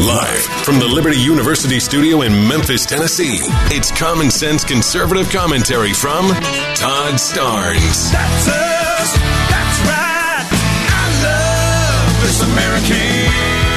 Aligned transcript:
Live 0.00 0.44
from 0.64 0.78
the 0.78 0.88
Liberty 0.88 1.18
University 1.18 1.78
studio 1.78 2.22
in 2.22 2.32
Memphis, 2.48 2.86
Tennessee, 2.86 3.36
it's 3.68 3.90
common 3.90 4.30
sense 4.30 4.64
conservative 4.64 5.28
commentary 5.28 5.92
from 5.92 6.28
Todd 6.74 7.14
Starnes. 7.20 8.10
That's 8.10 8.48
us. 8.48 9.12
That's 9.52 9.80
right. 9.84 10.48
I 10.88 11.04
love 11.20 12.22
this 12.22 12.40
American 12.40 13.69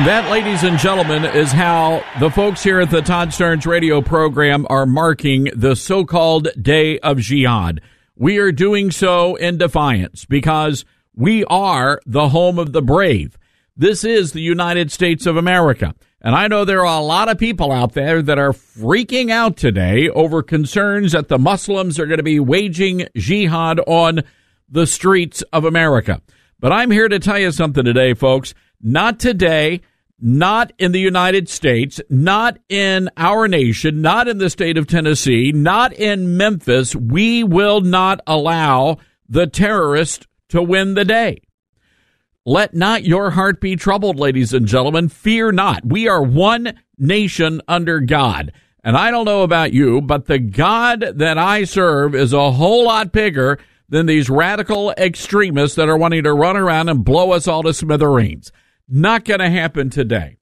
And 0.00 0.08
that, 0.08 0.30
ladies 0.30 0.62
and 0.62 0.78
gentlemen, 0.78 1.26
is 1.26 1.52
how 1.52 2.02
the 2.20 2.30
folks 2.30 2.62
here 2.62 2.80
at 2.80 2.90
the 2.90 3.02
Todd 3.02 3.28
Starnes 3.28 3.66
radio 3.66 4.00
program 4.00 4.66
are 4.70 4.86
marking 4.86 5.50
the 5.54 5.76
so 5.76 6.06
called 6.06 6.48
Day 6.58 6.98
of 7.00 7.18
Jihad. 7.18 7.82
We 8.16 8.38
are 8.38 8.50
doing 8.50 8.92
so 8.92 9.34
in 9.34 9.58
defiance 9.58 10.24
because 10.24 10.86
we 11.14 11.44
are 11.44 12.00
the 12.06 12.30
home 12.30 12.58
of 12.58 12.72
the 12.72 12.80
brave. 12.80 13.36
This 13.76 14.02
is 14.02 14.32
the 14.32 14.40
United 14.40 14.90
States 14.90 15.26
of 15.26 15.36
America. 15.36 15.94
And 16.22 16.34
I 16.34 16.48
know 16.48 16.64
there 16.64 16.86
are 16.86 16.98
a 16.98 17.04
lot 17.04 17.28
of 17.28 17.36
people 17.36 17.70
out 17.70 17.92
there 17.92 18.22
that 18.22 18.38
are 18.38 18.52
freaking 18.52 19.30
out 19.30 19.58
today 19.58 20.08
over 20.08 20.42
concerns 20.42 21.12
that 21.12 21.28
the 21.28 21.38
Muslims 21.38 21.98
are 21.98 22.06
going 22.06 22.16
to 22.16 22.22
be 22.22 22.40
waging 22.40 23.06
jihad 23.16 23.80
on 23.80 24.22
the 24.66 24.86
streets 24.86 25.42
of 25.52 25.66
America. 25.66 26.22
But 26.58 26.72
I'm 26.72 26.90
here 26.90 27.08
to 27.10 27.18
tell 27.18 27.38
you 27.38 27.52
something 27.52 27.84
today, 27.84 28.14
folks. 28.14 28.54
Not 28.82 29.20
today, 29.20 29.82
not 30.20 30.72
in 30.78 30.92
the 30.92 31.00
United 31.00 31.48
States, 31.48 32.00
not 32.08 32.58
in 32.68 33.08
our 33.16 33.48
nation, 33.48 34.02
not 34.02 34.28
in 34.28 34.38
the 34.38 34.50
state 34.50 34.76
of 34.76 34.86
Tennessee, 34.86 35.52
not 35.52 35.92
in 35.92 36.36
Memphis. 36.36 36.94
We 36.94 37.42
will 37.42 37.80
not 37.80 38.20
allow 38.26 38.98
the 39.28 39.46
terrorist 39.46 40.26
to 40.50 40.62
win 40.62 40.94
the 40.94 41.04
day. 41.04 41.40
Let 42.44 42.74
not 42.74 43.04
your 43.04 43.30
heart 43.30 43.60
be 43.60 43.76
troubled, 43.76 44.18
ladies 44.18 44.52
and 44.52 44.66
gentlemen. 44.66 45.08
Fear 45.08 45.52
not. 45.52 45.84
We 45.84 46.08
are 46.08 46.22
one 46.22 46.78
nation 46.98 47.60
under 47.68 48.00
God. 48.00 48.52
And 48.82 48.96
I 48.96 49.10
don't 49.10 49.26
know 49.26 49.42
about 49.42 49.72
you, 49.72 50.00
but 50.00 50.26
the 50.26 50.38
God 50.38 51.00
that 51.16 51.36
I 51.36 51.64
serve 51.64 52.14
is 52.14 52.32
a 52.32 52.52
whole 52.52 52.86
lot 52.86 53.12
bigger 53.12 53.58
than 53.90 54.06
these 54.06 54.30
radical 54.30 54.92
extremists 54.92 55.76
that 55.76 55.88
are 55.88 55.98
wanting 55.98 56.22
to 56.24 56.32
run 56.32 56.56
around 56.56 56.88
and 56.88 57.04
blow 57.04 57.32
us 57.32 57.46
all 57.46 57.62
to 57.64 57.74
smithereens. 57.74 58.52
Not 58.92 59.24
going 59.24 59.38
to 59.38 59.48
happen 59.48 59.88
today. 59.88 60.38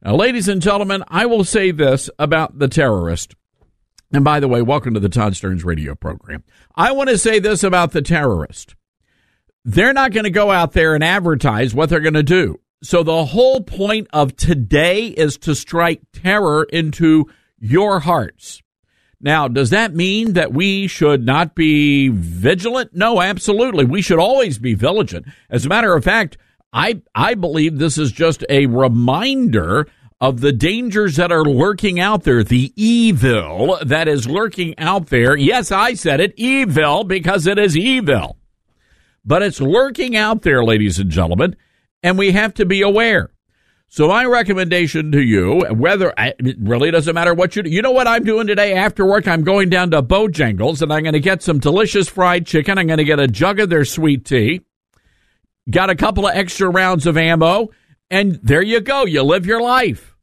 Now, 0.00 0.14
ladies 0.14 0.46
and 0.46 0.62
gentlemen, 0.62 1.02
I 1.08 1.26
will 1.26 1.42
say 1.42 1.72
this 1.72 2.08
about 2.16 2.60
the 2.60 2.68
terrorist. 2.68 3.34
And 4.12 4.22
by 4.22 4.38
the 4.38 4.46
way, 4.46 4.62
welcome 4.62 4.94
to 4.94 5.00
the 5.00 5.08
Todd 5.08 5.32
Starnes 5.32 5.64
radio 5.64 5.96
program. 5.96 6.44
I 6.76 6.92
want 6.92 7.08
to 7.08 7.18
say 7.18 7.40
this 7.40 7.64
about 7.64 7.90
the 7.90 8.02
terrorist. 8.02 8.76
They're 9.64 9.92
not 9.92 10.12
going 10.12 10.24
to 10.24 10.30
go 10.30 10.52
out 10.52 10.74
there 10.74 10.94
and 10.94 11.02
advertise 11.02 11.74
what 11.74 11.88
they're 11.88 11.98
going 11.98 12.14
to 12.14 12.22
do. 12.22 12.60
So 12.84 13.02
the 13.02 13.24
whole 13.24 13.62
point 13.62 14.06
of 14.12 14.36
today 14.36 15.08
is 15.08 15.36
to 15.38 15.56
strike 15.56 16.02
terror 16.12 16.68
into 16.70 17.28
your 17.58 17.98
hearts. 17.98 18.62
Now, 19.20 19.48
does 19.48 19.70
that 19.70 19.92
mean 19.92 20.34
that 20.34 20.52
we 20.52 20.86
should 20.86 21.26
not 21.26 21.56
be 21.56 22.10
vigilant? 22.10 22.94
No, 22.94 23.20
absolutely. 23.20 23.86
We 23.86 24.02
should 24.02 24.20
always 24.20 24.58
be 24.60 24.74
vigilant. 24.74 25.26
As 25.50 25.66
a 25.66 25.68
matter 25.68 25.96
of 25.96 26.04
fact, 26.04 26.38
I 26.76 27.00
I 27.14 27.34
believe 27.34 27.78
this 27.78 27.96
is 27.96 28.12
just 28.12 28.44
a 28.50 28.66
reminder 28.66 29.88
of 30.20 30.42
the 30.42 30.52
dangers 30.52 31.16
that 31.16 31.32
are 31.32 31.44
lurking 31.44 31.98
out 31.98 32.24
there, 32.24 32.44
the 32.44 32.70
evil 32.76 33.78
that 33.82 34.08
is 34.08 34.28
lurking 34.28 34.78
out 34.78 35.06
there. 35.06 35.34
Yes, 35.34 35.72
I 35.72 35.94
said 35.94 36.20
it, 36.20 36.34
evil, 36.36 37.02
because 37.04 37.46
it 37.46 37.58
is 37.58 37.78
evil. 37.78 38.36
But 39.24 39.42
it's 39.42 39.60
lurking 39.60 40.16
out 40.16 40.42
there, 40.42 40.62
ladies 40.62 40.98
and 40.98 41.10
gentlemen, 41.10 41.56
and 42.02 42.18
we 42.18 42.32
have 42.32 42.52
to 42.54 42.66
be 42.66 42.82
aware. 42.82 43.30
So 43.88 44.08
my 44.08 44.26
recommendation 44.26 45.12
to 45.12 45.22
you, 45.22 45.64
whether 45.70 46.12
it 46.18 46.56
really 46.58 46.90
doesn't 46.90 47.14
matter 47.14 47.32
what 47.32 47.56
you 47.56 47.62
do, 47.62 47.70
you 47.70 47.80
know 47.80 47.92
what 47.92 48.06
I'm 48.06 48.24
doing 48.24 48.46
today 48.46 48.74
after 48.74 49.06
work? 49.06 49.26
I'm 49.26 49.44
going 49.44 49.70
down 49.70 49.92
to 49.92 50.02
Bojangles 50.02 50.82
and 50.82 50.92
I'm 50.92 51.04
going 51.04 51.14
to 51.14 51.20
get 51.20 51.42
some 51.42 51.58
delicious 51.58 52.08
fried 52.08 52.46
chicken. 52.46 52.76
I'm 52.76 52.86
going 52.86 52.98
to 52.98 53.04
get 53.04 53.20
a 53.20 53.28
jug 53.28 53.60
of 53.60 53.70
their 53.70 53.84
sweet 53.86 54.26
tea. 54.26 54.65
Got 55.68 55.90
a 55.90 55.96
couple 55.96 56.26
of 56.26 56.36
extra 56.36 56.68
rounds 56.68 57.06
of 57.06 57.16
ammo, 57.16 57.70
and 58.10 58.38
there 58.42 58.62
you 58.62 58.80
go. 58.80 59.04
You 59.04 59.22
live 59.22 59.46
your 59.46 59.60
life. 59.60 60.16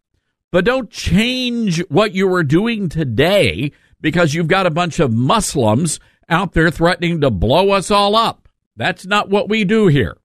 But 0.51 0.65
don't 0.65 0.89
change 0.89 1.79
what 1.89 2.13
you 2.13 2.27
were 2.27 2.43
doing 2.43 2.87
today 2.87 3.71
because 3.99 4.33
you've 4.33 4.47
got 4.47 4.67
a 4.67 4.71
bunch 4.71 4.99
of 4.99 5.11
Muslims 5.11 5.99
out 6.29 6.53
there 6.53 6.69
threatening 6.69 7.21
to 7.21 7.31
blow 7.31 7.71
us 7.71 7.91
all 7.91 8.15
up. 8.15 8.47
That's 8.75 9.05
not 9.05 9.29
what 9.29 9.49
we 9.49 9.63
do 9.63 9.87
here. 9.87 10.17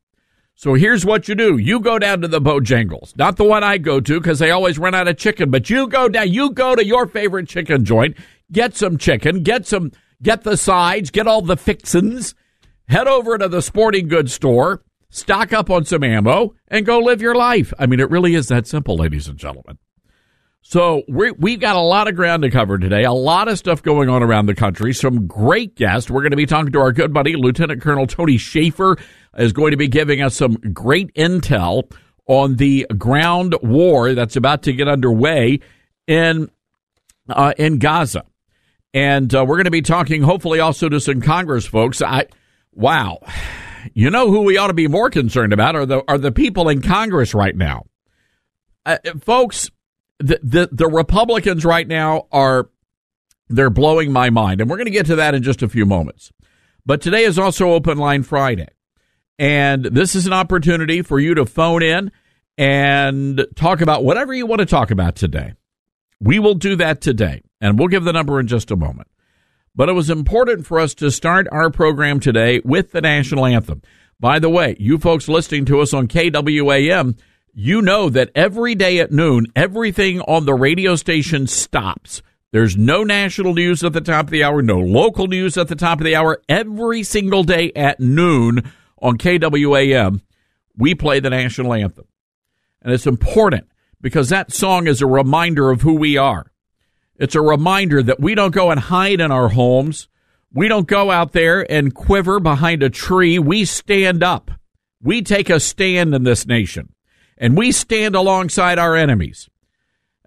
So 0.54 0.74
here's 0.74 1.06
what 1.06 1.28
you 1.28 1.34
do. 1.34 1.56
You 1.56 1.78
go 1.78 1.98
down 1.98 2.20
to 2.22 2.28
the 2.28 2.40
Bojangles, 2.40 3.16
not 3.16 3.36
the 3.36 3.44
one 3.44 3.62
I 3.62 3.78
go 3.78 4.00
to 4.00 4.20
because 4.20 4.40
they 4.40 4.50
always 4.50 4.78
run 4.78 4.94
out 4.94 5.06
of 5.06 5.16
chicken, 5.16 5.50
but 5.50 5.70
you 5.70 5.86
go 5.86 6.08
down, 6.08 6.32
you 6.32 6.50
go 6.50 6.74
to 6.74 6.84
your 6.84 7.06
favorite 7.06 7.48
chicken 7.48 7.84
joint, 7.84 8.16
get 8.50 8.76
some 8.76 8.98
chicken, 8.98 9.44
get 9.44 9.66
some, 9.66 9.92
get 10.20 10.42
the 10.42 10.56
sides, 10.56 11.10
get 11.10 11.28
all 11.28 11.42
the 11.42 11.56
fixins, 11.56 12.34
head 12.88 13.06
over 13.06 13.38
to 13.38 13.48
the 13.48 13.62
sporting 13.62 14.08
goods 14.08 14.32
store, 14.32 14.82
stock 15.10 15.52
up 15.52 15.70
on 15.70 15.84
some 15.84 16.04
ammo, 16.04 16.54
and 16.68 16.86
go 16.86 16.98
live 16.98 17.22
your 17.22 17.34
life. 17.34 17.72
I 17.78 17.86
mean, 17.86 18.00
it 18.00 18.10
really 18.10 18.34
is 18.34 18.48
that 18.48 18.66
simple, 18.66 18.96
ladies 18.96 19.28
and 19.28 19.38
gentlemen. 19.38 19.78
So 20.62 21.02
we 21.08 21.30
we've 21.30 21.60
got 21.60 21.76
a 21.76 21.80
lot 21.80 22.08
of 22.08 22.14
ground 22.14 22.42
to 22.42 22.50
cover 22.50 22.78
today, 22.78 23.04
a 23.04 23.12
lot 23.12 23.48
of 23.48 23.58
stuff 23.58 23.82
going 23.82 24.10
on 24.10 24.22
around 24.22 24.46
the 24.46 24.54
country, 24.54 24.92
some 24.92 25.26
great 25.26 25.76
guests. 25.76 26.10
We're 26.10 26.20
going 26.20 26.32
to 26.32 26.36
be 26.36 26.46
talking 26.46 26.72
to 26.72 26.80
our 26.80 26.92
good 26.92 27.14
buddy, 27.14 27.36
Lieutenant 27.36 27.80
Colonel 27.80 28.06
Tony 28.06 28.36
Shaffer, 28.36 28.98
is 29.38 29.52
going 29.52 29.70
to 29.70 29.76
be 29.78 29.88
giving 29.88 30.20
us 30.20 30.34
some 30.34 30.56
great 30.72 31.14
intel 31.14 31.90
on 32.26 32.56
the 32.56 32.86
ground 32.98 33.54
war 33.62 34.12
that's 34.12 34.36
about 34.36 34.62
to 34.64 34.74
get 34.74 34.88
underway 34.88 35.60
in 36.06 36.50
uh, 37.30 37.54
in 37.56 37.78
Gaza, 37.78 38.24
and 38.92 39.34
uh, 39.34 39.44
we're 39.46 39.56
going 39.56 39.64
to 39.64 39.70
be 39.70 39.80
talking, 39.80 40.22
hopefully, 40.22 40.60
also 40.60 40.88
to 40.88 41.00
some 41.00 41.22
Congress 41.22 41.66
folks. 41.66 42.02
I 42.02 42.26
wow, 42.72 43.20
you 43.94 44.10
know 44.10 44.30
who 44.30 44.42
we 44.42 44.56
ought 44.56 44.68
to 44.68 44.74
be 44.74 44.88
more 44.88 45.10
concerned 45.10 45.52
about 45.52 45.76
are 45.76 45.86
the 45.86 46.02
are 46.08 46.18
the 46.18 46.32
people 46.32 46.68
in 46.68 46.82
Congress 46.82 47.34
right 47.34 47.56
now, 47.56 47.86
uh, 48.86 48.98
folks 49.20 49.70
the, 50.18 50.40
the 50.42 50.68
the 50.70 50.88
Republicans 50.88 51.64
right 51.64 51.86
now 51.86 52.26
are 52.32 52.68
they're 53.48 53.70
blowing 53.70 54.12
my 54.12 54.30
mind, 54.30 54.60
and 54.60 54.68
we're 54.68 54.76
going 54.76 54.86
to 54.86 54.92
get 54.92 55.06
to 55.06 55.16
that 55.16 55.34
in 55.34 55.42
just 55.42 55.62
a 55.62 55.68
few 55.68 55.86
moments. 55.86 56.32
But 56.84 57.00
today 57.00 57.24
is 57.24 57.38
also 57.38 57.72
Open 57.72 57.98
Line 57.98 58.22
Friday, 58.22 58.68
and 59.38 59.84
this 59.84 60.14
is 60.14 60.26
an 60.26 60.32
opportunity 60.32 61.02
for 61.02 61.18
you 61.18 61.34
to 61.34 61.46
phone 61.46 61.82
in 61.82 62.10
and 62.56 63.46
talk 63.54 63.80
about 63.80 64.04
whatever 64.04 64.34
you 64.34 64.46
want 64.46 64.60
to 64.60 64.66
talk 64.66 64.90
about 64.90 65.14
today. 65.14 65.54
We 66.20 66.38
will 66.38 66.54
do 66.54 66.76
that 66.76 67.00
today, 67.00 67.42
and 67.60 67.78
we'll 67.78 67.88
give 67.88 68.04
the 68.04 68.12
number 68.12 68.40
in 68.40 68.48
just 68.48 68.70
a 68.70 68.76
moment. 68.76 69.08
But 69.78 69.88
it 69.88 69.92
was 69.92 70.10
important 70.10 70.66
for 70.66 70.80
us 70.80 70.92
to 70.94 71.08
start 71.08 71.46
our 71.52 71.70
program 71.70 72.18
today 72.18 72.60
with 72.64 72.90
the 72.90 73.00
national 73.00 73.46
anthem. 73.46 73.80
By 74.18 74.40
the 74.40 74.50
way, 74.50 74.74
you 74.80 74.98
folks 74.98 75.28
listening 75.28 75.66
to 75.66 75.78
us 75.78 75.94
on 75.94 76.08
KWAM, 76.08 77.16
you 77.54 77.80
know 77.80 78.08
that 78.08 78.32
every 78.34 78.74
day 78.74 78.98
at 78.98 79.12
noon, 79.12 79.46
everything 79.54 80.20
on 80.22 80.46
the 80.46 80.54
radio 80.54 80.96
station 80.96 81.46
stops. 81.46 82.22
There's 82.50 82.76
no 82.76 83.04
national 83.04 83.54
news 83.54 83.84
at 83.84 83.92
the 83.92 84.00
top 84.00 84.24
of 84.24 84.30
the 84.32 84.42
hour, 84.42 84.62
no 84.62 84.80
local 84.80 85.28
news 85.28 85.56
at 85.56 85.68
the 85.68 85.76
top 85.76 86.00
of 86.00 86.04
the 86.04 86.16
hour. 86.16 86.42
Every 86.48 87.04
single 87.04 87.44
day 87.44 87.70
at 87.76 88.00
noon 88.00 88.72
on 89.00 89.16
KWAM, 89.16 90.22
we 90.76 90.96
play 90.96 91.20
the 91.20 91.30
national 91.30 91.72
anthem. 91.72 92.08
And 92.82 92.92
it's 92.92 93.06
important 93.06 93.68
because 94.00 94.30
that 94.30 94.52
song 94.52 94.88
is 94.88 95.00
a 95.00 95.06
reminder 95.06 95.70
of 95.70 95.82
who 95.82 95.94
we 95.94 96.16
are. 96.16 96.50
It's 97.18 97.34
a 97.34 97.42
reminder 97.42 98.02
that 98.02 98.20
we 98.20 98.34
don't 98.34 98.54
go 98.54 98.70
and 98.70 98.78
hide 98.78 99.20
in 99.20 99.32
our 99.32 99.48
homes. 99.48 100.08
We 100.52 100.68
don't 100.68 100.86
go 100.86 101.10
out 101.10 101.32
there 101.32 101.70
and 101.70 101.94
quiver 101.94 102.40
behind 102.40 102.82
a 102.82 102.90
tree. 102.90 103.38
We 103.38 103.64
stand 103.64 104.22
up. 104.22 104.50
We 105.02 105.22
take 105.22 105.50
a 105.50 105.60
stand 105.60 106.14
in 106.14 106.22
this 106.22 106.46
nation 106.46 106.94
and 107.36 107.56
we 107.56 107.72
stand 107.72 108.14
alongside 108.14 108.78
our 108.78 108.96
enemies. 108.96 109.48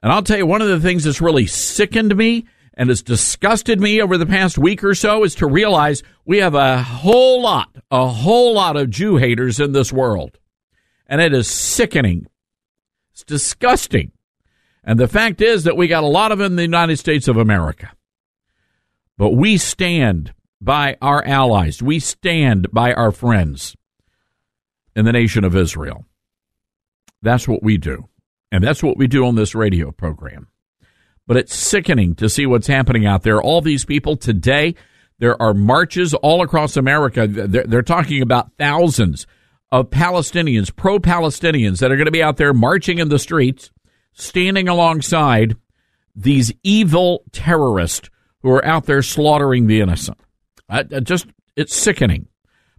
And 0.03 0.11
I'll 0.11 0.23
tell 0.23 0.37
you, 0.37 0.45
one 0.45 0.61
of 0.61 0.67
the 0.67 0.79
things 0.79 1.03
that's 1.03 1.21
really 1.21 1.45
sickened 1.45 2.15
me 2.15 2.45
and 2.73 2.89
has 2.89 3.03
disgusted 3.03 3.79
me 3.79 4.01
over 4.01 4.17
the 4.17 4.25
past 4.25 4.57
week 4.57 4.83
or 4.83 4.95
so 4.95 5.23
is 5.23 5.35
to 5.35 5.45
realize 5.45 6.03
we 6.25 6.37
have 6.37 6.55
a 6.55 6.81
whole 6.81 7.41
lot, 7.41 7.75
a 7.91 8.07
whole 8.07 8.53
lot 8.53 8.77
of 8.77 8.89
Jew 8.89 9.17
haters 9.17 9.59
in 9.59 9.73
this 9.73 9.93
world. 9.93 10.39
And 11.07 11.21
it 11.21 11.33
is 11.33 11.47
sickening. 11.47 12.27
It's 13.11 13.23
disgusting. 13.23 14.11
And 14.83 14.99
the 14.99 15.07
fact 15.07 15.41
is 15.41 15.63
that 15.65 15.77
we 15.77 15.87
got 15.87 16.03
a 16.03 16.07
lot 16.07 16.31
of 16.31 16.39
them 16.39 16.53
in 16.53 16.55
the 16.55 16.63
United 16.63 16.97
States 16.97 17.27
of 17.27 17.37
America. 17.37 17.91
But 19.17 19.31
we 19.31 19.57
stand 19.57 20.33
by 20.59 20.97
our 21.01 21.23
allies. 21.25 21.81
We 21.81 21.99
stand 21.99 22.71
by 22.71 22.93
our 22.93 23.11
friends 23.11 23.75
in 24.95 25.05
the 25.05 25.11
nation 25.11 25.43
of 25.43 25.55
Israel. 25.55 26.05
That's 27.21 27.47
what 27.47 27.63
we 27.63 27.77
do. 27.77 28.07
And 28.51 28.63
that's 28.63 28.83
what 28.83 28.97
we 28.97 29.07
do 29.07 29.25
on 29.25 29.35
this 29.35 29.55
radio 29.55 29.91
program. 29.91 30.47
But 31.27 31.37
it's 31.37 31.55
sickening 31.55 32.15
to 32.15 32.29
see 32.29 32.45
what's 32.45 32.67
happening 32.67 33.05
out 33.05 33.23
there. 33.23 33.41
All 33.41 33.61
these 33.61 33.85
people 33.85 34.17
today, 34.17 34.75
there 35.19 35.41
are 35.41 35.53
marches 35.53 36.13
all 36.13 36.41
across 36.41 36.75
America. 36.75 37.27
They're, 37.27 37.63
they're 37.63 37.81
talking 37.81 38.21
about 38.21 38.51
thousands 38.57 39.27
of 39.71 39.89
Palestinians, 39.89 40.75
pro 40.75 40.99
Palestinians, 40.99 41.79
that 41.79 41.91
are 41.91 41.95
going 41.95 42.05
to 42.05 42.11
be 42.11 42.23
out 42.23 42.37
there 42.37 42.53
marching 42.53 42.97
in 42.97 43.09
the 43.09 43.19
streets, 43.19 43.71
standing 44.13 44.67
alongside 44.67 45.55
these 46.15 46.51
evil 46.63 47.23
terrorists 47.31 48.09
who 48.41 48.51
are 48.51 48.65
out 48.65 48.85
there 48.85 49.01
slaughtering 49.01 49.67
the 49.67 49.81
innocent. 49.81 50.17
I, 50.69 50.79
I 50.79 50.99
just, 50.99 51.27
it's 51.55 51.75
sickening. 51.75 52.27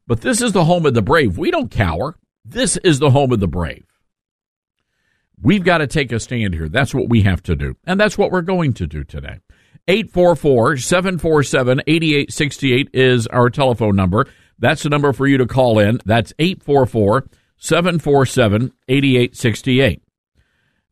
But 0.06 0.20
this 0.20 0.40
is 0.42 0.52
the 0.52 0.64
home 0.64 0.86
of 0.86 0.94
the 0.94 1.02
brave. 1.02 1.38
We 1.38 1.50
don't 1.50 1.70
cower. 1.70 2.18
This 2.44 2.76
is 2.78 2.98
the 2.98 3.10
home 3.10 3.32
of 3.32 3.40
the 3.40 3.48
brave. 3.48 3.84
We've 5.40 5.64
got 5.64 5.78
to 5.78 5.86
take 5.86 6.12
a 6.12 6.20
stand 6.20 6.54
here. 6.54 6.68
That's 6.68 6.94
what 6.94 7.08
we 7.08 7.22
have 7.22 7.42
to 7.44 7.56
do. 7.56 7.76
And 7.84 7.98
that's 7.98 8.18
what 8.18 8.30
we're 8.30 8.42
going 8.42 8.74
to 8.74 8.86
do 8.86 9.04
today. 9.04 9.38
844 9.88 10.76
747 10.76 11.82
8868 11.86 12.90
is 12.92 13.26
our 13.28 13.50
telephone 13.50 13.96
number. 13.96 14.26
That's 14.58 14.84
the 14.84 14.90
number 14.90 15.12
for 15.12 15.26
you 15.26 15.38
to 15.38 15.46
call 15.46 15.80
in. 15.80 16.00
That's 16.04 16.32
844 16.38 17.28
747 17.56 18.72
8868. 18.88 20.02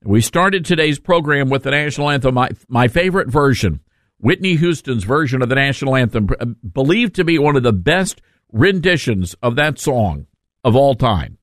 We 0.03 0.23
started 0.23 0.65
today's 0.65 0.99
program 0.99 1.51
with 1.51 1.65
the 1.65 1.73
national 1.73 2.09
anthem, 2.09 2.35
my, 2.35 2.49
my 2.69 2.89
favorite 2.89 3.29
version, 3.29 3.81
Whitney 4.19 4.57
Houston's 4.57 5.05
version 5.05 5.43
of 5.43 5.51
the 5.51 5.55
national 5.55 5.95
anthem, 5.95 6.29
uh, 6.41 6.47
believed 6.47 7.17
to 7.17 7.25
be 7.25 7.39
one 7.39 7.55
of 7.55 7.63
the 7.63 7.73
best 7.73 8.23
renditions 8.51 9.35
of 9.43 9.57
that 9.57 9.79
song 9.79 10.27
of 10.65 10.75
all 10.75 10.95
time. 10.95 11.37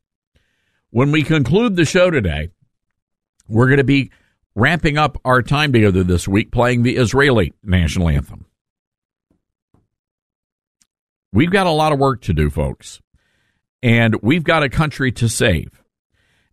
When 0.89 1.11
we 1.11 1.21
conclude 1.21 1.75
the 1.75 1.85
show 1.85 2.09
today, 2.09 2.49
we're 3.47 3.67
going 3.67 3.77
to 3.77 3.83
be 3.83 4.11
ramping 4.55 4.97
up 4.97 5.19
our 5.23 5.43
time 5.43 5.71
together 5.71 6.03
this 6.03 6.27
week 6.27 6.51
playing 6.51 6.81
the 6.81 6.97
Israeli 6.97 7.53
national 7.63 8.09
anthem. 8.09 8.47
We've 11.31 11.51
got 11.51 11.67
a 11.67 11.71
lot 11.71 11.91
of 11.91 11.99
work 11.99 12.23
to 12.23 12.33
do, 12.33 12.49
folks, 12.49 13.01
and 13.83 14.15
we've 14.23 14.43
got 14.43 14.63
a 14.63 14.69
country 14.69 15.11
to 15.11 15.29
save. 15.29 15.83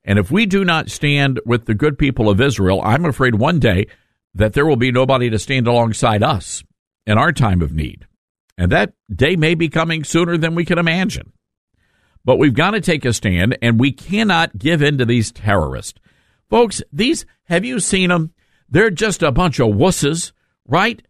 And 0.04 0.18
if 0.18 0.30
we 0.30 0.46
do 0.46 0.64
not 0.64 0.90
stand 0.90 1.40
with 1.46 1.64
the 1.64 1.74
good 1.74 1.98
people 1.98 2.28
of 2.28 2.40
Israel, 2.40 2.80
I'm 2.84 3.04
afraid 3.04 3.36
one 3.36 3.58
day 3.58 3.86
that 4.34 4.52
there 4.52 4.66
will 4.66 4.76
be 4.76 4.92
nobody 4.92 5.30
to 5.30 5.38
stand 5.38 5.66
alongside 5.66 6.22
us 6.22 6.62
in 7.06 7.16
our 7.18 7.32
time 7.32 7.62
of 7.62 7.72
need. 7.72 8.06
And 8.58 8.70
that 8.70 8.92
day 9.14 9.36
may 9.36 9.54
be 9.54 9.68
coming 9.68 10.04
sooner 10.04 10.36
than 10.36 10.54
we 10.54 10.64
can 10.64 10.78
imagine. 10.78 11.32
But 12.24 12.38
we've 12.38 12.54
got 12.54 12.70
to 12.70 12.80
take 12.80 13.04
a 13.04 13.12
stand, 13.12 13.58
and 13.60 13.78
we 13.78 13.92
cannot 13.92 14.56
give 14.56 14.82
in 14.82 14.98
to 14.98 15.04
these 15.04 15.30
terrorists. 15.32 16.00
Folks, 16.48 16.82
these, 16.92 17.26
have 17.44 17.64
you 17.64 17.80
seen 17.80 18.08
them? 18.08 18.32
They're 18.68 18.90
just 18.90 19.22
a 19.22 19.32
bunch 19.32 19.60
of 19.60 19.68
wusses, 19.68 20.32
right? 20.66 21.02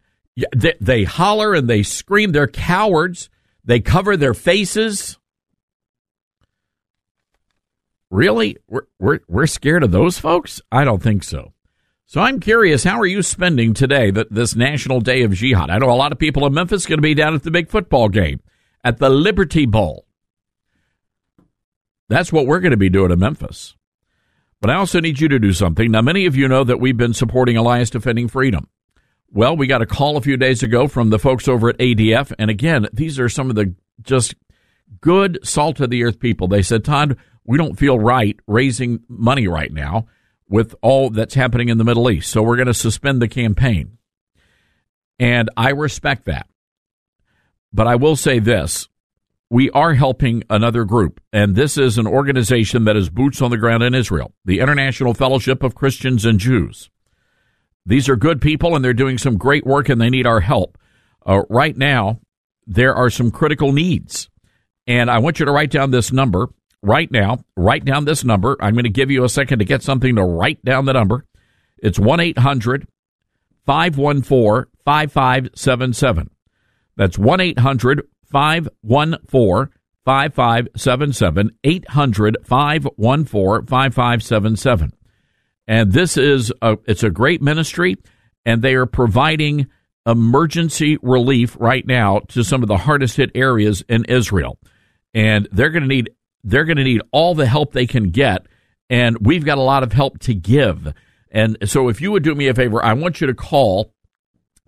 They, 0.55 0.73
they 0.81 1.03
holler 1.03 1.53
and 1.53 1.69
they 1.69 1.83
scream. 1.83 2.31
They're 2.31 2.47
cowards. 2.47 3.29
They 3.63 3.79
cover 3.79 4.17
their 4.17 4.33
faces. 4.33 5.17
Really? 8.09 8.57
We're, 8.67 8.83
we're, 8.99 9.19
we're 9.27 9.47
scared 9.47 9.83
of 9.83 9.91
those 9.91 10.19
folks? 10.19 10.61
I 10.71 10.83
don't 10.83 11.01
think 11.01 11.23
so. 11.23 11.53
So 12.05 12.21
I'm 12.21 12.39
curious, 12.39 12.83
how 12.83 12.99
are 12.99 13.05
you 13.05 13.23
spending 13.23 13.73
today, 13.73 14.11
that 14.11 14.31
this 14.31 14.55
National 14.55 15.01
Day 15.01 15.23
of 15.23 15.33
Jihad? 15.33 15.71
I 15.71 15.79
know 15.79 15.89
a 15.89 15.95
lot 15.95 16.11
of 16.11 16.19
people 16.19 16.45
in 16.45 16.53
Memphis 16.53 16.85
going 16.85 16.99
to 16.99 17.01
be 17.01 17.15
down 17.15 17.33
at 17.33 17.43
the 17.43 17.51
big 17.51 17.69
football 17.69 18.09
game, 18.09 18.41
at 18.83 18.99
the 18.99 19.09
Liberty 19.09 19.65
Bowl. 19.65 20.05
That's 22.07 22.31
what 22.31 22.45
we're 22.45 22.59
going 22.59 22.71
to 22.71 22.77
be 22.77 22.89
doing 22.89 23.11
in 23.11 23.19
Memphis. 23.19 23.75
But 24.61 24.69
I 24.69 24.75
also 24.75 24.99
need 24.99 25.19
you 25.19 25.27
to 25.29 25.39
do 25.39 25.51
something. 25.51 25.91
Now, 25.91 26.01
many 26.01 26.27
of 26.27 26.35
you 26.35 26.47
know 26.47 26.63
that 26.63 26.79
we've 26.79 26.97
been 26.97 27.13
supporting 27.13 27.57
Alliance 27.57 27.89
Defending 27.89 28.27
Freedom. 28.27 28.67
Well, 29.31 29.57
we 29.57 29.67
got 29.67 29.81
a 29.81 29.87
call 29.87 30.15
a 30.15 30.21
few 30.21 30.37
days 30.37 30.63
ago 30.63 30.87
from 30.87 31.09
the 31.09 31.19
folks 31.19 31.47
over 31.47 31.69
at 31.69 31.77
ADF. 31.77 32.31
And 32.37 32.49
again, 32.49 32.87
these 32.93 33.19
are 33.19 33.29
some 33.29 33.49
of 33.49 33.55
the 33.55 33.73
just 34.01 34.35
good 35.01 35.39
salt 35.43 35.79
of 35.79 35.89
the 35.89 36.03
earth 36.03 36.19
people. 36.19 36.47
They 36.47 36.61
said, 36.61 36.85
Todd, 36.85 37.17
we 37.45 37.57
don't 37.57 37.77
feel 37.77 37.99
right 37.99 38.37
raising 38.47 39.01
money 39.07 39.47
right 39.47 39.71
now 39.71 40.07
with 40.49 40.75
all 40.81 41.09
that's 41.09 41.33
happening 41.33 41.69
in 41.69 41.77
the 41.77 41.83
Middle 41.83 42.09
East. 42.09 42.31
So 42.31 42.41
we're 42.41 42.55
going 42.55 42.67
to 42.67 42.73
suspend 42.73 43.21
the 43.21 43.27
campaign. 43.27 43.97
And 45.19 45.49
I 45.55 45.69
respect 45.69 46.25
that. 46.25 46.47
But 47.73 47.87
I 47.87 47.95
will 47.95 48.15
say 48.15 48.39
this 48.39 48.87
we 49.49 49.69
are 49.71 49.93
helping 49.93 50.43
another 50.49 50.85
group, 50.85 51.21
and 51.31 51.55
this 51.55 51.77
is 51.77 51.97
an 51.97 52.07
organization 52.07 52.85
that 52.85 52.97
is 52.97 53.09
boots 53.09 53.41
on 53.41 53.51
the 53.51 53.57
ground 53.57 53.83
in 53.83 53.93
Israel, 53.93 54.33
the 54.43 54.59
International 54.59 55.13
Fellowship 55.13 55.61
of 55.61 55.75
Christians 55.75 56.25
and 56.25 56.39
Jews. 56.39 56.89
These 57.85 58.09
are 58.09 58.15
good 58.15 58.41
people, 58.41 58.75
and 58.75 58.83
they're 58.83 58.93
doing 58.93 59.19
some 59.19 59.37
great 59.37 59.65
work, 59.65 59.87
and 59.87 60.01
they 60.01 60.09
need 60.09 60.25
our 60.25 60.39
help. 60.39 60.77
Uh, 61.25 61.43
right 61.49 61.77
now, 61.77 62.19
there 62.65 62.95
are 62.95 63.11
some 63.11 63.29
critical 63.29 63.71
needs, 63.71 64.29
and 64.87 65.11
I 65.11 65.19
want 65.19 65.39
you 65.39 65.45
to 65.45 65.51
write 65.51 65.69
down 65.69 65.91
this 65.91 66.11
number 66.11 66.49
right 66.85 67.11
now. 67.11 67.39
Write 67.57 67.83
down 67.83 68.05
this 68.05 68.23
number. 68.23 68.55
I'm 68.61 68.73
going 68.73 68.83
to 68.83 68.89
give 68.89 69.11
you 69.11 69.23
a 69.23 69.29
second 69.29 69.59
to 69.59 69.65
get 69.65 69.83
something 69.83 70.15
to 70.15 70.23
write 70.23 70.63
down 70.63 70.85
the 70.85 70.93
number. 70.93 71.25
It's 71.77 71.99
1 71.99 72.19
800 72.19 72.87
514 73.65 74.71
5577. 74.85 76.29
That's 76.95 77.17
1 77.17 77.41
800 77.41 78.07
514 78.31 79.73
5577. 80.05 81.51
800 81.63 82.37
514 82.43 83.65
5577. 83.67 84.93
And 85.67 85.91
this 85.91 86.15
is 86.15 86.53
a, 86.61 86.77
it's 86.85 87.03
a 87.03 87.09
great 87.09 87.41
ministry, 87.41 87.97
and 88.45 88.61
they 88.61 88.75
are 88.75 88.85
providing 88.85 89.67
emergency 90.05 90.97
relief 91.01 91.57
right 91.59 91.85
now 91.87 92.19
to 92.27 92.43
some 92.43 92.61
of 92.61 92.67
the 92.67 92.77
hardest 92.77 93.17
hit 93.17 93.31
areas 93.33 93.83
in 93.89 94.05
Israel. 94.05 94.59
And 95.15 95.47
they're 95.51 95.71
going 95.71 95.83
to 95.83 95.89
need 95.89 96.11
they're 96.45 96.63
going 96.63 96.77
to 96.77 96.83
need 96.83 97.01
all 97.11 97.35
the 97.35 97.45
help 97.45 97.73
they 97.73 97.87
can 97.87 98.11
get, 98.11 98.45
and 98.89 99.17
we've 99.19 99.43
got 99.43 99.57
a 99.57 99.61
lot 99.61 99.83
of 99.83 99.91
help 99.91 100.19
to 100.19 100.33
give. 100.33 100.93
And 101.31 101.57
so, 101.65 101.89
if 101.89 101.99
you 101.99 102.11
would 102.11 102.23
do 102.23 102.35
me 102.35 102.47
a 102.47 102.53
favor, 102.53 102.83
I 102.83 102.93
want 102.93 103.19
you 103.19 103.27
to 103.27 103.33
call 103.33 103.93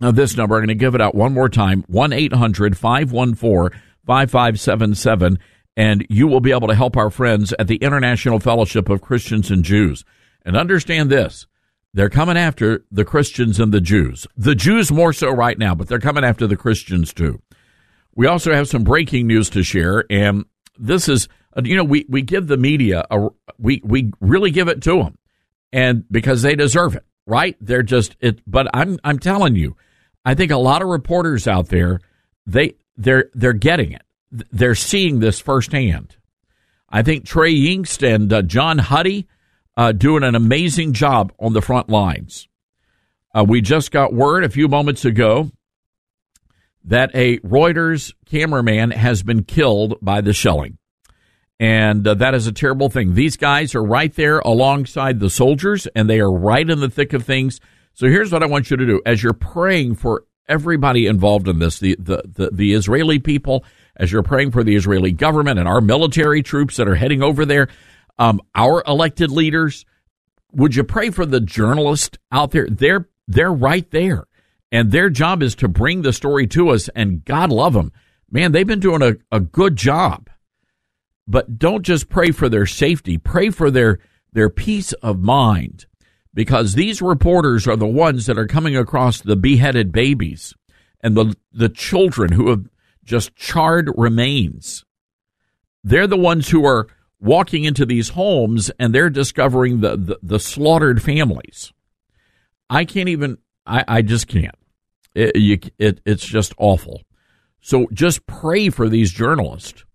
uh, 0.02 0.12
this 0.12 0.36
number. 0.36 0.56
I'm 0.56 0.62
going 0.62 0.68
to 0.70 0.76
give 0.76 0.96
it 0.96 1.02
out 1.02 1.16
one 1.16 1.34
more 1.34 1.50
time 1.50 1.86
1 1.88 2.12
800 2.12 2.78
514 2.78 3.80
5577, 4.06 5.40
and 5.78 6.06
you 6.10 6.28
will 6.28 6.42
be 6.42 6.52
able 6.52 6.68
to 6.68 6.76
help 6.76 6.98
our 6.98 7.10
friends 7.10 7.54
at 7.60 7.68
the 7.68 7.78
International 7.78 8.40
Fellowship 8.40 8.90
of 8.90 9.02
Christians 9.02 9.52
and 9.52 9.64
Jews. 9.64 10.04
And 10.44 10.58
understand 10.58 11.10
this 11.10 11.46
they're 11.94 12.10
coming 12.10 12.38
after 12.38 12.86
the 12.92 13.06
Christians 13.06 13.60
and 13.60 13.74
the 13.74 13.82
Jews. 13.82 14.28
The 14.36 14.56
Jews 14.56 14.92
more 14.92 15.14
so 15.14 15.32
right 15.32 15.58
now, 15.58 15.74
but 15.74 15.88
they're 15.88 16.00
coming 16.00 16.24
after 16.24 16.48
the 16.48 16.58
Christians 16.58 17.14
too. 17.14 17.42
We 18.16 18.28
also 18.28 18.54
have 18.54 18.68
some 18.68 18.84
breaking 18.84 19.28
news 19.28 19.50
to 19.52 19.64
share, 19.64 20.06
and 20.10 20.46
this 20.78 21.08
is, 21.10 21.28
you 21.64 21.76
know, 21.76 21.84
we, 21.84 22.06
we 22.08 22.22
give 22.22 22.48
the 22.48 22.58
media, 22.58 23.06
a, 23.10 23.30
we, 23.58 23.82
we 23.84 24.12
really 24.20 24.52
give 24.52 24.68
it 24.68 24.82
to 24.84 24.98
them, 25.04 25.18
and 25.72 26.06
because 26.12 26.42
they 26.42 26.56
deserve 26.56 26.96
it, 26.96 27.06
right? 27.26 27.56
They're 27.60 27.84
just, 27.84 28.16
it, 28.20 28.42
but 28.46 28.68
I'm, 28.74 29.00
I'm 29.04 29.20
telling 29.20 29.56
you, 29.56 29.76
I 30.24 30.36
think 30.36 30.52
a 30.52 30.58
lot 30.58 30.82
of 30.82 30.88
reporters 30.90 31.48
out 31.48 31.70
there, 31.70 32.00
they, 32.46 32.76
they're, 32.98 33.30
they're 33.34 33.54
getting 33.54 33.94
it. 33.94 34.04
They're 34.32 34.76
seeing 34.76 35.20
this 35.20 35.40
firsthand. 35.40 36.18
I 36.90 37.02
think 37.02 37.26
Trey 37.26 37.54
Yingst 37.54 38.04
and 38.08 38.32
uh, 38.32 38.42
John 38.42 38.78
Huddy, 38.78 39.28
uh, 39.76 39.92
doing 39.92 40.24
an 40.24 40.36
amazing 40.36 40.94
job 40.94 41.32
on 41.40 41.54
the 41.54 41.62
front 41.62 41.90
lines. 41.90 42.48
Uh, 43.34 43.46
we 43.48 43.62
just 43.62 43.92
got 43.92 44.14
word 44.14 44.44
a 44.44 44.50
few 44.50 44.68
moments 44.68 45.06
ago 45.06 45.52
that 46.84 47.12
a 47.14 47.38
Reuters 47.40 48.14
cameraman 48.26 48.92
has 48.92 49.22
been 49.22 49.44
killed 49.44 49.98
by 50.02 50.22
the 50.22 50.34
shelling. 50.34 50.78
And 51.60 52.08
uh, 52.08 52.14
that 52.16 52.36
is 52.36 52.46
a 52.46 52.52
terrible 52.52 52.90
thing. 52.90 53.16
These 53.16 53.38
guys 53.38 53.74
are 53.74 53.84
right 53.84 54.14
there 54.14 54.40
alongside 54.40 55.20
the 55.20 55.30
soldiers, 55.30 55.88
and 55.96 56.10
they 56.10 56.20
are 56.20 56.32
right 56.32 56.70
in 56.70 56.80
the 56.80 56.90
thick 56.90 57.14
of 57.14 57.24
things. 57.24 57.60
So 57.94 58.08
here's 58.08 58.32
what 58.32 58.44
I 58.44 58.46
want 58.46 58.70
you 58.70 58.78
to 58.78 58.86
do 58.86 59.02
as 59.06 59.24
you're 59.24 59.34
praying 59.34 59.96
for 59.96 60.26
everybody 60.48 61.08
involved 61.08 61.48
in 61.48 61.60
this 61.60 61.80
the, 61.80 61.96
the, 62.00 62.22
the, 62.26 62.50
the 62.52 62.74
Israeli 62.74 63.18
people, 63.20 63.66
as 63.96 64.12
you're 64.12 64.24
praying 64.24 64.52
for 64.52 64.64
the 64.64 64.76
Israeli 64.76 65.12
government 65.12 65.58
and 65.58 65.68
our 65.68 65.82
military 65.82 66.44
troops 66.44 66.78
that 66.78 66.88
are 66.88 66.96
heading 66.96 67.24
over 67.24 67.44
there 67.44 67.70
um, 68.20 68.42
our 68.56 68.84
elected 68.88 69.32
leaders. 69.32 69.86
Would 70.54 70.76
you 70.76 70.84
pray 70.84 71.10
for 71.10 71.26
the 71.26 71.40
journalists 71.40 72.18
out 72.32 72.52
there? 72.52 72.68
They're 72.70 73.08
they're 73.28 73.54
right 73.54 73.90
there, 73.92 74.26
and 74.72 74.92
their 74.92 75.10
job 75.10 75.44
is 75.44 75.56
to 75.56 75.68
bring 75.68 76.02
the 76.02 76.14
story 76.14 76.48
to 76.48 76.70
us. 76.70 76.90
And 76.90 77.24
God 77.26 77.52
love 77.52 77.74
them, 77.74 77.92
man. 78.32 78.52
They've 78.52 78.68
been 78.68 78.80
doing 78.80 79.02
a, 79.02 79.16
a 79.32 79.40
good 79.40 79.76
job. 79.76 80.30
But 81.28 81.60
don't 81.60 81.84
just 81.84 82.10
pray 82.10 82.32
for 82.32 82.48
their 82.48 82.66
safety. 82.66 83.18
Pray 83.18 83.50
for 83.50 83.70
their 83.70 84.00
their 84.32 84.50
peace 84.50 84.94
of 84.94 85.20
mind, 85.20 85.86
because 86.34 86.74
these 86.74 87.02
reporters 87.02 87.68
are 87.68 87.76
the 87.76 87.88
ones 87.88 88.26
that 88.28 88.38
are 88.38 88.48
coming 88.48 88.78
across 88.78 89.20
the 89.22 89.36
beheaded 89.36 89.92
babies 89.92 90.54
and 91.02 91.18
the 91.18 91.36
the 91.52 91.70
children 91.70 92.32
who 92.32 92.50
have 92.50 92.68
just 93.04 93.36
charred 93.36 93.90
remains. 93.98 94.86
They're 95.84 96.08
the 96.08 96.18
ones 96.18 96.50
who 96.50 96.66
are 96.66 96.88
walking 97.20 97.64
into 97.64 97.86
these 97.86 98.10
homes 98.10 98.70
and 98.78 98.94
they're 98.94 99.10
discovering 99.10 99.80
the, 99.80 99.96
the, 99.96 100.20
the 100.22 100.40
slaughtered 100.40 101.02
families. 101.02 101.72
I 102.70 102.84
can't 102.86 103.10
even, 103.10 103.38
I, 103.66 103.84
I 103.88 104.02
just 104.02 104.28
can't. 104.28 104.56
It, 105.16 105.36
you, 105.38 105.60
it, 105.80 106.02
it's 106.06 106.26
just 106.26 106.54
awful. 106.58 107.02
So 107.62 107.88
just 107.94 108.28
pray 108.28 108.70
for 108.70 108.90
these 108.90 109.12
journalists. 109.12 109.86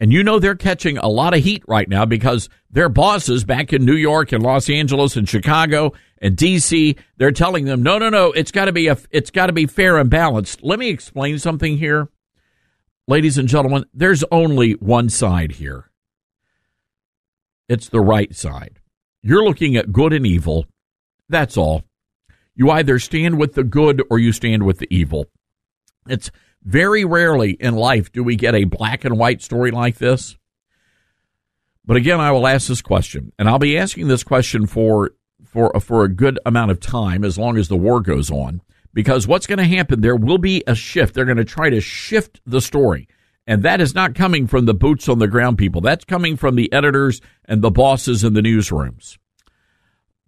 And 0.00 0.12
you 0.12 0.24
know 0.24 0.38
they're 0.38 0.54
catching 0.54 0.96
a 0.96 1.08
lot 1.08 1.34
of 1.34 1.44
heat 1.44 1.62
right 1.68 1.88
now 1.88 2.06
because 2.06 2.48
their 2.70 2.88
bosses 2.88 3.44
back 3.44 3.72
in 3.72 3.84
New 3.84 3.94
York 3.94 4.32
and 4.32 4.42
Los 4.42 4.70
Angeles 4.70 5.14
and 5.14 5.28
Chicago 5.28 5.92
and 6.22 6.36
DC, 6.36 6.96
they're 7.18 7.32
telling 7.32 7.66
them, 7.66 7.82
no, 7.82 7.98
no, 7.98 8.08
no, 8.08 8.32
it's 8.32 8.50
got 8.50 8.64
to 8.64 8.72
be 8.72 8.88
a, 8.88 8.96
it's 9.10 9.30
got 9.30 9.46
to 9.46 9.52
be 9.52 9.66
fair 9.66 9.98
and 9.98 10.08
balanced. 10.08 10.62
Let 10.62 10.78
me 10.78 10.88
explain 10.88 11.38
something 11.38 11.76
here. 11.76 12.08
Ladies 13.06 13.36
and 13.36 13.48
gentlemen, 13.48 13.84
there's 13.92 14.24
only 14.30 14.72
one 14.72 15.10
side 15.10 15.52
here 15.52 15.90
it's 17.70 17.88
the 17.88 18.00
right 18.00 18.34
side. 18.34 18.80
You're 19.22 19.44
looking 19.44 19.76
at 19.76 19.92
good 19.92 20.12
and 20.12 20.26
evil. 20.26 20.66
That's 21.28 21.56
all. 21.56 21.84
You 22.56 22.68
either 22.68 22.98
stand 22.98 23.38
with 23.38 23.54
the 23.54 23.62
good 23.62 24.02
or 24.10 24.18
you 24.18 24.32
stand 24.32 24.64
with 24.64 24.78
the 24.78 24.88
evil. 24.90 25.26
It's 26.08 26.32
very 26.62 27.04
rarely 27.04 27.52
in 27.52 27.74
life 27.74 28.12
do 28.12 28.22
we 28.22 28.36
get 28.36 28.54
a 28.54 28.64
black 28.64 29.04
and 29.04 29.18
white 29.18 29.42
story 29.42 29.70
like 29.70 29.96
this. 29.96 30.36
But 31.84 31.96
again, 31.96 32.20
I 32.20 32.30
will 32.30 32.46
ask 32.46 32.68
this 32.68 32.82
question, 32.82 33.32
and 33.38 33.48
I'll 33.48 33.58
be 33.58 33.78
asking 33.78 34.08
this 34.08 34.22
question 34.22 34.66
for 34.66 35.12
for 35.44 35.72
for 35.80 36.04
a 36.04 36.08
good 36.08 36.38
amount 36.46 36.70
of 36.70 36.80
time 36.80 37.24
as 37.24 37.38
long 37.38 37.56
as 37.56 37.68
the 37.68 37.76
war 37.76 38.00
goes 38.00 38.30
on. 38.30 38.60
Because 38.92 39.26
what's 39.26 39.46
going 39.46 39.58
to 39.58 39.76
happen? 39.76 40.00
There 40.00 40.16
will 40.16 40.38
be 40.38 40.64
a 40.66 40.74
shift. 40.74 41.14
They're 41.14 41.24
going 41.24 41.36
to 41.36 41.44
try 41.44 41.70
to 41.70 41.80
shift 41.80 42.40
the 42.44 42.60
story. 42.60 43.08
And 43.46 43.62
that 43.62 43.80
is 43.80 43.94
not 43.94 44.14
coming 44.14 44.46
from 44.46 44.66
the 44.66 44.74
boots 44.74 45.08
on 45.08 45.18
the 45.18 45.28
ground 45.28 45.58
people. 45.58 45.80
That's 45.80 46.04
coming 46.04 46.36
from 46.36 46.56
the 46.56 46.72
editors 46.72 47.20
and 47.44 47.62
the 47.62 47.70
bosses 47.70 48.24
in 48.24 48.34
the 48.34 48.40
newsrooms. 48.40 49.16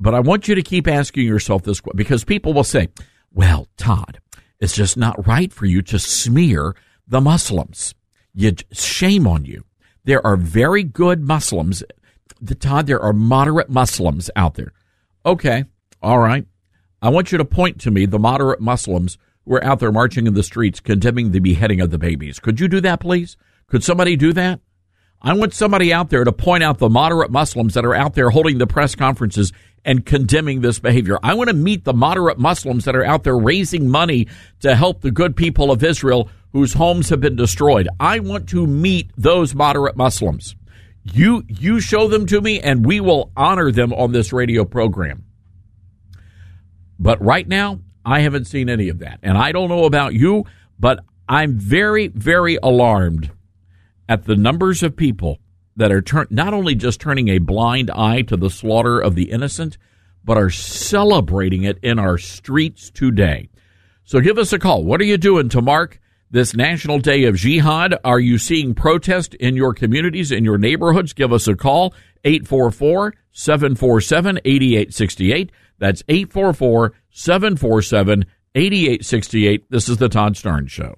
But 0.01 0.15
I 0.15 0.21
want 0.21 0.49
you 0.49 0.55
to 0.55 0.63
keep 0.63 0.89
asking 0.89 1.27
yourself 1.27 1.63
this 1.63 1.81
question 1.81 1.97
because 1.97 2.25
people 2.25 2.53
will 2.53 2.65
say, 2.65 2.89
well, 3.33 3.69
Todd, 3.77 4.21
it's 4.63 4.77
just 4.77 4.97
not 4.97 5.27
right 5.27 5.53
for 5.53 5.67
you 5.67 5.83
to 5.83 5.99
smear 5.99 6.77
the 7.09 7.21
Muslims. 7.21 7.97
You, 8.33 8.53
shame 8.71 9.27
on 9.27 9.45
you. 9.45 9.65
There 10.05 10.25
are 10.25 10.37
very 10.37 10.85
good 10.85 11.21
Muslims. 11.21 11.83
Todd, 12.61 12.87
there 12.87 13.01
are 13.01 13.13
moderate 13.13 13.69
Muslims 13.69 14.31
out 14.37 14.55
there. 14.55 14.73
Okay. 15.27 15.65
All 16.01 16.21
right. 16.21 16.47
I 17.03 17.09
want 17.09 17.33
you 17.33 17.39
to 17.39 17.45
point 17.45 17.81
to 17.81 17.91
me 17.91 18.07
the 18.07 18.21
moderate 18.21 18.61
Muslims 18.61 19.19
who 19.45 19.57
are 19.57 19.65
out 19.65 19.81
there 19.81 19.91
marching 19.91 20.29
in 20.29 20.35
the 20.35 20.45
streets 20.45 20.79
condemning 20.79 21.33
the 21.33 21.41
beheading 21.41 21.81
of 21.81 21.91
the 21.91 21.99
babies. 21.99 22.39
Could 22.39 22.61
you 22.61 22.69
do 22.69 22.81
that, 22.83 23.01
please? 23.01 23.37
Could 23.67 23.83
somebody 23.83 24.15
do 24.15 24.33
that? 24.33 24.61
I 25.25 25.35
want 25.35 25.55
somebody 25.55 25.93
out 25.93 26.11
there 26.11 26.25
to 26.25 26.33
point 26.33 26.65
out 26.65 26.79
the 26.79 26.89
moderate 26.89 27.31
Muslims 27.31 27.75
that 27.75 27.85
are 27.85 27.95
out 27.95 28.15
there 28.15 28.31
holding 28.31 28.59
the 28.59 28.67
press 28.67 28.97
conferences 28.97 29.53
and 29.85 30.05
condemning 30.05 30.63
this 30.63 30.81
behavior. 30.81 31.17
I 31.23 31.35
want 31.35 31.49
to 31.49 31.55
meet 31.55 31.85
the 31.85 31.95
moderate 31.95 32.39
Muslims 32.39 32.85
that 32.87 32.97
are 32.97 33.05
out 33.05 33.23
there 33.23 33.39
raising 33.39 33.89
money 33.89 34.27
to 34.61 34.75
help 34.75 35.01
the 35.01 35.13
good 35.13 35.37
people 35.37 35.71
of 35.71 35.85
Israel 35.85 36.29
whose 36.53 36.73
homes 36.73 37.09
have 37.11 37.21
been 37.21 37.37
destroyed. 37.37 37.89
I 38.01 38.19
want 38.19 38.49
to 38.49 38.67
meet 38.67 39.13
those 39.17 39.55
moderate 39.55 39.97
Muslims. 39.97 40.57
You 41.05 41.45
you 41.49 41.81
show 41.81 42.09
them 42.09 42.27
to 42.27 42.41
me 42.41 42.61
and 42.61 42.85
we 42.85 43.01
will 43.01 43.31
honor 43.37 43.71
them 43.71 43.93
on 43.93 44.13
this 44.13 44.33
radio 44.33 44.65
program. 44.65 45.25
But 46.99 47.23
right 47.23 47.47
now, 47.47 47.81
I 48.05 48.21
haven't 48.21 48.47
seen 48.47 48.69
any 48.69 48.89
of 48.89 48.99
that. 49.01 49.21
And 49.23 49.39
I 49.39 49.53
don't 49.53 49.69
know 49.69 49.85
about 49.85 50.15
you, 50.15 50.47
but 50.79 51.01
I'm 51.29 51.59
very, 51.59 52.09
very 52.09 52.59
alarmed 52.61 53.31
at 54.13 54.25
the 54.27 54.37
numbers 54.37 54.83
of 54.83 54.95
people 54.95 55.39
that 55.75 55.91
are 55.91 56.05
not 56.29 56.53
only 56.53 56.75
just 56.75 57.01
turning 57.01 57.29
a 57.29 57.39
blind 57.39 57.91
eye 57.91 58.21
to 58.21 58.37
the 58.37 58.51
slaughter 58.51 59.01
of 59.01 59.15
the 59.15 59.31
innocent, 59.31 59.79
but 60.23 60.37
are 60.37 60.51
celebrating 60.51 61.63
it 61.63 61.79
in 61.83 61.99
our 61.99 62.19
streets 62.19 62.91
today. 62.91 63.49
So 64.05 64.21
give 64.21 64.37
us 64.37 64.53
a 64.53 64.59
call. 64.59 64.85
What 64.85 65.01
are 65.01 65.05
you 65.05 65.17
doing 65.17 65.49
to 65.49 65.63
mark 65.63 65.99
this 66.31 66.55
National 66.55 66.99
Day 66.99 67.25
of 67.25 67.37
Jihad. 67.37 67.95
Are 68.05 68.21
you 68.21 68.39
seeing 68.39 68.75
protest 68.75 69.35
in 69.35 69.55
your 69.55 69.73
communities, 69.73 70.33
in 70.33 70.45
your 70.45 70.59
neighborhoods? 70.59 71.13
Give 71.13 71.33
us 71.33 71.47
a 71.47 71.55
call, 71.55 71.95
844 72.25 73.15
747 73.33 74.41
8868. 74.45 75.53
That's 75.79 76.03
844 76.09 76.93
747 77.11 78.25
8868. 78.55 79.71
This 79.71 79.89
is 79.89 79.99
the 79.99 80.09
Todd 80.09 80.35
Starnes 80.35 80.71
Show. 80.71 80.97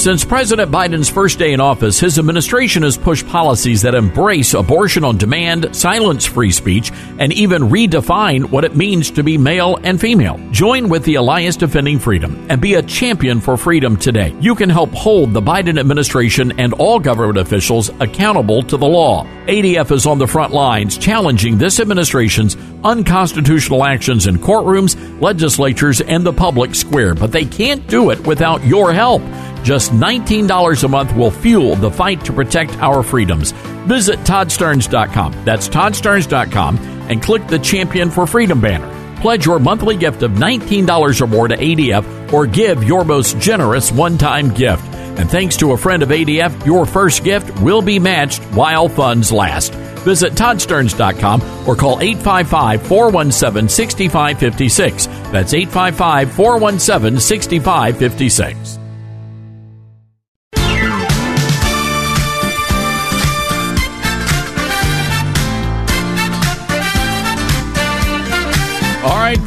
Since 0.00 0.24
President 0.24 0.72
Biden's 0.72 1.10
first 1.10 1.38
day 1.38 1.52
in 1.52 1.60
office, 1.60 2.00
his 2.00 2.18
administration 2.18 2.84
has 2.84 2.96
pushed 2.96 3.28
policies 3.28 3.82
that 3.82 3.94
embrace 3.94 4.54
abortion 4.54 5.04
on 5.04 5.18
demand, 5.18 5.76
silence 5.76 6.24
free 6.24 6.52
speech, 6.52 6.90
and 7.18 7.34
even 7.34 7.64
redefine 7.64 8.48
what 8.48 8.64
it 8.64 8.74
means 8.74 9.10
to 9.10 9.22
be 9.22 9.36
male 9.36 9.78
and 9.82 10.00
female. 10.00 10.40
Join 10.52 10.88
with 10.88 11.04
the 11.04 11.16
Alliance 11.16 11.58
Defending 11.58 11.98
Freedom 11.98 12.46
and 12.48 12.62
be 12.62 12.76
a 12.76 12.82
champion 12.82 13.42
for 13.42 13.58
freedom 13.58 13.94
today. 13.94 14.34
You 14.40 14.54
can 14.54 14.70
help 14.70 14.90
hold 14.92 15.34
the 15.34 15.42
Biden 15.42 15.78
administration 15.78 16.58
and 16.58 16.72
all 16.72 16.98
government 16.98 17.36
officials 17.36 17.90
accountable 18.00 18.62
to 18.62 18.78
the 18.78 18.88
law. 18.88 19.26
ADF 19.48 19.90
is 19.90 20.06
on 20.06 20.18
the 20.18 20.26
front 20.26 20.54
lines 20.54 20.96
challenging 20.96 21.58
this 21.58 21.78
administration's 21.78 22.56
unconstitutional 22.84 23.84
actions 23.84 24.26
in 24.26 24.38
courtrooms, 24.38 24.96
legislatures, 25.20 26.00
and 26.00 26.24
the 26.24 26.32
public 26.32 26.74
square, 26.74 27.14
but 27.14 27.32
they 27.32 27.44
can't 27.44 27.86
do 27.86 28.08
it 28.08 28.26
without 28.26 28.64
your 28.64 28.94
help. 28.94 29.20
Just 29.62 29.92
$19 29.92 30.84
a 30.84 30.88
month 30.88 31.14
will 31.14 31.30
fuel 31.30 31.76
the 31.76 31.90
fight 31.90 32.24
to 32.24 32.32
protect 32.32 32.76
our 32.78 33.02
freedoms. 33.02 33.52
Visit 33.86 34.18
ToddStarnes.com. 34.20 35.44
That's 35.44 35.68
ToddStarnes.com 35.68 36.78
and 37.08 37.22
click 37.22 37.46
the 37.46 37.58
Champion 37.58 38.10
for 38.10 38.26
Freedom 38.26 38.60
banner. 38.60 39.00
Pledge 39.20 39.44
your 39.44 39.58
monthly 39.58 39.96
gift 39.96 40.22
of 40.22 40.32
$19 40.32 41.20
or 41.20 41.26
more 41.26 41.48
to 41.48 41.56
ADF 41.56 42.32
or 42.32 42.46
give 42.46 42.84
your 42.84 43.04
most 43.04 43.38
generous 43.38 43.92
one 43.92 44.16
time 44.16 44.48
gift. 44.54 44.82
And 45.18 45.28
thanks 45.28 45.56
to 45.58 45.72
a 45.72 45.76
friend 45.76 46.02
of 46.02 46.08
ADF, 46.08 46.64
your 46.64 46.86
first 46.86 47.22
gift 47.22 47.60
will 47.60 47.82
be 47.82 47.98
matched 47.98 48.42
while 48.54 48.88
funds 48.88 49.30
last. 49.30 49.74
Visit 50.04 50.32
ToddStarnes.com 50.32 51.68
or 51.68 51.76
call 51.76 52.00
855 52.00 52.86
417 52.86 53.68
6556. 53.68 55.06
That's 55.30 55.52
855 55.52 56.32
417 56.32 57.20
6556. 57.20 58.79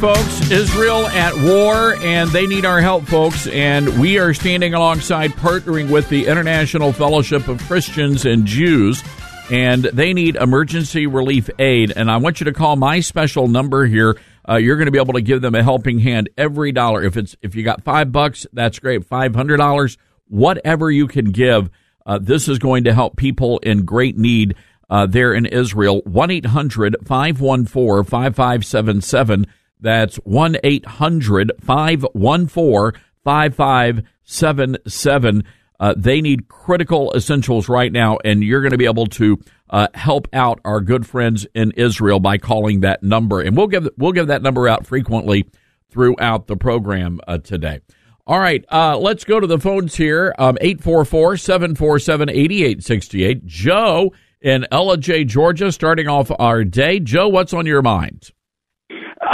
Folks. 0.04 0.50
Israel 0.50 1.06
at 1.06 1.34
war, 1.34 1.94
and 2.02 2.28
they 2.28 2.46
need 2.46 2.66
our 2.66 2.82
help, 2.82 3.04
folks. 3.04 3.46
And 3.46 3.98
we 3.98 4.18
are 4.18 4.34
standing 4.34 4.74
alongside, 4.74 5.30
partnering 5.30 5.88
with 5.88 6.10
the 6.10 6.26
International 6.26 6.92
Fellowship 6.92 7.48
of 7.48 7.58
Christians 7.62 8.26
and 8.26 8.44
Jews, 8.44 9.02
and 9.50 9.84
they 9.84 10.12
need 10.12 10.36
emergency 10.36 11.06
relief 11.06 11.48
aid. 11.58 11.90
And 11.96 12.10
I 12.10 12.18
want 12.18 12.38
you 12.38 12.44
to 12.44 12.52
call 12.52 12.76
my 12.76 13.00
special 13.00 13.48
number 13.48 13.86
here. 13.86 14.20
Uh, 14.46 14.56
you're 14.56 14.76
going 14.76 14.88
to 14.88 14.92
be 14.92 15.00
able 15.00 15.14
to 15.14 15.22
give 15.22 15.40
them 15.40 15.54
a 15.54 15.62
helping 15.62 15.98
hand 16.00 16.28
every 16.36 16.70
dollar. 16.70 17.02
If 17.02 17.16
it's 17.16 17.34
if 17.40 17.54
you 17.54 17.62
got 17.62 17.82
five 17.82 18.12
bucks, 18.12 18.46
that's 18.52 18.78
great. 18.78 19.06
Five 19.06 19.34
hundred 19.34 19.56
dollars, 19.56 19.96
whatever 20.28 20.90
you 20.90 21.06
can 21.06 21.30
give. 21.30 21.70
Uh, 22.04 22.18
this 22.20 22.46
is 22.46 22.58
going 22.58 22.84
to 22.84 22.92
help 22.92 23.16
people 23.16 23.56
in 23.60 23.86
great 23.86 24.18
need 24.18 24.54
uh, 24.90 25.06
there 25.06 25.32
in 25.32 25.46
Israel. 25.46 26.02
1 26.04 26.30
800 26.30 26.96
514 27.06 28.04
5577. 28.04 29.46
That's 29.84 30.16
1 30.16 30.56
800 30.64 31.52
514 31.62 33.00
5577. 33.22 35.44
Uh, 35.80 35.94
They 35.96 36.20
need 36.20 36.48
critical 36.48 37.12
essentials 37.14 37.68
right 37.68 37.92
now, 37.92 38.18
and 38.24 38.42
you're 38.42 38.60
going 38.62 38.72
to 38.72 38.78
be 38.78 38.84
able 38.86 39.06
to 39.06 39.38
uh, 39.70 39.88
help 39.94 40.28
out 40.32 40.60
our 40.64 40.80
good 40.80 41.06
friends 41.06 41.46
in 41.54 41.72
Israel 41.72 42.20
by 42.20 42.38
calling 42.38 42.80
that 42.80 43.02
number. 43.02 43.40
And 43.40 43.56
we'll 43.56 43.66
give 43.66 43.88
we'll 43.98 44.12
give 44.12 44.28
that 44.28 44.42
number 44.42 44.68
out 44.68 44.86
frequently 44.86 45.46
throughout 45.90 46.46
the 46.46 46.56
program 46.56 47.20
uh, 47.28 47.38
today. 47.38 47.80
All 48.26 48.38
right, 48.38 48.64
uh, 48.72 48.96
let's 48.96 49.24
go 49.24 49.38
to 49.38 49.46
the 49.46 49.58
phones 49.58 49.94
here. 49.96 50.34
Um, 50.38 50.56
844 50.60 51.36
747 51.36 52.30
8868. 52.30 53.44
Joe 53.44 54.12
in 54.40 54.66
Ellijay, 54.72 55.26
Georgia, 55.26 55.70
starting 55.70 56.08
off 56.08 56.30
our 56.38 56.64
day. 56.64 57.00
Joe, 57.00 57.28
what's 57.28 57.52
on 57.52 57.66
your 57.66 57.82
mind? 57.82 58.30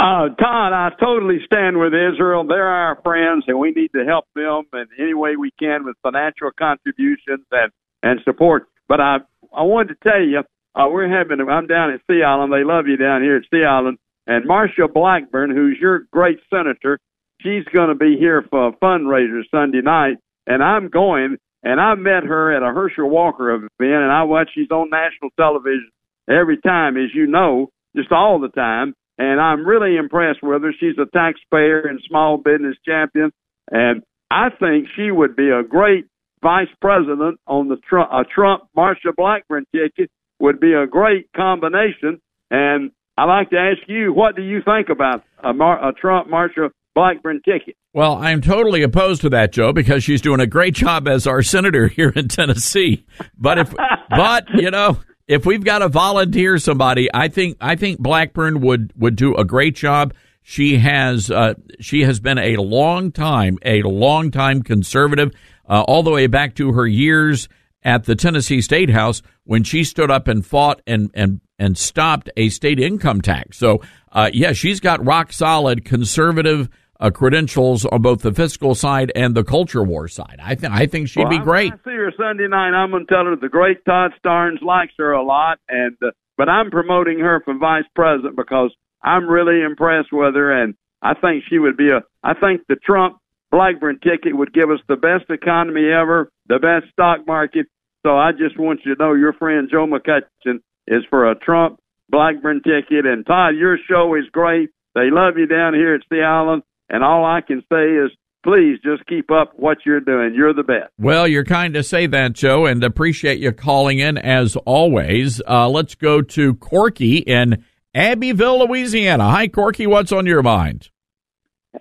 Uh, 0.01 0.29
Todd, 0.33 0.73
I 0.73 0.89
totally 0.99 1.37
stand 1.45 1.77
with 1.77 1.93
Israel. 1.93 2.43
They're 2.43 2.67
our 2.67 2.99
friends, 3.03 3.43
and 3.47 3.59
we 3.59 3.69
need 3.69 3.91
to 3.93 4.03
help 4.03 4.25
them 4.33 4.63
in 4.73 4.85
any 4.97 5.13
way 5.13 5.35
we 5.35 5.51
can 5.59 5.85
with 5.85 5.95
financial 6.01 6.49
contributions 6.57 7.45
and 7.51 7.71
and 8.01 8.19
support. 8.25 8.67
But 8.89 8.99
I 8.99 9.17
I 9.53 9.61
wanted 9.61 9.89
to 9.89 10.09
tell 10.09 10.19
you, 10.19 10.39
uh, 10.73 10.89
we're 10.89 11.07
having. 11.07 11.39
I'm 11.47 11.67
down 11.67 11.91
at 11.91 12.01
Sea 12.09 12.23
Island. 12.25 12.51
They 12.51 12.63
love 12.63 12.87
you 12.87 12.97
down 12.97 13.21
here 13.21 13.35
at 13.35 13.43
Sea 13.53 13.63
Island. 13.63 13.99
And 14.25 14.49
Marsha 14.49 14.91
Blackburn, 14.91 15.51
who's 15.51 15.77
your 15.79 16.07
great 16.11 16.39
senator, 16.49 16.97
she's 17.41 17.65
going 17.71 17.89
to 17.89 17.95
be 17.95 18.17
here 18.17 18.43
for 18.49 18.69
a 18.69 18.71
fundraiser 18.71 19.43
Sunday 19.51 19.81
night, 19.81 20.17
and 20.47 20.63
I'm 20.63 20.89
going. 20.89 21.37
And 21.61 21.79
I 21.79 21.93
met 21.93 22.23
her 22.23 22.51
at 22.57 22.63
a 22.63 22.73
Herschel 22.73 23.07
Walker 23.07 23.51
event, 23.51 23.69
and 23.79 24.11
I 24.11 24.23
watch. 24.23 24.49
She's 24.55 24.71
on 24.71 24.89
national 24.89 25.29
television 25.37 25.91
every 26.27 26.57
time, 26.57 26.97
as 26.97 27.13
you 27.13 27.27
know, 27.27 27.69
just 27.95 28.11
all 28.11 28.39
the 28.39 28.49
time 28.49 28.95
and 29.21 29.39
I'm 29.39 29.65
really 29.65 29.97
impressed 29.97 30.39
with 30.41 30.63
her. 30.63 30.73
She's 30.79 30.97
a 30.97 31.05
taxpayer 31.05 31.81
and 31.81 31.99
small 32.07 32.37
business 32.37 32.75
champion, 32.85 33.31
and 33.69 34.01
I 34.31 34.49
think 34.49 34.87
she 34.95 35.11
would 35.11 35.35
be 35.35 35.49
a 35.49 35.61
great 35.61 36.05
vice 36.41 36.69
president 36.81 37.39
on 37.45 37.67
the 37.67 37.77
Trump, 37.87 38.09
uh, 38.11 38.23
Trump 38.33 38.63
Marsha 38.75 39.15
Blackburn 39.15 39.65
ticket. 39.73 40.09
Would 40.39 40.59
be 40.59 40.73
a 40.73 40.87
great 40.87 41.27
combination. 41.35 42.19
And 42.49 42.91
I'd 43.15 43.25
like 43.25 43.51
to 43.51 43.57
ask 43.57 43.87
you, 43.87 44.11
what 44.11 44.35
do 44.35 44.41
you 44.41 44.61
think 44.65 44.89
about 44.89 45.23
a, 45.43 45.53
Mar- 45.53 45.87
a 45.87 45.93
Trump 45.93 46.29
Marsha 46.29 46.71
Blackburn 46.95 47.41
ticket? 47.45 47.75
Well, 47.93 48.15
I'm 48.15 48.41
totally 48.41 48.81
opposed 48.81 49.21
to 49.21 49.29
that, 49.29 49.51
Joe, 49.51 49.71
because 49.71 50.03
she's 50.03 50.21
doing 50.21 50.39
a 50.39 50.47
great 50.47 50.73
job 50.73 51.07
as 51.07 51.27
our 51.27 51.43
senator 51.43 51.87
here 51.95 52.09
in 52.09 52.27
Tennessee. 52.27 53.05
But 53.37 53.59
if, 53.59 53.75
but 54.09 54.49
you 54.55 54.71
know, 54.71 54.97
if 55.27 55.45
we've 55.45 55.63
got 55.63 55.79
to 55.79 55.89
volunteer 55.89 56.57
somebody, 56.57 57.09
I 57.13 57.27
think 57.27 57.57
I 57.61 57.75
think 57.75 57.99
Blackburn 57.99 58.61
would 58.61 58.93
would 58.95 59.15
do 59.15 59.35
a 59.35 59.45
great 59.45 59.75
job. 59.75 60.13
She 60.41 60.77
has 60.77 61.29
uh, 61.29 61.53
she 61.79 62.01
has 62.01 62.19
been 62.19 62.37
a 62.37 62.57
long 62.57 63.11
time 63.11 63.57
a 63.63 63.81
long 63.83 64.31
time 64.31 64.63
conservative, 64.63 65.31
uh, 65.69 65.83
all 65.87 66.03
the 66.03 66.11
way 66.11 66.27
back 66.27 66.55
to 66.55 66.73
her 66.73 66.87
years 66.87 67.47
at 67.83 68.03
the 68.05 68.15
Tennessee 68.15 68.61
State 68.61 68.89
House 68.89 69.21
when 69.43 69.63
she 69.63 69.83
stood 69.83 70.11
up 70.11 70.27
and 70.27 70.45
fought 70.45 70.81
and 70.85 71.11
and 71.13 71.41
and 71.57 71.77
stopped 71.77 72.29
a 72.37 72.49
state 72.49 72.79
income 72.79 73.21
tax. 73.21 73.57
So, 73.57 73.81
uh, 74.11 74.31
yeah, 74.33 74.53
she's 74.53 74.79
got 74.79 75.05
rock 75.05 75.31
solid 75.31 75.85
conservative 75.85 76.69
uh, 77.01 77.09
credentials 77.09 77.85
on 77.85 78.01
both 78.01 78.21
the 78.21 78.31
fiscal 78.31 78.75
side 78.75 79.11
and 79.15 79.35
the 79.35 79.43
culture 79.43 79.83
war 79.83 80.07
side. 80.07 80.39
I 80.41 80.55
think 80.55 80.73
I 80.73 80.85
think 80.85 81.09
she'd 81.09 81.21
well, 81.21 81.29
be 81.29 81.37
I'm 81.37 81.43
great. 81.43 81.69
gonna 81.71 81.81
see 81.83 81.97
her 81.97 82.13
Sunday 82.15 82.47
night. 82.47 82.69
I'm 82.69 82.91
going 82.91 83.05
to 83.05 83.13
tell 83.13 83.25
her 83.25 83.35
the 83.35 83.49
great 83.49 83.83
Todd 83.85 84.11
Starnes 84.23 84.61
likes 84.61 84.93
her 84.97 85.11
a 85.11 85.23
lot, 85.23 85.59
and 85.67 85.97
uh, 86.01 86.11
but 86.37 86.47
I'm 86.47 86.69
promoting 86.71 87.19
her 87.19 87.41
for 87.43 87.57
vice 87.57 87.85
president 87.95 88.35
because 88.35 88.73
I'm 89.03 89.27
really 89.27 89.63
impressed 89.63 90.13
with 90.13 90.35
her, 90.35 90.63
and 90.63 90.75
I 91.01 91.15
think 91.15 91.43
she 91.49 91.57
would 91.57 91.75
be 91.75 91.89
a. 91.89 92.03
I 92.23 92.35
think 92.35 92.61
the 92.69 92.75
Trump 92.75 93.17
Blackburn 93.49 93.99
ticket 93.99 94.37
would 94.37 94.53
give 94.53 94.69
us 94.69 94.79
the 94.87 94.95
best 94.95 95.29
economy 95.29 95.89
ever, 95.89 96.31
the 96.47 96.59
best 96.59 96.91
stock 96.93 97.25
market. 97.25 97.65
So 98.03 98.17
I 98.17 98.31
just 98.31 98.57
want 98.57 98.81
you 98.85 98.95
to 98.95 99.03
know 99.03 99.13
your 99.13 99.33
friend 99.33 99.67
Joe 99.71 99.85
McCutcheon 99.85 100.61
is 100.87 101.03
for 101.09 101.29
a 101.29 101.35
Trump 101.35 101.79
Blackburn 102.09 102.61
ticket, 102.63 103.05
and 103.05 103.25
Todd, 103.25 103.55
your 103.55 103.77
show 103.89 104.15
is 104.15 104.29
great. 104.31 104.69
They 104.93 105.09
love 105.09 105.37
you 105.37 105.47
down 105.47 105.73
here 105.73 105.95
at 105.95 106.01
Sea 106.09 106.21
Island. 106.21 106.63
And 106.91 107.05
all 107.05 107.25
I 107.25 107.39
can 107.39 107.63
say 107.71 107.85
is, 107.85 108.11
please 108.43 108.77
just 108.83 109.05
keep 109.07 109.31
up 109.31 109.53
what 109.55 109.77
you're 109.85 110.01
doing. 110.01 110.33
You're 110.35 110.53
the 110.53 110.63
best. 110.63 110.91
Well, 110.99 111.25
you're 111.25 111.45
kind 111.45 111.73
to 111.75 111.83
say 111.83 112.05
that, 112.07 112.33
Joe, 112.33 112.65
and 112.65 112.83
appreciate 112.83 113.39
you 113.39 113.53
calling 113.53 113.99
in 113.99 114.17
as 114.17 114.57
always. 114.57 115.41
Uh, 115.47 115.69
let's 115.69 115.95
go 115.95 116.21
to 116.21 116.53
Corky 116.55 117.17
in 117.17 117.63
Abbeville, 117.95 118.67
Louisiana. 118.67 119.29
Hi, 119.29 119.47
Corky. 119.47 119.87
What's 119.87 120.11
on 120.11 120.25
your 120.25 120.43
mind? 120.43 120.89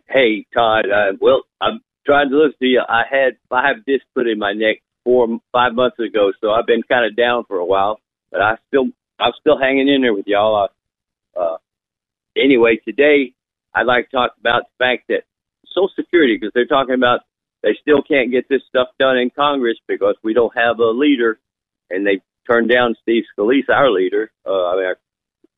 Hey, 0.08 0.46
Todd. 0.54 0.84
Uh, 0.86 1.16
well, 1.20 1.42
I'm 1.60 1.80
trying 2.06 2.30
to 2.30 2.36
listen 2.36 2.58
to 2.60 2.66
you. 2.66 2.82
I 2.88 3.02
had 3.10 3.32
I 3.50 3.66
have 3.66 3.84
disc 3.84 4.04
put 4.14 4.28
in 4.28 4.38
my 4.38 4.52
neck 4.52 4.76
four 5.04 5.26
five 5.52 5.74
months 5.74 5.98
ago, 5.98 6.30
so 6.40 6.50
I've 6.50 6.66
been 6.66 6.82
kind 6.88 7.04
of 7.04 7.16
down 7.16 7.44
for 7.48 7.56
a 7.56 7.64
while. 7.64 7.98
But 8.30 8.42
I 8.42 8.54
still 8.68 8.86
I'm 9.18 9.32
still 9.40 9.58
hanging 9.58 9.88
in 9.88 10.02
there 10.02 10.14
with 10.14 10.28
y'all. 10.28 10.68
Uh, 11.36 11.40
uh, 11.40 11.56
anyway, 12.36 12.78
today 12.84 13.34
I'd 13.74 13.86
like 13.86 14.10
to 14.10 14.16
talk 14.16 14.32
about 14.40 14.62
the 14.64 14.84
fact 14.84 15.04
that 15.08 15.24
Social 15.66 15.90
Security, 15.94 16.36
because 16.36 16.52
they're 16.54 16.66
talking 16.66 16.94
about 16.94 17.20
they 17.62 17.76
still 17.80 18.02
can't 18.02 18.30
get 18.30 18.48
this 18.48 18.62
stuff 18.68 18.88
done 18.98 19.18
in 19.18 19.30
Congress 19.30 19.76
because 19.86 20.16
we 20.22 20.32
don't 20.32 20.56
have 20.56 20.78
a 20.78 20.90
leader, 20.90 21.38
and 21.90 22.06
they 22.06 22.20
turned 22.50 22.70
down 22.70 22.94
Steve 23.02 23.24
Scalise, 23.36 23.68
our 23.68 23.90
leader, 23.90 24.32
uh, 24.46 24.66
I 24.68 24.76
mean, 24.76 24.84
our 24.86 24.98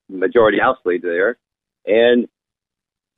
majority 0.08 0.58
House 0.58 0.78
leader 0.84 1.38
there, 1.86 2.06
and 2.10 2.28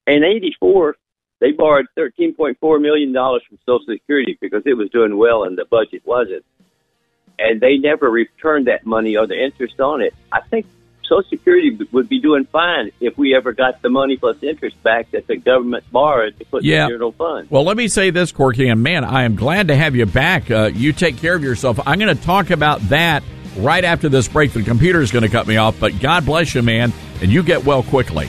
in 0.06 0.24
'84 0.24 0.96
they 1.40 1.52
borrowed 1.52 1.86
thirteen 1.94 2.34
point 2.34 2.58
four 2.60 2.78
million 2.78 3.12
dollars 3.12 3.42
from 3.48 3.58
Social 3.66 3.84
Security 3.92 4.38
because 4.40 4.62
it 4.66 4.74
was 4.74 4.90
doing 4.90 5.16
well 5.16 5.44
and 5.44 5.58
the 5.58 5.64
budget 5.64 6.02
wasn't, 6.04 6.44
and 7.38 7.60
they 7.60 7.76
never 7.76 8.10
returned 8.10 8.66
that 8.68 8.86
money 8.86 9.16
or 9.16 9.26
the 9.26 9.42
interest 9.42 9.80
on 9.80 10.00
it. 10.02 10.14
I 10.30 10.40
think 10.40 10.66
Social 11.08 11.28
Security 11.28 11.78
would 11.92 12.08
be 12.08 12.20
doing 12.20 12.44
fine 12.46 12.90
if 13.00 13.16
we 13.18 13.34
ever 13.34 13.52
got 13.52 13.82
the 13.82 13.88
money 13.90 14.16
plus 14.16 14.36
interest 14.42 14.82
back 14.82 15.10
that 15.12 15.26
the 15.26 15.36
government 15.36 15.84
borrowed 15.92 16.38
to 16.38 16.44
put 16.46 16.64
Yeah. 16.64 16.74
in 16.74 16.82
the 16.84 16.88
general 16.94 17.12
fund. 17.12 17.48
Well, 17.50 17.64
let 17.64 17.76
me 17.76 17.88
say 17.88 18.10
this, 18.10 18.32
Corky, 18.32 18.68
and 18.68 18.82
man, 18.82 19.04
I 19.04 19.24
am 19.24 19.36
glad 19.36 19.68
to 19.68 19.76
have 19.76 19.94
you 19.94 20.06
back. 20.06 20.50
Uh, 20.50 20.70
you 20.74 20.92
take 20.92 21.16
care 21.18 21.34
of 21.34 21.42
yourself. 21.44 21.78
I'm 21.86 21.98
going 21.98 22.16
to 22.16 22.22
talk 22.22 22.50
about 22.50 22.80
that 22.88 23.22
right 23.58 23.84
after 23.84 24.08
this 24.08 24.26
break. 24.28 24.52
The 24.52 24.62
computer 24.62 25.00
is 25.00 25.12
going 25.12 25.22
to 25.24 25.28
cut 25.28 25.46
me 25.46 25.56
off, 25.56 25.78
but 25.78 26.00
God 26.00 26.26
bless 26.26 26.54
you, 26.54 26.62
man, 26.62 26.92
and 27.22 27.30
you 27.30 27.42
get 27.42 27.64
well 27.64 27.82
quickly. 27.82 28.28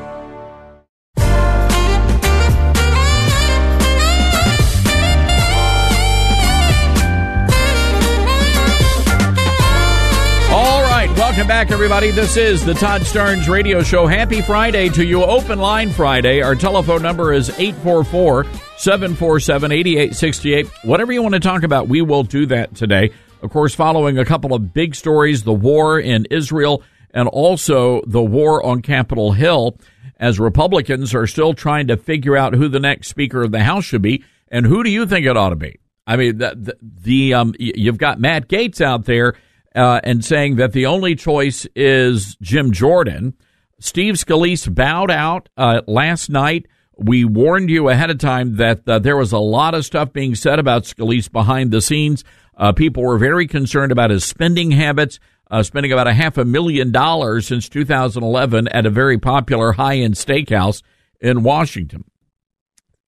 Welcome 11.37 11.49
back, 11.49 11.69
everybody. 11.69 12.09
This 12.09 12.35
is 12.35 12.65
the 12.65 12.73
Todd 12.73 13.01
Starnes 13.01 13.47
Radio 13.47 13.83
Show. 13.83 14.07
Happy 14.07 14.41
Friday 14.41 14.89
to 14.89 15.05
you. 15.05 15.23
Open 15.23 15.59
line 15.59 15.91
Friday. 15.91 16.41
Our 16.41 16.55
telephone 16.55 17.03
number 17.03 17.31
is 17.31 17.51
844 17.59 18.45
747 18.75 19.71
8868. 19.71 20.65
Whatever 20.83 21.13
you 21.13 21.21
want 21.21 21.35
to 21.35 21.39
talk 21.39 21.61
about, 21.61 21.87
we 21.87 22.01
will 22.01 22.23
do 22.23 22.47
that 22.47 22.73
today. 22.73 23.11
Of 23.43 23.51
course, 23.51 23.75
following 23.75 24.17
a 24.17 24.25
couple 24.25 24.55
of 24.55 24.73
big 24.73 24.95
stories 24.95 25.43
the 25.43 25.53
war 25.53 25.99
in 25.99 26.25
Israel 26.31 26.81
and 27.11 27.27
also 27.27 28.01
the 28.07 28.23
war 28.23 28.65
on 28.65 28.81
Capitol 28.81 29.31
Hill, 29.31 29.77
as 30.19 30.39
Republicans 30.39 31.13
are 31.13 31.27
still 31.27 31.53
trying 31.53 31.85
to 31.85 31.97
figure 31.97 32.35
out 32.35 32.55
who 32.55 32.67
the 32.67 32.79
next 32.79 33.09
Speaker 33.09 33.43
of 33.43 33.51
the 33.51 33.61
House 33.61 33.85
should 33.85 34.01
be. 34.01 34.23
And 34.47 34.65
who 34.65 34.83
do 34.83 34.89
you 34.89 35.05
think 35.05 35.27
it 35.27 35.37
ought 35.37 35.49
to 35.49 35.55
be? 35.55 35.77
I 36.07 36.15
mean, 36.15 36.39
the, 36.39 36.55
the, 36.59 36.77
the 36.81 37.33
um, 37.35 37.53
you've 37.59 37.99
got 37.99 38.19
Matt 38.19 38.47
Gaetz 38.47 38.81
out 38.81 39.05
there 39.05 39.35
uh, 39.77 40.01
and 40.03 40.25
saying 40.25 40.55
that 40.55 40.73
the 40.73 40.87
only 40.87 41.15
choice 41.15 41.67
is 41.75 42.35
Jim 42.41 42.71
Jordan. 42.71 43.35
Steve 43.79 44.15
Scalise 44.15 44.73
bowed 44.73 45.11
out 45.11 45.49
uh, 45.55 45.81
last 45.85 46.29
night. 46.29 46.65
We 46.97 47.25
warned 47.25 47.69
you 47.69 47.89
ahead 47.89 48.09
of 48.09 48.17
time 48.17 48.55
that 48.57 48.89
uh, 48.89 48.97
there 48.97 49.15
was 49.15 49.31
a 49.31 49.37
lot 49.37 49.75
of 49.75 49.85
stuff 49.85 50.11
being 50.11 50.33
said 50.33 50.57
about 50.57 50.83
Scalise 50.83 51.31
behind 51.31 51.69
the 51.69 51.81
scenes. 51.81 52.23
Uh, 52.57 52.71
people 52.71 53.03
were 53.03 53.19
very 53.19 53.45
concerned 53.45 53.91
about 53.91 54.09
his 54.09 54.25
spending 54.25 54.71
habits, 54.71 55.19
uh, 55.51 55.61
spending 55.61 55.91
about 55.91 56.07
a 56.07 56.13
half 56.13 56.39
a 56.39 56.45
million 56.45 56.91
dollars 56.91 57.45
since 57.45 57.69
2011 57.69 58.67
at 58.69 58.87
a 58.87 58.89
very 58.89 59.19
popular 59.19 59.73
high 59.73 59.97
end 59.97 60.15
steakhouse 60.15 60.81
in 61.21 61.43
Washington. 61.43 62.03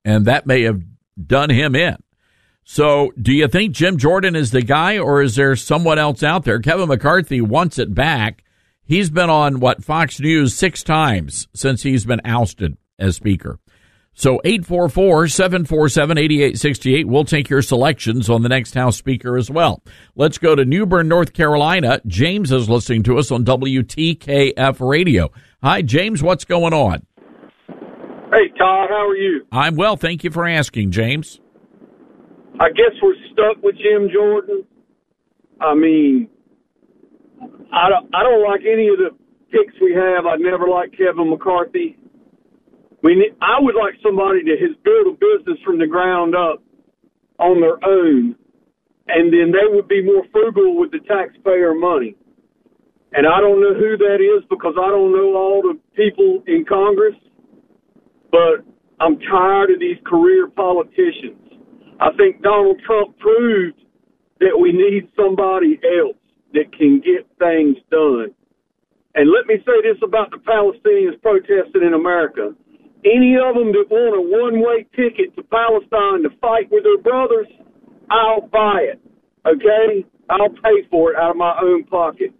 And 0.05 0.25
that 0.25 0.45
may 0.45 0.61
have 0.63 0.83
done 1.25 1.49
him 1.49 1.75
in. 1.75 1.97
So, 2.71 3.11
do 3.19 3.33
you 3.33 3.47
think 3.47 3.73
Jim 3.73 3.97
Jordan 3.97 4.35
is 4.35 4.51
the 4.51 4.61
guy, 4.61 4.99
or 4.99 5.23
is 5.23 5.33
there 5.33 5.55
someone 5.55 5.97
else 5.97 6.21
out 6.21 6.43
there? 6.43 6.59
Kevin 6.59 6.87
McCarthy 6.87 7.41
wants 7.41 7.79
it 7.79 7.95
back. 7.95 8.43
He's 8.83 9.09
been 9.09 9.31
on 9.31 9.59
what 9.59 9.83
Fox 9.83 10.19
News 10.19 10.53
six 10.53 10.83
times 10.83 11.47
since 11.55 11.81
he's 11.81 12.05
been 12.05 12.21
ousted 12.23 12.77
as 12.99 13.15
Speaker. 13.15 13.57
So 14.13 14.39
844-747-8868. 14.45 17.05
We'll 17.05 17.25
take 17.25 17.49
your 17.49 17.63
selections 17.63 18.29
on 18.29 18.43
the 18.43 18.49
next 18.49 18.75
House 18.75 18.97
Speaker 18.97 19.35
as 19.35 19.49
well. 19.49 19.81
Let's 20.15 20.37
go 20.37 20.53
to 20.53 20.63
New 20.63 20.85
Bern, 20.85 21.07
North 21.07 21.33
Carolina. 21.33 22.01
James 22.05 22.51
is 22.51 22.69
listening 22.69 23.01
to 23.01 23.17
us 23.17 23.31
on 23.31 23.45
WTKF 23.45 24.87
Radio. 24.87 25.31
Hi, 25.63 25.81
James. 25.81 26.21
What's 26.21 26.45
going 26.45 26.73
on? 26.73 27.03
Hey, 28.31 28.49
Todd, 28.59 28.89
how 28.91 29.07
are 29.07 29.17
you? 29.17 29.47
I'm 29.51 29.75
well. 29.75 29.97
Thank 29.97 30.23
you 30.23 30.29
for 30.29 30.47
asking, 30.47 30.91
James. 30.91 31.39
I 32.59 32.69
guess 32.69 32.91
we're 33.01 33.15
stuck 33.31 33.63
with 33.63 33.75
Jim 33.75 34.09
Jordan. 34.13 34.65
I 35.61 35.73
mean, 35.75 36.29
I 37.71 37.87
don't, 37.89 38.13
I 38.13 38.23
don't 38.23 38.43
like 38.43 38.61
any 38.61 38.89
of 38.89 38.97
the 38.97 39.11
picks 39.49 39.79
we 39.81 39.93
have. 39.93 40.25
I 40.25 40.35
never 40.35 40.67
liked 40.67 40.97
Kevin 40.97 41.29
McCarthy. 41.29 41.97
We 43.01 43.15
need, 43.15 43.35
I 43.41 43.61
would 43.61 43.75
like 43.75 43.95
somebody 44.03 44.43
that 44.43 44.59
has 44.59 44.75
built 44.83 45.07
a 45.07 45.15
business 45.15 45.57
from 45.63 45.79
the 45.79 45.87
ground 45.87 46.35
up 46.35 46.61
on 47.39 47.61
their 47.61 47.79
own, 47.87 48.35
and 49.07 49.31
then 49.31 49.53
they 49.55 49.73
would 49.73 49.87
be 49.87 50.03
more 50.03 50.23
frugal 50.31 50.77
with 50.77 50.91
the 50.91 50.99
taxpayer 51.07 51.73
money. 51.73 52.15
And 53.13 53.25
I 53.25 53.39
don't 53.39 53.61
know 53.61 53.73
who 53.73 53.95
that 53.97 54.19
is 54.19 54.43
because 54.49 54.75
I 54.77 54.89
don't 54.89 55.13
know 55.13 55.33
all 55.35 55.61
the 55.63 55.79
people 55.95 56.43
in 56.45 56.65
Congress, 56.67 57.15
but 58.31 58.67
I'm 58.99 59.17
tired 59.19 59.71
of 59.71 59.79
these 59.79 59.97
career 60.05 60.47
politicians. 60.47 61.48
I 61.99 62.11
think 62.15 62.41
Donald 62.41 62.81
Trump 62.85 63.17
proved 63.19 63.79
that 64.39 64.57
we 64.59 64.71
need 64.71 65.09
somebody 65.15 65.79
else 65.83 66.17
that 66.53 66.71
can 66.77 67.01
get 67.01 67.27
things 67.37 67.77
done. 67.91 68.33
And 69.15 69.29
let 69.31 69.47
me 69.47 69.55
say 69.65 69.81
this 69.83 69.99
about 70.01 70.31
the 70.31 70.37
Palestinians 70.37 71.21
protesting 71.21 71.83
in 71.83 71.93
America. 71.93 72.55
Any 73.03 73.35
of 73.35 73.55
them 73.55 73.71
that 73.71 73.87
want 73.89 74.15
a 74.15 74.23
one 74.23 74.61
way 74.61 74.85
ticket 74.95 75.35
to 75.35 75.43
Palestine 75.43 76.23
to 76.23 76.29
fight 76.39 76.71
with 76.71 76.83
their 76.83 76.97
brothers, 76.97 77.47
I'll 78.09 78.47
buy 78.47 78.87
it. 78.93 79.01
Okay? 79.45 80.05
I'll 80.29 80.49
pay 80.49 80.87
for 80.89 81.11
it 81.11 81.17
out 81.17 81.31
of 81.31 81.37
my 81.37 81.57
own 81.61 81.85
pocket. 81.85 82.33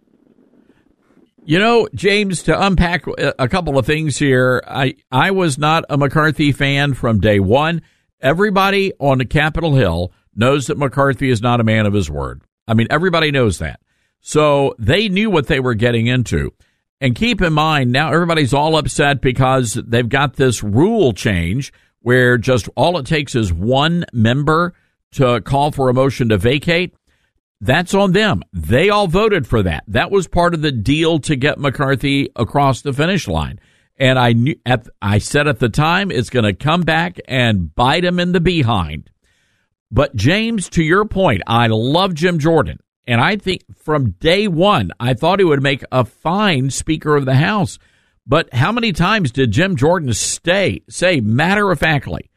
You 1.44 1.58
know, 1.58 1.88
James, 1.94 2.42
to 2.44 2.66
unpack 2.66 3.04
a 3.18 3.48
couple 3.48 3.78
of 3.78 3.86
things 3.86 4.18
here, 4.18 4.62
I, 4.66 4.96
I 5.10 5.30
was 5.30 5.58
not 5.58 5.84
a 5.88 5.96
McCarthy 5.96 6.52
fan 6.52 6.94
from 6.94 7.18
day 7.18 7.40
one. 7.40 7.82
Everybody 8.20 8.92
on 8.98 9.18
the 9.18 9.24
Capitol 9.24 9.74
Hill 9.74 10.12
knows 10.34 10.66
that 10.66 10.78
McCarthy 10.78 11.30
is 11.30 11.40
not 11.40 11.60
a 11.60 11.64
man 11.64 11.86
of 11.86 11.92
his 11.92 12.10
word. 12.10 12.42
I 12.68 12.74
mean, 12.74 12.86
everybody 12.90 13.30
knows 13.30 13.58
that. 13.58 13.80
So 14.20 14.74
they 14.78 15.08
knew 15.08 15.30
what 15.30 15.46
they 15.46 15.60
were 15.60 15.74
getting 15.74 16.06
into. 16.06 16.52
And 17.00 17.16
keep 17.16 17.40
in 17.40 17.54
mind, 17.54 17.92
now 17.92 18.12
everybody's 18.12 18.52
all 18.52 18.76
upset 18.76 19.22
because 19.22 19.74
they've 19.74 20.08
got 20.08 20.36
this 20.36 20.62
rule 20.62 21.12
change 21.14 21.72
where 22.00 22.36
just 22.36 22.68
all 22.76 22.98
it 22.98 23.06
takes 23.06 23.34
is 23.34 23.52
one 23.52 24.04
member 24.12 24.74
to 25.12 25.40
call 25.40 25.72
for 25.72 25.88
a 25.88 25.94
motion 25.94 26.28
to 26.28 26.36
vacate. 26.36 26.94
That's 27.62 27.94
on 27.94 28.12
them. 28.12 28.42
They 28.52 28.88
all 28.90 29.06
voted 29.06 29.46
for 29.46 29.62
that. 29.62 29.84
That 29.88 30.10
was 30.10 30.28
part 30.28 30.54
of 30.54 30.62
the 30.62 30.72
deal 30.72 31.18
to 31.20 31.36
get 31.36 31.58
McCarthy 31.58 32.30
across 32.36 32.82
the 32.82 32.92
finish 32.92 33.28
line. 33.28 33.60
And 34.00 34.18
I 34.18 34.32
knew 34.32 34.56
at, 34.64 34.88
I 35.02 35.18
said 35.18 35.46
at 35.46 35.58
the 35.58 35.68
time 35.68 36.10
it's 36.10 36.30
going 36.30 36.46
to 36.46 36.54
come 36.54 36.80
back 36.80 37.18
and 37.28 37.72
bite 37.74 38.04
him 38.04 38.18
in 38.18 38.32
the 38.32 38.40
behind. 38.40 39.10
But 39.90 40.16
James, 40.16 40.70
to 40.70 40.82
your 40.82 41.04
point, 41.04 41.42
I 41.46 41.66
love 41.66 42.14
Jim 42.14 42.38
Jordan. 42.38 42.78
And 43.06 43.20
I 43.20 43.36
think 43.36 43.62
from 43.76 44.12
day 44.12 44.48
one, 44.48 44.92
I 44.98 45.12
thought 45.12 45.38
he 45.38 45.44
would 45.44 45.62
make 45.62 45.84
a 45.92 46.06
fine 46.06 46.70
Speaker 46.70 47.14
of 47.14 47.26
the 47.26 47.34
House. 47.34 47.78
But 48.26 48.54
how 48.54 48.72
many 48.72 48.92
times 48.92 49.32
did 49.32 49.50
Jim 49.50 49.76
Jordan 49.76 50.14
stay, 50.14 50.82
say 50.88 51.20
matter 51.20 51.70
of 51.70 51.80
factly, 51.80 52.30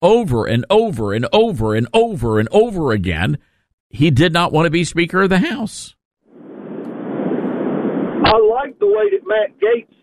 over 0.00 0.46
and 0.46 0.64
over 0.70 1.12
and 1.12 1.26
over 1.32 1.74
and 1.74 1.86
over 1.92 2.38
and 2.38 2.48
over 2.50 2.92
again, 2.92 3.36
he 3.90 4.10
did 4.10 4.32
not 4.32 4.52
want 4.52 4.66
to 4.66 4.70
be 4.70 4.84
Speaker 4.84 5.22
of 5.22 5.28
the 5.28 5.38
House? 5.38 5.96
I 8.24 8.38
like 8.38 8.78
the 8.78 8.86
way 8.86 9.10
that 9.10 9.26
Matt 9.26 9.58
Gaetz 9.58 9.99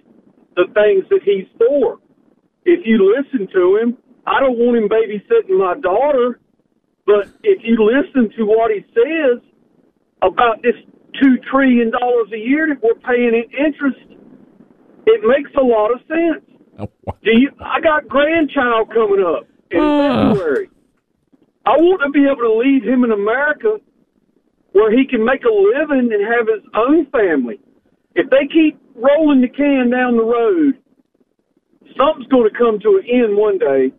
the 0.57 0.65
things 0.73 1.05
that 1.09 1.21
he's 1.23 1.47
for. 1.57 1.99
If 2.65 2.81
you 2.85 2.99
listen 3.15 3.47
to 3.53 3.77
him, 3.77 3.97
I 4.25 4.41
don't 4.41 4.57
want 4.57 4.75
him 4.77 4.89
babysitting 4.89 5.57
my 5.57 5.79
daughter, 5.79 6.39
but 7.05 7.27
if 7.43 7.61
you 7.63 7.77
listen 7.79 8.29
to 8.37 8.43
what 8.43 8.71
he 8.71 8.81
says 8.91 9.39
about 10.21 10.61
this 10.63 10.75
two 11.21 11.37
trillion 11.49 11.91
dollars 11.91 12.27
a 12.33 12.37
year 12.37 12.67
that 12.67 12.83
we're 12.83 12.99
paying 13.07 13.31
in 13.33 13.45
interest, 13.65 13.99
it 15.05 15.21
makes 15.23 15.51
a 15.55 15.63
lot 15.63 15.91
of 15.93 15.99
sense. 16.09 16.43
Do 17.23 17.31
you? 17.31 17.49
I 17.61 17.79
got 17.79 18.07
grandchild 18.09 18.89
coming 18.93 19.23
up 19.23 19.47
in 19.71 19.79
Uh. 19.79 20.33
February. 20.33 20.69
I 21.65 21.71
want 21.77 22.01
to 22.03 22.09
be 22.11 22.23
able 22.25 22.43
to 22.47 22.55
leave 22.63 22.83
him 22.83 23.03
in 23.03 23.11
America 23.11 23.77
where 24.71 24.91
he 24.91 25.05
can 25.05 25.23
make 25.23 25.43
a 25.43 25.51
living 25.51 26.11
and 26.13 26.23
have 26.23 26.47
his 26.47 26.63
own 26.75 27.05
family. 27.11 27.59
If 28.15 28.29
they 28.29 28.47
keep 28.47 28.79
rolling 28.97 29.41
the 29.41 29.47
can 29.49 29.89
down 29.89 30.17
the 30.17 30.23
road, 30.23 30.75
something's 31.97 32.27
going 32.27 32.49
to 32.51 32.57
come 32.57 32.79
to 32.79 32.99
an 33.01 33.05
end 33.09 33.37
one 33.37 33.57
day, 33.57 33.91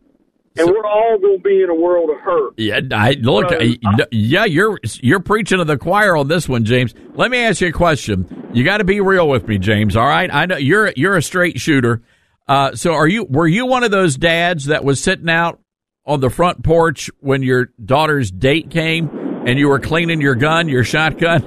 and 0.56 0.68
we're 0.70 0.84
all 0.86 1.18
going 1.20 1.38
to 1.38 1.42
be 1.42 1.62
in 1.62 1.70
a 1.70 1.74
world 1.74 2.10
of 2.10 2.16
hurt. 2.20 2.54
Yeah, 2.56 2.80
I 2.92 3.12
look. 3.20 3.48
So, 3.50 3.58
I- 3.60 4.06
yeah, 4.10 4.44
you're 4.44 4.78
you're 5.00 5.20
preaching 5.20 5.58
to 5.58 5.64
the 5.64 5.78
choir 5.78 6.16
on 6.16 6.28
this 6.28 6.48
one, 6.48 6.64
James. 6.64 6.94
Let 7.14 7.30
me 7.30 7.38
ask 7.38 7.60
you 7.60 7.68
a 7.68 7.72
question. 7.72 8.50
You 8.52 8.64
got 8.64 8.78
to 8.78 8.84
be 8.84 9.00
real 9.00 9.28
with 9.28 9.46
me, 9.46 9.58
James. 9.58 9.96
All 9.96 10.06
right, 10.06 10.32
I 10.32 10.46
know 10.46 10.56
you're 10.56 10.92
you're 10.96 11.16
a 11.16 11.22
straight 11.22 11.60
shooter. 11.60 12.02
Uh, 12.46 12.74
so 12.74 12.92
are 12.94 13.06
you? 13.06 13.24
Were 13.24 13.46
you 13.46 13.66
one 13.66 13.84
of 13.84 13.90
those 13.90 14.16
dads 14.16 14.66
that 14.66 14.82
was 14.84 15.00
sitting 15.02 15.28
out 15.28 15.60
on 16.06 16.20
the 16.20 16.30
front 16.30 16.64
porch 16.64 17.10
when 17.20 17.42
your 17.42 17.66
daughter's 17.84 18.30
date 18.30 18.70
came, 18.70 19.10
and 19.46 19.58
you 19.58 19.68
were 19.68 19.78
cleaning 19.78 20.20
your 20.22 20.34
gun, 20.34 20.68
your 20.68 20.82
shotgun? 20.82 21.42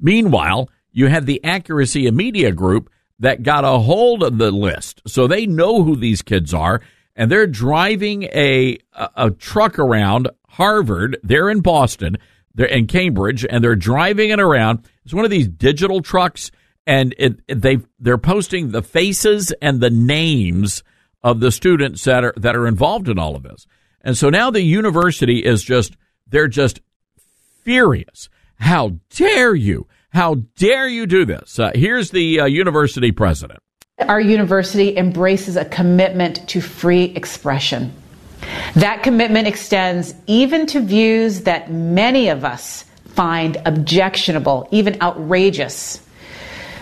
Meanwhile, 0.00 0.68
you 0.92 1.06
had 1.08 1.26
the 1.26 1.42
Accuracy 1.44 2.06
in 2.06 2.16
Media 2.16 2.52
Group 2.52 2.90
that 3.18 3.42
got 3.42 3.64
a 3.64 3.78
hold 3.78 4.22
of 4.22 4.38
the 4.38 4.50
list. 4.50 5.02
So 5.06 5.26
they 5.26 5.46
know 5.46 5.82
who 5.82 5.96
these 5.96 6.22
kids 6.22 6.52
are, 6.52 6.80
and 7.16 7.30
they're 7.30 7.46
driving 7.46 8.24
a, 8.24 8.78
a, 8.92 9.10
a 9.16 9.30
truck 9.30 9.78
around 9.78 10.28
Harvard. 10.48 11.18
They're 11.22 11.50
in 11.50 11.60
Boston, 11.60 12.16
they're 12.54 12.66
in 12.66 12.86
Cambridge, 12.86 13.44
and 13.48 13.62
they're 13.62 13.76
driving 13.76 14.30
it 14.30 14.40
around. 14.40 14.86
It's 15.04 15.14
one 15.14 15.24
of 15.24 15.30
these 15.30 15.48
digital 15.48 16.00
trucks, 16.02 16.50
and 16.86 17.14
it, 17.18 17.40
it- 17.48 17.60
they 17.60 17.78
they're 17.98 18.18
posting 18.18 18.70
the 18.70 18.82
faces 18.82 19.52
and 19.62 19.80
the 19.80 19.90
names 19.90 20.82
of 21.24 21.40
the 21.40 21.50
students 21.50 22.04
that 22.04 22.22
are 22.22 22.34
that 22.36 22.54
are 22.54 22.68
involved 22.68 23.08
in 23.08 23.18
all 23.18 23.34
of 23.34 23.42
this. 23.42 23.66
And 24.02 24.16
so 24.16 24.28
now 24.28 24.50
the 24.50 24.60
university 24.60 25.38
is 25.38 25.64
just 25.64 25.96
they're 26.28 26.46
just 26.46 26.80
furious. 27.64 28.28
How 28.56 28.98
dare 29.10 29.54
you? 29.54 29.88
How 30.10 30.36
dare 30.56 30.86
you 30.86 31.06
do 31.06 31.24
this? 31.24 31.58
Uh, 31.58 31.72
here's 31.74 32.10
the 32.10 32.40
uh, 32.40 32.44
university 32.44 33.10
president. 33.10 33.58
Our 33.98 34.20
university 34.20 34.96
embraces 34.96 35.56
a 35.56 35.64
commitment 35.64 36.46
to 36.48 36.60
free 36.60 37.04
expression. 37.04 37.92
That 38.74 39.02
commitment 39.02 39.48
extends 39.48 40.14
even 40.26 40.66
to 40.66 40.80
views 40.80 41.40
that 41.42 41.72
many 41.72 42.28
of 42.28 42.44
us 42.44 42.84
find 43.06 43.56
objectionable, 43.64 44.68
even 44.70 45.00
outrageous. 45.00 46.00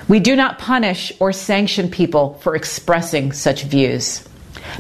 We 0.09 0.19
do 0.19 0.35
not 0.35 0.59
punish 0.59 1.13
or 1.21 1.33
sanction 1.33 1.91
people 1.91 2.35
for 2.43 2.57
expressing 2.57 3.33
such 3.33 3.63
views. 3.63 4.29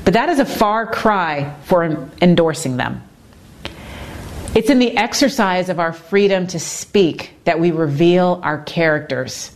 But 0.04 0.14
that 0.14 0.28
is 0.28 0.38
a 0.38 0.44
far 0.44 0.86
cry 0.86 1.54
for 1.64 2.08
endorsing 2.20 2.76
them. 2.76 3.02
It's 4.54 4.68
in 4.68 4.78
the 4.78 4.96
exercise 4.96 5.68
of 5.68 5.80
our 5.80 5.92
freedom 5.92 6.46
to 6.48 6.60
speak 6.60 7.34
that 7.44 7.58
we 7.58 7.70
reveal 7.70 8.40
our 8.42 8.62
characters 8.62 9.50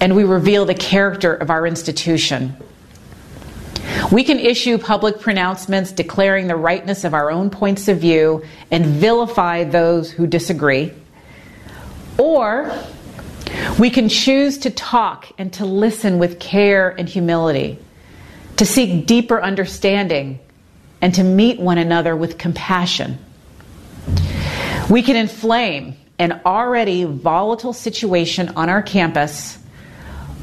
and 0.00 0.16
we 0.16 0.24
reveal 0.24 0.64
the 0.64 0.74
character 0.74 1.32
of 1.32 1.48
our 1.48 1.66
institution. 1.66 2.56
We 4.10 4.24
can 4.24 4.38
issue 4.38 4.78
public 4.78 5.20
pronouncements 5.20 5.92
declaring 5.92 6.48
the 6.48 6.56
rightness 6.56 7.04
of 7.04 7.14
our 7.14 7.30
own 7.30 7.50
points 7.50 7.88
of 7.88 7.98
view 7.98 8.44
and 8.70 8.84
vilify 8.84 9.64
those 9.64 10.10
who 10.10 10.26
disagree. 10.26 10.92
Or 12.18 12.72
we 13.78 13.90
can 13.90 14.08
choose 14.08 14.58
to 14.58 14.70
talk 14.70 15.26
and 15.38 15.52
to 15.54 15.64
listen 15.64 16.18
with 16.18 16.40
care 16.40 16.90
and 16.90 17.08
humility, 17.08 17.78
to 18.56 18.66
seek 18.66 19.06
deeper 19.06 19.42
understanding, 19.42 20.38
and 21.00 21.14
to 21.14 21.22
meet 21.22 21.60
one 21.60 21.78
another 21.78 22.16
with 22.16 22.38
compassion. 22.38 23.18
We 24.88 25.02
can 25.02 25.16
inflame 25.16 25.96
an 26.18 26.40
already 26.46 27.04
volatile 27.04 27.74
situation 27.74 28.48
on 28.56 28.70
our 28.70 28.82
campus, 28.82 29.58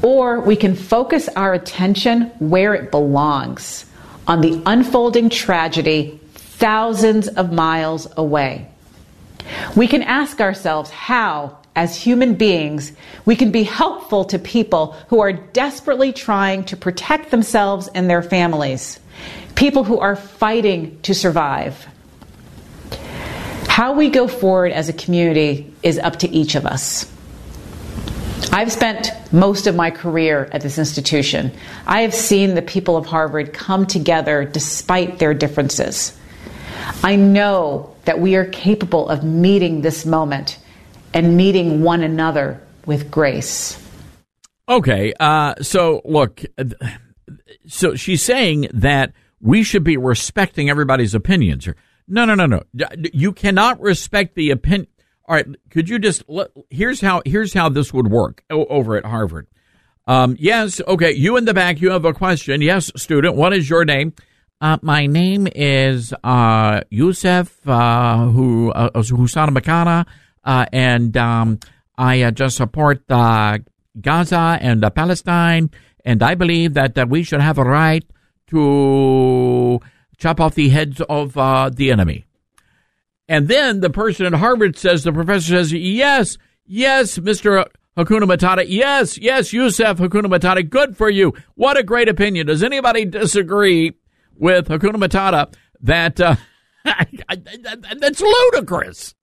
or 0.02 0.40
we 0.40 0.54
can 0.54 0.76
focus 0.76 1.28
our 1.34 1.54
attention 1.54 2.26
where 2.38 2.74
it 2.74 2.90
belongs 2.90 3.86
on 4.28 4.40
the 4.40 4.62
unfolding 4.66 5.28
tragedy 5.28 6.20
thousands 6.34 7.28
of 7.28 7.52
miles 7.52 8.06
away. 8.16 8.68
We 9.76 9.88
can 9.88 10.02
ask 10.02 10.40
ourselves 10.40 10.90
how, 10.90 11.58
as 11.76 11.96
human 11.96 12.34
beings, 12.34 12.92
we 13.24 13.36
can 13.36 13.50
be 13.50 13.64
helpful 13.64 14.24
to 14.26 14.38
people 14.38 14.92
who 15.08 15.20
are 15.20 15.32
desperately 15.32 16.12
trying 16.12 16.64
to 16.64 16.76
protect 16.76 17.30
themselves 17.30 17.88
and 17.94 18.08
their 18.08 18.22
families, 18.22 19.00
people 19.54 19.84
who 19.84 19.98
are 19.98 20.16
fighting 20.16 20.98
to 21.02 21.14
survive. 21.14 21.86
How 23.68 23.92
we 23.92 24.08
go 24.08 24.28
forward 24.28 24.70
as 24.70 24.88
a 24.88 24.92
community 24.92 25.72
is 25.82 25.98
up 25.98 26.20
to 26.20 26.28
each 26.28 26.54
of 26.54 26.64
us. 26.64 27.10
I've 28.52 28.70
spent 28.70 29.10
most 29.32 29.66
of 29.66 29.74
my 29.74 29.90
career 29.90 30.48
at 30.52 30.60
this 30.60 30.78
institution. 30.78 31.50
I 31.88 32.02
have 32.02 32.14
seen 32.14 32.54
the 32.54 32.62
people 32.62 32.96
of 32.96 33.04
Harvard 33.04 33.52
come 33.52 33.84
together 33.84 34.44
despite 34.44 35.18
their 35.18 35.34
differences. 35.34 36.16
I 37.02 37.16
know 37.16 37.92
that 38.04 38.20
we 38.20 38.36
are 38.36 38.44
capable 38.44 39.08
of 39.08 39.24
meeting 39.24 39.80
this 39.80 40.06
moment 40.06 40.58
and 41.14 41.36
meeting 41.36 41.82
one 41.82 42.02
another 42.02 42.60
with 42.84 43.10
grace. 43.10 43.80
Okay, 44.68 45.12
uh, 45.18 45.54
so 45.62 46.02
look, 46.04 46.42
so 47.66 47.94
she's 47.94 48.22
saying 48.22 48.68
that 48.72 49.12
we 49.40 49.62
should 49.62 49.84
be 49.84 49.96
respecting 49.96 50.68
everybody's 50.68 51.14
opinions 51.14 51.64
here. 51.64 51.76
No, 52.08 52.24
no, 52.24 52.34
no, 52.34 52.46
no. 52.46 52.62
You 53.12 53.32
cannot 53.32 53.80
respect 53.80 54.34
the 54.34 54.50
opinion. 54.50 54.88
All 55.26 55.36
right, 55.36 55.46
could 55.70 55.88
you 55.88 55.98
just 55.98 56.24
let, 56.28 56.48
here's 56.68 57.00
how 57.00 57.22
here's 57.24 57.54
how 57.54 57.70
this 57.70 57.94
would 57.94 58.08
work 58.08 58.44
over 58.50 58.96
at 58.96 59.06
Harvard. 59.06 59.46
Um, 60.06 60.36
yes, 60.38 60.82
okay, 60.86 61.12
you 61.12 61.38
in 61.38 61.46
the 61.46 61.54
back, 61.54 61.80
you 61.80 61.90
have 61.90 62.04
a 62.04 62.12
question. 62.12 62.60
Yes, 62.60 62.92
student, 62.96 63.36
what 63.36 63.54
is 63.54 63.70
your 63.70 63.86
name? 63.86 64.12
Uh, 64.60 64.78
my 64.82 65.06
name 65.06 65.48
is 65.54 66.12
uh, 66.22 66.82
Yusuf 66.90 67.66
uh, 67.66 68.26
who 68.26 68.70
uh, 68.72 68.90
Husana 68.90 69.48
Makana, 69.48 70.06
uh, 70.44 70.66
and 70.72 71.16
um, 71.16 71.58
I 71.96 72.22
uh, 72.22 72.30
just 72.30 72.56
support 72.56 73.02
uh, 73.10 73.58
Gaza 74.00 74.58
and 74.60 74.84
uh, 74.84 74.90
Palestine, 74.90 75.70
and 76.04 76.22
I 76.22 76.34
believe 76.34 76.74
that 76.74 77.08
we 77.08 77.22
should 77.22 77.40
have 77.40 77.58
a 77.58 77.64
right 77.64 78.04
to 78.48 79.80
chop 80.18 80.40
off 80.40 80.54
the 80.54 80.68
heads 80.68 81.00
of 81.08 81.34
the 81.34 81.90
enemy. 81.90 82.24
And 83.26 83.48
then 83.48 83.80
the 83.80 83.90
person 83.90 84.26
at 84.26 84.34
Harvard 84.34 84.76
says, 84.76 85.02
the 85.02 85.12
professor 85.12 85.48
says, 85.48 85.72
yes, 85.72 86.36
yes, 86.66 87.18
Mr. 87.18 87.64
Hakuna 87.96 88.24
Matata, 88.24 88.64
yes, 88.66 89.16
yes, 89.16 89.52
Yusef 89.52 89.98
Hakuna 89.98 90.26
Matata, 90.26 90.68
good 90.68 90.96
for 90.96 91.08
you. 91.08 91.32
What 91.54 91.78
a 91.78 91.82
great 91.82 92.08
opinion. 92.08 92.46
Does 92.48 92.62
anybody 92.62 93.04
disagree 93.04 93.92
with 94.36 94.68
Hakuna 94.68 94.96
Matata 94.96 95.54
that 95.80 96.20
uh, 96.20 96.36
that's 96.84 98.20
ludicrous? 98.20 99.14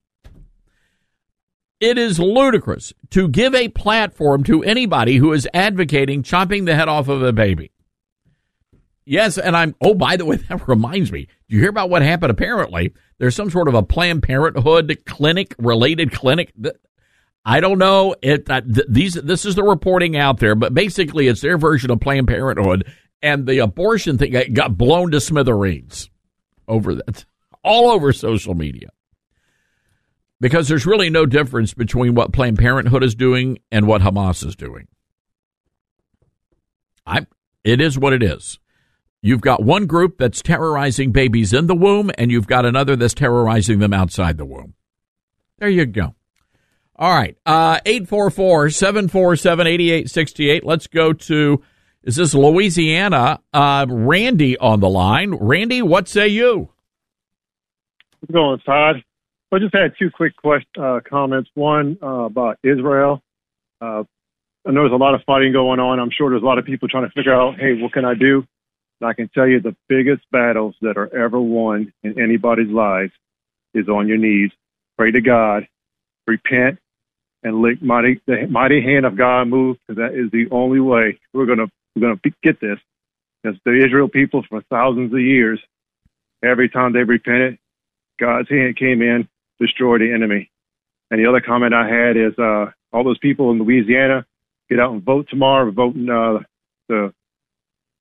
It 1.82 1.98
is 1.98 2.20
ludicrous 2.20 2.92
to 3.10 3.26
give 3.26 3.56
a 3.56 3.66
platform 3.66 4.44
to 4.44 4.62
anybody 4.62 5.16
who 5.16 5.32
is 5.32 5.48
advocating 5.52 6.22
chopping 6.22 6.64
the 6.64 6.76
head 6.76 6.88
off 6.88 7.08
of 7.08 7.24
a 7.24 7.32
baby. 7.32 7.72
Yes, 9.04 9.36
and 9.36 9.56
I'm. 9.56 9.74
Oh, 9.80 9.92
by 9.92 10.16
the 10.16 10.24
way, 10.24 10.36
that 10.48 10.68
reminds 10.68 11.10
me. 11.10 11.26
Do 11.48 11.56
you 11.56 11.58
hear 11.58 11.70
about 11.70 11.90
what 11.90 12.02
happened? 12.02 12.30
Apparently, 12.30 12.94
there's 13.18 13.34
some 13.34 13.50
sort 13.50 13.66
of 13.66 13.74
a 13.74 13.82
Planned 13.82 14.22
Parenthood 14.22 14.96
clinic, 15.06 15.56
related 15.58 16.12
clinic. 16.12 16.52
I 17.44 17.58
don't 17.58 17.80
know. 17.80 18.14
It 18.22 18.48
uh, 18.48 18.60
th- 18.60 18.86
these 18.88 19.14
this 19.14 19.44
is 19.44 19.56
the 19.56 19.64
reporting 19.64 20.16
out 20.16 20.38
there, 20.38 20.54
but 20.54 20.74
basically, 20.74 21.26
it's 21.26 21.40
their 21.40 21.58
version 21.58 21.90
of 21.90 21.98
Planned 21.98 22.28
Parenthood, 22.28 22.86
and 23.22 23.44
the 23.44 23.58
abortion 23.58 24.18
thing 24.18 24.52
got 24.52 24.78
blown 24.78 25.10
to 25.10 25.20
smithereens 25.20 26.10
over 26.68 26.94
that, 26.94 27.24
all 27.64 27.90
over 27.90 28.12
social 28.12 28.54
media. 28.54 28.90
Because 30.42 30.66
there's 30.66 30.86
really 30.86 31.08
no 31.08 31.24
difference 31.24 31.72
between 31.72 32.16
what 32.16 32.32
Planned 32.32 32.58
Parenthood 32.58 33.04
is 33.04 33.14
doing 33.14 33.60
and 33.70 33.86
what 33.86 34.02
Hamas 34.02 34.44
is 34.44 34.56
doing. 34.56 34.88
I, 37.06 37.26
it 37.62 37.80
is 37.80 37.96
what 37.96 38.12
it 38.12 38.24
is. 38.24 38.58
You've 39.20 39.40
got 39.40 39.62
one 39.62 39.86
group 39.86 40.18
that's 40.18 40.42
terrorizing 40.42 41.12
babies 41.12 41.52
in 41.52 41.68
the 41.68 41.76
womb, 41.76 42.10
and 42.18 42.32
you've 42.32 42.48
got 42.48 42.66
another 42.66 42.96
that's 42.96 43.14
terrorizing 43.14 43.78
them 43.78 43.92
outside 43.92 44.36
the 44.36 44.44
womb. 44.44 44.74
There 45.58 45.68
you 45.68 45.86
go. 45.86 46.16
All 46.96 47.14
right. 47.14 47.36
Uh, 47.46 47.78
844 47.86 48.70
747 48.70 49.66
8868. 49.68 50.64
Let's 50.64 50.88
go 50.88 51.12
to, 51.12 51.62
is 52.02 52.16
this 52.16 52.34
Louisiana? 52.34 53.38
Uh, 53.52 53.86
Randy 53.88 54.58
on 54.58 54.80
the 54.80 54.90
line. 54.90 55.36
Randy, 55.36 55.82
what 55.82 56.08
say 56.08 56.26
you? 56.26 56.70
What's 58.18 58.32
going 58.32 58.58
Todd? 58.66 59.04
I 59.52 59.58
just 59.58 59.74
had 59.74 59.92
two 59.98 60.10
quick 60.10 60.32
uh, 60.80 61.00
comments. 61.08 61.50
One 61.54 61.98
uh, 62.02 62.24
about 62.24 62.58
Israel. 62.64 63.20
Uh, 63.82 64.04
I 64.66 64.70
know 64.70 64.82
there's 64.82 64.92
a 64.92 64.96
lot 64.96 65.14
of 65.14 65.20
fighting 65.26 65.52
going 65.52 65.78
on. 65.78 66.00
I'm 66.00 66.10
sure 66.16 66.30
there's 66.30 66.42
a 66.42 66.46
lot 66.46 66.58
of 66.58 66.64
people 66.64 66.88
trying 66.88 67.06
to 67.06 67.12
figure 67.12 67.34
out, 67.34 67.56
hey, 67.58 67.74
what 67.74 67.92
can 67.92 68.06
I 68.06 68.14
do? 68.14 68.46
And 69.00 69.10
I 69.10 69.12
can 69.12 69.28
tell 69.28 69.46
you 69.46 69.60
the 69.60 69.76
biggest 69.88 70.22
battles 70.30 70.74
that 70.80 70.96
are 70.96 71.14
ever 71.14 71.38
won 71.38 71.92
in 72.02 72.18
anybody's 72.18 72.70
life 72.70 73.10
is 73.74 73.88
on 73.88 74.08
your 74.08 74.16
knees. 74.16 74.50
Pray 74.96 75.10
to 75.10 75.20
God, 75.20 75.66
repent, 76.26 76.78
and 77.42 77.60
let 77.60 77.82
mighty, 77.82 78.22
the 78.26 78.46
mighty 78.48 78.80
hand 78.80 79.04
of 79.04 79.18
God 79.18 79.48
move 79.48 79.76
because 79.86 80.00
that 80.00 80.18
is 80.18 80.30
the 80.30 80.46
only 80.50 80.80
way 80.80 81.18
we're 81.34 81.46
gonna 81.46 81.66
we're 81.94 82.02
gonna 82.02 82.20
get 82.42 82.60
this. 82.60 82.78
Because 83.42 83.58
the 83.64 83.84
Israel 83.84 84.08
people 84.08 84.44
for 84.48 84.62
thousands 84.70 85.12
of 85.12 85.20
years, 85.20 85.60
every 86.42 86.70
time 86.70 86.92
they 86.92 87.02
repented, 87.02 87.58
God's 88.20 88.48
hand 88.48 88.76
came 88.76 89.02
in, 89.02 89.28
destroyed 89.62 90.00
the 90.00 90.12
enemy. 90.12 90.50
And 91.10 91.20
the 91.20 91.28
other 91.28 91.40
comment 91.40 91.74
I 91.74 91.88
had 91.88 92.16
is 92.16 92.38
uh, 92.38 92.66
all 92.92 93.04
those 93.04 93.18
people 93.18 93.50
in 93.50 93.58
Louisiana 93.58 94.26
get 94.68 94.80
out 94.80 94.92
and 94.92 95.02
vote 95.02 95.28
tomorrow. 95.28 95.66
We're 95.66 95.72
voting 95.72 96.08
uh, 96.08 96.38
the 96.88 97.12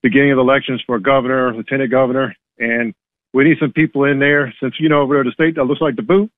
beginning 0.02 0.32
of 0.32 0.38
the 0.38 0.42
elections 0.42 0.82
for 0.86 1.00
governor, 1.00 1.54
lieutenant 1.54 1.92
governor, 1.92 2.36
and 2.58 2.94
we 3.34 3.44
need 3.44 3.58
some 3.60 3.72
people 3.72 4.06
in 4.06 4.20
there. 4.20 4.54
Since 4.62 4.76
you 4.80 4.90
know 4.90 5.06
we're 5.06 5.24
the 5.24 5.32
state 5.32 5.56
that 5.56 5.66
looks 5.66 5.82
like 5.82 5.96
the 5.96 6.02
boot, 6.02 6.32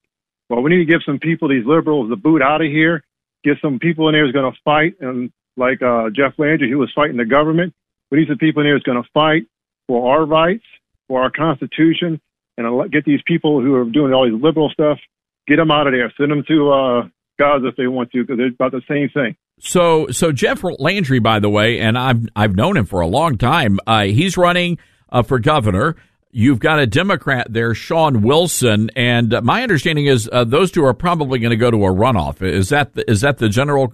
well, 0.49 0.61
we 0.61 0.69
need 0.69 0.85
to 0.85 0.91
give 0.91 1.01
some 1.05 1.19
people, 1.19 1.49
these 1.49 1.65
liberals, 1.65 2.09
the 2.09 2.15
boot 2.15 2.41
out 2.41 2.61
of 2.61 2.67
here. 2.67 3.03
Get 3.43 3.57
some 3.61 3.79
people 3.79 4.07
in 4.07 4.13
there 4.13 4.25
who's 4.25 4.33
going 4.33 4.51
to 4.51 4.59
fight, 4.63 4.95
and 5.01 5.31
like 5.57 5.81
uh, 5.81 6.09
Jeff 6.09 6.33
Landry, 6.37 6.69
who 6.69 6.77
was 6.77 6.91
fighting 6.95 7.17
the 7.17 7.25
government. 7.25 7.73
We 8.11 8.19
need 8.19 8.27
some 8.27 8.37
people 8.37 8.61
in 8.61 8.67
there 8.67 8.75
who's 8.75 8.83
going 8.83 9.01
to 9.01 9.09
fight 9.13 9.47
for 9.87 10.13
our 10.13 10.25
rights, 10.25 10.65
for 11.07 11.21
our 11.21 11.31
Constitution, 11.31 12.21
and 12.57 12.91
get 12.91 13.05
these 13.05 13.21
people 13.25 13.61
who 13.61 13.75
are 13.75 13.85
doing 13.85 14.13
all 14.13 14.29
these 14.29 14.41
liberal 14.41 14.69
stuff, 14.69 14.99
get 15.47 15.57
them 15.57 15.71
out 15.71 15.87
of 15.87 15.93
there. 15.93 16.11
Send 16.17 16.31
them 16.31 16.43
to 16.47 16.71
uh, 16.71 17.01
Gaza 17.39 17.67
if 17.67 17.75
they 17.75 17.87
want 17.87 18.11
to, 18.11 18.23
because 18.23 18.37
they're 18.37 18.47
about 18.47 18.71
the 18.71 18.81
same 18.87 19.09
thing. 19.09 19.35
So, 19.59 20.07
so 20.07 20.31
Jeff 20.31 20.63
Landry, 20.79 21.19
by 21.19 21.39
the 21.39 21.49
way, 21.49 21.79
and 21.79 21.97
I've 21.97 22.27
I've 22.35 22.55
known 22.55 22.77
him 22.77 22.85
for 22.85 23.01
a 23.01 23.07
long 23.07 23.37
time. 23.37 23.79
Uh, 23.85 24.03
he's 24.03 24.35
running 24.37 24.77
uh, 25.09 25.23
for 25.23 25.39
governor. 25.39 25.95
You've 26.31 26.59
got 26.59 26.79
a 26.79 26.87
Democrat 26.87 27.47
there, 27.49 27.75
Shawn 27.75 28.23
Wilson, 28.23 28.89
and 28.95 29.35
my 29.43 29.61
understanding 29.61 30.07
is 30.07 30.27
uh, 30.31 30.43
those 30.43 30.71
two 30.71 30.83
are 30.83 30.93
probably 30.93 31.37
going 31.37 31.51
to 31.51 31.57
go 31.57 31.69
to 31.69 31.85
a 31.85 31.91
runoff. 31.91 32.41
Is 32.41 32.69
that 32.69 32.95
the, 32.95 33.09
is 33.09 33.21
that 33.21 33.37
the 33.37 33.49
general 33.49 33.93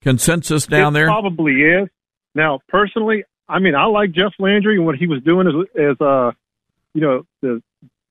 consensus 0.00 0.66
down 0.66 0.92
it 0.92 0.98
there? 0.98 1.06
Probably 1.06 1.52
is. 1.52 1.88
Now, 2.34 2.58
personally, 2.68 3.24
I 3.48 3.60
mean, 3.60 3.76
I 3.76 3.86
like 3.86 4.10
Jeff 4.10 4.32
Landry 4.40 4.76
and 4.76 4.86
what 4.86 4.96
he 4.96 5.06
was 5.06 5.22
doing 5.22 5.46
as 5.46 5.54
as 5.80 6.00
uh, 6.00 6.32
you 6.94 7.00
know, 7.00 7.22
the 7.42 7.62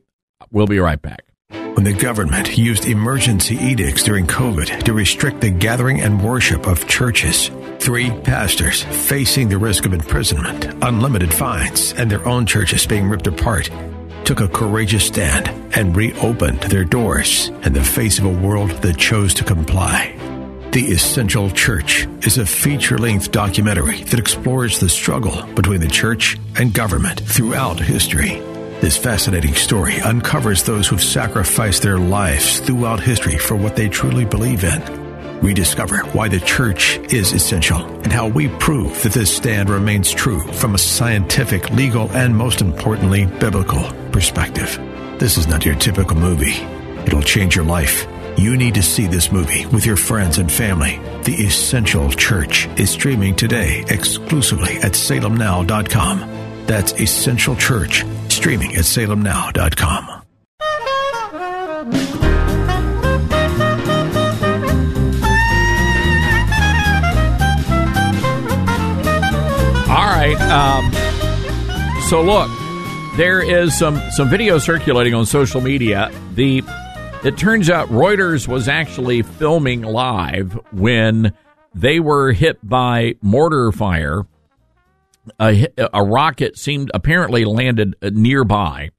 We'll 0.51 0.67
be 0.67 0.79
right 0.79 1.01
back. 1.01 1.23
When 1.49 1.83
the 1.83 1.93
government 1.93 2.57
used 2.57 2.85
emergency 2.85 3.55
edicts 3.55 4.03
during 4.03 4.27
COVID 4.27 4.83
to 4.83 4.93
restrict 4.93 5.41
the 5.41 5.49
gathering 5.49 5.99
and 6.01 6.23
worship 6.23 6.67
of 6.67 6.87
churches, 6.87 7.49
three 7.83 8.09
pastors 8.21 8.83
facing 8.83 9.49
the 9.49 9.57
risk 9.57 9.85
of 9.85 9.91
imprisonment, 9.91 10.65
unlimited 10.81 11.33
fines, 11.33 11.91
and 11.93 12.09
their 12.09 12.25
own 12.25 12.45
churches 12.45 12.87
being 12.87 13.09
ripped 13.09 13.27
apart 13.27 13.69
took 14.23 14.39
a 14.39 14.47
courageous 14.47 15.05
stand 15.05 15.49
and 15.75 15.93
reopened 15.93 16.61
their 16.61 16.85
doors 16.85 17.49
in 17.63 17.73
the 17.73 17.83
face 17.83 18.19
of 18.19 18.25
a 18.25 18.29
world 18.47 18.69
that 18.69 18.97
chose 18.97 19.33
to 19.33 19.43
comply. 19.43 20.17
The 20.71 20.85
Essential 20.93 21.49
Church 21.49 22.07
is 22.21 22.37
a 22.37 22.45
feature 22.45 22.97
length 22.97 23.33
documentary 23.33 24.03
that 24.03 24.19
explores 24.19 24.79
the 24.79 24.87
struggle 24.87 25.45
between 25.53 25.81
the 25.81 25.87
church 25.87 26.37
and 26.55 26.73
government 26.73 27.19
throughout 27.19 27.81
history. 27.81 28.39
This 28.79 28.95
fascinating 28.95 29.55
story 29.55 29.99
uncovers 29.99 30.63
those 30.63 30.87
who've 30.87 31.03
sacrificed 31.03 31.83
their 31.83 31.99
lives 31.99 32.61
throughout 32.61 33.01
history 33.01 33.37
for 33.37 33.57
what 33.57 33.75
they 33.75 33.89
truly 33.89 34.23
believe 34.23 34.63
in. 34.63 35.02
We 35.43 35.53
discover 35.53 35.97
why 36.13 36.29
the 36.29 36.39
church 36.39 36.99
is 37.11 37.33
essential 37.33 37.85
and 37.85 38.13
how 38.13 38.27
we 38.27 38.47
prove 38.47 39.03
that 39.03 39.11
this 39.11 39.35
stand 39.35 39.69
remains 39.69 40.09
true 40.09 40.39
from 40.39 40.73
a 40.73 40.77
scientific, 40.77 41.69
legal, 41.71 42.09
and 42.11 42.33
most 42.33 42.61
importantly, 42.61 43.25
biblical 43.25 43.83
perspective. 44.13 44.79
This 45.19 45.37
is 45.37 45.47
not 45.47 45.65
your 45.65 45.75
typical 45.75 46.15
movie. 46.15 46.55
It'll 47.05 47.21
change 47.21 47.57
your 47.57 47.65
life. 47.65 48.07
You 48.37 48.55
need 48.55 48.75
to 48.75 48.81
see 48.81 49.05
this 49.05 49.33
movie 49.33 49.65
with 49.65 49.85
your 49.85 49.97
friends 49.97 50.37
and 50.37 50.49
family. 50.49 50.97
The 51.23 51.35
Essential 51.35 52.09
Church 52.09 52.67
is 52.79 52.89
streaming 52.89 53.35
today 53.35 53.83
exclusively 53.89 54.77
at 54.77 54.93
salemnow.com. 54.93 56.65
That's 56.67 56.93
Essential 56.93 57.57
Church, 57.57 58.05
streaming 58.29 58.75
at 58.75 58.85
salemnow.com. 58.85 60.21
Um, 70.51 70.91
so 72.09 72.21
look, 72.21 72.49
there 73.15 73.41
is 73.41 73.77
some 73.77 74.01
some 74.11 74.29
video 74.29 74.57
circulating 74.57 75.13
on 75.13 75.25
social 75.25 75.61
media. 75.61 76.11
The 76.35 76.63
it 77.23 77.37
turns 77.37 77.69
out 77.69 77.87
Reuters 77.89 78.47
was 78.47 78.67
actually 78.67 79.21
filming 79.21 79.81
live 79.81 80.59
when 80.71 81.33
they 81.73 81.99
were 81.99 82.33
hit 82.33 82.57
by 82.67 83.15
mortar 83.21 83.71
fire. 83.71 84.25
A, 85.39 85.67
a 85.93 86.03
rocket 86.03 86.57
seemed 86.57 86.91
apparently 86.93 87.45
landed 87.45 87.95
nearby, 88.01 88.89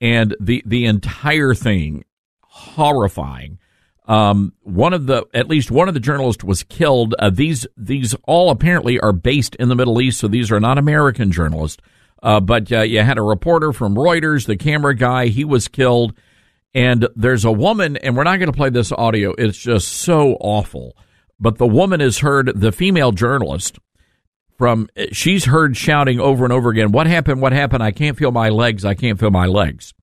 and 0.00 0.36
the 0.38 0.62
the 0.64 0.86
entire 0.86 1.54
thing 1.54 2.04
horrifying. 2.42 3.58
Um, 4.06 4.52
one 4.62 4.92
of 4.92 5.06
the 5.06 5.26
at 5.34 5.48
least 5.48 5.70
one 5.70 5.88
of 5.88 5.94
the 5.94 6.00
journalists 6.00 6.44
was 6.44 6.62
killed. 6.62 7.14
Uh, 7.18 7.30
these 7.30 7.66
these 7.76 8.14
all 8.24 8.50
apparently 8.50 9.00
are 9.00 9.12
based 9.12 9.56
in 9.56 9.68
the 9.68 9.74
Middle 9.74 10.00
East, 10.00 10.20
so 10.20 10.28
these 10.28 10.52
are 10.52 10.60
not 10.60 10.78
American 10.78 11.32
journalists. 11.32 11.82
Uh, 12.22 12.40
but 12.40 12.70
uh, 12.72 12.82
you 12.82 13.02
had 13.02 13.18
a 13.18 13.22
reporter 13.22 13.72
from 13.72 13.94
Reuters, 13.94 14.46
the 14.46 14.56
camera 14.56 14.94
guy, 14.94 15.26
he 15.26 15.44
was 15.44 15.68
killed. 15.68 16.16
And 16.74 17.08
there's 17.16 17.44
a 17.44 17.52
woman, 17.52 17.96
and 17.96 18.16
we're 18.16 18.24
not 18.24 18.38
going 18.38 18.52
to 18.52 18.56
play 18.56 18.68
this 18.68 18.92
audio. 18.92 19.32
It's 19.38 19.56
just 19.56 19.88
so 19.88 20.36
awful. 20.40 20.94
But 21.40 21.58
the 21.58 21.66
woman 21.66 22.00
has 22.00 22.18
heard 22.18 22.52
the 22.54 22.72
female 22.72 23.12
journalist 23.12 23.78
from 24.58 24.88
she's 25.12 25.46
heard 25.46 25.76
shouting 25.76 26.20
over 26.20 26.44
and 26.44 26.52
over 26.52 26.70
again, 26.70 26.92
"What 26.92 27.06
happened? 27.06 27.40
What 27.40 27.52
happened? 27.52 27.82
I 27.82 27.92
can't 27.92 28.16
feel 28.16 28.30
my 28.30 28.48
legs. 28.48 28.84
I 28.84 28.94
can't 28.94 29.18
feel 29.18 29.30
my 29.30 29.46
legs." 29.46 29.94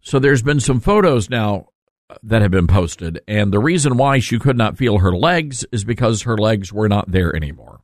So 0.00 0.18
there's 0.18 0.42
been 0.42 0.60
some 0.60 0.80
photos 0.80 1.28
now 1.28 1.66
that 2.22 2.42
have 2.42 2.50
been 2.50 2.66
posted, 2.66 3.20
and 3.26 3.52
the 3.52 3.58
reason 3.58 3.96
why 3.96 4.18
she 4.18 4.38
could 4.38 4.56
not 4.56 4.76
feel 4.76 4.98
her 4.98 5.16
legs 5.16 5.64
is 5.72 5.84
because 5.84 6.22
her 6.22 6.36
legs 6.36 6.72
were 6.72 6.88
not 6.88 7.10
there 7.10 7.34
anymore. 7.34 7.80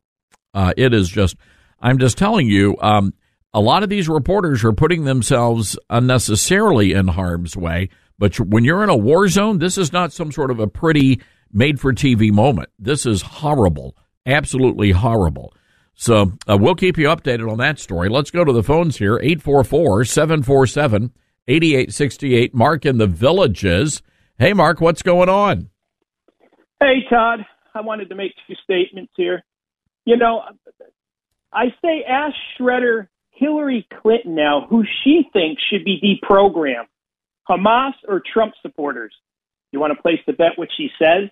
Uh, 0.54 0.72
it 0.76 0.94
is 0.94 1.08
just, 1.08 1.36
I'm 1.80 1.98
just 1.98 2.18
telling 2.18 2.46
you, 2.48 2.76
um, 2.80 3.14
a 3.54 3.60
lot 3.60 3.82
of 3.82 3.88
these 3.88 4.08
reporters 4.08 4.64
are 4.64 4.72
putting 4.72 5.04
themselves 5.04 5.78
unnecessarily 5.90 6.92
in 6.92 7.08
harm's 7.08 7.56
way. 7.56 7.88
But 8.18 8.38
when 8.38 8.64
you're 8.64 8.84
in 8.84 8.90
a 8.90 8.96
war 8.96 9.28
zone, 9.28 9.58
this 9.58 9.76
is 9.76 9.92
not 9.92 10.12
some 10.12 10.32
sort 10.32 10.50
of 10.50 10.60
a 10.60 10.66
pretty 10.66 11.20
made 11.52 11.80
for 11.80 11.92
TV 11.92 12.30
moment. 12.30 12.70
This 12.78 13.04
is 13.04 13.22
horrible, 13.22 13.96
absolutely 14.26 14.92
horrible. 14.92 15.52
So 15.94 16.32
uh, 16.48 16.56
we'll 16.58 16.74
keep 16.74 16.96
you 16.96 17.08
updated 17.08 17.50
on 17.50 17.58
that 17.58 17.78
story. 17.78 18.08
Let's 18.08 18.30
go 18.30 18.44
to 18.44 18.52
the 18.52 18.62
phones 18.62 18.96
here 18.96 19.18
844 19.18 20.04
747 20.04 21.12
8868. 21.48 22.54
Mark 22.54 22.86
in 22.86 22.98
the 22.98 23.06
villages. 23.06 24.02
Hey, 24.42 24.54
Mark, 24.54 24.80
what's 24.80 25.02
going 25.02 25.28
on? 25.28 25.70
Hey, 26.80 27.04
Todd. 27.08 27.46
I 27.76 27.80
wanted 27.80 28.08
to 28.08 28.16
make 28.16 28.32
two 28.48 28.56
statements 28.64 29.12
here. 29.16 29.44
You 30.04 30.16
know, 30.16 30.42
I 31.52 31.66
say 31.80 32.02
ask 32.02 32.34
Shredder 32.58 33.06
Hillary 33.30 33.86
Clinton 34.02 34.34
now 34.34 34.66
who 34.68 34.82
she 35.04 35.22
thinks 35.32 35.62
should 35.70 35.84
be 35.84 36.18
deprogrammed 36.24 36.88
Hamas 37.48 37.92
or 38.08 38.20
Trump 38.32 38.54
supporters. 38.62 39.14
You 39.70 39.78
want 39.78 39.96
to 39.96 40.02
place 40.02 40.18
the 40.26 40.32
bet 40.32 40.56
what 40.56 40.70
she 40.76 40.88
says? 40.98 41.30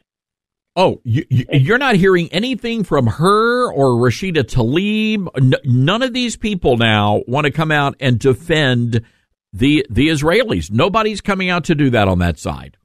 Oh, 0.76 1.00
you, 1.02 1.74
are 1.74 1.78
not 1.78 1.96
hearing 1.96 2.28
anything 2.30 2.84
from 2.84 3.08
her 3.08 3.72
or 3.72 3.96
Rashida 3.96 4.44
Tlaib. 4.44 5.26
N- 5.36 5.54
none 5.64 6.02
of 6.04 6.12
these 6.12 6.36
people 6.36 6.76
now 6.76 7.22
want 7.26 7.46
to 7.46 7.50
come 7.50 7.72
out 7.72 7.96
and 7.98 8.20
defend 8.20 9.04
the 9.52 9.84
the 9.90 10.10
Israelis. 10.10 10.70
Nobody's 10.70 11.20
coming 11.20 11.50
out 11.50 11.64
to 11.64 11.74
do 11.74 11.90
that 11.90 12.06
on 12.06 12.20
that 12.20 12.38
side. 12.38 12.76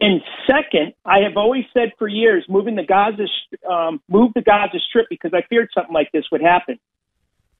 And 0.00 0.20
second, 0.46 0.94
I 1.04 1.18
have 1.20 1.36
always 1.36 1.64
said 1.74 1.92
for 1.98 2.06
years, 2.06 2.44
moving 2.48 2.76
the 2.76 2.84
Gaza, 2.84 3.24
um, 3.68 4.00
move 4.08 4.32
the 4.34 4.42
Gaza 4.42 4.78
Strip 4.88 5.06
because 5.10 5.32
I 5.34 5.42
feared 5.48 5.70
something 5.74 5.94
like 5.94 6.12
this 6.12 6.24
would 6.30 6.40
happen. 6.40 6.78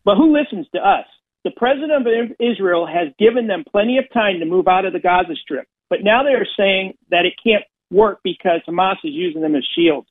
But 0.05 0.17
who 0.17 0.33
listens 0.33 0.67
to 0.75 0.79
us? 0.79 1.07
The 1.45 1.51
president 1.57 2.07
of 2.07 2.37
Israel 2.39 2.87
has 2.87 3.09
given 3.19 3.47
them 3.47 3.65
plenty 3.71 3.99
of 3.99 4.05
time 4.13 4.39
to 4.41 4.47
move 4.47 4.69
out 4.69 4.85
of 4.85 4.93
the 4.93 5.01
Gaza 5.01 5.35
Strip, 5.43 5.67
but 5.91 6.03
now 6.03 6.23
they 6.23 6.31
are 6.31 6.47
saying 6.57 6.95
that 7.11 7.25
it 7.25 7.35
can't 7.43 7.65
work 7.91 8.21
because 8.23 8.61
Hamas 8.69 8.97
is 9.05 9.13
using 9.15 9.41
them 9.41 9.55
as 9.55 9.67
shields. 9.77 10.09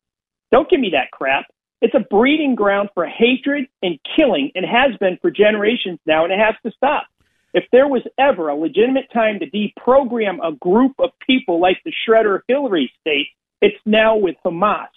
Don't 0.52 0.70
give 0.70 0.80
me 0.80 0.92
that 0.92 1.12
crap. 1.12 1.46
It's 1.82 1.94
a 1.94 2.00
breeding 2.00 2.56
ground 2.56 2.90
for 2.94 3.06
hatred 3.06 3.68
and 3.84 4.00
killing 4.16 4.52
and 4.56 4.66
has 4.66 4.98
been 5.00 5.18
for 5.22 5.30
generations 5.30 6.00
now, 6.06 6.24
and 6.24 6.34
it 6.34 6.40
has 6.40 6.56
to 6.64 6.72
stop. 6.76 7.06
If 7.54 7.64
there 7.72 7.88
was 7.88 8.04
ever 8.20 8.50
a 8.50 8.56
legitimate 8.56 9.12
time 9.14 9.40
to 9.40 9.46
deprogram 9.50 10.38
a 10.44 10.56
group 10.56 10.94
of 11.00 11.12
people 11.26 11.60
like 11.60 11.78
the 11.86 11.94
Shredder 12.08 12.42
Hillary 12.48 12.92
state, 13.00 13.28
it's 13.62 13.78
now 13.86 14.18
with 14.18 14.36
Hamas, 14.46 14.88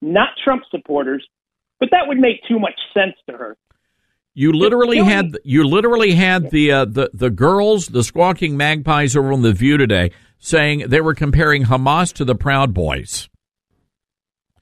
not 0.00 0.28
Trump 0.42 0.62
supporters. 0.70 1.26
But 1.78 1.90
that 1.90 2.06
would 2.06 2.18
make 2.18 2.40
too 2.48 2.58
much 2.58 2.78
sense 2.94 3.16
to 3.28 3.36
her. 3.36 3.56
You 4.38 4.52
literally 4.52 4.98
had 4.98 5.38
you 5.44 5.66
literally 5.66 6.12
had 6.12 6.50
the 6.50 6.70
uh, 6.70 6.84
the 6.84 7.10
the 7.14 7.30
girls, 7.30 7.86
the 7.86 8.04
squawking 8.04 8.56
magpies 8.56 9.16
over 9.16 9.32
on 9.32 9.40
the 9.40 9.52
View 9.52 9.78
today, 9.78 10.10
saying 10.38 10.88
they 10.88 11.00
were 11.00 11.14
comparing 11.14 11.64
Hamas 11.64 12.12
to 12.14 12.24
the 12.24 12.34
Proud 12.34 12.74
Boys. 12.74 13.30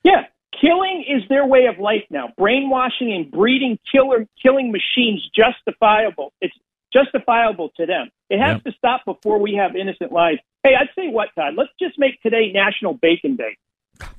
Yeah, 0.05 0.27
killing 0.61 1.05
is 1.09 1.29
their 1.29 1.45
way 1.45 1.67
of 1.67 1.81
life 1.81 2.05
now. 2.09 2.29
Brainwashing 2.39 3.13
and 3.13 3.31
breeding 3.31 3.79
killer 3.91 4.27
killing 4.41 4.71
machines 4.71 5.29
justifiable. 5.35 6.33
It's 6.41 6.55
justifiable 6.95 7.71
to 7.77 7.87
them. 7.87 8.11
It 8.31 8.39
has 8.41 8.55
Yep. 8.57 8.65
to 8.65 8.73
stop 8.79 9.05
before 9.05 9.39
we 9.41 9.55
have 9.55 9.75
innocent 9.77 10.13
lives. 10.13 10.39
Hey, 10.63 10.71
I'd 10.79 10.89
say 10.97 11.09
what, 11.09 11.29
Todd? 11.35 11.55
Let's 11.57 11.71
just 11.81 11.99
make 11.99 12.21
today 12.23 12.53
National 12.53 12.95
Bacon 12.95 13.37
Day. 13.37 13.57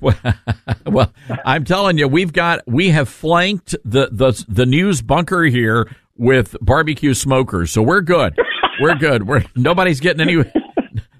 well, 0.86 1.12
I'm 1.44 1.64
telling 1.64 1.98
you, 1.98 2.08
we've 2.08 2.32
got 2.32 2.60
we 2.66 2.90
have 2.90 3.08
flanked 3.08 3.74
the 3.84 4.08
the 4.10 4.44
the 4.48 4.64
news 4.66 5.02
bunker 5.02 5.42
here 5.44 5.90
with 6.16 6.56
barbecue 6.62 7.12
smokers, 7.14 7.70
so 7.72 7.82
we're 7.82 8.00
good. 8.00 8.36
We're 8.80 8.94
good. 8.94 9.26
We're 9.26 9.44
nobody's 9.54 10.00
getting 10.00 10.26
any. 10.26 10.44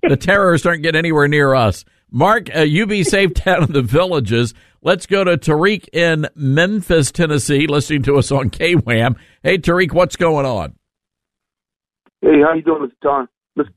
The 0.09 0.16
terrorists 0.16 0.66
aren't 0.66 0.82
getting 0.82 0.98
anywhere 0.98 1.26
near 1.28 1.54
us. 1.54 1.84
Mark, 2.11 2.48
uh, 2.54 2.61
you 2.61 2.86
be 2.86 3.02
safe 3.02 3.34
down 3.34 3.64
in 3.64 3.72
the 3.72 3.82
villages. 3.82 4.54
Let's 4.80 5.07
go 5.07 5.24
to 5.24 5.36
Tariq 5.36 5.88
in 5.92 6.28
Memphis, 6.36 7.11
Tennessee, 7.11 7.66
listening 7.66 8.04
to 8.04 8.16
us 8.16 8.30
on 8.30 8.50
KWAM. 8.50 9.16
Hey, 9.42 9.59
Tariq, 9.59 9.92
what's 9.92 10.14
going 10.16 10.46
on? 10.46 10.76
Hey, 12.23 12.41
how 12.43 12.55
you 12.55 12.62
doing, 12.62 12.83
Mr. 12.83 13.03
John? 13.03 13.29
Mr. 13.59 13.69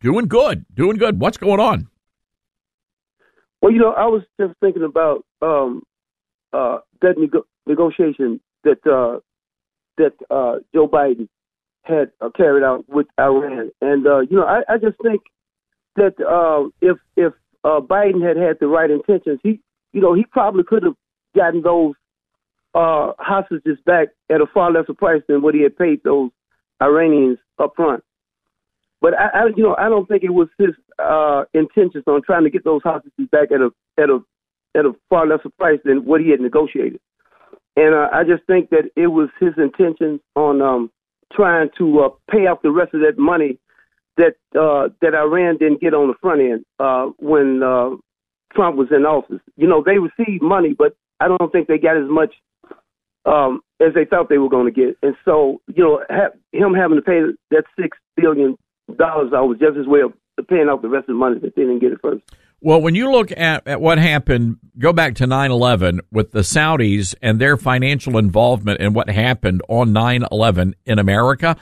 Doing 0.00 0.26
good. 0.26 0.64
Doing 0.74 0.96
good. 0.96 1.20
What's 1.20 1.36
going 1.36 1.60
on? 1.60 1.88
Well, 3.60 3.72
you 3.72 3.78
know, 3.78 3.92
I 3.92 4.04
was 4.06 4.22
just 4.40 4.54
thinking 4.60 4.84
about 4.84 5.24
um, 5.42 5.82
uh, 6.52 6.78
that 7.02 7.18
nego- 7.18 7.46
negotiation 7.66 8.40
that 8.64 8.78
uh, 8.86 9.20
that 9.96 10.12
uh, 10.30 10.60
Joe 10.72 10.86
Biden 10.88 11.28
had 11.82 12.12
uh, 12.20 12.30
carried 12.36 12.62
out 12.62 12.84
with 12.88 13.06
Iran, 13.18 13.70
and 13.80 14.06
uh, 14.06 14.20
you 14.20 14.36
know, 14.36 14.44
I, 14.44 14.60
I 14.68 14.78
just 14.78 14.96
think 15.02 15.22
that 15.96 16.14
uh, 16.24 16.68
if 16.80 16.98
if 17.16 17.32
uh, 17.64 17.80
Biden 17.80 18.26
had 18.26 18.36
had 18.36 18.58
the 18.60 18.68
right 18.68 18.90
intentions, 18.90 19.40
he, 19.42 19.60
you 19.92 20.00
know, 20.00 20.14
he 20.14 20.24
probably 20.24 20.62
could 20.62 20.84
have 20.84 20.94
gotten 21.34 21.62
those 21.62 21.94
uh, 22.74 23.12
hostages 23.18 23.78
back 23.84 24.08
at 24.30 24.40
a 24.40 24.46
far 24.52 24.70
lesser 24.70 24.94
price 24.94 25.22
than 25.28 25.42
what 25.42 25.54
he 25.54 25.62
had 25.62 25.76
paid 25.76 26.00
those 26.04 26.30
Iranians 26.82 27.38
up 27.58 27.72
front. 27.76 28.02
But 29.00 29.14
I, 29.14 29.28
I 29.34 29.46
you 29.56 29.62
know, 29.62 29.76
I 29.78 29.88
don't 29.88 30.06
think 30.06 30.22
it 30.24 30.30
was 30.30 30.48
his 30.58 30.70
uh, 30.98 31.44
intentions 31.54 32.04
on 32.06 32.22
trying 32.22 32.44
to 32.44 32.50
get 32.50 32.64
those 32.64 32.82
hostages 32.82 33.28
back 33.30 33.50
at 33.52 33.60
a 33.60 33.70
at 33.98 34.10
a 34.10 34.20
at 34.76 34.84
a 34.84 34.92
far 35.08 35.26
lesser 35.26 35.50
price 35.58 35.80
than 35.84 36.04
what 36.04 36.20
he 36.20 36.30
had 36.30 36.40
negotiated. 36.40 37.00
And 37.76 37.94
uh, 37.94 38.08
I 38.12 38.24
just 38.24 38.44
think 38.46 38.70
that 38.70 38.90
it 38.96 39.06
was 39.06 39.28
his 39.38 39.52
intentions 39.56 40.20
on 40.34 40.60
um, 40.60 40.90
trying 41.32 41.70
to 41.78 42.00
uh, 42.00 42.08
pay 42.30 42.46
off 42.46 42.62
the 42.62 42.72
rest 42.72 42.94
of 42.94 43.00
that 43.00 43.18
money 43.18 43.58
that 44.16 44.34
uh, 44.58 44.88
that 45.00 45.14
Iran 45.14 45.58
didn't 45.58 45.80
get 45.80 45.94
on 45.94 46.08
the 46.08 46.14
front 46.20 46.40
end 46.40 46.64
uh, 46.80 47.06
when 47.18 47.62
uh, 47.62 47.90
Trump 48.52 48.76
was 48.76 48.88
in 48.90 49.06
office. 49.06 49.40
You 49.56 49.68
know, 49.68 49.82
they 49.84 49.98
received 49.98 50.42
money, 50.42 50.74
but 50.76 50.96
I 51.20 51.28
don't 51.28 51.52
think 51.52 51.68
they 51.68 51.78
got 51.78 51.96
as 51.96 52.08
much 52.08 52.34
um, 53.24 53.60
as 53.80 53.94
they 53.94 54.04
thought 54.04 54.28
they 54.28 54.38
were 54.38 54.48
going 54.48 54.72
to 54.72 54.72
get. 54.72 54.96
And 55.02 55.14
so, 55.24 55.60
you 55.66 55.84
know, 55.84 56.00
him 56.52 56.74
having 56.74 56.96
to 56.96 57.02
pay 57.02 57.20
that 57.50 57.64
six 57.80 57.96
billion 58.16 58.56
dollars 58.96 59.32
I 59.36 59.40
was 59.40 59.58
just 59.58 59.88
way 59.88 60.00
of 60.00 60.12
paying 60.48 60.68
out 60.68 60.82
the 60.82 60.88
rest 60.88 61.08
of 61.08 61.14
the 61.14 61.14
money 61.14 61.38
that 61.40 61.54
they 61.54 61.62
didn't 61.62 61.80
get 61.80 61.92
it 61.92 62.00
first. 62.00 62.22
Well, 62.60 62.80
when 62.80 62.96
you 62.96 63.10
look 63.10 63.30
at, 63.30 63.68
at 63.68 63.80
what 63.80 63.98
happened, 63.98 64.56
go 64.78 64.92
back 64.92 65.14
to 65.16 65.26
9 65.26 65.50
11 65.50 66.00
with 66.10 66.32
the 66.32 66.40
Saudis 66.40 67.14
and 67.22 67.40
their 67.40 67.56
financial 67.56 68.18
involvement 68.18 68.80
in 68.80 68.94
what 68.94 69.08
happened 69.08 69.62
on 69.68 69.92
9 69.92 70.24
11 70.32 70.74
in 70.84 70.98
America, 70.98 71.56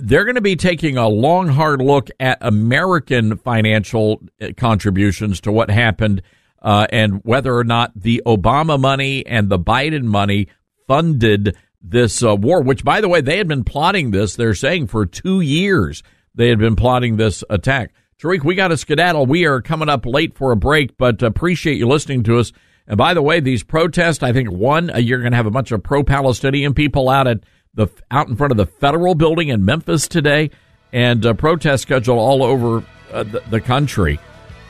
they're 0.00 0.24
going 0.24 0.36
to 0.36 0.40
be 0.40 0.56
taking 0.56 0.96
a 0.96 1.08
long, 1.08 1.48
hard 1.48 1.82
look 1.82 2.08
at 2.18 2.38
American 2.40 3.36
financial 3.36 4.22
uh, 4.40 4.48
contributions 4.56 5.40
to 5.42 5.52
what 5.52 5.70
happened 5.70 6.22
uh, 6.62 6.86
and 6.90 7.20
whether 7.24 7.54
or 7.54 7.64
not 7.64 7.92
the 7.94 8.22
Obama 8.24 8.80
money 8.80 9.26
and 9.26 9.50
the 9.50 9.58
Biden 9.58 10.04
money 10.04 10.48
funded 10.86 11.56
this 11.82 12.22
uh, 12.22 12.34
war, 12.34 12.62
which, 12.62 12.84
by 12.84 13.00
the 13.00 13.08
way, 13.08 13.20
they 13.20 13.36
had 13.38 13.48
been 13.48 13.64
plotting 13.64 14.10
this, 14.10 14.36
they're 14.36 14.54
saying, 14.54 14.86
for 14.86 15.04
two 15.06 15.40
years. 15.40 16.02
They 16.34 16.48
had 16.48 16.58
been 16.58 16.76
plotting 16.76 17.16
this 17.16 17.44
attack. 17.50 17.92
Tariq, 18.20 18.42
we 18.42 18.54
got 18.54 18.72
a 18.72 18.76
skedaddle. 18.76 19.26
We 19.26 19.44
are 19.44 19.60
coming 19.60 19.88
up 19.88 20.06
late 20.06 20.36
for 20.36 20.50
a 20.50 20.56
break, 20.56 20.96
but 20.96 21.22
appreciate 21.22 21.76
you 21.76 21.86
listening 21.86 22.22
to 22.24 22.38
us. 22.38 22.52
And 22.86 22.96
by 22.96 23.14
the 23.14 23.22
way, 23.22 23.40
these 23.40 23.62
protests, 23.62 24.22
I 24.22 24.32
think 24.32 24.50
one, 24.50 24.90
uh, 24.90 24.98
you're 24.98 25.20
going 25.20 25.32
to 25.32 25.36
have 25.36 25.46
a 25.46 25.50
bunch 25.50 25.72
of 25.72 25.82
pro-Palestinian 25.82 26.74
people 26.74 27.08
out 27.08 27.26
at 27.26 27.40
the 27.74 27.88
out 28.10 28.28
in 28.28 28.36
front 28.36 28.52
of 28.52 28.56
the 28.56 28.66
federal 28.66 29.14
building 29.14 29.48
in 29.48 29.64
Memphis 29.64 30.06
today, 30.06 30.50
and 30.92 31.24
uh, 31.26 31.34
protests 31.34 31.82
scheduled 31.82 32.18
all 32.18 32.42
over 32.42 32.84
uh, 33.12 33.24
the, 33.24 33.42
the, 33.50 33.60
country. 33.60 34.20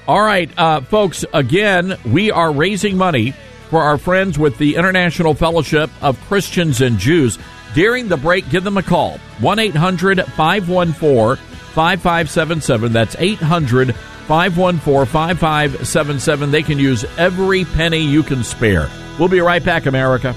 All 0.08 0.22
right, 0.22 0.50
uh, 0.58 0.80
folks. 0.80 1.24
Again, 1.34 1.98
we 2.06 2.30
are 2.30 2.52
raising 2.52 2.96
money 2.96 3.34
for 3.74 3.82
our 3.82 3.98
friends 3.98 4.38
with 4.38 4.56
the 4.58 4.76
International 4.76 5.34
Fellowship 5.34 5.90
of 6.00 6.20
Christians 6.28 6.80
and 6.80 6.96
Jews. 6.96 7.40
During 7.74 8.06
the 8.06 8.16
break, 8.16 8.48
give 8.48 8.62
them 8.62 8.76
a 8.76 8.84
call 8.84 9.18
1 9.40 9.58
800 9.58 10.24
514 10.24 11.44
5577. 11.74 12.92
That's 12.92 13.16
800 13.18 13.92
514 13.96 15.06
5577. 15.06 16.50
They 16.52 16.62
can 16.62 16.78
use 16.78 17.04
every 17.18 17.64
penny 17.64 17.98
you 17.98 18.22
can 18.22 18.44
spare. 18.44 18.88
We'll 19.18 19.26
be 19.26 19.40
right 19.40 19.64
back, 19.64 19.86
America. 19.86 20.36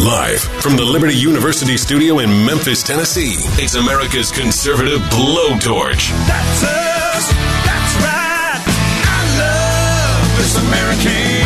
Live 0.00 0.40
from 0.40 0.76
the 0.76 0.84
Liberty 0.84 1.14
University 1.14 1.76
studio 1.76 2.20
in 2.20 2.30
Memphis, 2.46 2.82
Tennessee, 2.82 3.34
it's 3.62 3.74
America's 3.74 4.32
conservative 4.32 4.98
blowtorch. 5.10 6.08
That's 6.26 6.62
us. 6.64 7.30
That's 7.66 7.94
right. 8.00 8.62
I 9.04 9.20
love 9.36 10.38
this 10.38 10.56
American 10.56 11.44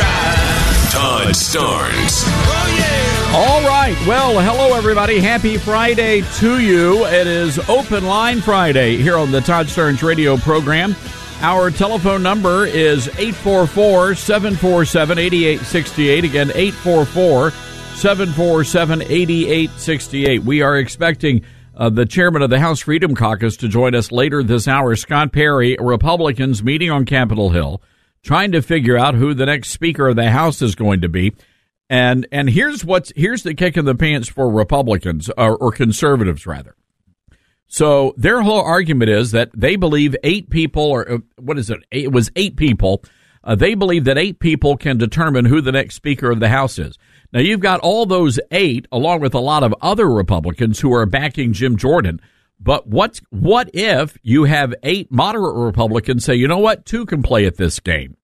ride. 0.00 0.88
Todd 0.90 1.34
Starnes. 1.34 2.24
Oh, 2.26 2.76
yeah. 2.78 3.36
All 3.36 3.68
right. 3.68 3.96
Well, 4.06 4.40
hello, 4.40 4.74
everybody. 4.74 5.20
Happy 5.20 5.58
Friday 5.58 6.22
to 6.38 6.58
you. 6.58 7.04
It 7.04 7.26
is 7.26 7.58
Open 7.68 8.06
Line 8.06 8.40
Friday 8.40 8.96
here 8.96 9.18
on 9.18 9.30
the 9.30 9.42
Todd 9.42 9.66
Starnes 9.66 10.02
radio 10.02 10.38
program. 10.38 10.96
Our 11.42 11.70
telephone 11.70 12.22
number 12.22 12.66
is 12.66 13.08
844 13.08 14.14
747 14.14 15.18
8868. 15.18 16.24
Again, 16.24 16.50
844 16.54 17.50
747 17.50 19.00
8868. 19.00 20.42
We 20.42 20.60
are 20.60 20.76
expecting 20.76 21.42
uh, 21.74 21.88
the 21.88 22.04
chairman 22.04 22.42
of 22.42 22.50
the 22.50 22.60
House 22.60 22.80
Freedom 22.80 23.14
Caucus 23.14 23.56
to 23.56 23.68
join 23.68 23.94
us 23.94 24.12
later 24.12 24.42
this 24.42 24.68
hour. 24.68 24.94
Scott 24.96 25.32
Perry, 25.32 25.78
Republicans 25.80 26.62
meeting 26.62 26.90
on 26.90 27.06
Capitol 27.06 27.48
Hill, 27.48 27.80
trying 28.22 28.52
to 28.52 28.60
figure 28.60 28.98
out 28.98 29.14
who 29.14 29.32
the 29.32 29.46
next 29.46 29.70
Speaker 29.70 30.08
of 30.08 30.16
the 30.16 30.30
House 30.30 30.60
is 30.60 30.74
going 30.74 31.00
to 31.00 31.08
be. 31.08 31.32
And 31.88 32.28
and 32.30 32.50
here's 32.50 32.84
what's 32.84 33.14
here's 33.16 33.44
the 33.44 33.54
kick 33.54 33.78
in 33.78 33.86
the 33.86 33.94
pants 33.94 34.28
for 34.28 34.50
Republicans 34.50 35.30
or, 35.38 35.56
or 35.56 35.72
conservatives 35.72 36.46
rather. 36.46 36.76
So 37.72 38.14
their 38.16 38.42
whole 38.42 38.60
argument 38.60 39.10
is 39.10 39.30
that 39.30 39.50
they 39.54 39.76
believe 39.76 40.16
eight 40.24 40.50
people, 40.50 40.82
or 40.82 41.08
uh, 41.08 41.18
what 41.36 41.56
is 41.56 41.70
it? 41.70 41.78
It 41.92 42.10
was 42.10 42.28
eight 42.34 42.56
people. 42.56 43.04
Uh, 43.44 43.54
they 43.54 43.74
believe 43.74 44.04
that 44.04 44.18
eight 44.18 44.40
people 44.40 44.76
can 44.76 44.98
determine 44.98 45.44
who 45.44 45.60
the 45.60 45.70
next 45.70 45.94
Speaker 45.94 46.32
of 46.32 46.40
the 46.40 46.48
House 46.48 46.80
is. 46.80 46.98
Now 47.32 47.38
you've 47.38 47.60
got 47.60 47.78
all 47.78 48.06
those 48.06 48.40
eight, 48.50 48.88
along 48.90 49.20
with 49.20 49.34
a 49.34 49.40
lot 49.40 49.62
of 49.62 49.72
other 49.80 50.10
Republicans 50.10 50.80
who 50.80 50.92
are 50.92 51.06
backing 51.06 51.52
Jim 51.52 51.76
Jordan. 51.76 52.20
But 52.58 52.88
what's 52.88 53.20
what 53.30 53.70
if 53.72 54.18
you 54.20 54.44
have 54.44 54.74
eight 54.82 55.12
moderate 55.12 55.54
Republicans 55.54 56.24
say, 56.24 56.34
you 56.34 56.48
know 56.48 56.58
what, 56.58 56.84
two 56.84 57.06
can 57.06 57.22
play 57.22 57.46
at 57.46 57.56
this 57.56 57.78
game, 57.78 58.16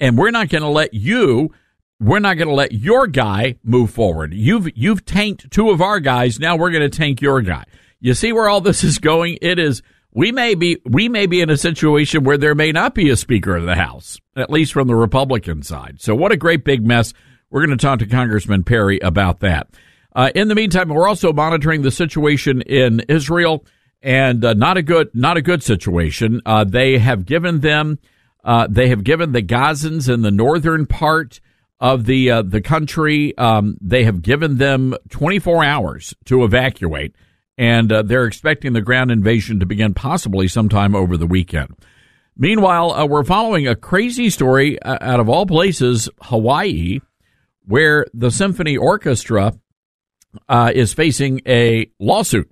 and 0.00 0.16
we're 0.16 0.30
not 0.30 0.48
going 0.48 0.62
to 0.62 0.68
let 0.68 0.94
you. 0.94 1.52
We're 2.00 2.18
not 2.18 2.38
going 2.38 2.48
to 2.48 2.54
let 2.54 2.72
your 2.72 3.06
guy 3.06 3.56
move 3.62 3.90
forward. 3.90 4.32
You've 4.32 4.70
you've 4.74 5.04
tanked 5.04 5.50
two 5.50 5.68
of 5.68 5.82
our 5.82 6.00
guys. 6.00 6.40
Now 6.40 6.56
we're 6.56 6.70
going 6.70 6.90
to 6.90 6.96
tank 6.96 7.20
your 7.20 7.42
guy. 7.42 7.64
You 8.00 8.14
see 8.14 8.32
where 8.32 8.48
all 8.48 8.60
this 8.60 8.84
is 8.84 8.98
going? 8.98 9.38
It 9.40 9.58
is 9.58 9.82
we 10.12 10.32
may 10.32 10.54
be 10.54 10.80
we 10.84 11.08
may 11.08 11.26
be 11.26 11.40
in 11.40 11.50
a 11.50 11.56
situation 11.56 12.24
where 12.24 12.38
there 12.38 12.54
may 12.54 12.72
not 12.72 12.94
be 12.94 13.10
a 13.10 13.16
speaker 13.16 13.56
of 13.56 13.64
the 13.64 13.74
house, 13.74 14.18
at 14.34 14.50
least 14.50 14.72
from 14.72 14.88
the 14.88 14.96
Republican 14.96 15.62
side. 15.62 16.00
So 16.00 16.14
what 16.14 16.32
a 16.32 16.36
great 16.36 16.64
big 16.64 16.86
mess. 16.86 17.12
We're 17.50 17.64
going 17.64 17.76
to 17.76 17.86
talk 17.86 17.98
to 18.00 18.06
Congressman 18.06 18.64
Perry 18.64 18.98
about 19.00 19.40
that. 19.40 19.68
Uh, 20.14 20.30
in 20.34 20.48
the 20.48 20.54
meantime, 20.54 20.88
we're 20.88 21.06
also 21.06 21.32
monitoring 21.32 21.82
the 21.82 21.90
situation 21.90 22.62
in 22.62 23.00
Israel, 23.08 23.64
and 24.02 24.42
uh, 24.44 24.54
not 24.54 24.78
a 24.78 24.82
good 24.82 25.10
not 25.14 25.36
a 25.36 25.42
good 25.42 25.62
situation. 25.62 26.40
Uh, 26.46 26.64
they 26.64 26.98
have 26.98 27.26
given 27.26 27.60
them 27.60 27.98
uh, 28.42 28.66
they 28.70 28.88
have 28.88 29.04
given 29.04 29.32
the 29.32 29.42
Gazans 29.42 30.12
in 30.12 30.22
the 30.22 30.30
northern 30.30 30.86
part 30.86 31.40
of 31.78 32.06
the 32.06 32.30
uh, 32.30 32.42
the 32.42 32.62
country 32.62 33.36
um, 33.36 33.76
they 33.82 34.04
have 34.04 34.22
given 34.22 34.56
them 34.56 34.94
24 35.10 35.64
hours 35.64 36.14
to 36.24 36.42
evacuate 36.44 37.14
and 37.58 37.92
uh, 37.92 38.02
they're 38.02 38.26
expecting 38.26 38.72
the 38.72 38.80
ground 38.80 39.10
invasion 39.10 39.60
to 39.60 39.66
begin 39.66 39.94
possibly 39.94 40.48
sometime 40.48 40.94
over 40.94 41.16
the 41.16 41.26
weekend. 41.26 41.74
Meanwhile, 42.36 42.92
uh, 42.92 43.06
we're 43.06 43.24
following 43.24 43.66
a 43.66 43.74
crazy 43.74 44.28
story 44.28 44.80
uh, 44.82 44.98
out 45.00 45.20
of 45.20 45.28
all 45.28 45.46
places, 45.46 46.08
Hawaii, 46.22 47.00
where 47.66 48.06
the 48.12 48.30
symphony 48.30 48.76
orchestra 48.76 49.54
uh, 50.48 50.70
is 50.74 50.92
facing 50.92 51.40
a 51.46 51.90
lawsuit. 51.98 52.50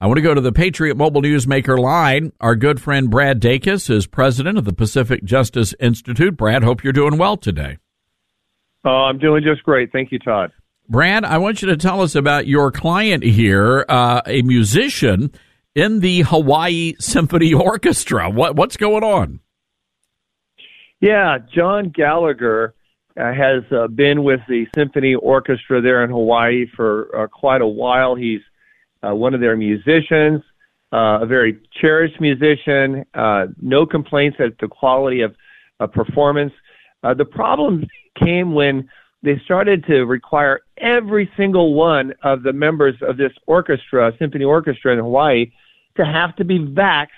I 0.00 0.06
want 0.06 0.18
to 0.18 0.22
go 0.22 0.34
to 0.34 0.40
the 0.40 0.52
Patriot 0.52 0.96
Mobile 0.96 1.22
Newsmaker 1.22 1.78
line. 1.78 2.32
Our 2.40 2.54
good 2.54 2.80
friend 2.80 3.10
Brad 3.10 3.40
Dacus 3.40 3.88
is 3.88 4.06
president 4.06 4.58
of 4.58 4.64
the 4.64 4.72
Pacific 4.72 5.24
Justice 5.24 5.74
Institute. 5.80 6.36
Brad, 6.36 6.62
hope 6.62 6.84
you're 6.84 6.92
doing 6.92 7.16
well 7.16 7.36
today. 7.36 7.78
Uh, 8.84 8.90
I'm 8.90 9.18
doing 9.18 9.42
just 9.42 9.62
great. 9.64 9.90
Thank 9.92 10.12
you, 10.12 10.18
Todd. 10.18 10.52
Brad, 10.88 11.24
I 11.24 11.38
want 11.38 11.62
you 11.62 11.68
to 11.68 11.76
tell 11.76 12.00
us 12.00 12.14
about 12.14 12.46
your 12.46 12.70
client 12.70 13.24
here, 13.24 13.84
uh, 13.88 14.22
a 14.26 14.42
musician 14.42 15.32
in 15.74 16.00
the 16.00 16.22
Hawaii 16.22 16.94
Symphony 17.00 17.52
Orchestra. 17.52 18.30
What 18.30 18.56
what's 18.56 18.76
going 18.76 19.02
on? 19.02 19.40
Yeah, 21.00 21.38
John 21.54 21.90
Gallagher 21.90 22.74
uh, 23.18 23.32
has 23.32 23.64
uh, 23.70 23.88
been 23.88 24.24
with 24.24 24.40
the 24.48 24.66
symphony 24.74 25.14
orchestra 25.14 25.80
there 25.80 26.02
in 26.04 26.10
Hawaii 26.10 26.66
for 26.74 27.14
uh, 27.14 27.26
quite 27.26 27.60
a 27.60 27.66
while. 27.66 28.14
He's 28.14 28.40
uh, 29.06 29.14
one 29.14 29.34
of 29.34 29.40
their 29.40 29.56
musicians, 29.56 30.42
uh, 30.92 31.18
a 31.22 31.26
very 31.26 31.58
cherished 31.80 32.20
musician. 32.20 33.04
Uh, 33.14 33.46
no 33.60 33.86
complaints 33.86 34.38
at 34.40 34.58
the 34.58 34.68
quality 34.68 35.20
of 35.20 35.34
uh, 35.80 35.86
performance. 35.86 36.52
Uh, 37.02 37.14
the 37.14 37.24
problem 37.24 37.86
came 38.18 38.54
when 38.54 38.88
they 39.26 39.42
started 39.44 39.84
to 39.86 40.04
require 40.04 40.60
every 40.78 41.28
single 41.36 41.74
one 41.74 42.14
of 42.22 42.44
the 42.44 42.52
members 42.52 42.94
of 43.02 43.16
this 43.16 43.32
orchestra, 43.46 44.12
symphony 44.20 44.44
orchestra 44.44 44.92
in 44.92 45.00
Hawaii, 45.00 45.50
to 45.96 46.04
have 46.04 46.36
to 46.36 46.44
be 46.44 46.60
vaxxed 46.60 47.08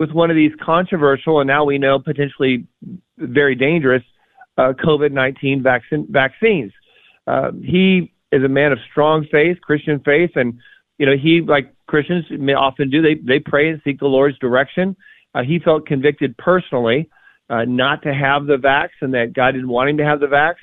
with 0.00 0.10
one 0.10 0.28
of 0.28 0.34
these 0.34 0.50
controversial 0.60 1.38
and 1.38 1.46
now 1.46 1.64
we 1.64 1.78
know 1.78 2.00
potentially 2.00 2.66
very 3.16 3.54
dangerous 3.54 4.02
uh, 4.58 4.72
COVID 4.84 5.12
19 5.12 5.62
vaccine, 5.62 6.06
vaccines. 6.10 6.72
Uh, 7.28 7.52
he 7.62 8.12
is 8.32 8.42
a 8.42 8.48
man 8.48 8.72
of 8.72 8.78
strong 8.90 9.24
faith, 9.30 9.60
Christian 9.60 10.00
faith, 10.00 10.32
and 10.34 10.58
you 10.98 11.06
know 11.06 11.16
he, 11.16 11.42
like 11.42 11.72
Christians 11.86 12.24
often 12.56 12.90
do, 12.90 13.00
they 13.00 13.14
they 13.14 13.38
pray 13.38 13.70
and 13.70 13.80
seek 13.84 14.00
the 14.00 14.06
Lord's 14.06 14.36
direction. 14.40 14.96
Uh, 15.32 15.42
he 15.44 15.60
felt 15.60 15.86
convicted 15.86 16.36
personally 16.38 17.08
uh, 17.48 17.64
not 17.64 18.02
to 18.02 18.12
have 18.12 18.46
the 18.46 18.56
vax, 18.56 18.88
and 19.00 19.14
that 19.14 19.32
God 19.32 19.52
didn't 19.52 19.68
want 19.68 19.90
him 19.90 19.98
to 19.98 20.04
have 20.04 20.18
the 20.18 20.26
vax. 20.26 20.54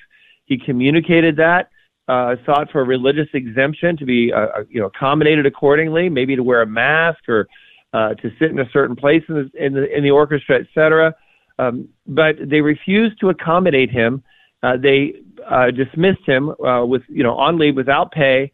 He 0.50 0.58
communicated 0.58 1.38
that, 1.38 1.70
uh, 2.10 2.36
sought 2.46 2.72
for 2.72 2.82
a 2.82 2.84
religious 2.84 3.28
exemption 3.34 3.96
to 3.98 4.06
be, 4.06 4.34
uh, 4.34 4.64
you 4.68 4.82
know, 4.82 4.88
accommodated 4.88 5.46
accordingly, 5.46 6.10
maybe 6.10 6.36
to 6.36 6.44
wear 6.44 6.64
a 6.64 6.68
mask 6.68 7.20
or 7.30 7.48
uh, 7.94 8.16
to 8.16 8.32
sit 8.40 8.52
in 8.52 8.60
a 8.60 8.70
certain 8.74 8.96
place 8.96 9.24
in 9.30 9.36
the 9.36 9.66
in 9.66 9.74
the, 9.74 9.96
in 9.96 10.04
the 10.04 10.12
orchestra, 10.12 10.58
etc. 10.58 11.14
Um, 11.60 11.88
but 12.08 12.36
they 12.44 12.62
refused 12.62 13.20
to 13.22 13.30
accommodate 13.30 13.92
him. 13.92 14.24
Uh, 14.64 14.78
they 14.78 15.22
uh, 15.50 15.72
dismissed 15.72 16.26
him 16.26 16.50
uh, 16.50 16.86
with, 16.86 17.04
you 17.08 17.24
know, 17.24 17.36
on 17.36 17.58
leave 17.58 17.76
without 17.76 18.12
pay. 18.12 18.52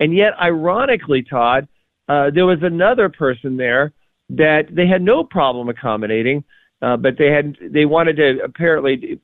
And 0.00 0.14
yet, 0.14 0.32
ironically, 0.40 1.22
Todd, 1.22 1.68
uh, 2.08 2.30
there 2.30 2.46
was 2.46 2.58
another 2.62 3.08
person 3.08 3.56
there 3.56 3.92
that 4.30 4.66
they 4.70 4.86
had 4.86 5.02
no 5.02 5.24
problem 5.24 5.68
accommodating, 5.68 6.44
uh, 6.82 6.96
but 6.96 7.18
they 7.18 7.30
had 7.30 7.56
they 7.60 7.84
wanted 7.84 8.16
to 8.16 8.42
apparently 8.44 9.20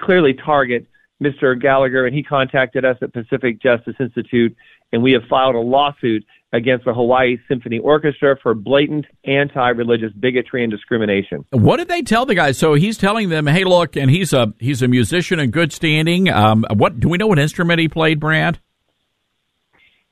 clearly 0.00 0.34
target 0.34 0.86
Mr. 1.22 1.60
Gallagher, 1.60 2.06
and 2.06 2.14
he 2.14 2.22
contacted 2.22 2.84
us 2.84 2.96
at 3.00 3.12
Pacific 3.12 3.62
Justice 3.62 3.94
Institute, 4.00 4.56
and 4.92 5.02
we 5.02 5.12
have 5.12 5.22
filed 5.28 5.54
a 5.54 5.60
lawsuit 5.60 6.24
against 6.52 6.84
the 6.84 6.92
Hawaii 6.92 7.38
Symphony 7.48 7.78
Orchestra 7.78 8.36
for 8.42 8.54
blatant 8.54 9.06
anti-religious 9.24 10.12
bigotry 10.12 10.62
and 10.62 10.70
discrimination. 10.70 11.44
What 11.50 11.78
did 11.78 11.88
they 11.88 12.02
tell 12.02 12.26
the 12.26 12.34
guy? 12.34 12.52
So 12.52 12.74
he's 12.74 12.98
telling 12.98 13.30
them, 13.30 13.46
"Hey, 13.46 13.64
look," 13.64 13.96
and 13.96 14.10
he's 14.10 14.32
a 14.32 14.52
he's 14.58 14.82
a 14.82 14.88
musician 14.88 15.40
in 15.40 15.50
good 15.50 15.72
standing. 15.72 16.28
Um, 16.28 16.66
what 16.74 17.00
do 17.00 17.08
we 17.08 17.18
know? 17.18 17.26
What 17.26 17.38
instrument 17.38 17.80
he 17.80 17.88
played, 17.88 18.20
Brad? 18.20 18.58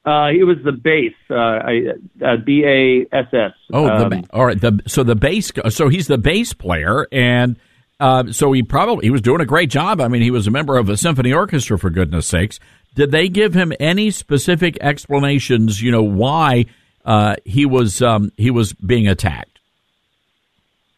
Uh, 0.03 0.29
it 0.29 0.45
was 0.45 0.57
the 0.65 0.73
bass, 0.73 1.13
uh, 1.29 2.25
uh, 2.25 2.37
B 2.45 2.65
A 2.65 3.03
S 3.15 3.27
S. 3.35 3.53
Oh, 3.71 3.87
the, 3.87 4.17
um, 4.17 4.25
all 4.33 4.47
right. 4.47 4.59
The, 4.59 4.81
so 4.87 5.05
the 5.05 5.15
bass. 5.15 5.53
So 5.69 5.89
he's 5.89 6.07
the 6.07 6.17
bass 6.17 6.55
player, 6.55 7.07
and 7.13 7.57
uh, 8.01 8.33
so 8.33 8.53
he 8.53 8.63
probably 8.63 9.07
he 9.07 9.11
was 9.11 9.21
doing 9.21 9.41
a 9.41 9.47
great 9.47 9.71
job. 9.71 10.01
I 10.01 10.09
mean, 10.09 10.23
he 10.23 10.31
was 10.31 10.47
a 10.47 10.51
member 10.51 10.79
of 10.79 10.89
a 10.89 10.97
symphony 10.97 11.33
orchestra 11.33 11.79
for 11.79 11.91
goodness 11.91 12.27
sakes. 12.27 12.59
Did 12.95 13.11
they 13.11 13.29
give 13.29 13.55
him 13.55 13.73
any 13.79 14.11
specific 14.11 14.79
explanations? 14.81 15.83
You 15.83 15.93
know 15.93 16.03
why 16.03 16.67
uh, 17.05 17.37
he 17.45 17.67
was 17.67 18.01
um, 18.01 18.33
he 18.37 18.51
was 18.51 18.73
being 18.73 19.07
attacked? 19.07 19.59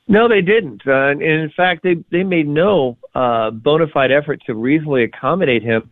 No, 0.08 0.28
they 0.28 0.42
didn't. 0.42 0.82
Uh, 0.86 1.10
and 1.10 1.22
in 1.22 1.50
fact, 1.56 1.82
they 1.82 1.96
they 2.10 2.22
made 2.22 2.46
no 2.46 2.96
uh, 3.14 3.50
bona 3.50 3.86
fide 3.92 4.12
effort 4.12 4.40
to 4.46 4.54
reasonably 4.54 5.04
accommodate 5.04 5.62
him, 5.62 5.90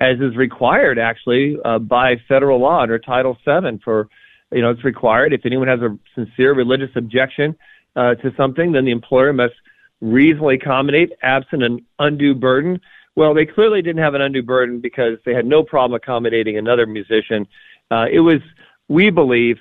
as 0.00 0.20
is 0.20 0.36
required 0.36 0.98
actually 0.98 1.56
uh, 1.64 1.78
by 1.78 2.16
federal 2.28 2.60
law 2.60 2.82
under 2.82 2.98
Title 2.98 3.36
VII. 3.46 3.80
For 3.82 4.08
you 4.52 4.60
know, 4.60 4.70
it's 4.70 4.84
required 4.84 5.32
if 5.32 5.46
anyone 5.46 5.68
has 5.68 5.80
a 5.80 5.98
sincere 6.14 6.54
religious 6.54 6.90
objection 6.96 7.56
uh, 7.96 8.14
to 8.16 8.32
something, 8.36 8.72
then 8.72 8.84
the 8.84 8.92
employer 8.92 9.32
must 9.32 9.54
reasonably 10.00 10.56
accommodate 10.56 11.12
absent 11.22 11.62
an 11.62 11.84
undue 11.98 12.34
burden. 12.34 12.80
Well, 13.16 13.34
they 13.34 13.46
clearly 13.46 13.82
didn't 13.82 14.02
have 14.02 14.14
an 14.14 14.20
undue 14.20 14.42
burden 14.42 14.80
because 14.80 15.18
they 15.26 15.34
had 15.34 15.44
no 15.44 15.62
problem 15.62 15.96
accommodating 15.96 16.56
another 16.56 16.86
musician. 16.86 17.46
Uh, 17.90 18.06
it 18.10 18.20
was, 18.20 18.40
we 18.88 19.10
believe, 19.10 19.56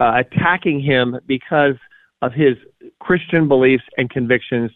uh, 0.00 0.20
attacking 0.20 0.80
him 0.80 1.18
because 1.26 1.76
of 2.22 2.32
his 2.32 2.56
Christian 3.00 3.46
beliefs 3.46 3.84
and 3.96 4.10
convictions. 4.10 4.70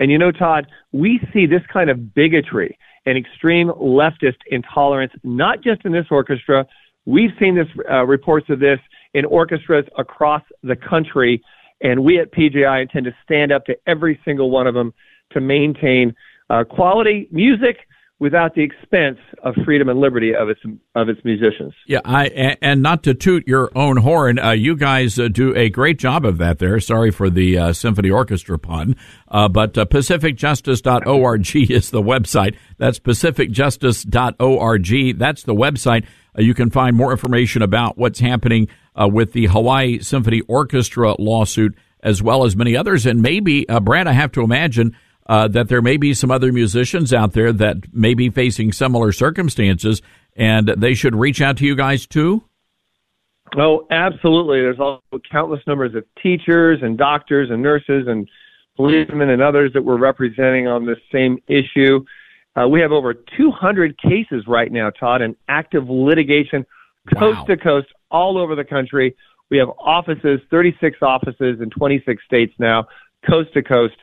And 0.00 0.10
you 0.10 0.18
know, 0.18 0.32
Todd, 0.32 0.66
we 0.92 1.20
see 1.32 1.46
this 1.46 1.62
kind 1.72 1.90
of 1.90 2.14
bigotry 2.14 2.78
and 3.04 3.18
extreme 3.18 3.68
leftist 3.68 4.36
intolerance, 4.50 5.12
not 5.24 5.62
just 5.62 5.84
in 5.84 5.92
this 5.92 6.06
orchestra. 6.10 6.66
We've 7.04 7.32
seen 7.38 7.56
this 7.56 7.66
uh, 7.90 8.04
reports 8.06 8.46
of 8.48 8.60
this 8.60 8.78
in 9.14 9.24
orchestras 9.24 9.84
across 9.98 10.42
the 10.62 10.76
country. 10.76 11.42
And 11.82 12.04
we 12.04 12.20
at 12.20 12.32
PJI 12.32 12.82
intend 12.82 13.06
to 13.06 13.14
stand 13.24 13.52
up 13.52 13.64
to 13.66 13.76
every 13.86 14.20
single 14.24 14.50
one 14.50 14.66
of 14.66 14.74
them 14.74 14.94
to 15.32 15.40
maintain 15.40 16.14
uh, 16.48 16.64
quality 16.64 17.28
music 17.30 17.78
without 18.22 18.54
the 18.54 18.62
expense 18.62 19.18
of 19.42 19.52
freedom 19.64 19.88
and 19.88 19.98
liberty 19.98 20.32
of 20.32 20.48
its 20.48 20.60
of 20.94 21.08
its 21.08 21.20
musicians. 21.24 21.74
Yeah, 21.88 21.98
I 22.04 22.56
and 22.62 22.80
not 22.80 23.02
to 23.02 23.14
toot 23.14 23.48
your 23.48 23.72
own 23.74 23.96
horn, 23.96 24.38
uh, 24.38 24.52
you 24.52 24.76
guys 24.76 25.18
uh, 25.18 25.26
do 25.26 25.52
a 25.56 25.68
great 25.68 25.98
job 25.98 26.24
of 26.24 26.38
that. 26.38 26.60
There, 26.60 26.78
sorry 26.78 27.10
for 27.10 27.28
the 27.28 27.58
uh, 27.58 27.72
symphony 27.72 28.10
orchestra 28.10 28.60
pun, 28.60 28.94
uh, 29.26 29.48
but 29.48 29.76
uh, 29.76 29.86
pacificjustice.org 29.86 31.56
is 31.70 31.90
the 31.90 32.00
website. 32.00 32.54
That's 32.78 33.00
pacificjustice.org. 33.00 35.18
That's 35.18 35.42
the 35.42 35.54
website. 35.54 36.06
Uh, 36.38 36.42
you 36.42 36.54
can 36.54 36.70
find 36.70 36.96
more 36.96 37.10
information 37.10 37.60
about 37.60 37.98
what's 37.98 38.20
happening 38.20 38.68
uh, 39.00 39.08
with 39.08 39.32
the 39.32 39.46
Hawaii 39.46 39.98
Symphony 40.00 40.40
Orchestra 40.42 41.14
lawsuit, 41.18 41.76
as 42.02 42.22
well 42.22 42.44
as 42.44 42.56
many 42.56 42.76
others. 42.76 43.06
And 43.06 43.22
maybe, 43.22 43.68
uh, 43.68 43.80
Brad, 43.80 44.06
I 44.06 44.12
have 44.12 44.32
to 44.32 44.42
imagine 44.42 44.96
uh, 45.26 45.48
that 45.48 45.68
there 45.68 45.82
may 45.82 45.96
be 45.96 46.14
some 46.14 46.30
other 46.30 46.52
musicians 46.52 47.12
out 47.12 47.32
there 47.32 47.52
that 47.52 47.94
may 47.94 48.14
be 48.14 48.28
facing 48.30 48.72
similar 48.72 49.12
circumstances, 49.12 50.02
and 50.36 50.68
they 50.76 50.94
should 50.94 51.14
reach 51.14 51.40
out 51.40 51.56
to 51.58 51.66
you 51.66 51.76
guys 51.76 52.06
too. 52.06 52.42
Oh, 53.56 53.86
absolutely. 53.90 54.60
There's 54.60 54.80
also 54.80 55.02
countless 55.30 55.60
numbers 55.66 55.94
of 55.94 56.04
teachers 56.22 56.80
and 56.82 56.96
doctors 56.96 57.50
and 57.50 57.62
nurses 57.62 58.06
and 58.08 58.28
policemen 58.76 59.28
and 59.28 59.42
others 59.42 59.72
that 59.74 59.82
we're 59.82 59.98
representing 59.98 60.66
on 60.66 60.86
this 60.86 60.98
same 61.12 61.38
issue. 61.48 62.04
Uh, 62.56 62.66
we 62.68 62.80
have 62.80 62.92
over 62.92 63.14
200 63.14 63.98
cases 63.98 64.44
right 64.46 64.72
now, 64.72 64.90
Todd, 64.90 65.22
in 65.22 65.36
active 65.48 65.88
litigation, 65.88 66.64
coast 67.18 67.46
to 67.46 67.56
coast, 67.56 67.88
all 68.12 68.38
over 68.38 68.54
the 68.54 68.64
country. 68.64 69.16
We 69.50 69.58
have 69.58 69.68
offices, 69.78 70.40
36 70.50 70.98
offices 71.02 71.60
in 71.60 71.70
26 71.70 72.22
states 72.24 72.54
now, 72.58 72.86
coast 73.28 73.52
to 73.54 73.62
coast, 73.62 73.96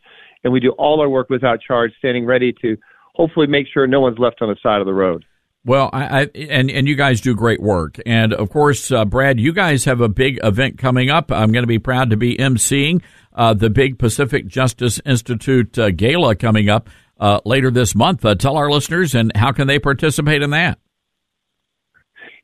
and 0.43 0.51
we 0.51 0.59
do 0.59 0.71
all 0.71 1.01
our 1.01 1.09
work 1.09 1.29
without 1.29 1.59
charge, 1.61 1.91
standing 1.97 2.25
ready 2.25 2.53
to 2.61 2.77
hopefully 3.15 3.47
make 3.47 3.67
sure 3.73 3.87
no 3.87 4.01
one's 4.01 4.19
left 4.19 4.41
on 4.41 4.49
the 4.49 4.57
side 4.61 4.81
of 4.81 4.85
the 4.85 4.93
road. 4.93 5.25
Well, 5.65 5.89
I, 5.91 6.21
I, 6.21 6.27
and 6.35 6.71
and 6.71 6.87
you 6.87 6.95
guys 6.95 7.19
do 7.19 7.35
great 7.35 7.61
work, 7.61 7.99
and 8.05 8.33
of 8.33 8.49
course, 8.49 8.91
uh, 8.91 9.03
Brad, 9.03 9.41
you 9.41 9.51
guys 9.51 9.83
have 9.85 9.99
a 9.99 10.07
big 10.07 10.39
event 10.41 10.77
coming 10.77 11.09
up. 11.09 11.33
I'm 11.33 11.51
going 11.51 11.63
to 11.63 11.67
be 11.67 11.79
proud 11.79 12.11
to 12.11 12.17
be 12.17 12.37
emceeing 12.37 13.01
uh, 13.33 13.53
the 13.53 13.69
big 13.69 13.99
Pacific 13.99 14.47
Justice 14.47 15.01
Institute 15.05 15.77
uh, 15.77 15.91
gala 15.91 16.35
coming 16.35 16.69
up 16.69 16.89
uh, 17.19 17.41
later 17.43 17.71
this 17.71 17.93
month. 17.93 18.23
Uh, 18.23 18.35
tell 18.35 18.55
our 18.55 18.69
listeners 18.69 19.13
and 19.13 19.35
how 19.35 19.51
can 19.51 19.67
they 19.67 19.79
participate 19.79 20.41
in 20.41 20.51
that? 20.51 20.79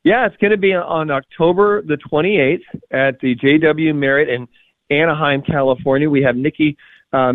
Yeah, 0.06 0.24
it's 0.24 0.36
going 0.36 0.52
to 0.52 0.56
be 0.56 0.72
on 0.72 1.10
October 1.10 1.82
the 1.82 1.96
28th 1.96 2.60
at 2.92 3.18
the 3.18 3.34
JW 3.34 3.92
Marriott 3.92 4.28
in 4.28 4.46
Anaheim, 4.88 5.42
California. 5.42 6.08
We 6.08 6.22
have 6.22 6.36
Nikki 6.36 6.76
uh, 7.12 7.32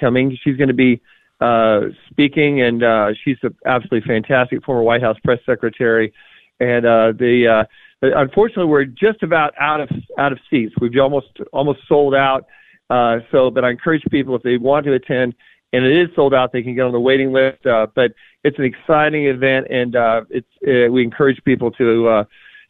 coming. 0.00 0.36
She's 0.42 0.56
going 0.56 0.66
to 0.66 0.74
be 0.74 1.00
uh, 1.40 1.82
speaking, 2.10 2.62
and 2.62 2.82
uh, 2.82 3.10
she's 3.22 3.36
an 3.44 3.54
absolutely 3.64 4.00
fantastic 4.00 4.64
former 4.64 4.82
White 4.82 5.00
House 5.00 5.16
press 5.22 5.38
secretary. 5.46 6.12
And 6.58 6.84
uh, 6.84 7.12
the 7.16 7.64
uh, 8.02 8.08
unfortunately, 8.16 8.66
we're 8.66 8.86
just 8.86 9.22
about 9.22 9.54
out 9.60 9.80
of 9.80 9.88
out 10.18 10.32
of 10.32 10.40
seats. 10.50 10.74
We've 10.80 10.90
almost 11.00 11.38
almost 11.52 11.78
sold 11.88 12.16
out. 12.16 12.46
Uh, 12.90 13.18
so, 13.30 13.48
but 13.48 13.64
I 13.64 13.70
encourage 13.70 14.02
people 14.10 14.34
if 14.34 14.42
they 14.42 14.56
want 14.56 14.86
to 14.86 14.94
attend, 14.94 15.36
and 15.72 15.84
it 15.84 15.96
is 16.00 16.08
sold 16.14 16.34
out, 16.34 16.52
they 16.52 16.62
can 16.62 16.74
get 16.74 16.82
on 16.82 16.92
the 16.92 17.00
waiting 17.00 17.32
list. 17.32 17.66
Uh, 17.66 17.86
but 17.94 18.12
it's 18.44 18.58
an 18.58 18.64
exciting 18.64 19.26
event, 19.26 19.66
and 19.70 19.96
uh, 19.96 20.22
it's 20.30 20.48
uh, 20.66 20.90
we 20.90 21.02
encourage 21.02 21.42
people 21.44 21.70
to 21.72 22.08
uh, 22.08 22.24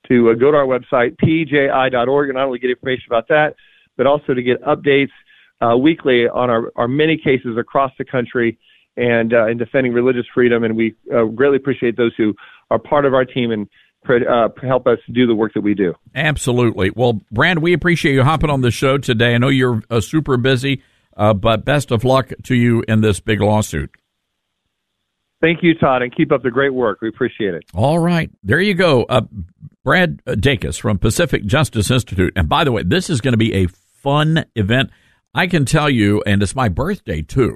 to 0.08 0.30
uh, 0.30 0.34
go 0.34 0.50
to 0.50 0.56
our 0.56 0.66
website 0.66 1.16
pji.org 1.22 2.28
and 2.28 2.36
not 2.36 2.46
only 2.46 2.58
get 2.58 2.70
information 2.70 3.04
about 3.06 3.28
that, 3.28 3.54
but 3.96 4.06
also 4.06 4.34
to 4.34 4.42
get 4.42 4.62
updates 4.62 5.10
uh, 5.60 5.76
weekly 5.76 6.28
on 6.28 6.50
our, 6.50 6.72
our 6.76 6.88
many 6.88 7.16
cases 7.16 7.56
across 7.58 7.92
the 7.98 8.04
country 8.04 8.58
and 8.96 9.32
uh, 9.32 9.46
in 9.46 9.58
defending 9.58 9.92
religious 9.92 10.26
freedom. 10.32 10.64
And 10.64 10.76
we 10.76 10.94
uh, 11.14 11.24
greatly 11.24 11.56
appreciate 11.56 11.96
those 11.96 12.12
who 12.16 12.34
are 12.70 12.78
part 12.78 13.04
of 13.04 13.14
our 13.14 13.24
team 13.24 13.50
and 13.50 13.68
uh, 14.08 14.48
help 14.62 14.86
us 14.86 14.98
do 15.12 15.26
the 15.26 15.34
work 15.34 15.52
that 15.54 15.60
we 15.60 15.74
do. 15.74 15.94
Absolutely. 16.14 16.90
Well, 16.90 17.20
Brad, 17.30 17.58
we 17.58 17.72
appreciate 17.72 18.14
you 18.14 18.22
hopping 18.22 18.50
on 18.50 18.62
the 18.62 18.70
show 18.70 18.98
today. 18.98 19.34
I 19.34 19.38
know 19.38 19.48
you're 19.48 19.82
uh, 19.90 20.00
super 20.00 20.36
busy, 20.36 20.82
uh, 21.18 21.34
but 21.34 21.64
best 21.64 21.90
of 21.90 22.04
luck 22.04 22.32
to 22.44 22.54
you 22.54 22.82
in 22.88 23.02
this 23.02 23.20
big 23.20 23.40
lawsuit. 23.40 23.90
Thank 25.40 25.62
you, 25.62 25.74
Todd, 25.74 26.02
and 26.02 26.14
keep 26.14 26.32
up 26.32 26.42
the 26.42 26.50
great 26.50 26.74
work. 26.74 27.00
We 27.00 27.08
appreciate 27.08 27.54
it. 27.54 27.64
All 27.74 27.98
right. 27.98 28.30
There 28.42 28.60
you 28.60 28.74
go. 28.74 29.04
Uh, 29.04 29.22
Brad 29.84 30.22
Dacus 30.24 30.80
from 30.80 30.98
Pacific 30.98 31.44
Justice 31.44 31.90
Institute. 31.90 32.32
And 32.34 32.48
by 32.48 32.64
the 32.64 32.72
way, 32.72 32.82
this 32.82 33.08
is 33.08 33.20
going 33.20 33.32
to 33.32 33.38
be 33.38 33.54
a 33.54 33.66
fun 33.66 34.44
event. 34.56 34.90
I 35.34 35.46
can 35.46 35.64
tell 35.64 35.88
you, 35.88 36.22
and 36.26 36.42
it's 36.42 36.56
my 36.56 36.68
birthday 36.68 37.22
too. 37.22 37.54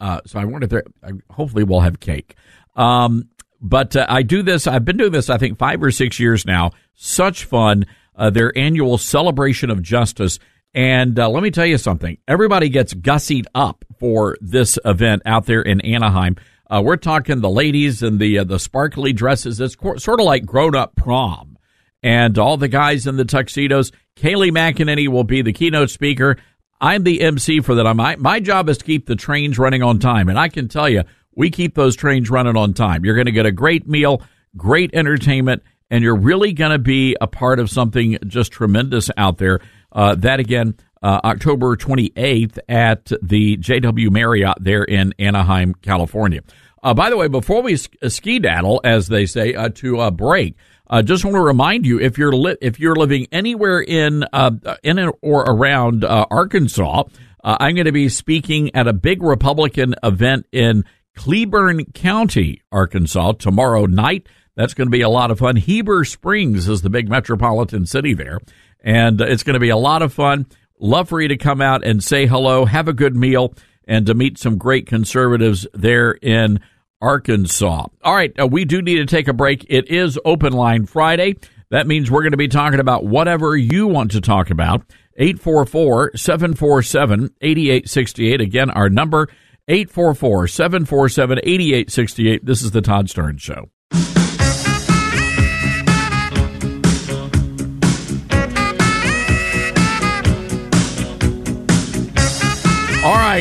Uh, 0.00 0.20
so 0.26 0.38
I 0.38 0.44
wonder 0.44 0.66
wanted 0.66 1.20
to, 1.22 1.22
hopefully 1.32 1.62
we'll 1.62 1.80
have 1.80 2.00
cake. 2.00 2.34
Um, 2.74 3.28
but 3.60 3.94
uh, 3.94 4.06
I 4.08 4.22
do 4.22 4.42
this, 4.42 4.66
I've 4.66 4.84
been 4.84 4.96
doing 4.96 5.12
this, 5.12 5.30
I 5.30 5.38
think, 5.38 5.58
five 5.58 5.82
or 5.82 5.90
six 5.90 6.18
years 6.18 6.46
now. 6.46 6.72
Such 6.94 7.44
fun. 7.44 7.86
Uh, 8.16 8.30
their 8.30 8.56
annual 8.58 8.98
celebration 8.98 9.70
of 9.70 9.82
justice. 9.82 10.38
And 10.74 11.18
uh, 11.18 11.28
let 11.28 11.42
me 11.42 11.50
tell 11.50 11.66
you 11.66 11.78
something. 11.78 12.18
Everybody 12.28 12.68
gets 12.68 12.94
gussied 12.94 13.46
up 13.54 13.84
for 13.98 14.36
this 14.40 14.78
event 14.84 15.22
out 15.26 15.46
there 15.46 15.62
in 15.62 15.80
Anaheim. 15.80 16.36
Uh, 16.68 16.80
we're 16.84 16.96
talking 16.96 17.40
the 17.40 17.50
ladies 17.50 18.02
and 18.02 18.20
the 18.20 18.38
uh, 18.38 18.44
the 18.44 18.58
sparkly 18.58 19.12
dresses. 19.12 19.60
It's 19.60 19.74
co- 19.74 19.96
sort 19.96 20.20
of 20.20 20.26
like 20.26 20.46
grown 20.46 20.76
up 20.76 20.94
prom, 20.94 21.58
and 22.02 22.38
all 22.38 22.56
the 22.56 22.68
guys 22.68 23.08
in 23.08 23.16
the 23.16 23.24
tuxedos. 23.24 23.90
Kayleigh 24.14 24.52
McEnany 24.52 25.08
will 25.08 25.24
be 25.24 25.42
the 25.42 25.52
keynote 25.52 25.90
speaker. 25.90 26.36
I'm 26.80 27.02
the 27.02 27.20
MC 27.20 27.60
for 27.60 27.74
that. 27.74 27.94
My 27.94 28.14
my 28.16 28.38
job 28.38 28.68
is 28.68 28.78
to 28.78 28.84
keep 28.84 29.06
the 29.06 29.16
trains 29.16 29.58
running 29.58 29.82
on 29.82 29.98
time, 29.98 30.28
and 30.28 30.38
I 30.38 30.48
can 30.48 30.68
tell 30.68 30.88
you, 30.88 31.02
we 31.34 31.50
keep 31.50 31.74
those 31.74 31.96
trains 31.96 32.30
running 32.30 32.56
on 32.56 32.72
time. 32.72 33.04
You're 33.04 33.16
going 33.16 33.26
to 33.26 33.32
get 33.32 33.46
a 33.46 33.52
great 33.52 33.88
meal, 33.88 34.22
great 34.56 34.94
entertainment, 34.94 35.64
and 35.90 36.04
you're 36.04 36.16
really 36.16 36.52
going 36.52 36.70
to 36.70 36.78
be 36.78 37.16
a 37.20 37.26
part 37.26 37.58
of 37.58 37.68
something 37.68 38.16
just 38.26 38.52
tremendous 38.52 39.10
out 39.16 39.38
there. 39.38 39.60
Uh, 39.92 40.14
that 40.16 40.40
again, 40.40 40.74
uh, 41.02 41.20
October 41.24 41.76
28th 41.76 42.58
at 42.68 43.10
the 43.22 43.56
JW 43.56 44.10
Marriott 44.10 44.58
there 44.60 44.84
in 44.84 45.14
Anaheim, 45.18 45.74
California. 45.74 46.42
Uh, 46.82 46.94
by 46.94 47.10
the 47.10 47.16
way, 47.16 47.28
before 47.28 47.62
we 47.62 47.76
ski 47.76 48.38
daddle, 48.38 48.80
as 48.84 49.08
they 49.08 49.26
say, 49.26 49.54
uh, 49.54 49.68
to 49.68 50.00
uh, 50.00 50.10
break, 50.10 50.56
uh, 50.88 51.02
just 51.02 51.24
want 51.24 51.34
to 51.34 51.40
remind 51.40 51.86
you 51.86 52.00
if 52.00 52.18
you're 52.18 52.32
li- 52.32 52.56
if 52.60 52.80
you're 52.80 52.96
living 52.96 53.26
anywhere 53.30 53.80
in 53.80 54.24
uh, 54.32 54.50
in 54.82 54.98
or 55.20 55.42
around 55.42 56.04
uh, 56.04 56.26
Arkansas, 56.30 57.04
I'm 57.42 57.74
going 57.74 57.86
to 57.86 57.92
be 57.92 58.08
speaking 58.08 58.74
at 58.74 58.88
a 58.88 58.92
big 58.92 59.22
Republican 59.22 59.94
event 60.02 60.46
in 60.52 60.84
Cleburne 61.16 61.84
County, 61.92 62.62
Arkansas, 62.72 63.32
tomorrow 63.32 63.86
night. 63.86 64.26
That's 64.56 64.74
going 64.74 64.88
to 64.88 64.90
be 64.90 65.02
a 65.02 65.08
lot 65.08 65.30
of 65.30 65.38
fun. 65.38 65.56
Heber 65.56 66.04
Springs 66.04 66.68
is 66.68 66.82
the 66.82 66.90
big 66.90 67.08
metropolitan 67.08 67.86
city 67.86 68.14
there, 68.14 68.40
and 68.82 69.20
it's 69.20 69.42
going 69.42 69.54
to 69.54 69.60
be 69.60 69.70
a 69.70 69.76
lot 69.76 70.02
of 70.02 70.12
fun. 70.12 70.46
Love 70.78 71.08
for 71.08 71.20
you 71.20 71.28
to 71.28 71.36
come 71.36 71.60
out 71.60 71.84
and 71.84 72.02
say 72.02 72.26
hello, 72.26 72.64
have 72.64 72.88
a 72.88 72.92
good 72.92 73.14
meal, 73.14 73.54
and 73.84 74.06
to 74.06 74.14
meet 74.14 74.38
some 74.38 74.56
great 74.56 74.86
conservatives 74.86 75.66
there 75.74 76.12
in 76.12 76.60
Arkansas. 77.02 77.86
All 78.02 78.14
right, 78.14 78.32
uh, 78.40 78.46
we 78.46 78.64
do 78.64 78.82
need 78.82 78.96
to 78.96 79.06
take 79.06 79.28
a 79.28 79.32
break. 79.32 79.66
It 79.68 79.88
is 79.90 80.18
Open 80.24 80.52
Line 80.52 80.86
Friday. 80.86 81.36
That 81.70 81.86
means 81.86 82.10
we're 82.10 82.22
going 82.22 82.32
to 82.32 82.36
be 82.36 82.48
talking 82.48 82.80
about 82.80 83.04
whatever 83.04 83.56
you 83.56 83.86
want 83.86 84.12
to 84.12 84.20
talk 84.20 84.50
about. 84.50 84.82
844 85.16 86.16
747 86.16 87.30
8868. 87.40 88.40
Again, 88.40 88.70
our 88.70 88.88
number 88.88 89.28
844 89.68 90.48
747 90.48 91.38
8868. 91.38 92.44
This 92.44 92.62
is 92.62 92.70
the 92.70 92.82
Todd 92.82 93.06
Starnes 93.06 93.40
Show. 93.40 93.70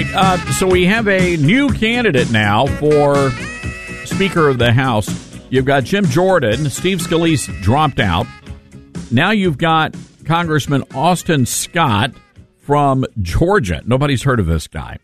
Right, 0.04 0.16
uh, 0.16 0.52
so 0.52 0.68
we 0.68 0.86
have 0.86 1.08
a 1.08 1.38
new 1.38 1.70
candidate 1.70 2.32
now 2.32 2.66
for 2.78 3.32
Speaker 4.06 4.48
of 4.48 4.58
the 4.58 4.72
House. 4.72 5.10
You've 5.50 5.66
got 5.66 5.84
Jim 5.84 6.06
Jordan. 6.06 6.70
Steve 6.70 7.00
Scalise 7.00 7.48
dropped 7.62 8.00
out. 8.00 8.26
Now 9.12 9.32
you've 9.32 9.58
got 9.58 9.96
Congressman 10.26 10.84
Austin 10.94 11.46
Scott 11.46 12.12
from 12.60 13.06
Georgia. 13.22 13.82
Nobody's 13.86 14.24
heard 14.24 14.40
of 14.40 14.46
this 14.46 14.68
guy. 14.68 15.00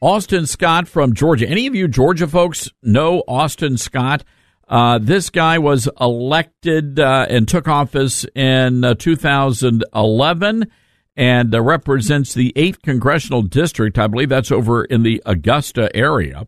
Austin 0.00 0.46
Scott 0.46 0.88
from 0.88 1.14
Georgia. 1.14 1.48
Any 1.48 1.66
of 1.66 1.74
you 1.74 1.86
Georgia 1.86 2.26
folks 2.26 2.70
know 2.82 3.22
Austin 3.28 3.76
Scott? 3.76 4.24
Uh, 4.66 4.98
this 4.98 5.30
guy 5.30 5.58
was 5.58 5.88
elected 6.00 6.98
uh, 6.98 7.26
and 7.28 7.46
took 7.46 7.68
office 7.68 8.24
in 8.34 8.82
uh, 8.82 8.94
2011 8.94 10.70
and 11.16 11.54
uh, 11.54 11.60
represents 11.60 12.34
the 12.34 12.52
8th 12.56 12.82
Congressional 12.82 13.42
District. 13.42 13.98
I 13.98 14.06
believe 14.06 14.28
that's 14.28 14.52
over 14.52 14.84
in 14.84 15.02
the 15.02 15.22
Augusta 15.26 15.94
area. 15.94 16.46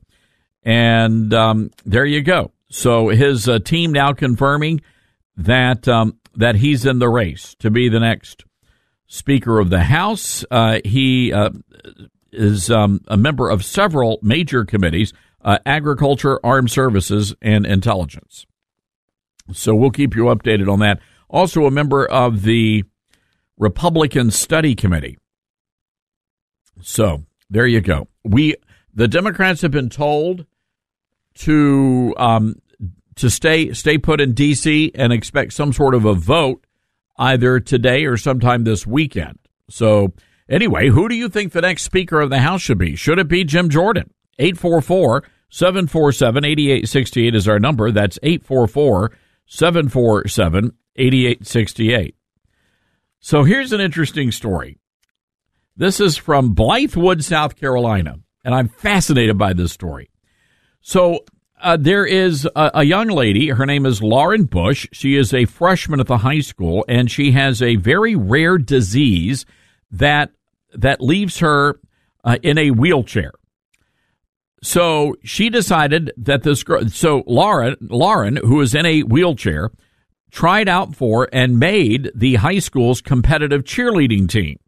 And 0.62 1.32
um, 1.34 1.70
there 1.84 2.06
you 2.06 2.22
go. 2.22 2.52
So 2.70 3.08
his 3.08 3.48
uh, 3.48 3.58
team 3.58 3.92
now 3.92 4.12
confirming 4.12 4.80
that 5.36 5.86
um, 5.86 6.18
that 6.34 6.56
he's 6.56 6.86
in 6.86 6.98
the 6.98 7.08
race 7.08 7.54
to 7.60 7.70
be 7.70 7.88
the 7.88 8.00
next 8.00 8.44
Speaker 9.06 9.58
of 9.58 9.70
the 9.70 9.84
House. 9.84 10.44
Uh, 10.50 10.80
he 10.84 11.32
uh, 11.32 11.50
is 12.32 12.70
um, 12.70 13.00
a 13.06 13.16
member 13.16 13.48
of 13.48 13.64
several 13.64 14.18
major 14.22 14.64
committees 14.64 15.12
uh, 15.44 15.58
agriculture, 15.66 16.40
armed 16.42 16.70
services, 16.70 17.34
and 17.42 17.66
intelligence. 17.66 18.46
So 19.52 19.74
we'll 19.74 19.90
keep 19.90 20.16
you 20.16 20.24
updated 20.24 20.72
on 20.72 20.80
that. 20.80 21.00
Also, 21.28 21.66
a 21.66 21.70
member 21.70 22.06
of 22.06 22.42
the 22.42 22.84
Republican 23.58 24.30
Study 24.30 24.74
Committee. 24.74 25.18
So 26.80 27.24
there 27.50 27.66
you 27.66 27.80
go. 27.80 28.08
We 28.24 28.56
the 28.94 29.08
Democrats 29.08 29.62
have 29.62 29.70
been 29.70 29.88
told 29.88 30.46
to 31.34 32.14
um, 32.16 32.56
to 33.16 33.30
stay 33.30 33.72
stay 33.72 33.98
put 33.98 34.20
in 34.20 34.32
D.C. 34.32 34.92
and 34.94 35.12
expect 35.12 35.52
some 35.52 35.72
sort 35.72 35.94
of 35.94 36.04
a 36.04 36.14
vote 36.14 36.64
either 37.16 37.60
today 37.60 38.04
or 38.04 38.16
sometime 38.16 38.64
this 38.64 38.86
weekend. 38.86 39.38
So 39.70 40.12
anyway, 40.48 40.88
who 40.88 41.08
do 41.08 41.14
you 41.14 41.28
think 41.28 41.52
the 41.52 41.60
next 41.60 41.82
Speaker 41.82 42.20
of 42.20 42.30
the 42.30 42.40
House 42.40 42.60
should 42.60 42.78
be? 42.78 42.96
Should 42.96 43.18
it 43.18 43.28
be 43.28 43.44
Jim 43.44 43.68
Jordan? 43.68 44.10
844 44.38 45.24
747 45.50 46.44
8868 46.44 47.34
is 47.34 47.48
our 47.48 47.60
number. 47.60 47.92
That's 47.92 48.18
844 48.22 49.12
747 49.46 50.72
8868. 50.96 52.16
So 53.24 53.42
here's 53.42 53.72
an 53.72 53.80
interesting 53.80 54.30
story. 54.32 54.76
This 55.74 55.98
is 55.98 56.18
from 56.18 56.54
Blythewood, 56.54 57.24
South 57.24 57.56
Carolina, 57.56 58.16
and 58.44 58.54
I'm 58.54 58.68
fascinated 58.68 59.38
by 59.38 59.54
this 59.54 59.72
story. 59.72 60.10
So 60.82 61.24
uh, 61.58 61.78
there 61.80 62.04
is 62.04 62.46
a, 62.54 62.70
a, 62.74 62.84
young 62.84 63.08
lady. 63.08 63.48
Her 63.48 63.64
name 63.64 63.86
is 63.86 64.02
Lauren 64.02 64.44
Bush. 64.44 64.86
She 64.92 65.16
is 65.16 65.32
a 65.32 65.46
freshman 65.46 66.00
at 66.00 66.06
the 66.06 66.18
high 66.18 66.40
school, 66.40 66.84
and 66.86 67.10
she 67.10 67.32
has 67.32 67.62
a 67.62 67.76
very 67.76 68.14
rare 68.14 68.58
disease 68.58 69.46
that 69.90 70.30
that 70.74 71.00
leaves 71.00 71.38
her 71.38 71.80
uh, 72.24 72.36
in 72.42 72.58
a 72.58 72.72
wheelchair. 72.72 73.32
So 74.62 75.16
she 75.24 75.48
decided 75.48 76.12
that 76.18 76.42
this 76.42 76.62
girl. 76.62 76.90
So 76.90 77.24
Lauren, 77.26 77.76
Lauren, 77.80 78.36
who 78.36 78.60
is 78.60 78.74
in 78.74 78.84
a 78.84 79.00
wheelchair, 79.00 79.70
tried 80.34 80.68
out 80.68 80.96
for 80.96 81.28
and 81.32 81.60
made 81.60 82.10
the 82.12 82.34
high 82.34 82.58
school's 82.58 83.00
competitive 83.00 83.62
cheerleading 83.62 84.28
team. 84.28 84.58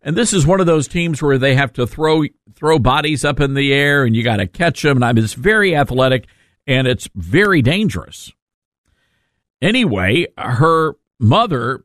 And 0.00 0.16
this 0.16 0.32
is 0.32 0.46
one 0.46 0.58
of 0.58 0.66
those 0.66 0.88
teams 0.88 1.20
where 1.20 1.36
they 1.36 1.54
have 1.54 1.72
to 1.74 1.86
throw 1.86 2.24
throw 2.54 2.78
bodies 2.78 3.24
up 3.24 3.38
in 3.38 3.54
the 3.54 3.72
air 3.72 4.04
and 4.04 4.16
you 4.16 4.24
got 4.24 4.38
to 4.38 4.46
catch 4.46 4.82
them. 4.82 4.96
And 4.96 5.04
I 5.04 5.12
mean, 5.12 5.22
it's 5.22 5.34
very 5.34 5.76
athletic 5.76 6.26
and 6.66 6.86
it's 6.86 7.08
very 7.14 7.60
dangerous. 7.60 8.32
Anyway, 9.60 10.26
her 10.38 10.94
mother 11.20 11.84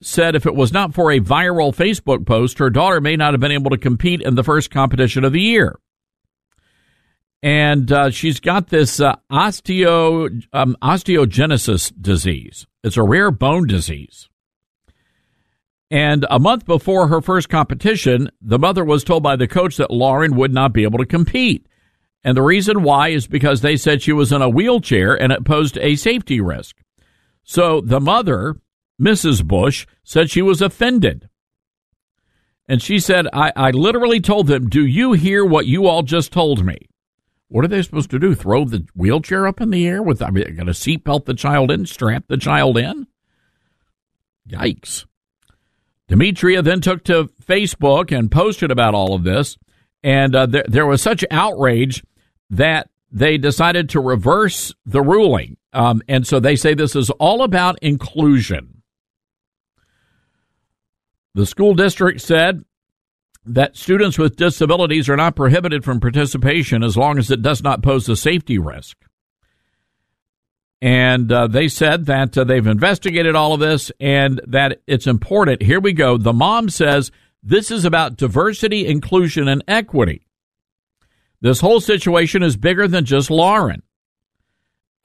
said 0.00 0.34
if 0.34 0.46
it 0.46 0.54
was 0.54 0.72
not 0.72 0.94
for 0.94 1.12
a 1.12 1.20
viral 1.20 1.76
Facebook 1.76 2.26
post, 2.26 2.58
her 2.58 2.70
daughter 2.70 3.00
may 3.00 3.16
not 3.16 3.34
have 3.34 3.40
been 3.40 3.52
able 3.52 3.70
to 3.70 3.78
compete 3.78 4.22
in 4.22 4.34
the 4.34 4.42
first 4.42 4.70
competition 4.70 5.24
of 5.24 5.32
the 5.32 5.42
year 5.42 5.78
and 7.42 7.90
uh, 7.90 8.10
she's 8.10 8.38
got 8.38 8.68
this 8.68 9.00
uh, 9.00 9.16
osteo 9.30 10.44
um, 10.52 10.76
osteogenesis 10.80 11.92
disease. 12.00 12.66
It's 12.84 12.96
a 12.96 13.02
rare 13.02 13.30
bone 13.30 13.66
disease. 13.66 14.28
And 15.90 16.24
a 16.30 16.38
month 16.38 16.64
before 16.64 17.08
her 17.08 17.20
first 17.20 17.48
competition, 17.48 18.30
the 18.40 18.58
mother 18.58 18.84
was 18.84 19.04
told 19.04 19.22
by 19.22 19.36
the 19.36 19.48
coach 19.48 19.76
that 19.76 19.90
Lauren 19.90 20.36
would 20.36 20.52
not 20.52 20.72
be 20.72 20.84
able 20.84 20.98
to 20.98 21.06
compete. 21.06 21.66
And 22.24 22.36
the 22.36 22.42
reason 22.42 22.82
why 22.82 23.08
is 23.08 23.26
because 23.26 23.60
they 23.60 23.76
said 23.76 24.00
she 24.00 24.12
was 24.12 24.32
in 24.32 24.40
a 24.40 24.48
wheelchair 24.48 25.20
and 25.20 25.32
it 25.32 25.44
posed 25.44 25.76
a 25.78 25.96
safety 25.96 26.40
risk. 26.40 26.76
So 27.42 27.80
the 27.80 28.00
mother, 28.00 28.56
Mrs. 29.00 29.44
Bush, 29.44 29.86
said 30.04 30.30
she 30.30 30.42
was 30.42 30.62
offended. 30.62 31.28
And 32.68 32.80
she 32.80 33.00
said, 33.00 33.26
I, 33.32 33.52
I 33.56 33.70
literally 33.72 34.20
told 34.20 34.46
them, 34.46 34.68
Do 34.68 34.86
you 34.86 35.12
hear 35.12 35.44
what 35.44 35.66
you 35.66 35.88
all 35.88 36.04
just 36.04 36.32
told 36.32 36.64
me? 36.64 36.88
What 37.52 37.66
are 37.66 37.68
they 37.68 37.82
supposed 37.82 38.10
to 38.12 38.18
do? 38.18 38.34
Throw 38.34 38.64
the 38.64 38.86
wheelchair 38.94 39.46
up 39.46 39.60
in 39.60 39.68
the 39.68 39.86
air 39.86 40.02
with? 40.02 40.22
I 40.22 40.30
mean, 40.30 40.56
got 40.56 40.64
to 40.64 40.70
seatbelt 40.70 41.26
the 41.26 41.34
child 41.34 41.70
in, 41.70 41.84
strap 41.84 42.24
the 42.26 42.38
child 42.38 42.78
in. 42.78 43.06
Yikes! 44.48 45.04
Demetria 46.08 46.62
then 46.62 46.80
took 46.80 47.04
to 47.04 47.30
Facebook 47.44 48.10
and 48.10 48.30
posted 48.30 48.70
about 48.70 48.94
all 48.94 49.14
of 49.14 49.22
this, 49.22 49.58
and 50.02 50.34
uh, 50.34 50.46
there, 50.46 50.64
there 50.66 50.86
was 50.86 51.02
such 51.02 51.26
outrage 51.30 52.02
that 52.48 52.88
they 53.10 53.36
decided 53.36 53.90
to 53.90 54.00
reverse 54.00 54.74
the 54.86 55.02
ruling. 55.02 55.58
Um, 55.74 56.00
and 56.08 56.26
so 56.26 56.40
they 56.40 56.56
say 56.56 56.72
this 56.72 56.96
is 56.96 57.10
all 57.10 57.42
about 57.42 57.78
inclusion. 57.82 58.82
The 61.34 61.44
school 61.44 61.74
district 61.74 62.22
said 62.22 62.64
that 63.44 63.76
students 63.76 64.18
with 64.18 64.36
disabilities 64.36 65.08
are 65.08 65.16
not 65.16 65.36
prohibited 65.36 65.84
from 65.84 66.00
participation 66.00 66.82
as 66.82 66.96
long 66.96 67.18
as 67.18 67.30
it 67.30 67.42
does 67.42 67.62
not 67.62 67.82
pose 67.82 68.08
a 68.08 68.16
safety 68.16 68.58
risk. 68.58 68.96
And 70.80 71.30
uh, 71.30 71.46
they 71.46 71.68
said 71.68 72.06
that 72.06 72.36
uh, 72.36 72.44
they've 72.44 72.66
investigated 72.66 73.36
all 73.36 73.54
of 73.54 73.60
this 73.60 73.92
and 74.00 74.40
that 74.46 74.80
it's 74.86 75.06
important. 75.06 75.62
Here 75.62 75.80
we 75.80 75.92
go. 75.92 76.18
The 76.18 76.32
mom 76.32 76.68
says 76.70 77.12
this 77.42 77.70
is 77.70 77.84
about 77.84 78.16
diversity, 78.16 78.86
inclusion, 78.86 79.48
and 79.48 79.62
equity. 79.68 80.26
This 81.40 81.60
whole 81.60 81.80
situation 81.80 82.42
is 82.42 82.56
bigger 82.56 82.86
than 82.86 83.04
just 83.04 83.30
Lauren. 83.30 83.82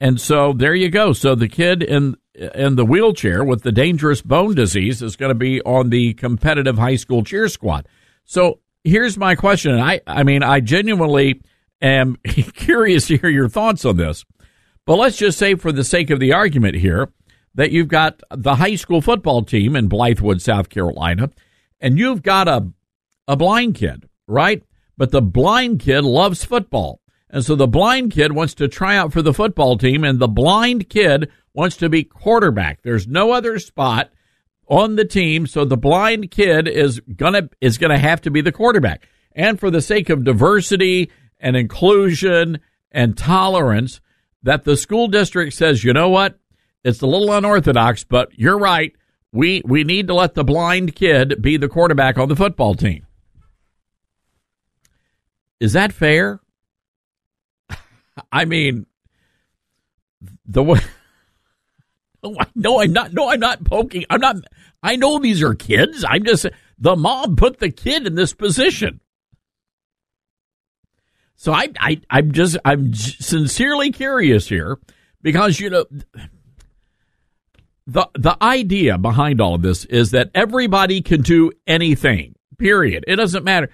And 0.00 0.20
so 0.20 0.52
there 0.52 0.74
you 0.74 0.90
go. 0.90 1.12
So 1.12 1.34
the 1.34 1.48
kid 1.48 1.82
in 1.82 2.16
in 2.34 2.76
the 2.76 2.84
wheelchair 2.84 3.42
with 3.42 3.62
the 3.62 3.72
dangerous 3.72 4.22
bone 4.22 4.54
disease 4.54 5.02
is 5.02 5.16
going 5.16 5.30
to 5.30 5.34
be 5.34 5.60
on 5.62 5.90
the 5.90 6.14
competitive 6.14 6.78
high 6.78 6.94
school 6.94 7.24
cheer 7.24 7.48
squad. 7.48 7.88
So 8.28 8.60
here's 8.84 9.16
my 9.16 9.34
question. 9.34 9.80
I 9.80 10.02
I 10.06 10.22
mean 10.22 10.42
I 10.42 10.60
genuinely 10.60 11.40
am 11.80 12.16
curious 12.24 13.06
to 13.08 13.16
hear 13.16 13.30
your 13.30 13.48
thoughts 13.48 13.84
on 13.84 13.96
this. 13.96 14.24
But 14.84 14.96
let's 14.96 15.16
just 15.16 15.38
say, 15.38 15.54
for 15.54 15.72
the 15.72 15.84
sake 15.84 16.10
of 16.10 16.20
the 16.20 16.32
argument 16.32 16.76
here, 16.76 17.10
that 17.54 17.72
you've 17.72 17.88
got 17.88 18.22
the 18.30 18.54
high 18.54 18.76
school 18.76 19.00
football 19.00 19.42
team 19.42 19.76
in 19.76 19.88
Blythewood, 19.88 20.40
South 20.40 20.68
Carolina, 20.68 21.30
and 21.80 21.98
you've 21.98 22.22
got 22.22 22.48
a 22.48 22.70
a 23.26 23.36
blind 23.36 23.74
kid, 23.74 24.08
right? 24.26 24.62
But 24.96 25.10
the 25.10 25.22
blind 25.22 25.80
kid 25.80 26.02
loves 26.02 26.44
football. 26.44 27.00
And 27.30 27.44
so 27.44 27.54
the 27.54 27.66
blind 27.66 28.12
kid 28.12 28.32
wants 28.32 28.54
to 28.54 28.68
try 28.68 28.96
out 28.96 29.12
for 29.12 29.22
the 29.22 29.34
football 29.34 29.78
team, 29.78 30.04
and 30.04 30.18
the 30.18 30.28
blind 30.28 30.90
kid 30.90 31.30
wants 31.54 31.78
to 31.78 31.88
be 31.88 32.04
quarterback. 32.04 32.82
There's 32.82 33.06
no 33.06 33.32
other 33.32 33.58
spot 33.58 34.10
on 34.68 34.96
the 34.96 35.04
team, 35.04 35.46
so 35.46 35.64
the 35.64 35.76
blind 35.76 36.30
kid 36.30 36.68
is 36.68 37.00
gonna 37.00 37.48
is 37.60 37.78
gonna 37.78 37.98
have 37.98 38.20
to 38.22 38.30
be 38.30 38.40
the 38.40 38.52
quarterback. 38.52 39.08
And 39.32 39.58
for 39.58 39.70
the 39.70 39.80
sake 39.80 40.10
of 40.10 40.24
diversity 40.24 41.10
and 41.38 41.56
inclusion 41.56 42.60
and 42.90 43.16
tolerance, 43.16 44.00
that 44.42 44.64
the 44.64 44.76
school 44.76 45.08
district 45.08 45.54
says, 45.54 45.84
you 45.84 45.92
know 45.92 46.08
what, 46.08 46.38
it's 46.84 47.00
a 47.00 47.06
little 47.06 47.32
unorthodox, 47.32 48.04
but 48.04 48.30
you're 48.38 48.58
right. 48.58 48.94
We 49.32 49.62
we 49.64 49.84
need 49.84 50.06
to 50.08 50.14
let 50.14 50.34
the 50.34 50.44
blind 50.44 50.94
kid 50.94 51.40
be 51.42 51.56
the 51.56 51.68
quarterback 51.68 52.18
on 52.18 52.28
the 52.28 52.36
football 52.36 52.74
team. 52.74 53.06
Is 55.60 55.72
that 55.72 55.92
fair? 55.92 56.40
I 58.32 58.44
mean, 58.44 58.86
the 60.46 60.62
way. 60.62 60.80
No, 62.22 62.80
I'm 62.80 62.92
not. 62.92 63.12
No, 63.12 63.30
I'm 63.30 63.40
not 63.40 63.64
poking. 63.64 64.04
I'm 64.10 64.20
not. 64.20 64.36
I 64.82 64.96
know 64.96 65.18
these 65.18 65.42
are 65.42 65.54
kids. 65.54 66.04
I'm 66.08 66.24
just 66.24 66.46
the 66.78 66.96
mom 66.96 67.36
put 67.36 67.58
the 67.58 67.70
kid 67.70 68.06
in 68.06 68.14
this 68.14 68.32
position. 68.32 69.00
So 71.36 71.52
I, 71.52 71.68
I, 71.78 72.00
I'm 72.10 72.32
just, 72.32 72.56
I'm 72.64 72.92
sincerely 72.94 73.92
curious 73.92 74.48
here 74.48 74.78
because 75.22 75.60
you 75.60 75.70
know 75.70 75.84
the 77.86 78.08
the 78.14 78.36
idea 78.42 78.98
behind 78.98 79.40
all 79.40 79.54
of 79.54 79.62
this 79.62 79.84
is 79.84 80.10
that 80.10 80.30
everybody 80.34 81.00
can 81.00 81.22
do 81.22 81.52
anything. 81.66 82.34
Period. 82.58 83.04
It 83.06 83.16
doesn't 83.16 83.44
matter. 83.44 83.70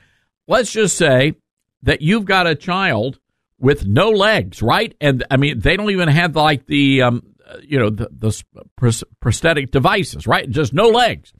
Let's 0.47 0.71
just 0.73 0.97
say 0.97 1.35
that 1.83 2.03
you've 2.03 2.27
got 2.27 2.47
a 2.47 2.55
child 2.55 3.19
with 3.59 3.87
no 3.87 4.11
legs, 4.11 4.61
right? 4.61 4.95
And 5.01 5.25
I 5.31 5.39
mean, 5.39 5.61
they 5.61 5.77
don't 5.77 5.91
even 5.91 6.09
have 6.09 6.37
like 6.37 6.67
the, 6.67 7.03
um, 7.03 7.34
you 7.63 7.79
know, 7.79 7.91
the, 7.91 8.09
the 8.11 9.05
prosthetic 9.21 9.71
devices, 9.71 10.27
right? 10.27 10.49
Just 10.49 10.73
no 10.73 10.89
legs. 10.89 11.33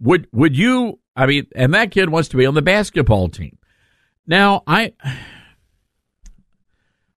Would 0.00 0.28
would 0.32 0.56
you? 0.56 0.98
I 1.14 1.26
mean, 1.26 1.46
and 1.54 1.72
that 1.74 1.90
kid 1.90 2.10
wants 2.10 2.28
to 2.30 2.36
be 2.36 2.46
on 2.46 2.54
the 2.54 2.62
basketball 2.62 3.28
team. 3.28 3.58
Now, 4.26 4.62
I 4.66 4.92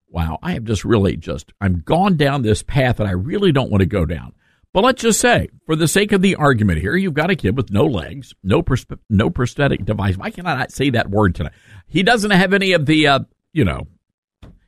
wow, 0.10 0.40
I 0.42 0.54
have 0.54 0.64
just 0.64 0.86
really 0.86 1.18
just, 1.18 1.54
I'm 1.62 1.82
gone 1.82 2.18
down 2.18 2.42
this 2.42 2.64
path 2.64 2.98
that 2.98 3.08
I 3.08 3.12
really 3.12 3.52
don't 3.52 3.72
want 3.72 3.82
to 3.82 3.88
go 3.88 4.06
down. 4.06 4.34
But 4.72 4.84
let's 4.84 5.02
just 5.02 5.20
say, 5.20 5.50
for 5.66 5.76
the 5.76 5.88
sake 5.88 6.12
of 6.12 6.22
the 6.22 6.36
argument 6.36 6.80
here, 6.80 6.96
you've 6.96 7.16
got 7.16 7.32
a 7.32 7.36
kid 7.36 7.58
with 7.58 7.72
no 7.72 7.86
legs, 7.86 8.34
no 8.44 8.62
pros- 8.62 8.86
no 9.10 9.30
prosthetic 9.32 9.84
device. 9.84 10.16
Why 10.16 10.30
can 10.30 10.46
I 10.46 10.56
not 10.56 10.72
say 10.72 10.92
that 10.92 11.10
word 11.10 11.34
tonight? 11.34 11.54
He 11.88 12.04
doesn't 12.04 12.30
have 12.30 12.54
any 12.54 12.74
of 12.74 12.86
the, 12.86 13.08
uh, 13.08 13.20
you 13.52 13.66
know, 13.66 13.88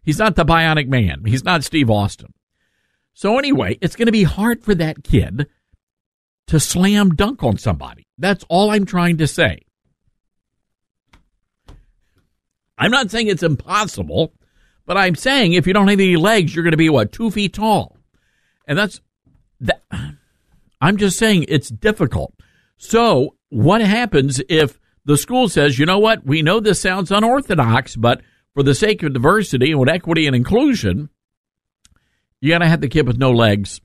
he's 0.02 0.18
not 0.18 0.36
the 0.36 0.46
bionic 0.46 0.88
man. 0.88 1.24
He's 1.26 1.44
not 1.44 1.64
Steve 1.64 1.92
Austin. 1.92 2.34
So 3.14 3.38
anyway, 3.38 3.78
it's 3.82 3.96
going 3.96 4.08
to 4.08 4.12
be 4.12 4.24
hard 4.24 4.64
for 4.64 4.76
that 4.76 5.04
kid 5.04 5.48
to 6.48 6.60
slam 6.60 7.16
dunk 7.16 7.44
on 7.44 7.58
somebody. 7.58 8.08
That's 8.18 8.46
all 8.50 8.72
I'm 8.72 8.86
trying 8.86 9.18
to 9.18 9.28
say. 9.28 9.62
I'm 12.78 12.92
not 12.92 13.12
saying 13.12 13.28
it's 13.28 13.44
impossible. 13.44 14.34
But 14.86 14.98
I'm 14.98 15.16
saying 15.16 15.54
if 15.54 15.68
you 15.68 15.74
don't 15.74 15.88
have 15.88 16.00
any 16.00 16.18
legs, 16.18 16.54
you're 16.54 16.64
going 16.64 16.72
to 16.72 16.78
be 16.78 16.90
what 16.90 17.12
two 17.12 17.32
feet 17.32 17.54
tall, 17.54 17.98
and 18.68 18.78
that's 18.78 19.00
that. 19.62 19.84
I'm 20.82 20.98
just 20.98 21.18
saying 21.18 21.46
it's 21.48 21.70
difficult. 21.70 22.34
So 22.78 23.36
what 23.50 23.82
happens 23.82 24.42
if 24.50 24.80
the 25.06 25.18
school 25.18 25.48
says, 25.48 25.78
you 25.78 25.86
know 25.86 26.00
what, 26.00 26.26
we 26.26 26.42
know 26.42 26.60
this 26.60 26.82
sounds 26.82 27.12
unorthodox, 27.12 27.96
but 27.96 28.22
for 28.54 28.64
the 28.64 28.76
sake 28.76 29.04
of 29.04 29.14
diversity 29.14 29.72
and 29.72 29.90
equity 29.90 30.26
and 30.28 30.36
inclusion, 30.36 31.10
you 32.42 32.50
got 32.50 32.60
to 32.60 32.68
have 32.68 32.82
the 32.82 32.90
kid 32.90 33.08
with 33.08 33.18
no 33.18 33.32
legs. 33.32 33.80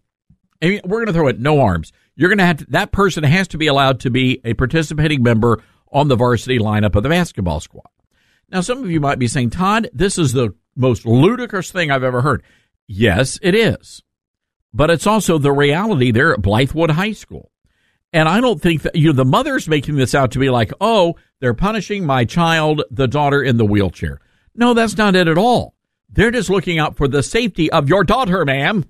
Mean, 0.61 0.80
we're 0.84 0.98
going 0.98 1.07
to 1.07 1.12
throw 1.12 1.28
it 1.28 1.38
no 1.38 1.61
arms. 1.61 1.92
You're 2.16 2.30
going 2.30 2.38
to 2.38 2.46
have 2.46 2.57
to, 2.59 2.66
that 2.70 2.90
person 2.90 3.22
has 3.22 3.46
to 3.48 3.59
be 3.59 3.66
allowed 3.66 4.00
to 4.00 4.11
be 4.11 4.40
a 4.44 4.54
participating 4.54 5.22
member 5.22 5.62
on 5.92 6.09
the 6.09 6.16
varsity 6.16 6.59
lineup 6.59 6.96
of 6.96 7.02
the 7.02 7.11
basketball 7.11 7.61
squad. 7.61 7.88
Now, 8.50 8.62
some 8.62 8.82
of 8.82 8.90
you 8.90 9.00
might 9.00 9.18
be 9.18 9.28
saying, 9.28 9.50
Todd, 9.50 9.90
this 9.92 10.18
is 10.18 10.32
the 10.32 10.54
most 10.74 11.04
ludicrous 11.04 11.70
thing 11.70 11.90
I've 11.90 12.02
ever 12.02 12.22
heard. 12.22 12.42
Yes, 12.86 13.38
it 13.42 13.54
is. 13.54 14.02
But 14.72 14.90
it's 14.90 15.07
also 15.07 15.38
the 15.38 15.52
reality 15.52 16.11
there 16.11 16.32
at 16.32 16.40
Blythewood 16.40 16.90
High 16.90 17.12
School. 17.12 17.50
And 18.12 18.28
I 18.28 18.40
don't 18.40 18.61
think 18.61 18.82
that, 18.82 18.94
you 18.94 19.09
know, 19.09 19.12
the 19.12 19.24
mother's 19.24 19.68
making 19.68 19.96
this 19.96 20.14
out 20.14 20.32
to 20.32 20.38
be 20.38 20.48
like, 20.48 20.72
oh, 20.80 21.16
they're 21.40 21.54
punishing 21.54 22.07
my 22.07 22.24
child, 22.24 22.82
the 22.90 23.09
daughter 23.09 23.42
in 23.42 23.59
the 23.59 23.66
wheelchair. 23.66 24.20
No, 24.54 24.72
that's 24.72 24.96
not 24.96 25.16
it 25.16 25.28
at 25.28 25.38
all. 25.38 25.76
They're 26.09 26.30
just 26.30 26.50
looking 26.50 26.78
out 26.78 26.96
for 26.96 27.09
the 27.09 27.22
safety 27.22 27.70
of 27.70 27.88
your 27.88 28.04
daughter, 28.04 28.44
ma'am. 28.44 28.84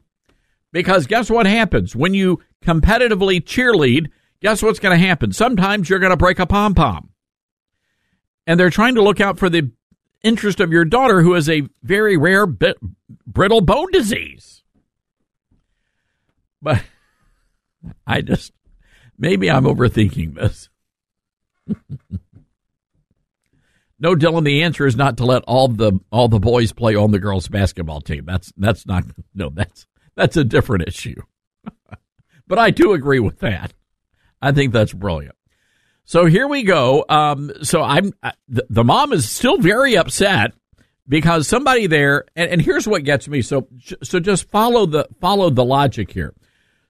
Because 0.73 1.07
guess 1.07 1.31
what 1.31 1.47
happens? 1.47 1.97
When 1.97 2.15
you 2.15 2.43
competitively 2.65 3.41
cheerlead, 3.41 4.09
guess 4.41 4.63
what's 4.63 4.79
going 4.79 4.99
to 4.99 5.07
happen? 5.07 5.33
Sometimes 5.33 5.89
you're 5.89 5.99
going 5.99 6.11
to 6.11 6.17
break 6.17 6.39
a 6.39 6.47
pom 6.47 6.75
pom. 6.75 7.11
And 8.47 8.61
they're 8.61 8.71
trying 8.71 8.95
to 8.97 9.03
look 9.03 9.21
out 9.21 9.39
for 9.39 9.49
the 9.49 9.71
interest 10.23 10.61
of 10.61 10.73
your 10.73 10.85
daughter 10.85 11.23
who 11.23 11.33
has 11.33 11.49
a 11.49 11.63
very 11.83 12.17
rare 12.17 12.47
brittle 12.47 13.61
bone 13.61 13.91
disease. 13.93 14.63
But 16.61 16.83
I 18.07 18.21
just, 18.21 18.53
maybe 19.19 19.51
I'm 19.51 19.65
overthinking 19.65 20.35
this. 20.35 20.69
no, 23.99 24.15
Dylan, 24.15 24.45
the 24.45 24.63
answer 24.63 24.87
is 24.87 24.97
not 24.97 25.17
to 25.19 25.25
let 25.25 25.43
all 25.45 25.69
the 25.69 25.99
all 26.11 26.29
the 26.29 26.39
boys 26.39 26.73
play 26.73 26.95
on 26.95 27.13
the 27.13 27.19
girls' 27.19 27.49
basketball 27.49 28.01
team. 28.01 28.25
That's 28.27 28.53
that's 28.57 28.87
not 28.87 29.05
no, 29.35 29.51
that's 29.51 29.87
that's 30.15 30.37
a 30.37 30.45
different 30.45 30.89
issue. 30.89 31.23
but 32.47 32.59
I 32.59 32.71
do 32.71 32.93
agree 32.93 33.21
with 33.21 33.41
that. 33.41 33.73
I 34.43 34.53
think 34.53 34.73
that's 34.73 34.93
brilliant. 34.93 35.35
So 36.05 36.27
here 36.27 36.47
we 36.47 36.63
go. 36.63 37.05
Um, 37.09 37.51
so 37.63 37.83
I'm 37.83 38.13
uh, 38.23 38.33
the, 38.49 38.67
the, 38.71 38.85
mom 38.85 39.13
is 39.13 39.29
still 39.29 39.59
very 39.59 39.97
upset 39.97 40.53
because 41.09 41.49
somebody 41.49 41.89
there, 41.89 42.27
and, 42.37 42.51
and 42.53 42.63
here's 42.63 42.87
what 42.87 43.03
gets 43.03 43.27
me. 43.29 43.43
So 43.43 43.67
so 44.03 44.21
just 44.21 44.49
follow 44.51 44.87
the 44.87 45.09
follow 45.21 45.51
the 45.51 45.65
logic 45.65 46.13
here. 46.13 46.35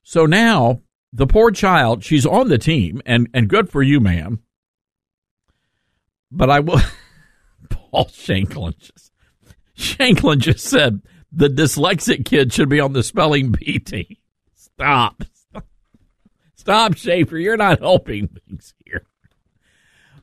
So 0.03 0.27
now 0.27 0.83
the 1.13 1.27
poor 1.27 1.51
child, 1.51 2.05
she's 2.05 2.27
on 2.27 2.49
the 2.49 2.59
team, 2.59 3.01
and 3.07 3.29
and 3.33 3.49
good 3.49 3.71
for 3.71 3.83
you, 3.83 4.01
ma'am. 4.01 4.41
But 6.37 6.51
I 6.51 6.61
will. 6.61 6.81
Paul 7.71 8.09
Shanklin 8.13 8.75
just 8.79 9.13
Shanklin 9.75 10.41
just 10.41 10.65
said 10.65 11.01
the 11.33 11.49
dyslexic 11.49 12.25
kid 12.25 12.53
should 12.53 12.69
be 12.69 12.81
on 12.81 12.93
the 12.93 13.03
spelling 13.03 13.53
bee 13.53 13.79
team. 13.79 14.17
Stop. 14.55 15.25
Stop, 16.55 16.97
Schaefer. 16.97 17.39
You're 17.39 17.57
not 17.57 17.81
helping 17.81 18.29
things 18.29 18.75
here. 18.85 19.07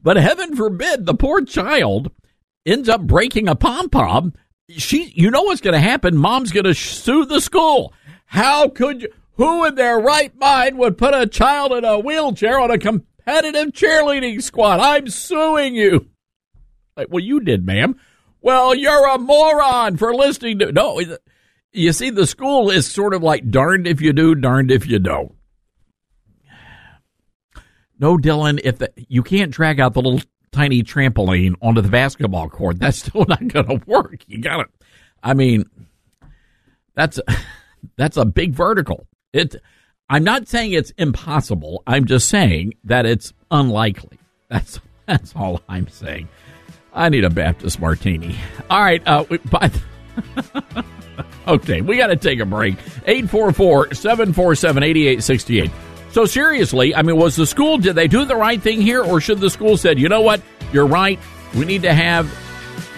But 0.01 0.17
heaven 0.17 0.55
forbid 0.55 1.05
the 1.05 1.15
poor 1.15 1.43
child 1.43 2.11
ends 2.65 2.89
up 2.89 3.01
breaking 3.01 3.47
a 3.47 3.55
pom 3.55 3.89
pom. 3.89 4.33
She, 4.69 5.11
you 5.15 5.31
know 5.31 5.43
what's 5.43 5.61
going 5.61 5.73
to 5.73 5.79
happen? 5.79 6.15
Mom's 6.15 6.51
going 6.51 6.65
to 6.65 6.73
sue 6.73 7.25
the 7.25 7.41
school. 7.41 7.93
How 8.25 8.69
could 8.69 9.01
you? 9.01 9.09
Who 9.35 9.65
in 9.65 9.75
their 9.75 9.99
right 9.99 10.35
mind 10.37 10.77
would 10.77 10.97
put 10.97 11.15
a 11.15 11.25
child 11.25 11.73
in 11.73 11.83
a 11.83 11.97
wheelchair 11.97 12.59
on 12.59 12.69
a 12.69 12.77
competitive 13.25 13.73
cheerleading 13.73 14.41
squad? 14.41 14.79
I'm 14.79 15.07
suing 15.07 15.75
you. 15.75 16.07
Like, 16.95 17.07
well, 17.09 17.23
you 17.23 17.39
did, 17.39 17.65
ma'am. 17.65 17.95
well, 18.41 18.75
you're 18.75 19.07
a 19.07 19.17
moron 19.17 19.97
for 19.97 20.13
listening 20.13 20.59
to. 20.59 20.71
No, 20.71 21.01
you 21.71 21.93
see, 21.93 22.09
the 22.09 22.27
school 22.27 22.69
is 22.69 22.89
sort 22.89 23.13
of 23.13 23.23
like 23.23 23.49
darned 23.49 23.87
if 23.87 24.01
you 24.01 24.13
do, 24.13 24.35
darned 24.35 24.71
if 24.71 24.85
you 24.87 24.99
don't. 24.99 25.33
No, 27.99 28.17
Dylan, 28.17 28.59
if 28.63 28.79
the, 28.79 28.91
you 29.07 29.23
can't 29.23 29.51
drag 29.51 29.79
out 29.79 29.93
the 29.93 30.01
little 30.01 30.21
tiny 30.51 30.83
trampoline 30.83 31.55
onto 31.61 31.81
the 31.81 31.89
basketball 31.89 32.49
court, 32.49 32.79
that's 32.79 32.97
still 33.05 33.25
not 33.27 33.47
going 33.47 33.79
to 33.79 33.81
work. 33.87 34.23
You 34.27 34.39
got 34.41 34.57
to, 34.57 34.65
I 35.23 35.33
mean, 35.33 35.65
that's 36.95 37.19
that's 37.97 38.17
a 38.17 38.25
big 38.25 38.53
vertical. 38.53 39.07
It. 39.31 39.55
I'm 40.09 40.23
not 40.23 40.47
saying 40.47 40.71
it's 40.73 40.91
impossible. 40.97 41.83
I'm 41.87 42.05
just 42.05 42.29
saying 42.29 42.73
that 42.83 43.05
it's 43.05 43.33
unlikely. 43.49 44.19
That's 44.49 44.79
that's 45.05 45.35
all 45.35 45.61
I'm 45.67 45.89
saying. 45.89 46.29
I 46.93 47.09
need 47.09 47.25
a 47.25 47.29
Baptist 47.29 47.81
martini. 47.81 48.37
All 48.69 48.81
right, 48.81 49.05
uh, 49.07 49.25
we, 49.27 49.37
okay, 51.47 51.81
we 51.81 51.97
got 51.97 52.07
to 52.07 52.15
take 52.15 52.39
a 52.39 52.45
break. 52.45 52.77
844-747-8868. 53.07 55.71
So 56.11 56.25
seriously, 56.25 56.95
I 56.95 57.01
mean, 57.01 57.17
was 57.17 57.35
the 57.35 57.45
school 57.47 57.79
did 57.79 57.95
they 57.95 58.07
do 58.07 58.23
the 58.25 58.35
right 58.35 58.61
thing 58.61 58.79
here, 58.79 59.03
or 59.03 59.19
should 59.19 59.39
the 59.39 59.49
school 59.49 59.75
said, 59.75 59.97
you 59.99 60.07
know 60.07 60.21
what, 60.21 60.39
you're 60.71 60.85
right, 60.85 61.19
we 61.55 61.65
need 61.65 61.81
to 61.81 61.93
have 61.93 62.31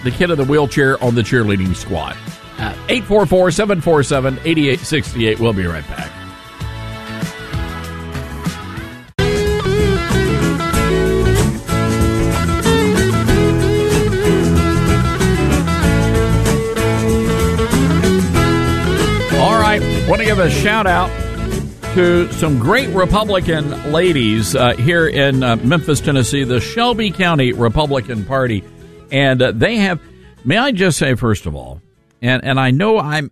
the 0.03 0.11
kid 0.11 0.29
in 0.29 0.37
the 0.37 0.43
wheelchair 0.43 1.01
on 1.03 1.15
the 1.15 1.21
cheerleading 1.21 1.73
squad. 1.75 2.15
Uh, 2.57 2.73
844-747-8868. 2.87 5.39
We'll 5.39 5.53
be 5.53 5.65
right 5.65 5.87
back. 5.87 6.11
Want 20.07 20.19
to 20.19 20.25
give 20.25 20.37
a 20.37 20.51
shout 20.51 20.85
out 20.85 21.09
to 21.95 22.31
some 22.33 22.59
great 22.59 22.89
Republican 22.89 23.91
ladies 23.91 24.55
uh, 24.55 24.75
here 24.75 25.07
in 25.07 25.41
uh, 25.41 25.55
Memphis, 25.55 25.99
Tennessee, 25.99 26.43
the 26.43 26.61
Shelby 26.61 27.09
County 27.09 27.53
Republican 27.53 28.23
Party, 28.23 28.63
and 29.11 29.41
uh, 29.41 29.51
they 29.51 29.77
have. 29.77 29.99
May 30.43 30.57
I 30.57 30.71
just 30.73 30.99
say, 30.99 31.15
first 31.15 31.47
of 31.47 31.55
all, 31.55 31.81
and 32.21 32.43
and 32.43 32.59
I 32.59 32.69
know 32.69 32.99
I'm, 32.99 33.31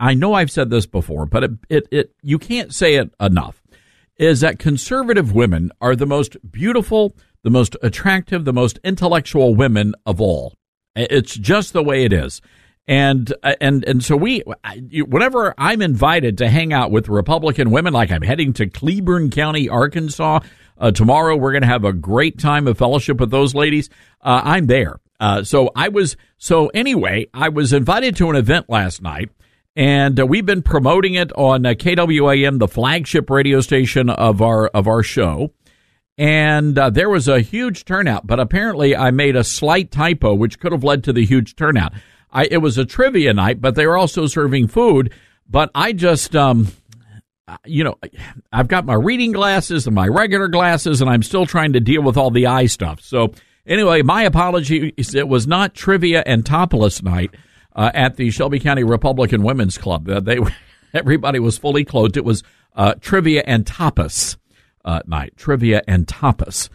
I 0.00 0.14
know 0.14 0.34
I've 0.34 0.50
said 0.50 0.68
this 0.68 0.86
before, 0.86 1.26
but 1.26 1.44
it 1.44 1.50
it, 1.68 1.88
it 1.92 2.14
you 2.22 2.40
can't 2.40 2.74
say 2.74 2.94
it 2.96 3.14
enough. 3.20 3.62
Is 4.16 4.40
that 4.40 4.58
conservative 4.58 5.32
women 5.32 5.70
are 5.80 5.94
the 5.94 6.06
most 6.06 6.36
beautiful, 6.50 7.14
the 7.44 7.50
most 7.50 7.76
attractive, 7.82 8.44
the 8.44 8.52
most 8.52 8.80
intellectual 8.82 9.54
women 9.54 9.94
of 10.06 10.20
all. 10.20 10.54
It's 10.96 11.36
just 11.36 11.72
the 11.72 11.84
way 11.84 12.04
it 12.04 12.12
is. 12.12 12.42
And 12.88 13.32
uh, 13.44 13.54
and 13.60 13.84
and 13.84 14.04
so 14.04 14.16
we, 14.16 14.42
whenever 15.06 15.54
I'm 15.56 15.82
invited 15.82 16.38
to 16.38 16.48
hang 16.48 16.72
out 16.72 16.90
with 16.90 17.08
Republican 17.08 17.70
women, 17.70 17.92
like 17.92 18.10
I'm 18.10 18.22
heading 18.22 18.52
to 18.54 18.66
Cleburne 18.66 19.30
County, 19.30 19.68
Arkansas 19.68 20.40
uh, 20.82 20.90
tomorrow, 20.90 21.36
we're 21.36 21.52
going 21.52 21.62
to 21.62 21.68
have 21.68 21.84
a 21.84 21.92
great 21.92 22.38
time 22.38 22.66
of 22.66 22.76
fellowship 22.76 23.20
with 23.20 23.30
those 23.30 23.54
ladies. 23.54 23.88
Uh, 24.20 24.40
I'm 24.42 24.66
there. 24.66 24.98
Uh, 25.20 25.44
so 25.44 25.70
I 25.76 25.88
was 25.88 26.16
so 26.38 26.66
anyway. 26.68 27.28
I 27.32 27.50
was 27.50 27.72
invited 27.72 28.16
to 28.16 28.30
an 28.30 28.36
event 28.36 28.68
last 28.68 29.00
night, 29.00 29.30
and 29.76 30.18
uh, 30.18 30.26
we've 30.26 30.44
been 30.44 30.62
promoting 30.62 31.14
it 31.14 31.30
on 31.36 31.64
uh, 31.64 31.74
KWAM, 31.74 32.58
the 32.58 32.66
flagship 32.66 33.30
radio 33.30 33.60
station 33.60 34.10
of 34.10 34.42
our 34.42 34.66
of 34.66 34.88
our 34.88 35.04
show. 35.04 35.52
And 36.18 36.76
uh, 36.76 36.90
there 36.90 37.08
was 37.08 37.28
a 37.28 37.40
huge 37.40 37.84
turnout, 37.84 38.26
but 38.26 38.40
apparently 38.40 38.94
I 38.96 39.12
made 39.12 39.36
a 39.36 39.44
slight 39.44 39.92
typo, 39.92 40.34
which 40.34 40.58
could 40.58 40.72
have 40.72 40.84
led 40.84 41.04
to 41.04 41.12
the 41.12 41.24
huge 41.24 41.54
turnout. 41.54 41.92
I, 42.32 42.46
it 42.50 42.58
was 42.58 42.78
a 42.78 42.84
trivia 42.84 43.34
night, 43.34 43.60
but 43.60 43.74
they 43.74 43.86
were 43.86 43.96
also 43.96 44.26
serving 44.26 44.68
food. 44.68 45.12
But 45.48 45.70
I 45.74 45.92
just, 45.92 46.34
um, 46.34 46.68
you 47.64 47.84
know, 47.84 47.98
I've 48.52 48.68
got 48.68 48.86
my 48.86 48.94
reading 48.94 49.32
glasses 49.32 49.86
and 49.86 49.94
my 49.94 50.08
regular 50.08 50.48
glasses, 50.48 51.00
and 51.00 51.10
I'm 51.10 51.22
still 51.22 51.46
trying 51.46 51.74
to 51.74 51.80
deal 51.80 52.02
with 52.02 52.16
all 52.16 52.30
the 52.30 52.46
eye 52.46 52.66
stuff. 52.66 53.00
So 53.00 53.32
anyway, 53.66 54.02
my 54.02 54.22
apology. 54.22 54.94
It 54.96 55.28
was 55.28 55.46
not 55.46 55.74
trivia 55.74 56.22
and 56.24 56.44
topless 56.44 57.02
night 57.02 57.34
uh, 57.74 57.90
at 57.94 58.16
the 58.16 58.30
Shelby 58.30 58.60
County 58.60 58.84
Republican 58.84 59.42
Women's 59.42 59.78
Club. 59.78 60.08
Uh, 60.08 60.20
they 60.20 60.38
everybody 60.94 61.38
was 61.38 61.58
fully 61.58 61.84
clothed. 61.84 62.16
It 62.16 62.24
was 62.24 62.42
uh, 62.74 62.94
trivia 63.00 63.42
and 63.46 63.64
tapas 63.64 64.36
uh, 64.84 65.00
night. 65.06 65.36
Trivia 65.36 65.82
and 65.86 66.06
tapas. 66.06 66.68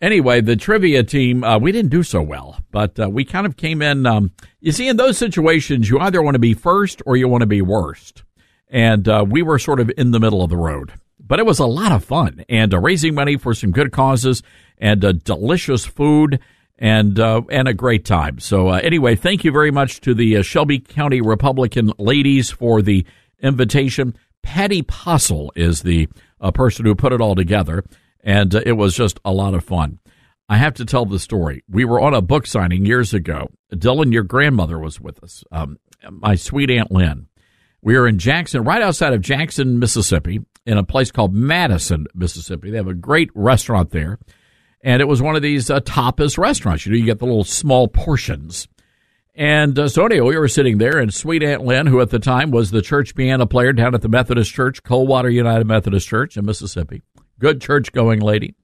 Anyway, 0.00 0.40
the 0.40 0.56
trivia 0.56 1.02
team, 1.04 1.44
uh, 1.44 1.58
we 1.58 1.70
didn't 1.72 1.90
do 1.90 2.02
so 2.02 2.20
well, 2.20 2.58
but 2.70 2.98
uh, 2.98 3.08
we 3.08 3.24
kind 3.24 3.46
of 3.46 3.56
came 3.56 3.80
in. 3.80 4.06
Um, 4.06 4.32
you 4.60 4.72
see, 4.72 4.88
in 4.88 4.96
those 4.96 5.16
situations, 5.16 5.88
you 5.88 5.98
either 6.00 6.20
want 6.20 6.34
to 6.34 6.40
be 6.40 6.52
first 6.52 7.00
or 7.06 7.16
you 7.16 7.28
want 7.28 7.42
to 7.42 7.46
be 7.46 7.62
worst. 7.62 8.24
And 8.68 9.08
uh, 9.08 9.24
we 9.28 9.42
were 9.42 9.58
sort 9.58 9.78
of 9.78 9.90
in 9.96 10.10
the 10.10 10.18
middle 10.18 10.42
of 10.42 10.50
the 10.50 10.56
road. 10.56 10.92
But 11.20 11.38
it 11.38 11.46
was 11.46 11.58
a 11.58 11.66
lot 11.66 11.92
of 11.92 12.04
fun 12.04 12.44
and 12.48 12.74
uh, 12.74 12.80
raising 12.80 13.14
money 13.14 13.36
for 13.36 13.54
some 13.54 13.70
good 13.70 13.92
causes 13.92 14.42
and 14.78 15.02
uh, 15.04 15.12
delicious 15.12 15.86
food 15.86 16.40
and 16.76 17.18
uh, 17.18 17.42
and 17.48 17.68
a 17.68 17.72
great 17.72 18.04
time. 18.04 18.40
So 18.40 18.70
anyway, 18.70 19.14
thank 19.14 19.44
you 19.44 19.52
very 19.52 19.70
much 19.70 20.00
to 20.02 20.12
the 20.12 20.42
Shelby 20.42 20.80
County 20.80 21.20
Republican 21.20 21.92
ladies 21.98 22.50
for 22.50 22.82
the 22.82 23.06
invitation. 23.40 24.16
Patty 24.42 24.82
Possel 24.82 25.52
is 25.56 25.82
the 25.82 26.08
person 26.52 26.84
who 26.84 26.94
put 26.94 27.12
it 27.12 27.22
all 27.22 27.34
together 27.36 27.84
and 28.24 28.52
uh, 28.54 28.60
it 28.66 28.72
was 28.72 28.96
just 28.96 29.20
a 29.24 29.32
lot 29.32 29.54
of 29.54 29.62
fun. 29.62 30.00
I 30.48 30.56
have 30.56 30.74
to 30.74 30.84
tell 30.84 31.06
the 31.06 31.18
story. 31.18 31.62
We 31.70 31.84
were 31.84 32.00
on 32.00 32.14
a 32.14 32.20
book 32.20 32.46
signing 32.46 32.84
years 32.84 33.14
ago. 33.14 33.50
Dylan, 33.72 34.12
your 34.12 34.24
grandmother 34.24 34.78
was 34.78 35.00
with 35.00 35.22
us, 35.22 35.44
um, 35.52 35.78
my 36.10 36.34
sweet 36.34 36.70
Aunt 36.70 36.90
Lynn. 36.90 37.28
We 37.80 37.96
were 37.96 38.08
in 38.08 38.18
Jackson, 38.18 38.64
right 38.64 38.82
outside 38.82 39.12
of 39.12 39.20
Jackson, 39.20 39.78
Mississippi, 39.78 40.40
in 40.66 40.78
a 40.78 40.84
place 40.84 41.10
called 41.10 41.34
Madison, 41.34 42.06
Mississippi. 42.14 42.70
They 42.70 42.78
have 42.78 42.88
a 42.88 42.94
great 42.94 43.30
restaurant 43.34 43.90
there. 43.90 44.18
And 44.82 45.00
it 45.00 45.06
was 45.06 45.22
one 45.22 45.36
of 45.36 45.42
these 45.42 45.70
uh, 45.70 45.80
tapas 45.80 46.36
restaurants. 46.36 46.84
You 46.84 46.92
know, 46.92 46.98
you 46.98 47.04
get 47.04 47.18
the 47.18 47.26
little 47.26 47.44
small 47.44 47.88
portions. 47.88 48.68
And 49.34 49.78
uh, 49.78 49.88
so 49.88 50.06
anyway, 50.06 50.28
we 50.28 50.38
were 50.38 50.48
sitting 50.48 50.78
there, 50.78 50.98
and 50.98 51.12
sweet 51.12 51.42
Aunt 51.42 51.64
Lynn, 51.64 51.86
who 51.86 52.00
at 52.00 52.10
the 52.10 52.18
time 52.18 52.50
was 52.50 52.70
the 52.70 52.82
church 52.82 53.14
piano 53.14 53.46
player 53.46 53.72
down 53.72 53.94
at 53.94 54.02
the 54.02 54.08
Methodist 54.08 54.52
Church, 54.52 54.82
Coldwater 54.82 55.30
United 55.30 55.66
Methodist 55.66 56.06
Church 56.06 56.36
in 56.36 56.44
Mississippi, 56.44 57.02
good 57.44 57.60
church 57.60 57.92
going 57.92 58.20
lady. 58.20 58.54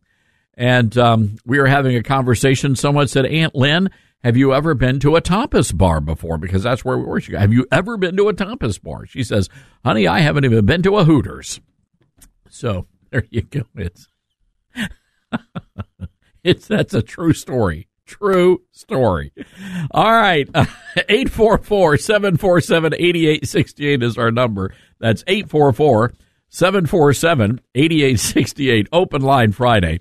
And 0.55 0.97
um, 0.97 1.37
we 1.45 1.59
were 1.59 1.67
having 1.67 1.97
a 1.97 2.03
conversation. 2.03 2.75
Someone 2.77 3.09
said, 3.09 3.27
Aunt 3.27 3.55
Lynn, 3.55 3.91
have 4.25 4.39
you 4.39 4.55
ever 4.55 4.75
been 4.75 5.01
to 5.01 5.17
a 5.17 5.21
tapas 5.21 5.77
bar 5.77 6.01
before? 6.01 6.39
Because 6.39 6.63
that's 6.63 6.83
where 6.83 6.97
we 6.97 7.05
were. 7.05 7.21
She, 7.21 7.35
have 7.35 7.53
you 7.53 7.67
ever 7.71 7.99
been 7.99 8.17
to 8.17 8.29
a 8.29 8.35
tapas 8.35 8.83
bar? 8.83 9.05
She 9.05 9.23
says, 9.23 9.51
honey, 9.85 10.07
I 10.07 10.21
haven't 10.21 10.47
even 10.47 10.65
been 10.65 10.83
to 10.85 10.97
a 10.97 11.05
Hooters. 11.05 11.61
So 12.49 12.87
there 13.11 13.25
you 13.29 13.43
go. 13.43 13.65
It's, 13.77 14.09
it's 16.43 16.67
that's 16.67 16.95
a 16.95 17.03
true 17.03 17.35
story. 17.35 17.89
True 18.07 18.63
story. 18.73 19.33
All 19.91 20.11
right. 20.11 20.49
844 20.97 21.99
747 21.99 22.95
8868 22.95 24.03
is 24.03 24.17
our 24.17 24.31
number. 24.31 24.75
That's 24.99 25.23
844 25.27 26.15
747 26.51 27.61
8868. 27.75 28.89
Open 28.93 29.23
line 29.23 29.53
Friday. 29.53 30.01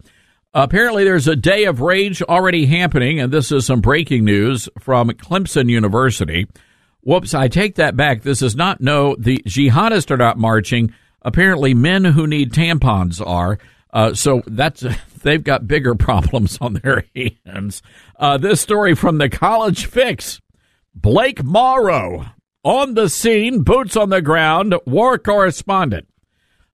Apparently, 0.53 1.03
there's 1.03 1.27
a 1.27 1.35
day 1.35 1.65
of 1.65 1.79
rage 1.79 2.23
already 2.23 2.65
happening, 2.65 3.19
and 3.19 3.31
this 3.31 3.51
is 3.51 3.67
some 3.67 3.81
breaking 3.81 4.25
news 4.25 4.67
from 4.79 5.09
Clemson 5.11 5.69
University. 5.69 6.47
Whoops, 7.01 7.35
I 7.35 7.47
take 7.47 7.75
that 7.75 7.95
back. 7.95 8.23
This 8.23 8.41
is 8.41 8.55
not 8.55 8.81
no, 8.81 9.15
the 9.17 9.37
jihadists 9.45 10.09
are 10.09 10.17
not 10.17 10.39
marching. 10.39 10.93
Apparently, 11.21 11.75
men 11.75 12.03
who 12.03 12.25
need 12.25 12.51
tampons 12.51 13.25
are. 13.25 13.59
Uh, 13.93 14.15
so 14.15 14.41
that's 14.47 14.83
they've 15.23 15.43
got 15.43 15.67
bigger 15.67 15.93
problems 16.07 16.57
on 16.59 16.73
their 16.73 17.05
hands. 17.45 17.83
Uh, 18.17 18.37
this 18.37 18.59
story 18.59 18.95
from 18.95 19.19
the 19.19 19.29
College 19.29 19.85
Fix: 19.85 20.41
Blake 20.95 21.43
Morrow 21.43 22.25
on 22.63 22.95
the 22.95 23.07
scene, 23.07 23.61
boots 23.61 23.95
on 23.95 24.09
the 24.09 24.21
ground, 24.21 24.75
war 24.85 25.19
correspondent. 25.19 26.07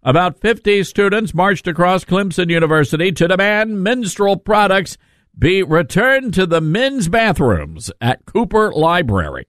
About 0.05 0.39
50 0.39 0.83
students 0.83 1.33
marched 1.33 1.67
across 1.67 2.05
Clemson 2.05 2.51
University 2.51 3.11
to 3.11 3.27
demand 3.27 3.81
menstrual 3.81 4.37
products 4.37 4.99
be 5.37 5.63
returned 5.63 6.35
to 6.35 6.45
the 6.45 6.61
men's 6.61 7.09
bathrooms 7.09 7.89
at 7.99 8.23
Cooper 8.27 8.71
Library. 8.71 9.47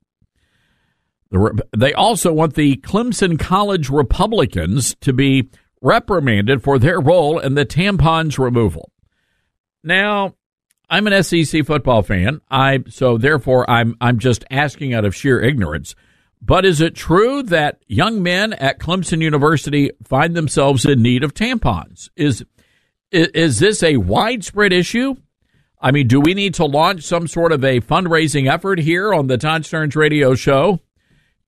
They 1.77 1.93
also 1.93 2.33
want 2.33 2.55
the 2.55 2.77
Clemson 2.79 3.39
College 3.39 3.91
Republicans 3.91 4.97
to 5.03 5.13
be 5.13 5.51
reprimanded 5.83 6.63
for 6.63 6.79
their 6.79 7.01
role 7.01 7.39
in 7.39 7.55
the 7.55 7.67
tampons 7.67 8.39
removal. 8.39 8.91
Now, 9.85 10.37
I'm 10.89 11.07
an 11.07 11.23
SEC 11.23 11.67
football 11.67 12.03
fan. 12.03 12.41
I 12.51 12.83
so 12.89 13.19
therefore 13.19 13.69
I'm 13.69 13.95
I'm 14.01 14.19
just 14.19 14.45
asking 14.51 14.95
out 14.95 15.05
of 15.05 15.15
sheer 15.15 15.39
ignorance. 15.39 15.95
But 16.47 16.65
is 16.65 16.81
it 16.81 16.95
true 16.95 17.43
that 17.45 17.81
young 17.89 18.23
men 18.23 18.53
at 18.53 18.79
Clemson 18.79 19.21
University 19.21 19.91
find 20.05 20.37
themselves 20.37 20.85
in 20.85 21.03
need 21.03 21.25
of 21.25 21.35
tampons? 21.35 22.09
Is 22.15 22.45
is 23.11 23.59
this 23.59 23.83
a 23.83 23.97
widespread 23.97 24.73
issue? 24.73 25.17
I 25.81 25.91
mean, 25.91 26.07
do 26.07 26.21
we 26.21 26.35
need 26.35 26.55
to 26.55 26.65
launch 26.65 27.03
some 27.03 27.27
sort 27.27 27.51
of 27.51 27.65
a 27.65 27.81
fundraising 27.81 28.51
effort 28.51 28.79
here 28.79 29.13
on 29.13 29.27
the 29.27 29.39
Todd 29.39 29.63
Starnes 29.63 29.97
radio 29.97 30.37
show? 30.37 30.81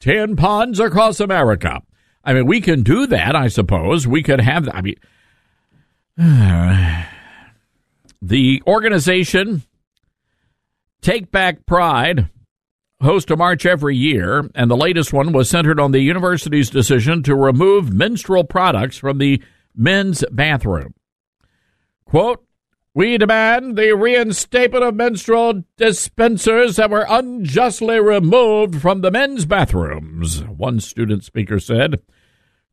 Tampons 0.01 0.85
across 0.85 1.21
America. 1.21 1.83
I 2.25 2.35
mean, 2.35 2.47
we 2.47 2.61
can 2.61 2.83
do 2.83 3.07
that, 3.07 3.37
I 3.37 3.47
suppose. 3.49 4.07
We 4.07 4.25
could 4.25 4.41
have, 4.41 4.69
I 4.69 4.81
mean, 4.83 4.97
the 8.21 8.63
organization 8.67 9.63
Take 11.01 11.31
Back 11.31 11.67
Pride 11.67 12.29
host 13.01 13.31
a 13.31 13.37
march 13.37 13.65
every 13.65 13.97
year, 13.97 14.49
and 14.55 14.71
the 14.71 14.77
latest 14.77 15.13
one 15.13 15.33
was 15.33 15.49
centered 15.49 15.79
on 15.79 15.93
the 15.93 16.01
university's 16.01 16.71
decision 16.71 17.23
to 17.23 17.35
remove 17.35 17.93
menstrual 17.93 18.45
products 18.45 18.99
from 18.99 19.19
the 19.19 19.43
men's 19.75 20.25
bathroom. 20.31 20.95
Quote, 22.05 22.45
we 22.95 23.17
demand 23.17 23.77
the 23.77 23.95
reinstatement 23.95 24.83
of 24.83 24.97
menstrual 24.97 25.63
dispensers 25.77 26.77
that 26.77 26.91
were 26.91 27.07
unjustly 27.09 28.01
removed 28.01 28.81
from 28.81 29.03
the 29.03 29.11
men's 29.11 29.45
bathrooms, 29.45 30.43
one 30.45 30.81
student 30.81 31.23
speaker 31.23 31.61
said. 31.61 32.01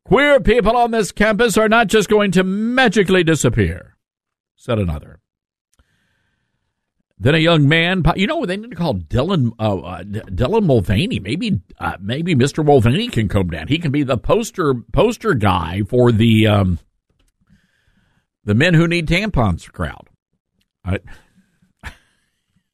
Queer 0.04 0.40
people 0.40 0.76
on 0.76 0.92
this 0.92 1.12
campus 1.12 1.58
are 1.58 1.70
not 1.70 1.88
just 1.88 2.10
going 2.10 2.32
to 2.32 2.44
magically 2.44 3.24
disappear, 3.24 3.98
said 4.56 4.80
another. 4.80 5.20
Then 7.18 7.34
a 7.34 7.39
young 7.39 7.68
man, 7.70 8.03
you 8.18 8.28
know, 8.28 8.45
they 8.45 8.57
need 8.57 8.72
to 8.72 8.76
call 8.76 8.95
Dylan 8.95 9.51
uh, 9.57 9.78
uh, 9.78 10.03
Dylan 10.03 10.66
Mulvaney. 10.66 11.20
Maybe 11.20 11.61
uh, 11.80 11.95
maybe 12.01 12.36
Mr. 12.36 12.66
Mulvaney 12.66 13.07
can 13.07 13.30
come 13.30 13.47
down. 13.47 13.70
He 13.70 13.80
can 13.80 13.91
be 13.91 14.03
the 14.03 14.18
poster 14.18 14.74
poster 14.91 15.34
guy 15.34 15.84
for 15.88 16.11
the 16.11 16.47
um, 16.47 16.80
the 18.43 18.53
men 18.53 18.74
who 18.74 18.88
need 18.88 19.07
tampons 19.07 19.72
crowd. 19.72 20.09
I, 20.84 20.99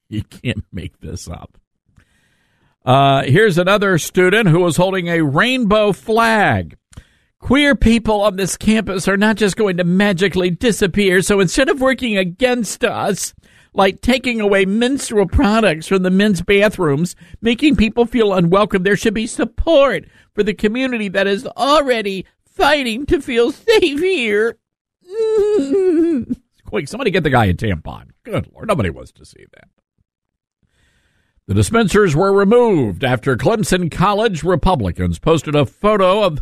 you 0.10 0.24
can't 0.24 0.66
make 0.72 1.00
this 1.00 1.28
up. 1.28 1.58
Uh, 2.84 3.24
here's 3.24 3.60
another 3.60 4.00
student 4.00 4.50
who 4.50 4.62
was 4.62 4.76
holding 4.76 5.08
a 5.08 5.22
rainbow 5.22 5.92
flag. 5.92 6.78
Queer 7.40 7.76
people 7.76 8.22
on 8.22 8.36
this 8.38 8.58
campus 8.58 9.08
are 9.08 9.18
not 9.18 9.36
just 9.36 9.56
going 9.56 9.78
to 9.78 9.84
magically 9.84 10.50
disappear, 10.50 11.22
so 11.22 11.40
instead 11.40 11.70
of 11.70 11.80
working 11.80 12.18
against 12.18 12.84
us, 12.84 13.34
like 13.74 14.02
taking 14.02 14.42
away 14.42 14.66
menstrual 14.66 15.28
products 15.28 15.88
from 15.88 16.04
the 16.04 16.12
men's 16.12 16.42
bathrooms, 16.42 17.16
making 17.42 17.76
people 17.76 18.06
feel 18.06 18.34
unwelcome. 18.34 18.84
There 18.84 18.98
should 18.98 19.14
be 19.14 19.28
support 19.28 20.06
for 20.34 20.44
the 20.44 20.54
community 20.54 21.08
that 21.10 21.28
is 21.28 21.46
already 21.46 22.26
fighting 22.46 23.06
to 23.08 23.22
feel 23.22 23.52
safe 23.52 24.00
here. 24.00 24.58
Quick, 26.66 26.88
somebody 26.88 27.12
get 27.12 27.24
the 27.24 27.30
guy 27.30 27.46
a 27.46 27.54
tampon. 27.54 28.10
Good 28.24 28.50
Lord, 28.54 28.68
nobody 28.68 28.90
wants 28.90 29.12
to 29.14 29.26
see 29.26 29.46
that. 29.54 29.70
The 31.48 31.56
dispensers 31.56 32.16
were 32.16 32.32
removed 32.32 33.04
after 33.04 33.36
Clemson 33.36 33.92
College 33.92 34.44
Republicans 34.44 35.20
posted 35.20 35.56
a 35.56 35.66
photo 35.66 36.24
of 36.24 36.42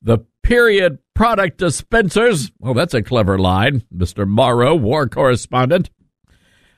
the 0.00 0.18
period 0.42 0.98
product 1.14 1.58
dispensers. 1.58 2.52
Well, 2.60 2.74
that's 2.74 2.94
a 2.94 3.02
clever 3.02 3.38
line, 3.38 3.82
Mr. 3.92 4.28
Morrow, 4.28 4.74
war 4.74 5.08
correspondent. 5.08 5.90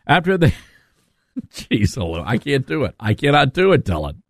After 0.07 0.39
the, 0.39 0.53
jeez, 1.53 2.25
I 2.27 2.39
can't 2.39 2.67
do 2.67 2.85
it. 2.85 2.95
I 2.99 3.15
cannot 3.15 3.53
do 3.53 3.73
it, 3.73 3.85
Dylan. 3.85 4.23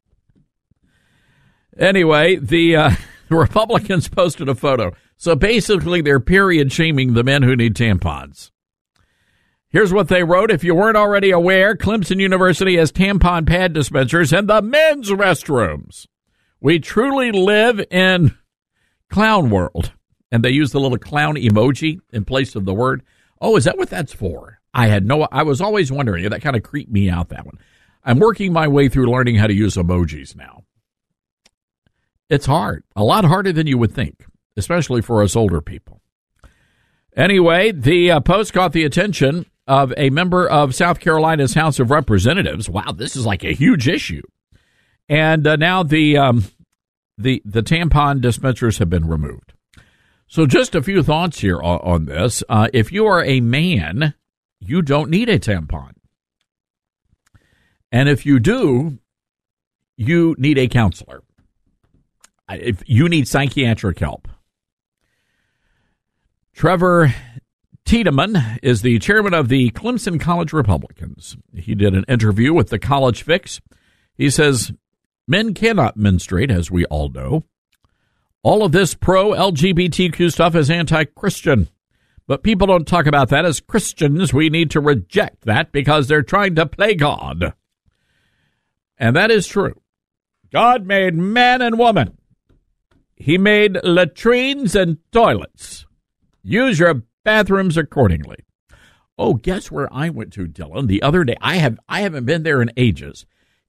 Anyway, 1.78 2.36
the, 2.36 2.76
uh, 2.76 2.90
the 3.28 3.36
Republicans 3.36 4.08
posted 4.08 4.48
a 4.48 4.54
photo. 4.54 4.92
So 5.16 5.34
basically, 5.34 6.00
they're 6.00 6.20
period 6.20 6.72
shaming 6.72 7.14
the 7.14 7.24
men 7.24 7.42
who 7.42 7.56
need 7.56 7.74
tampons. 7.74 8.50
Here's 9.68 9.92
what 9.92 10.08
they 10.08 10.22
wrote. 10.22 10.50
If 10.50 10.64
you 10.64 10.74
weren't 10.74 10.96
already 10.96 11.30
aware, 11.30 11.74
Clemson 11.74 12.20
University 12.20 12.76
has 12.76 12.92
tampon 12.92 13.46
pad 13.46 13.72
dispensers 13.72 14.32
in 14.32 14.46
the 14.46 14.62
men's 14.62 15.10
restrooms. 15.10 16.06
We 16.60 16.78
truly 16.78 17.32
live 17.32 17.84
in 17.90 18.36
clown 19.10 19.50
world. 19.50 19.92
And 20.32 20.44
they 20.44 20.50
use 20.50 20.72
the 20.72 20.80
little 20.80 20.98
clown 20.98 21.36
emoji 21.36 22.00
in 22.12 22.24
place 22.24 22.56
of 22.56 22.64
the 22.64 22.74
word. 22.74 23.02
Oh, 23.40 23.56
is 23.56 23.64
that 23.64 23.78
what 23.78 23.90
that's 23.90 24.12
for? 24.12 24.60
I 24.76 24.88
had 24.88 25.06
no, 25.06 25.26
I 25.32 25.42
was 25.42 25.62
always 25.62 25.90
wondering. 25.90 26.28
That 26.28 26.42
kind 26.42 26.54
of 26.54 26.62
creeped 26.62 26.92
me 26.92 27.08
out, 27.08 27.30
that 27.30 27.46
one. 27.46 27.58
I'm 28.04 28.18
working 28.18 28.52
my 28.52 28.68
way 28.68 28.90
through 28.90 29.10
learning 29.10 29.36
how 29.36 29.46
to 29.46 29.54
use 29.54 29.74
emojis 29.74 30.36
now. 30.36 30.64
It's 32.28 32.44
hard, 32.44 32.84
a 32.94 33.02
lot 33.02 33.24
harder 33.24 33.54
than 33.54 33.66
you 33.66 33.78
would 33.78 33.94
think, 33.94 34.26
especially 34.54 35.00
for 35.00 35.22
us 35.22 35.34
older 35.34 35.62
people. 35.62 36.02
Anyway, 37.16 37.72
the 37.72 38.10
uh, 38.10 38.20
post 38.20 38.52
caught 38.52 38.72
the 38.72 38.84
attention 38.84 39.46
of 39.66 39.94
a 39.96 40.10
member 40.10 40.46
of 40.46 40.74
South 40.74 41.00
Carolina's 41.00 41.54
House 41.54 41.80
of 41.80 41.90
Representatives. 41.90 42.68
Wow, 42.68 42.92
this 42.94 43.16
is 43.16 43.24
like 43.24 43.44
a 43.44 43.54
huge 43.54 43.88
issue. 43.88 44.22
And 45.08 45.46
uh, 45.46 45.56
now 45.56 45.84
the 45.84 46.18
um, 46.18 46.44
the 47.16 47.40
the 47.46 47.62
tampon 47.62 48.20
dispensers 48.20 48.76
have 48.76 48.90
been 48.90 49.08
removed. 49.08 49.54
So, 50.26 50.44
just 50.44 50.74
a 50.74 50.82
few 50.82 51.02
thoughts 51.02 51.38
here 51.40 51.62
on, 51.62 51.78
on 51.80 52.04
this. 52.04 52.44
Uh, 52.46 52.68
if 52.74 52.92
you 52.92 53.06
are 53.06 53.24
a 53.24 53.40
man 53.40 54.14
you 54.60 54.82
don't 54.82 55.10
need 55.10 55.28
a 55.28 55.38
tampon. 55.38 55.92
And 57.92 58.08
if 58.08 58.26
you 58.26 58.38
do, 58.38 58.98
you 59.96 60.34
need 60.38 60.58
a 60.58 60.68
counselor. 60.68 61.22
If 62.48 62.82
you 62.86 63.08
need 63.08 63.26
psychiatric 63.26 63.98
help. 63.98 64.28
Trevor 66.52 67.14
Tiedemann 67.84 68.58
is 68.62 68.82
the 68.82 68.98
chairman 68.98 69.34
of 69.34 69.48
the 69.48 69.70
Clemson 69.70 70.20
College 70.20 70.52
Republicans. 70.52 71.36
He 71.54 71.74
did 71.74 71.94
an 71.94 72.04
interview 72.08 72.52
with 72.52 72.70
the 72.70 72.78
College 72.78 73.22
Fix. 73.22 73.60
He 74.14 74.30
says 74.30 74.72
men 75.28 75.54
cannot 75.54 75.96
menstruate, 75.96 76.50
as 76.50 76.70
we 76.70 76.84
all 76.86 77.08
know. 77.08 77.44
All 78.42 78.64
of 78.64 78.72
this 78.72 78.94
pro 78.94 79.30
LGBTQ 79.30 80.32
stuff 80.32 80.54
is 80.54 80.70
anti 80.70 81.04
Christian. 81.04 81.68
But 82.26 82.42
people 82.42 82.66
don't 82.66 82.86
talk 82.86 83.06
about 83.06 83.28
that. 83.28 83.44
As 83.44 83.60
Christians, 83.60 84.32
we 84.32 84.50
need 84.50 84.70
to 84.72 84.80
reject 84.80 85.42
that 85.44 85.70
because 85.70 86.08
they're 86.08 86.22
trying 86.22 86.56
to 86.56 86.66
play 86.66 86.94
God. 86.94 87.52
And 88.98 89.14
that 89.14 89.30
is 89.30 89.46
true. 89.46 89.80
God 90.52 90.86
made 90.86 91.14
man 91.14 91.62
and 91.62 91.78
woman. 91.78 92.18
He 93.14 93.38
made 93.38 93.78
latrines 93.84 94.74
and 94.74 94.98
toilets. 95.12 95.86
Use 96.42 96.78
your 96.78 97.02
bathrooms 97.24 97.76
accordingly. 97.76 98.36
Oh, 99.18 99.34
guess 99.34 99.70
where 99.70 99.92
I 99.92 100.10
went 100.10 100.32
to, 100.34 100.46
Dylan, 100.46 100.88
the 100.88 101.02
other 101.02 101.24
day? 101.24 101.36
I 101.40 101.56
have 101.56 101.78
I 101.88 102.02
haven't 102.02 102.26
been 102.26 102.42
there 102.42 102.60
in 102.60 102.70
ages. 102.76 103.24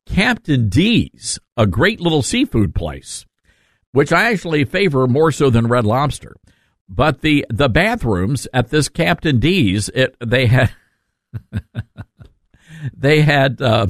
Captain 0.06 0.70
D's, 0.70 1.40
a 1.56 1.66
great 1.66 2.00
little 2.00 2.22
seafood 2.22 2.76
place, 2.76 3.26
which 3.92 4.12
I 4.12 4.32
actually 4.32 4.66
favor 4.66 5.08
more 5.08 5.32
so 5.32 5.50
than 5.50 5.68
Red 5.68 5.86
Lobster. 5.86 6.36
But 6.90 7.22
the 7.22 7.46
the 7.50 7.70
bathrooms 7.70 8.48
at 8.54 8.70
this 8.70 8.88
Captain 8.88 9.40
D's, 9.40 9.90
it 9.90 10.16
they 10.26 10.48
had 10.48 10.72
they 12.94 13.22
had 13.22 13.62
uh, 13.62 13.88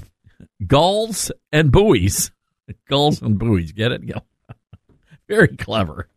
gulls 0.66 1.32
and 1.52 1.72
buoys, 1.72 2.32
gulls 2.89 3.22
and 3.22 3.38
buoys. 3.38 3.71
Get 3.71 3.92
it? 3.92 4.01
Very 5.28 5.55
clever. 5.55 6.09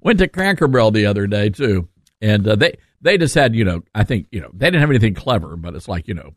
Went 0.00 0.18
to 0.18 0.28
Cracker 0.28 0.68
Barrel 0.68 0.90
the 0.90 1.06
other 1.06 1.26
day 1.26 1.50
too, 1.50 1.88
and 2.20 2.46
uh, 2.46 2.56
they 2.56 2.78
they 3.00 3.18
just 3.18 3.34
had 3.34 3.54
you 3.54 3.64
know 3.64 3.82
I 3.94 4.04
think 4.04 4.28
you 4.30 4.40
know 4.40 4.50
they 4.54 4.66
didn't 4.66 4.80
have 4.80 4.90
anything 4.90 5.14
clever, 5.14 5.56
but 5.56 5.74
it's 5.74 5.88
like 5.88 6.08
you 6.08 6.14
know 6.14 6.34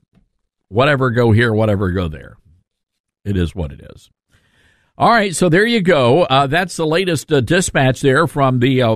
whatever 0.67 1.11
go 1.11 1.31
here, 1.31 1.53
whatever 1.53 1.91
go 1.91 2.07
there. 2.07 2.37
It 3.23 3.37
is 3.37 3.55
what 3.55 3.71
it 3.71 3.81
is. 3.93 4.09
All 4.99 5.11
right, 5.11 5.35
so 5.35 5.47
there 5.47 5.65
you 5.65 5.81
go. 5.81 6.23
Uh, 6.23 6.47
that's 6.47 6.75
the 6.75 6.87
latest 6.87 7.31
uh, 7.31 7.39
dispatch 7.39 8.01
there 8.01 8.25
from 8.25 8.59
the 8.59 8.81
uh, 8.81 8.95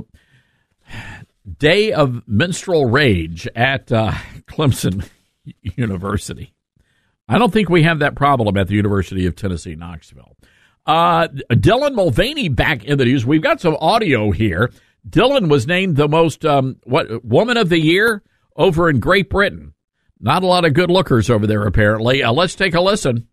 Day 1.60 1.92
of 1.92 2.28
Menstrual 2.28 2.88
Rage 2.88 3.48
at 3.56 3.92
uh, 3.92 4.12
Clemson 4.48 5.08
University. 5.62 6.56
I 7.30 7.38
don't 7.38 7.54
think 7.54 7.70
we 7.70 7.84
have 7.84 8.00
that 8.00 8.16
problem 8.16 8.58
at 8.58 8.68
the 8.68 8.74
University 8.74 9.28
of 9.28 9.36
Tennessee, 9.36 9.76
Knoxville. 9.76 10.36
Uh, 10.88 11.28
Dylan 11.52 11.94
Mulvaney 11.94 12.50
back 12.50 12.84
in 12.84 12.98
the 12.98 13.06
news. 13.06 13.24
We've 13.24 13.44
got 13.44 13.62
some 13.62 13.78
audio 13.80 14.32
here. 14.32 14.72
Dylan 15.08 15.50
was 15.50 15.68
named 15.68 15.98
the 15.98 16.08
most 16.08 16.44
um, 16.46 16.78
what 16.84 17.24
woman 17.24 17.58
of 17.58 17.70
the 17.70 17.80
year 17.80 18.24
over 18.56 18.90
in 18.90 19.00
Great 19.00 19.30
Britain. 19.30 19.76
Not 20.20 20.42
a 20.42 20.48
lot 20.48 20.66
of 20.66 20.74
good 20.74 20.90
lookers 20.90 21.30
over 21.30 21.46
there, 21.46 21.64
apparently. 21.64 22.24
Uh, 22.24 22.34
let's 22.34 22.56
take 22.56 22.74
a 22.74 22.82
listen. 22.82 23.28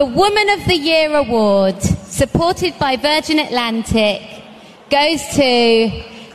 The 0.00 0.06
Woman 0.06 0.50
of 0.50 0.64
the 0.66 0.74
Year 0.74 1.14
award, 1.14 1.80
supported 1.80 2.76
by 2.80 2.96
Virgin 2.96 3.38
Atlantic, 3.38 4.22
goes 4.90 5.22
to 5.36 5.88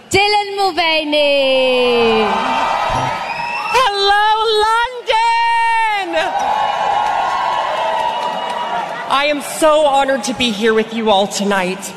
Dylan 0.09 0.55
Mulvaney. 0.55 2.23
Hello, 3.75 4.27
London! 4.63 6.23
I 9.11 9.25
am 9.27 9.41
so 9.41 9.85
honored 9.85 10.23
to 10.23 10.33
be 10.35 10.51
here 10.51 10.73
with 10.73 10.93
you 10.93 11.09
all 11.09 11.27
tonight. 11.27 11.93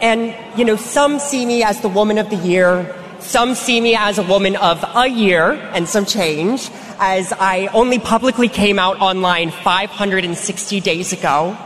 And, 0.00 0.32
you 0.56 0.64
know, 0.64 0.76
some 0.76 1.18
see 1.18 1.44
me 1.44 1.64
as 1.64 1.80
the 1.80 1.88
Woman 1.88 2.18
of 2.18 2.30
the 2.30 2.36
Year, 2.36 2.86
Some 3.20 3.54
see 3.54 3.80
me 3.80 3.94
as 3.94 4.18
a 4.18 4.22
woman 4.22 4.56
of 4.56 4.84
a 4.96 5.06
year 5.06 5.52
and 5.52 5.88
some 5.88 6.04
change, 6.06 6.70
as 6.98 7.32
I 7.32 7.68
only 7.72 7.98
publicly 7.98 8.48
came 8.48 8.78
out 8.78 9.00
online 9.00 9.50
560 9.50 10.80
days 10.80 11.12
ago. 11.12 11.56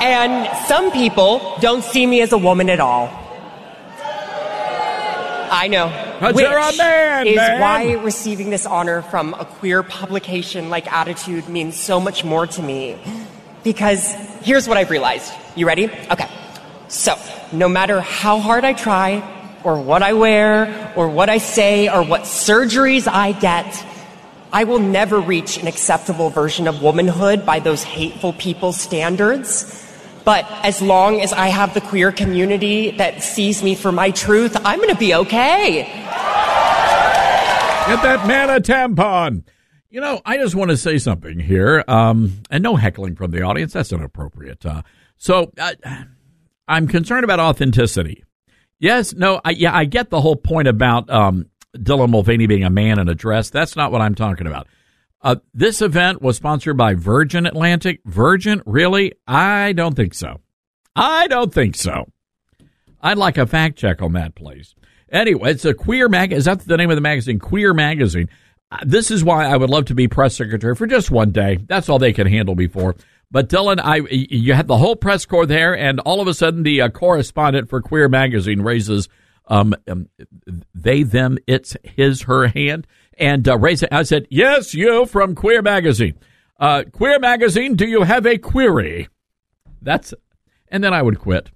And 0.00 0.48
some 0.66 0.92
people 0.92 1.56
don't 1.60 1.82
see 1.82 2.06
me 2.06 2.20
as 2.20 2.32
a 2.32 2.38
woman 2.38 2.70
at 2.70 2.78
all. 2.78 3.10
I 5.50 5.66
know. 5.68 5.88
But 6.20 6.34
which 6.34 6.44
you're 6.44 6.58
a 6.58 6.76
man, 6.76 7.26
is 7.26 7.36
man. 7.36 7.60
why 7.60 7.92
receiving 7.94 8.50
this 8.50 8.66
honor 8.66 9.02
from 9.02 9.34
a 9.34 9.44
queer 9.44 9.82
publication 9.82 10.68
like 10.68 10.92
Attitude 10.92 11.48
means 11.48 11.76
so 11.76 12.00
much 12.00 12.22
more 12.22 12.46
to 12.46 12.62
me. 12.62 12.98
Because 13.64 14.12
here's 14.42 14.68
what 14.68 14.76
I've 14.76 14.90
realized. 14.90 15.32
You 15.56 15.66
ready? 15.66 15.90
Okay. 16.10 16.28
So, 16.88 17.16
no 17.50 17.68
matter 17.68 18.00
how 18.00 18.38
hard 18.40 18.64
I 18.64 18.72
try, 18.72 19.22
or 19.68 19.78
what 19.82 20.02
I 20.02 20.14
wear, 20.14 20.94
or 20.96 21.10
what 21.10 21.28
I 21.28 21.36
say, 21.36 21.90
or 21.90 22.02
what 22.02 22.22
surgeries 22.22 23.06
I 23.06 23.32
get, 23.32 23.84
I 24.50 24.64
will 24.64 24.78
never 24.78 25.20
reach 25.20 25.58
an 25.58 25.66
acceptable 25.66 26.30
version 26.30 26.66
of 26.66 26.80
womanhood 26.80 27.44
by 27.44 27.58
those 27.58 27.82
hateful 27.82 28.32
people's 28.32 28.80
standards. 28.80 29.84
But 30.24 30.46
as 30.64 30.80
long 30.80 31.20
as 31.20 31.34
I 31.34 31.48
have 31.48 31.74
the 31.74 31.82
queer 31.82 32.12
community 32.12 32.92
that 32.92 33.22
sees 33.22 33.62
me 33.62 33.74
for 33.74 33.92
my 33.92 34.10
truth, 34.10 34.56
I'm 34.64 34.78
going 34.78 34.88
to 34.88 34.96
be 34.96 35.14
okay. 35.14 35.82
Get 37.88 38.02
that 38.02 38.26
man 38.26 38.48
a 38.48 38.60
tampon. 38.60 39.44
You 39.90 40.00
know, 40.00 40.22
I 40.24 40.38
just 40.38 40.54
want 40.54 40.70
to 40.70 40.78
say 40.78 40.96
something 40.96 41.38
here, 41.38 41.84
um, 41.88 42.40
and 42.50 42.62
no 42.62 42.76
heckling 42.76 43.16
from 43.16 43.32
the 43.32 43.42
audience. 43.42 43.74
That's 43.74 43.92
inappropriate. 43.92 44.64
Uh, 44.64 44.80
so 45.18 45.52
uh, 45.58 45.74
I'm 46.66 46.88
concerned 46.88 47.24
about 47.24 47.38
authenticity. 47.38 48.24
Yes, 48.78 49.14
no, 49.14 49.40
I, 49.44 49.50
yeah, 49.50 49.74
I 49.74 49.84
get 49.84 50.10
the 50.10 50.20
whole 50.20 50.36
point 50.36 50.68
about 50.68 51.10
um, 51.10 51.46
Dylan 51.76 52.10
Mulvaney 52.10 52.46
being 52.46 52.64
a 52.64 52.70
man 52.70 52.98
in 52.98 53.08
a 53.08 53.14
dress. 53.14 53.50
That's 53.50 53.76
not 53.76 53.90
what 53.90 54.00
I'm 54.00 54.14
talking 54.14 54.46
about. 54.46 54.68
Uh, 55.20 55.36
this 55.52 55.82
event 55.82 56.22
was 56.22 56.36
sponsored 56.36 56.76
by 56.76 56.94
Virgin 56.94 57.44
Atlantic. 57.44 58.00
Virgin, 58.04 58.62
really? 58.64 59.14
I 59.26 59.72
don't 59.72 59.96
think 59.96 60.14
so. 60.14 60.40
I 60.94 61.26
don't 61.26 61.52
think 61.52 61.74
so. 61.74 62.06
I'd 63.00 63.18
like 63.18 63.38
a 63.38 63.46
fact 63.46 63.76
check 63.76 64.00
on 64.00 64.12
that, 64.12 64.34
please. 64.34 64.74
Anyway, 65.10 65.50
it's 65.50 65.64
a 65.64 65.74
queer 65.74 66.08
mag. 66.08 66.32
Is 66.32 66.44
that 66.44 66.60
the 66.60 66.76
name 66.76 66.90
of 66.90 66.96
the 66.96 67.00
magazine? 67.00 67.38
Queer 67.38 67.74
magazine. 67.74 68.28
Uh, 68.70 68.78
this 68.84 69.10
is 69.10 69.24
why 69.24 69.46
I 69.46 69.56
would 69.56 69.70
love 69.70 69.86
to 69.86 69.94
be 69.94 70.06
press 70.08 70.36
secretary 70.36 70.74
for 70.74 70.86
just 70.86 71.10
one 71.10 71.30
day. 71.30 71.58
That's 71.66 71.88
all 71.88 71.98
they 71.98 72.12
can 72.12 72.26
handle 72.26 72.54
me 72.54 72.68
for. 72.68 72.94
But 73.30 73.48
Dylan, 73.48 73.78
I 73.82 73.96
you 74.10 74.54
had 74.54 74.66
the 74.66 74.78
whole 74.78 74.96
press 74.96 75.26
corps 75.26 75.46
there, 75.46 75.76
and 75.76 76.00
all 76.00 76.20
of 76.20 76.28
a 76.28 76.34
sudden 76.34 76.62
the 76.62 76.82
uh, 76.82 76.88
correspondent 76.88 77.68
for 77.68 77.82
Queer 77.82 78.08
magazine 78.08 78.62
raises 78.62 79.08
um, 79.46 79.74
um 79.86 80.08
they 80.74 81.02
them 81.02 81.38
it's 81.46 81.76
his 81.82 82.22
her 82.22 82.48
hand 82.48 82.86
and 83.18 83.46
uh, 83.46 83.58
raise 83.58 83.82
it. 83.82 83.92
I 83.92 84.02
said 84.02 84.26
yes, 84.30 84.74
you 84.74 85.06
from 85.06 85.34
Queer 85.34 85.62
magazine. 85.62 86.18
Uh, 86.58 86.84
Queer 86.90 87.18
magazine, 87.18 87.76
do 87.76 87.86
you 87.86 88.02
have 88.02 88.26
a 88.26 88.38
query? 88.38 89.08
That's 89.82 90.14
and 90.68 90.82
then 90.82 90.94
I 90.94 91.02
would 91.02 91.18
quit. 91.18 91.50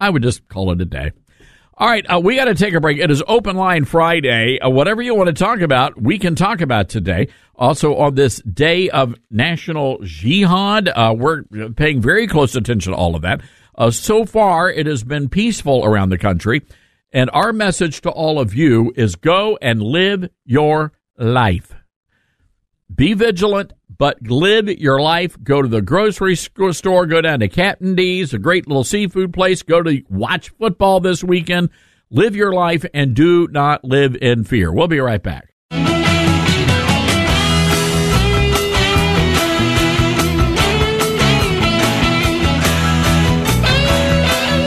I 0.00 0.10
would 0.10 0.22
just 0.22 0.48
call 0.48 0.70
it 0.72 0.80
a 0.80 0.84
day. 0.84 1.12
All 1.80 1.88
right, 1.88 2.04
uh, 2.12 2.18
we 2.18 2.34
got 2.34 2.46
to 2.46 2.56
take 2.56 2.74
a 2.74 2.80
break. 2.80 2.98
It 2.98 3.08
is 3.08 3.22
Open 3.28 3.54
Line 3.54 3.84
Friday. 3.84 4.58
Uh, 4.58 4.68
whatever 4.68 5.00
you 5.00 5.14
want 5.14 5.28
to 5.28 5.32
talk 5.32 5.60
about, 5.60 5.96
we 5.96 6.18
can 6.18 6.34
talk 6.34 6.60
about 6.60 6.88
today. 6.88 7.28
Also, 7.54 7.94
on 7.94 8.16
this 8.16 8.40
day 8.40 8.90
of 8.90 9.14
National 9.30 10.00
Jihad, 10.02 10.88
uh, 10.88 11.14
we're 11.16 11.44
paying 11.76 12.00
very 12.00 12.26
close 12.26 12.56
attention 12.56 12.92
to 12.92 12.98
all 12.98 13.14
of 13.14 13.22
that. 13.22 13.42
Uh, 13.76 13.92
so 13.92 14.24
far, 14.24 14.68
it 14.68 14.86
has 14.86 15.04
been 15.04 15.28
peaceful 15.28 15.84
around 15.84 16.08
the 16.08 16.18
country. 16.18 16.66
And 17.12 17.30
our 17.32 17.52
message 17.52 18.00
to 18.00 18.10
all 18.10 18.40
of 18.40 18.56
you 18.56 18.92
is 18.96 19.14
go 19.14 19.56
and 19.62 19.80
live 19.80 20.28
your 20.44 20.90
life. 21.16 21.76
Be 22.92 23.14
vigilant, 23.14 23.72
but 23.98 24.22
live 24.22 24.68
your 24.68 25.00
life. 25.00 25.36
Go 25.42 25.60
to 25.60 25.68
the 25.68 25.82
grocery 25.82 26.36
store, 26.36 27.06
go 27.06 27.20
down 27.20 27.40
to 27.40 27.48
Captain 27.48 27.94
D's, 27.94 28.32
a 28.32 28.38
great 28.38 28.66
little 28.68 28.84
seafood 28.84 29.34
place. 29.34 29.62
Go 29.62 29.82
to 29.82 30.02
watch 30.08 30.50
football 30.50 31.00
this 31.00 31.22
weekend. 31.22 31.70
Live 32.10 32.34
your 32.34 32.52
life 32.52 32.86
and 32.94 33.14
do 33.14 33.48
not 33.48 33.84
live 33.84 34.16
in 34.16 34.44
fear. 34.44 34.72
We'll 34.72 34.88
be 34.88 35.00
right 35.00 35.22
back. 35.22 35.52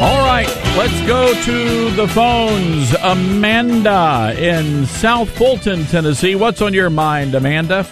All 0.04 0.26
right, 0.26 0.48
let's 0.78 1.08
go 1.08 1.34
to 1.44 1.92
the 1.92 2.08
phones. 2.08 2.94
Amanda 3.02 4.36
in 4.38 4.86
South 4.88 5.30
Fulton, 5.30 5.86
Tennessee. 5.86 6.36
What's 6.36 6.62
on 6.62 6.74
your 6.74 6.90
mind, 6.90 7.36
Amanda? 7.36 7.88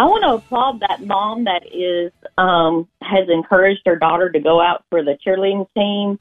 I 0.00 0.04
want 0.04 0.24
to 0.24 0.36
applaud 0.36 0.80
that 0.80 1.06
mom 1.06 1.44
that 1.44 1.66
is 1.66 2.10
um, 2.38 2.88
has 3.02 3.28
encouraged 3.28 3.82
her 3.84 3.96
daughter 3.96 4.30
to 4.30 4.40
go 4.40 4.58
out 4.58 4.82
for 4.88 5.04
the 5.04 5.18
cheerleading 5.26 5.66
team. 5.76 6.18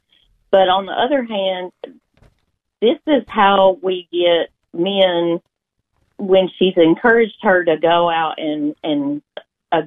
But 0.52 0.68
on 0.68 0.86
the 0.86 0.92
other 0.92 1.24
hand, 1.24 1.72
this 2.82 3.00
is 3.08 3.24
how 3.30 3.80
we 3.82 4.10
get 4.12 4.50
men 4.78 5.40
when 6.18 6.50
she's 6.60 6.74
encouraged 6.76 7.38
her 7.42 7.64
to 7.64 7.78
go 7.78 8.10
out 8.10 8.34
and 8.38 8.76
and 8.84 9.22
uh, 9.72 9.84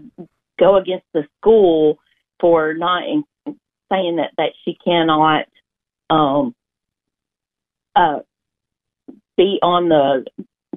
go 0.59 0.77
against 0.77 1.05
the 1.13 1.25
school 1.39 1.99
for 2.41 2.73
not 2.73 3.03
in, 3.03 3.25
saying 3.93 4.17
that 4.17 4.31
that 4.39 4.53
she 4.65 4.79
cannot 4.83 5.45
um, 6.09 6.55
uh, 7.95 8.21
be 9.37 9.59
on 9.61 9.91
the 9.91 10.25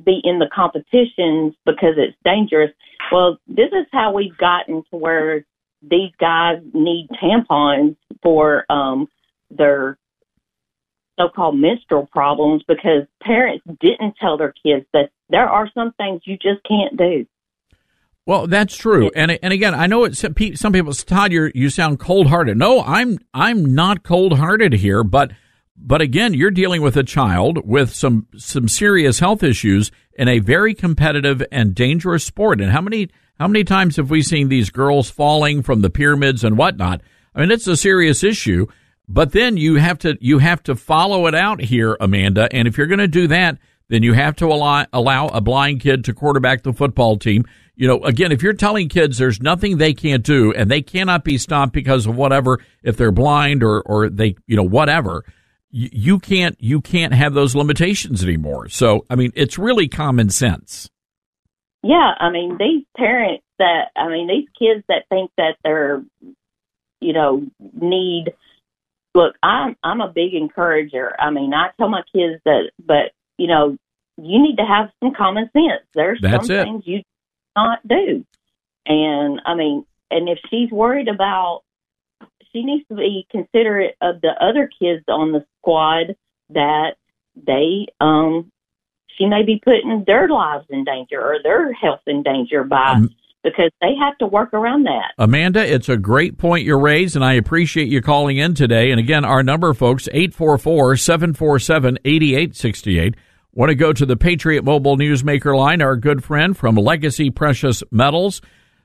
be 0.04 0.20
in 0.24 0.40
the 0.40 0.50
competitions 0.54 1.56
because 1.66 1.96
it's 1.98 2.18
dangerous. 2.26 2.72
Well, 3.12 3.38
this 3.48 3.68
is 3.68 3.86
how 3.92 4.14
we've 4.14 4.38
gotten 4.38 4.84
to 4.92 4.98
where 4.98 5.46
these 5.82 6.12
guys 6.20 6.58
need 6.74 7.08
tampons 7.22 7.96
for 8.24 8.66
um, 8.70 9.08
their 9.50 9.98
so-called 11.18 11.58
menstrual 11.58 12.08
problems 12.12 12.64
because 12.68 13.04
parents 13.22 13.64
didn't 13.80 14.16
tell 14.20 14.38
their 14.38 14.54
kids 14.64 14.86
that 14.94 15.10
there 15.30 15.48
are 15.48 15.70
some 15.74 15.94
things 15.94 16.22
you 16.26 16.36
just 16.38 16.62
can't 16.68 16.98
do. 16.98 17.26
Well, 18.28 18.48
that's 18.48 18.76
true, 18.76 19.12
and 19.16 19.38
and 19.44 19.54
again, 19.54 19.76
I 19.76 19.86
know 19.86 20.04
it's 20.04 20.18
some 20.18 20.34
pe- 20.34 20.56
some 20.56 20.74
people. 20.74 20.92
Todd, 20.94 21.32
you 21.32 21.52
you 21.54 21.70
sound 21.70 22.00
cold 22.00 22.26
hearted. 22.26 22.58
No, 22.58 22.82
I'm 22.82 23.20
I'm 23.36 23.76
not 23.76 24.02
cold 24.02 24.40
hearted 24.40 24.74
here, 24.74 25.04
but 25.04 25.32
but 25.78 26.02
again, 26.02 26.34
you're 26.34 26.52
dealing 26.52 26.82
with 26.82 26.96
a 26.96 27.04
child 27.04 27.68
with 27.68 27.94
some 27.94 28.28
some 28.38 28.68
serious 28.68 29.20
health 29.20 29.44
issues 29.44 29.92
in 30.18 30.28
a 30.28 30.40
very 30.40 30.74
competitive 30.74 31.44
and 31.52 31.76
dangerous 31.76 32.24
sport. 32.24 32.62
And 32.62 32.72
how 32.72 32.82
many 32.82 33.10
how 33.40 33.48
many 33.48 33.64
times 33.64 33.98
have 33.98 34.10
we 34.10 34.22
seen 34.22 34.48
these 34.48 34.70
girls 34.70 35.10
falling 35.10 35.62
from 35.62 35.82
the 35.82 35.90
pyramids 35.90 36.44
and 36.44 36.58
whatnot? 36.58 37.02
I 37.34 37.42
mean, 37.42 37.52
it's 37.52 37.68
a 37.68 37.76
serious 37.76 38.24
issue. 38.24 38.68
But 39.08 39.34
then 39.34 39.58
you 39.58 39.76
have 39.76 40.00
to 40.00 40.18
you 40.20 40.40
have 40.40 40.64
to 40.64 40.76
follow 40.76 41.28
it 41.28 41.36
out 41.36 41.62
here, 41.62 41.98
Amanda. 42.00 42.48
And 42.52 42.68
if 42.68 42.78
you're 42.78 42.88
going 42.88 43.00
to 43.00 43.08
do 43.08 43.28
that, 43.28 43.58
then 43.90 44.02
you 44.02 44.14
have 44.14 44.36
to 44.38 44.48
allow 44.48 44.86
allow 44.94 45.28
a 45.28 45.42
blind 45.42 45.82
kid 45.82 46.06
to 46.06 46.14
quarterback 46.14 46.64
the 46.64 46.74
football 46.74 47.18
team. 47.18 47.46
You 47.76 47.88
know, 47.88 48.04
again, 48.04 48.32
if 48.32 48.42
you're 48.42 48.54
telling 48.54 48.90
kids 48.90 49.18
there's 49.18 49.42
nothing 49.42 49.78
they 49.78 49.94
can't 49.94 50.24
do 50.24 50.54
and 50.54 50.72
they 50.72 50.82
cannot 50.82 51.24
be 51.24 51.38
stopped 51.38 51.74
because 51.74 52.06
of 52.08 52.16
whatever, 52.16 52.60
if 52.82 52.98
they're 52.98 53.12
blind 53.12 53.64
or 53.64 53.82
or 53.82 54.10
they, 54.10 54.36
you 54.48 54.56
know, 54.56 54.64
whatever, 54.64 55.24
you, 55.72 56.20
can't 56.20 56.56
you 56.60 56.82
can't 56.82 57.14
have 57.14 57.34
those 57.34 57.56
limitations 57.56 58.24
anymore. 58.24 58.70
So, 58.70 59.06
I 59.10 59.16
mean, 59.16 59.32
it's 59.36 59.58
really 59.58 59.88
common 59.88 60.30
sense. 60.30 60.90
Yeah, 61.86 62.14
I 62.20 62.32
mean 62.32 62.58
these 62.58 62.84
parents 62.98 63.44
that 63.60 63.90
I 63.96 64.08
mean 64.08 64.28
these 64.28 64.48
kids 64.58 64.84
that 64.90 65.04
think 65.08 65.30
that 65.38 65.58
they're 65.64 66.04
you 67.00 67.14
know 67.14 67.46
need 67.80 68.34
look 69.14 69.36
I'm 69.44 69.76
I'm 69.84 70.02
a 70.02 70.08
big 70.12 70.34
encourager. 70.34 71.14
I 71.20 71.30
mean 71.30 71.54
I 71.54 71.70
tell 71.78 71.88
my 71.88 72.02
kids 72.12 72.42
that 72.46 72.72
but 72.84 73.12
you 73.38 73.46
know 73.46 73.78
you 74.18 74.42
need 74.42 74.56
to 74.56 74.66
have 74.66 74.90
some 75.00 75.14
common 75.14 75.48
sense. 75.54 75.84
There's 75.94 76.20
That's 76.22 76.48
some 76.48 76.56
it. 76.56 76.64
things 76.64 76.84
you 76.88 77.04
not 77.56 77.88
do. 77.88 78.26
And 78.88 79.42
I 79.46 79.54
mean 79.54 79.86
and 80.10 80.28
if 80.28 80.40
she's 80.50 80.72
worried 80.72 81.08
about 81.08 81.62
she 82.56 82.64
needs 82.64 82.88
to 82.88 82.96
be 82.96 83.28
considerate 83.30 83.96
of 84.02 84.22
the 84.22 84.32
other 84.40 84.70
kids 84.80 85.04
on 85.10 85.34
the 85.34 85.46
squad 85.60 86.16
that 86.50 86.96
they 87.36 87.86
um 88.00 88.50
she 89.18 89.26
may 89.26 89.44
be 89.44 89.62
putting 89.64 90.04
their 90.08 90.28
lives 90.28 90.66
in 90.70 90.84
danger 90.84 91.22
or 91.22 91.38
their 91.44 91.74
health 91.74 92.02
in 92.08 92.24
danger 92.24 92.64
by 92.64 93.02
because 93.44 93.72
they 93.80 93.94
have 94.02 94.18
to 94.18 94.26
work 94.26 94.54
around 94.54 94.86
that. 94.86 95.14
Amanda, 95.18 95.64
it's 95.64 95.88
a 95.88 95.98
great 95.98 96.38
point 96.38 96.66
you 96.66 96.76
raised, 96.78 97.16
and 97.16 97.24
I 97.24 97.34
appreciate 97.34 97.88
you 97.88 98.02
calling 98.02 98.38
in 98.38 98.56
today. 98.56 98.90
And 98.90 99.00
again, 99.00 99.24
our 99.24 99.44
number, 99.44 99.74
folks, 99.74 100.10
844 100.12 100.98
747 100.98 102.00
8868. 102.04 103.16
Want 103.54 103.70
to 103.70 103.76
go 103.76 103.94
to 103.94 104.06
the 104.06 104.18
Patriot 104.18 104.64
Mobile 104.64 104.98
Newsmaker 104.98 105.56
line? 105.56 105.82
Our 105.82 105.96
good 105.96 106.24
friend 106.24 106.58
from 106.58 106.76
Legacy 106.76 107.30
Precious 107.30 107.84
Metals, 107.92 108.42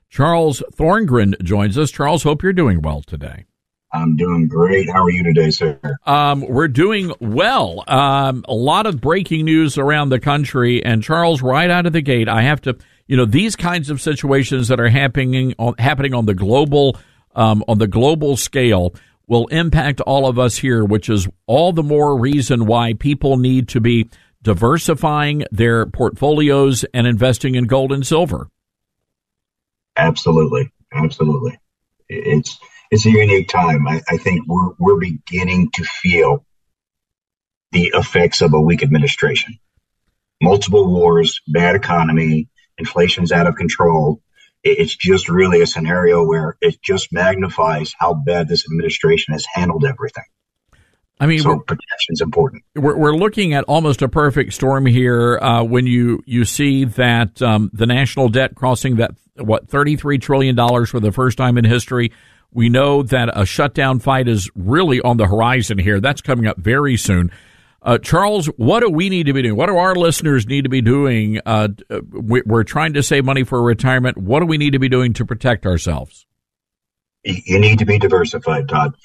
Charles 0.09 0.63
Thorngren, 0.75 1.41
joins 1.41 1.77
us. 1.77 1.91
Charles, 1.91 2.23
hope 2.23 2.43
you're 2.43 2.53
doing 2.53 2.81
well 2.81 3.01
today. 3.01 3.45
I'm 3.93 4.15
doing 4.15 4.47
great. 4.47 4.89
How 4.89 5.03
are 5.03 5.09
you 5.09 5.23
today, 5.23 5.49
sir? 5.49 5.79
Um, 6.05 6.41
we're 6.47 6.69
doing 6.69 7.11
well. 7.19 7.83
Um, 7.87 8.45
a 8.47 8.53
lot 8.53 8.85
of 8.85 9.01
breaking 9.01 9.45
news 9.45 9.77
around 9.77 10.09
the 10.09 10.19
country, 10.19 10.83
and 10.83 11.03
Charles, 11.03 11.41
right 11.41 11.69
out 11.69 11.85
of 11.85 11.93
the 11.93 12.01
gate, 12.01 12.29
I 12.29 12.43
have 12.43 12.61
to, 12.61 12.77
you 13.07 13.17
know, 13.17 13.25
these 13.25 13.55
kinds 13.55 13.89
of 13.89 14.01
situations 14.01 14.69
that 14.69 14.79
are 14.79 14.87
happening 14.87 15.53
on, 15.59 15.75
happening 15.77 16.13
on 16.13 16.25
the 16.25 16.33
global 16.33 16.97
um, 17.35 17.63
on 17.67 17.77
the 17.77 17.87
global 17.87 18.37
scale 18.37 18.93
will 19.27 19.47
impact 19.47 20.01
all 20.01 20.27
of 20.27 20.37
us 20.37 20.57
here, 20.57 20.83
which 20.83 21.09
is 21.09 21.27
all 21.45 21.71
the 21.71 21.83
more 21.83 22.17
reason 22.17 22.65
why 22.65 22.93
people 22.93 23.37
need 23.37 23.69
to 23.69 23.79
be 23.79 24.09
diversifying 24.41 25.43
their 25.51 25.85
portfolios 25.85 26.83
and 26.93 27.07
investing 27.07 27.55
in 27.55 27.65
gold 27.65 27.91
and 27.91 28.05
silver. 28.05 28.49
Absolutely, 29.95 30.69
absolutely. 30.93 31.57
It's 32.09 32.59
it's 32.91 33.05
a 33.05 33.09
unique 33.11 33.47
time. 33.47 33.87
I, 33.87 34.01
I 34.09 34.17
think 34.17 34.45
we're 34.47 34.71
we're 34.77 34.99
beginning 34.99 35.71
to 35.71 35.83
feel 35.83 36.45
the 37.71 37.91
effects 37.95 38.41
of 38.41 38.53
a 38.53 38.59
weak 38.59 38.83
administration. 38.83 39.57
Multiple 40.41 40.87
wars, 40.93 41.39
bad 41.47 41.75
economy, 41.75 42.49
inflation's 42.77 43.31
out 43.31 43.47
of 43.47 43.55
control. 43.55 44.21
It- 44.63 44.79
It's 44.79 44.95
just 44.95 45.29
really 45.29 45.61
a 45.61 45.67
scenario 45.67 46.25
where 46.25 46.57
it 46.61 46.81
just 46.81 47.13
magnifies 47.13 47.93
how 47.97 48.13
bad 48.13 48.47
this 48.47 48.65
administration 48.65 49.33
has 49.33 49.45
handled 49.53 49.85
everything. 49.85 50.23
I 51.19 51.27
mean, 51.27 51.39
so 51.39 51.59
protection's 51.59 52.19
important. 52.21 52.63
we're, 52.75 52.97
we're 52.97 53.15
looking 53.15 53.53
at 53.53 53.63
almost 53.65 54.01
a 54.01 54.09
perfect 54.09 54.53
storm 54.53 54.87
here 54.87 55.37
uh, 55.39 55.63
when 55.63 55.85
you 55.85 56.23
you 56.25 56.45
see 56.45 56.83
that 56.85 57.39
um, 57.43 57.69
the 57.73 57.85
national 57.85 58.29
debt 58.29 58.55
crossing 58.55 58.95
that 58.95 59.11
what 59.35 59.69
thirty 59.69 59.95
three 59.95 60.17
trillion 60.17 60.55
dollars 60.55 60.89
for 60.89 60.99
the 60.99 61.11
first 61.11 61.37
time 61.37 61.59
in 61.59 61.63
history. 61.63 62.11
We 62.53 62.69
know 62.69 63.01
that 63.03 63.29
a 63.33 63.45
shutdown 63.45 63.99
fight 63.99 64.27
is 64.27 64.49
really 64.55 64.99
on 65.01 65.17
the 65.17 65.27
horizon 65.27 65.77
here. 65.77 65.99
That's 66.01 66.21
coming 66.21 66.47
up 66.47 66.57
very 66.57 66.97
soon. 66.97 67.31
Uh, 67.81 67.97
Charles, 67.97 68.47
what 68.57 68.81
do 68.81 68.89
we 68.89 69.09
need 69.09 69.25
to 69.27 69.33
be 69.33 69.41
doing? 69.41 69.55
What 69.55 69.67
do 69.67 69.77
our 69.77 69.95
listeners 69.95 70.45
need 70.45 70.63
to 70.63 70.69
be 70.69 70.81
doing? 70.81 71.39
Uh, 71.45 71.69
we- 72.11 72.43
we're 72.45 72.63
trying 72.63 72.93
to 72.93 73.01
save 73.03 73.25
money 73.25 73.43
for 73.43 73.61
retirement. 73.63 74.17
What 74.17 74.41
do 74.41 74.45
we 74.45 74.57
need 74.57 74.73
to 74.73 74.79
be 74.79 74.89
doing 74.89 75.13
to 75.13 75.25
protect 75.25 75.65
ourselves? 75.65 76.25
You 77.23 77.35
you 77.45 77.59
need 77.59 77.79
to 77.79 77.85
be 77.85 77.97
diversified, 77.97 78.67
Todd. 78.67 78.95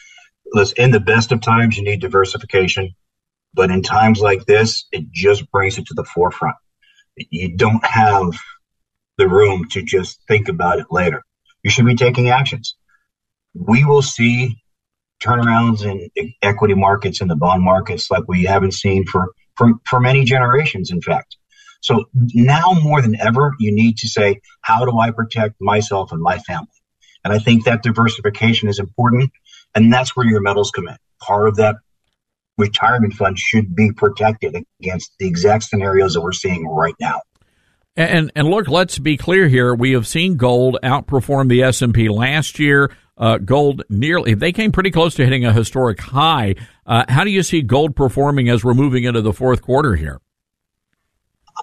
Listen, 0.52 0.74
in 0.78 0.90
the 0.90 1.01
best 1.01 1.32
of 1.32 1.40
times, 1.40 1.77
you 1.77 1.85
need 1.85 2.01
diversification, 2.01 2.94
but 3.55 3.70
in 3.70 3.82
times 3.82 4.20
like 4.20 4.44
this, 4.47 4.86
it 4.93 5.10
just 5.12 5.51
brings 5.51 5.78
it 5.78 5.86
to 5.86 5.94
the 5.94 6.05
forefront. 6.05 6.56
You 7.16 7.56
don't 7.56 7.85
have 7.85 8.35
the 9.18 9.28
room 9.28 9.66
to 9.70 9.82
just 9.82 10.20
think 10.28 10.48
about 10.48 10.78
it 10.81 10.86
later. 10.90 11.23
You 11.62 11.70
should 11.70 11.86
be 11.86 11.94
taking 11.97 12.28
actions. 12.28 12.74
We 13.58 13.84
will 13.84 14.02
see 14.02 14.62
turnarounds 15.22 15.84
in 15.84 16.10
equity 16.42 16.74
markets 16.74 17.20
and 17.20 17.30
the 17.30 17.36
bond 17.36 17.62
markets 17.62 18.10
like 18.10 18.24
we 18.28 18.44
haven't 18.44 18.74
seen 18.74 19.06
for, 19.06 19.32
for, 19.56 19.72
for 19.84 20.00
many 20.00 20.24
generations, 20.24 20.90
in 20.90 21.00
fact. 21.00 21.36
So 21.80 22.06
now 22.14 22.72
more 22.82 23.00
than 23.00 23.18
ever, 23.20 23.54
you 23.58 23.72
need 23.72 23.98
to 23.98 24.08
say, 24.08 24.40
how 24.60 24.84
do 24.84 24.98
I 24.98 25.10
protect 25.10 25.54
myself 25.60 26.12
and 26.12 26.20
my 26.20 26.38
family? 26.38 26.68
And 27.24 27.32
I 27.32 27.38
think 27.38 27.64
that 27.64 27.82
diversification 27.82 28.68
is 28.68 28.78
important. 28.78 29.30
And 29.74 29.92
that's 29.92 30.16
where 30.16 30.26
your 30.26 30.40
metals 30.40 30.70
come 30.70 30.88
in. 30.88 30.96
Part 31.20 31.48
of 31.48 31.56
that 31.56 31.76
retirement 32.58 33.14
fund 33.14 33.38
should 33.38 33.74
be 33.74 33.92
protected 33.92 34.56
against 34.80 35.12
the 35.18 35.26
exact 35.26 35.64
scenarios 35.64 36.14
that 36.14 36.22
we're 36.22 36.32
seeing 36.32 36.66
right 36.66 36.94
now. 37.00 37.20
And 37.96 38.30
and 38.36 38.48
look, 38.48 38.68
let's 38.68 38.98
be 38.98 39.16
clear 39.16 39.48
here. 39.48 39.74
We 39.74 39.92
have 39.92 40.06
seen 40.06 40.36
gold 40.36 40.78
outperform 40.82 41.48
the 41.48 41.62
S 41.62 41.80
and 41.80 41.94
P 41.94 42.08
last 42.08 42.58
year. 42.58 42.94
Uh, 43.18 43.38
gold 43.38 43.82
nearly 43.88 44.34
they 44.34 44.52
came 44.52 44.70
pretty 44.70 44.90
close 44.90 45.14
to 45.14 45.24
hitting 45.24 45.44
a 45.44 45.52
historic 45.52 45.98
high. 46.01 46.55
Uh, 46.84 47.05
how 47.09 47.24
do 47.24 47.30
you 47.30 47.43
see 47.43 47.62
gold 47.62 47.97
performing 47.97 48.48
as 48.48 48.62
we're 48.62 48.74
moving 48.74 49.05
into 49.05 49.22
the 49.22 49.32
fourth 49.32 49.62
quarter 49.62 49.97
here? 49.97 50.20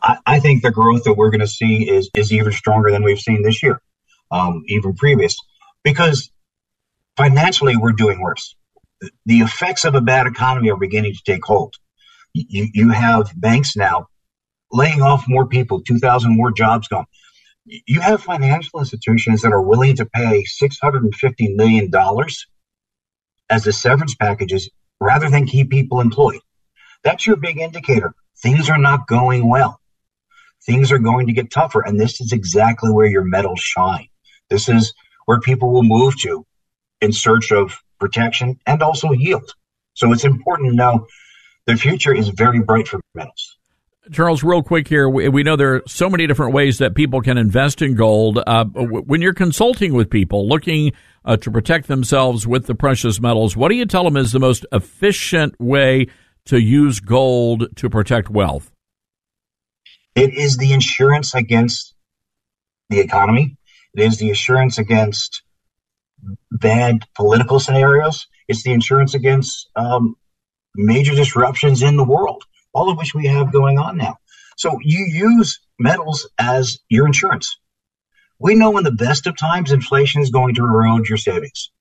I, 0.01 0.17
I 0.25 0.39
think 0.39 0.63
the 0.63 0.71
growth 0.71 1.03
that 1.03 1.13
we're 1.13 1.29
going 1.29 1.41
to 1.41 1.47
see 1.47 1.89
is, 1.89 2.09
is 2.15 2.33
even 2.33 2.51
stronger 2.51 2.91
than 2.91 3.03
we've 3.03 3.19
seen 3.19 3.43
this 3.43 3.61
year, 3.61 3.81
um, 4.31 4.63
even 4.67 4.95
previous, 4.95 5.37
because 5.83 6.31
financially 7.17 7.77
we're 7.77 7.91
doing 7.91 8.19
worse. 8.19 8.55
The- 9.25 9.41
effects 9.41 9.85
of 9.85 9.95
a 9.95 10.01
bad 10.01 10.27
economy 10.27 10.71
are 10.71 10.77
beginning 10.77 11.13
to 11.13 11.21
take 11.23 11.45
hold. 11.45 11.75
You, 12.33 12.67
you 12.73 12.89
have 12.89 13.31
banks 13.35 13.75
now 13.75 14.07
laying 14.71 15.03
off 15.03 15.25
more 15.27 15.45
people, 15.45 15.81
2,000 15.81 16.35
more 16.35 16.51
jobs 16.51 16.87
gone. 16.87 17.05
You 17.65 18.01
have 18.01 18.21
financial 18.21 18.79
institutions 18.79 19.41
that 19.41 19.53
are 19.53 19.61
willing 19.61 19.95
to 19.95 20.05
pay 20.05 20.43
$650 20.61 21.55
million 21.55 21.91
as 23.49 23.63
the 23.63 23.71
severance 23.71 24.15
packages 24.15 24.69
rather 24.99 25.29
than 25.29 25.45
keep 25.45 25.69
people 25.69 26.01
employed. 26.01 26.41
That's 27.03 27.25
your 27.25 27.37
big 27.37 27.59
indicator. 27.59 28.13
Things 28.41 28.69
are 28.69 28.77
not 28.77 29.07
going 29.07 29.47
well. 29.47 29.79
Things 30.65 30.91
are 30.91 30.99
going 30.99 31.27
to 31.27 31.33
get 31.33 31.51
tougher. 31.51 31.81
And 31.81 31.99
this 31.99 32.19
is 32.19 32.31
exactly 32.31 32.91
where 32.91 33.05
your 33.05 33.23
metals 33.23 33.59
shine. 33.59 34.07
This 34.49 34.67
is 34.67 34.93
where 35.25 35.39
people 35.39 35.71
will 35.71 35.83
move 35.83 36.19
to 36.21 36.45
in 37.01 37.11
search 37.13 37.51
of 37.51 37.77
protection 37.99 38.59
and 38.65 38.81
also 38.81 39.11
yield. 39.11 39.53
So 39.93 40.11
it's 40.11 40.25
important 40.25 40.69
to 40.69 40.75
know 40.75 41.07
the 41.65 41.75
future 41.75 42.13
is 42.13 42.29
very 42.29 42.59
bright 42.59 42.87
for 42.87 42.99
metals. 43.15 43.57
Charles, 44.11 44.43
real 44.43 44.61
quick 44.61 44.87
here, 44.87 45.07
we, 45.07 45.29
we 45.29 45.43
know 45.43 45.55
there 45.55 45.75
are 45.75 45.83
so 45.87 46.09
many 46.09 46.27
different 46.27 46.53
ways 46.53 46.79
that 46.79 46.93
people 46.93 47.21
can 47.21 47.37
invest 47.37 47.81
in 47.81 47.95
gold. 47.95 48.39
Uh, 48.45 48.65
when 48.65 49.21
you're 49.21 49.33
consulting 49.33 49.93
with 49.93 50.09
people 50.09 50.47
looking 50.47 50.91
uh, 51.23 51.37
to 51.37 51.49
protect 51.49 51.87
themselves 51.87 52.45
with 52.45 52.67
the 52.67 52.75
precious 52.75 53.21
metals, 53.21 53.55
what 53.55 53.69
do 53.69 53.75
you 53.75 53.85
tell 53.85 54.03
them 54.03 54.17
is 54.17 54.31
the 54.33 54.39
most 54.39 54.65
efficient 54.71 55.59
way 55.59 56.07
to 56.45 56.59
use 56.59 56.99
gold 56.99 57.67
to 57.77 57.89
protect 57.89 58.29
wealth? 58.29 58.71
It 60.15 60.33
is 60.33 60.57
the 60.57 60.73
insurance 60.73 61.33
against 61.33 61.95
the 62.89 62.99
economy. 62.99 63.57
It 63.95 64.03
is 64.03 64.17
the 64.17 64.29
insurance 64.29 64.77
against 64.77 65.43
bad 66.51 67.05
political 67.15 67.59
scenarios. 67.59 68.27
It's 68.47 68.63
the 68.63 68.73
insurance 68.73 69.13
against 69.13 69.69
um, 69.75 70.15
major 70.75 71.15
disruptions 71.15 71.81
in 71.81 71.95
the 71.95 72.03
world, 72.03 72.43
all 72.73 72.89
of 72.89 72.97
which 72.97 73.13
we 73.13 73.27
have 73.27 73.51
going 73.51 73.77
on 73.77 73.97
now. 73.97 74.17
So 74.57 74.79
you 74.81 75.05
use 75.05 75.59
metals 75.79 76.29
as 76.37 76.79
your 76.89 77.05
insurance. 77.05 77.57
We 78.39 78.55
know 78.55 78.77
in 78.77 78.83
the 78.83 78.91
best 78.91 79.27
of 79.27 79.37
times, 79.37 79.71
inflation 79.71 80.21
is 80.21 80.29
going 80.29 80.55
to 80.55 80.63
erode 80.63 81.07
your 81.07 81.17
savings. 81.17 81.71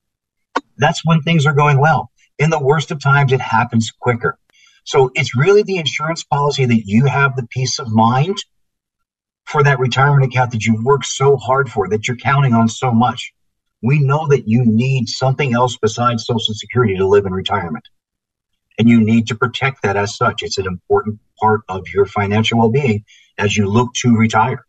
That's 0.76 1.04
when 1.04 1.22
things 1.22 1.46
are 1.46 1.52
going 1.52 1.78
well. 1.78 2.10
In 2.38 2.50
the 2.50 2.62
worst 2.62 2.90
of 2.90 3.00
times, 3.00 3.32
it 3.32 3.40
happens 3.40 3.90
quicker. 3.90 4.38
So 4.84 5.10
it's 5.14 5.36
really 5.36 5.62
the 5.62 5.76
insurance 5.76 6.24
policy 6.24 6.64
that 6.64 6.86
you 6.86 7.06
have 7.06 7.36
the 7.36 7.46
peace 7.46 7.78
of 7.78 7.92
mind 7.92 8.36
for 9.44 9.62
that 9.62 9.78
retirement 9.78 10.24
account 10.24 10.52
that 10.52 10.64
you've 10.64 10.84
worked 10.84 11.06
so 11.06 11.36
hard 11.36 11.70
for, 11.70 11.88
that 11.88 12.08
you're 12.08 12.16
counting 12.16 12.54
on 12.54 12.68
so 12.68 12.92
much. 12.92 13.32
We 13.82 13.98
know 13.98 14.28
that 14.28 14.48
you 14.48 14.64
need 14.64 15.08
something 15.08 15.54
else 15.54 15.76
besides 15.76 16.26
Social 16.26 16.54
Security 16.54 16.96
to 16.96 17.06
live 17.06 17.26
in 17.26 17.32
retirement. 17.32 17.84
And 18.78 18.88
you 18.88 19.00
need 19.00 19.26
to 19.28 19.34
protect 19.34 19.82
that 19.82 19.96
as 19.96 20.16
such. 20.16 20.42
It's 20.42 20.58
an 20.58 20.66
important 20.66 21.20
part 21.40 21.62
of 21.68 21.88
your 21.92 22.06
financial 22.06 22.58
well 22.58 22.70
being 22.70 23.04
as 23.38 23.56
you 23.56 23.68
look 23.68 23.92
to 23.94 24.16
retire. 24.16 24.64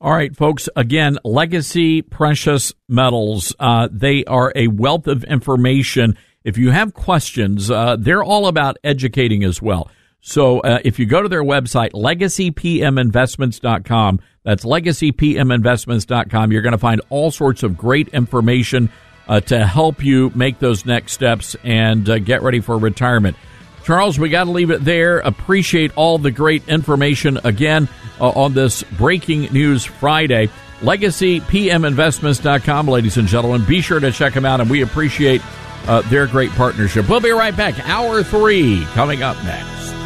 All 0.00 0.12
right, 0.12 0.34
folks. 0.36 0.68
Again, 0.76 1.18
Legacy 1.24 2.02
Precious 2.02 2.72
Metals. 2.88 3.54
Uh, 3.58 3.88
they 3.90 4.24
are 4.24 4.52
a 4.54 4.68
wealth 4.68 5.06
of 5.06 5.24
information. 5.24 6.18
If 6.44 6.58
you 6.58 6.72
have 6.72 6.92
questions, 6.92 7.70
uh, 7.70 7.96
they're 7.98 8.22
all 8.22 8.46
about 8.46 8.76
educating 8.84 9.44
as 9.44 9.62
well. 9.62 9.88
So 10.20 10.60
uh, 10.60 10.80
if 10.84 10.98
you 10.98 11.06
go 11.06 11.22
to 11.22 11.28
their 11.28 11.42
website, 11.42 11.92
legacypminvestments.com, 11.92 14.20
that's 14.42 14.64
legacypminvestments.com, 14.64 16.52
you're 16.52 16.62
going 16.62 16.72
to 16.72 16.78
find 16.78 17.00
all 17.08 17.30
sorts 17.30 17.62
of 17.62 17.76
great 17.76 18.08
information 18.08 18.90
uh, 19.28 19.40
to 19.40 19.66
help 19.66 20.04
you 20.04 20.30
make 20.34 20.58
those 20.58 20.84
next 20.84 21.12
steps 21.12 21.56
and 21.64 22.08
uh, 22.08 22.18
get 22.18 22.42
ready 22.42 22.60
for 22.60 22.76
retirement. 22.78 23.36
Charles, 23.84 24.18
we 24.18 24.30
got 24.30 24.44
to 24.44 24.50
leave 24.50 24.70
it 24.70 24.84
there. 24.84 25.18
Appreciate 25.18 25.92
all 25.96 26.18
the 26.18 26.30
great 26.30 26.68
information 26.68 27.38
again 27.44 27.88
uh, 28.20 28.30
on 28.30 28.54
this 28.54 28.82
breaking 28.82 29.52
news 29.52 29.84
Friday. 29.84 30.48
LegacyPMInvestments.com, 30.80 32.88
ladies 32.88 33.16
and 33.16 33.28
gentlemen. 33.28 33.64
Be 33.64 33.80
sure 33.80 34.00
to 34.00 34.10
check 34.10 34.34
them 34.34 34.44
out, 34.44 34.60
and 34.60 34.70
we 34.70 34.82
appreciate 34.82 35.42
uh, 35.86 36.00
their 36.02 36.26
great 36.26 36.50
partnership. 36.52 37.08
We'll 37.08 37.20
be 37.20 37.30
right 37.30 37.56
back. 37.56 37.78
Hour 37.88 38.22
three 38.22 38.84
coming 38.94 39.22
up 39.22 39.42
next. 39.44 40.03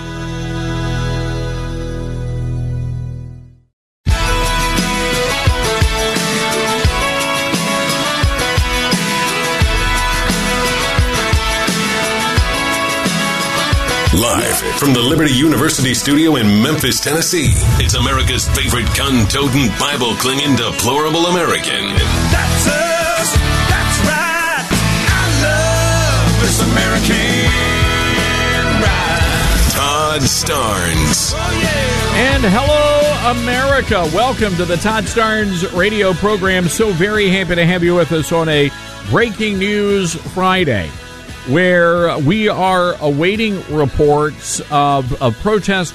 Live 14.18 14.58
from 14.80 14.92
the 14.92 15.00
Liberty 15.00 15.32
University 15.32 15.94
studio 15.94 16.34
in 16.36 16.60
Memphis, 16.60 16.98
Tennessee, 16.98 17.52
it's 17.78 17.94
America's 17.94 18.48
favorite 18.48 18.92
gun 18.96 19.28
toting, 19.28 19.68
Bible 19.78 20.16
clinging, 20.16 20.56
deplorable 20.56 21.26
American. 21.26 21.94
That's 22.34 22.66
us. 22.66 23.36
That's 23.70 23.98
right. 24.10 24.66
I 25.06 25.22
love 25.38 26.40
this 26.42 26.60
American 26.66 27.46
ride. 28.82 29.70
Todd 29.70 30.22
Starnes. 30.22 31.32
Oh, 31.36 32.14
and 32.16 32.42
hello, 32.42 33.40
America. 33.40 34.10
Welcome 34.12 34.56
to 34.56 34.64
the 34.64 34.78
Todd 34.78 35.04
Starnes 35.04 35.72
radio 35.78 36.12
program. 36.12 36.66
So 36.66 36.90
very 36.90 37.28
happy 37.28 37.54
to 37.54 37.64
have 37.64 37.84
you 37.84 37.94
with 37.94 38.10
us 38.10 38.32
on 38.32 38.48
a 38.48 38.68
breaking 39.10 39.60
news 39.60 40.16
Friday 40.16 40.90
where 41.48 42.18
we 42.18 42.48
are 42.48 42.94
awaiting 43.00 43.62
reports 43.74 44.60
of, 44.70 45.22
of 45.22 45.34
protest 45.40 45.94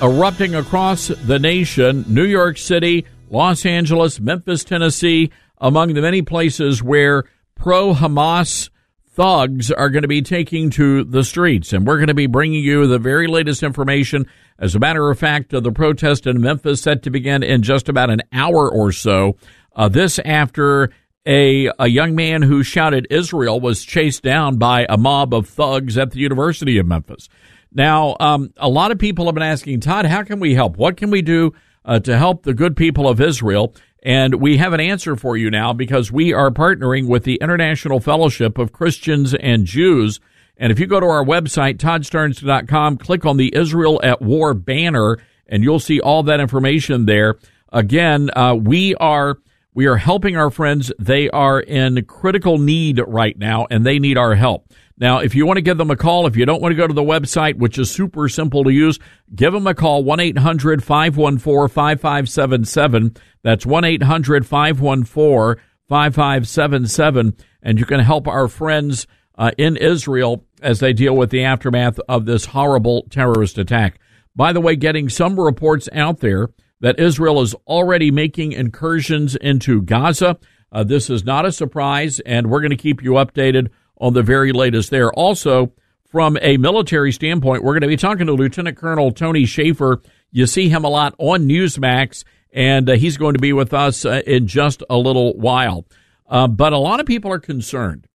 erupting 0.00 0.54
across 0.54 1.08
the 1.08 1.38
nation 1.38 2.04
New 2.08 2.24
York 2.24 2.56
City, 2.56 3.04
Los 3.28 3.66
Angeles, 3.66 4.18
Memphis, 4.20 4.64
Tennessee, 4.64 5.30
among 5.58 5.92
the 5.92 6.00
many 6.00 6.22
places 6.22 6.82
where 6.82 7.24
pro 7.54 7.92
Hamas 7.92 8.70
thugs 9.10 9.70
are 9.70 9.90
going 9.90 10.02
to 10.02 10.08
be 10.08 10.22
taking 10.22 10.70
to 10.70 11.04
the 11.04 11.24
streets. 11.24 11.74
And 11.74 11.86
we're 11.86 11.98
going 11.98 12.08
to 12.08 12.14
be 12.14 12.26
bringing 12.26 12.64
you 12.64 12.86
the 12.86 12.98
very 12.98 13.26
latest 13.26 13.62
information. 13.62 14.26
As 14.58 14.74
a 14.74 14.80
matter 14.80 15.10
of 15.10 15.18
fact, 15.18 15.50
the 15.50 15.72
protest 15.72 16.26
in 16.26 16.40
Memphis 16.40 16.80
set 16.80 17.02
to 17.02 17.10
begin 17.10 17.42
in 17.42 17.62
just 17.62 17.90
about 17.90 18.10
an 18.10 18.22
hour 18.32 18.70
or 18.70 18.92
so. 18.92 19.36
Uh, 19.76 19.88
this 19.88 20.18
after 20.20 20.90
a, 21.26 21.70
a 21.78 21.88
young 21.88 22.14
man 22.14 22.42
who 22.42 22.62
shouted 22.62 23.06
Israel 23.10 23.60
was 23.60 23.84
chased 23.84 24.22
down 24.22 24.56
by 24.56 24.86
a 24.88 24.96
mob 24.96 25.32
of 25.32 25.48
thugs 25.48 25.96
at 25.96 26.10
the 26.10 26.18
University 26.20 26.78
of 26.78 26.86
Memphis. 26.86 27.28
Now, 27.72 28.16
um, 28.20 28.52
a 28.56 28.68
lot 28.68 28.92
of 28.92 28.98
people 28.98 29.26
have 29.26 29.34
been 29.34 29.42
asking, 29.42 29.80
Todd, 29.80 30.06
how 30.06 30.22
can 30.22 30.38
we 30.38 30.54
help? 30.54 30.76
What 30.76 30.96
can 30.96 31.10
we 31.10 31.22
do 31.22 31.52
uh, 31.84 31.98
to 32.00 32.16
help 32.16 32.44
the 32.44 32.54
good 32.54 32.76
people 32.76 33.08
of 33.08 33.20
Israel? 33.20 33.74
And 34.02 34.34
we 34.34 34.58
have 34.58 34.74
an 34.74 34.80
answer 34.80 35.16
for 35.16 35.36
you 35.36 35.50
now 35.50 35.72
because 35.72 36.12
we 36.12 36.32
are 36.32 36.50
partnering 36.50 37.08
with 37.08 37.24
the 37.24 37.36
International 37.36 38.00
Fellowship 38.00 38.58
of 38.58 38.72
Christians 38.72 39.34
and 39.34 39.64
Jews. 39.64 40.20
And 40.58 40.70
if 40.70 40.78
you 40.78 40.86
go 40.86 41.00
to 41.00 41.06
our 41.06 41.24
website, 41.24 41.78
toddstarnes.com, 41.78 42.98
click 42.98 43.24
on 43.24 43.38
the 43.38 43.52
Israel 43.56 44.00
at 44.04 44.20
War 44.20 44.52
banner, 44.52 45.18
and 45.48 45.64
you'll 45.64 45.80
see 45.80 46.00
all 46.00 46.22
that 46.24 46.38
information 46.38 47.06
there. 47.06 47.36
Again, 47.72 48.30
uh, 48.36 48.54
we 48.54 48.94
are 48.96 49.38
we 49.74 49.86
are 49.86 49.96
helping 49.96 50.36
our 50.36 50.50
friends. 50.50 50.92
They 50.98 51.28
are 51.30 51.60
in 51.60 52.04
critical 52.04 52.58
need 52.58 53.00
right 53.06 53.36
now, 53.36 53.66
and 53.70 53.84
they 53.84 53.98
need 53.98 54.16
our 54.16 54.36
help. 54.36 54.72
Now, 54.96 55.18
if 55.18 55.34
you 55.34 55.44
want 55.44 55.56
to 55.56 55.62
give 55.62 55.76
them 55.76 55.90
a 55.90 55.96
call, 55.96 56.26
if 56.26 56.36
you 56.36 56.46
don't 56.46 56.62
want 56.62 56.70
to 56.70 56.76
go 56.76 56.86
to 56.86 56.94
the 56.94 57.02
website, 57.02 57.56
which 57.56 57.78
is 57.78 57.90
super 57.90 58.28
simple 58.28 58.62
to 58.62 58.70
use, 58.72 59.00
give 59.34 59.52
them 59.52 59.66
a 59.66 59.74
call 59.74 60.04
1 60.04 60.20
800 60.20 60.84
514 60.84 61.68
5577. 61.68 63.16
That's 63.42 63.66
1 63.66 63.84
800 63.84 64.46
514 64.46 65.64
5577. 65.88 67.36
And 67.62 67.80
you 67.80 67.84
can 67.84 67.98
help 67.98 68.28
our 68.28 68.46
friends 68.46 69.08
uh, 69.36 69.50
in 69.58 69.76
Israel 69.76 70.44
as 70.62 70.78
they 70.78 70.92
deal 70.92 71.16
with 71.16 71.30
the 71.30 71.42
aftermath 71.42 71.98
of 72.08 72.24
this 72.24 72.46
horrible 72.46 73.06
terrorist 73.10 73.58
attack. 73.58 73.98
By 74.36 74.52
the 74.52 74.60
way, 74.60 74.76
getting 74.76 75.08
some 75.08 75.38
reports 75.38 75.88
out 75.92 76.20
there 76.20 76.50
that 76.84 77.00
Israel 77.00 77.40
is 77.40 77.54
already 77.66 78.10
making 78.10 78.52
incursions 78.52 79.34
into 79.36 79.80
Gaza. 79.80 80.36
Uh, 80.70 80.84
this 80.84 81.08
is 81.08 81.24
not 81.24 81.46
a 81.46 81.50
surprise, 81.50 82.20
and 82.20 82.50
we're 82.50 82.60
going 82.60 82.72
to 82.72 82.76
keep 82.76 83.02
you 83.02 83.12
updated 83.12 83.70
on 83.98 84.12
the 84.12 84.22
very 84.22 84.52
latest 84.52 84.90
there. 84.90 85.10
Also, 85.10 85.72
from 86.10 86.36
a 86.42 86.58
military 86.58 87.10
standpoint, 87.10 87.64
we're 87.64 87.72
going 87.72 87.80
to 87.80 87.86
be 87.86 87.96
talking 87.96 88.26
to 88.26 88.34
Lieutenant 88.34 88.76
Colonel 88.76 89.12
Tony 89.12 89.46
Shaffer. 89.46 90.02
You 90.30 90.46
see 90.46 90.68
him 90.68 90.84
a 90.84 90.90
lot 90.90 91.14
on 91.16 91.48
Newsmax, 91.48 92.22
and 92.52 92.90
uh, 92.90 92.96
he's 92.96 93.16
going 93.16 93.32
to 93.32 93.40
be 93.40 93.54
with 93.54 93.72
us 93.72 94.04
uh, 94.04 94.20
in 94.26 94.46
just 94.46 94.82
a 94.90 94.98
little 94.98 95.32
while. 95.38 95.86
Uh, 96.28 96.48
but 96.48 96.74
a 96.74 96.78
lot 96.78 97.00
of 97.00 97.06
people 97.06 97.32
are 97.32 97.40
concerned. 97.40 98.06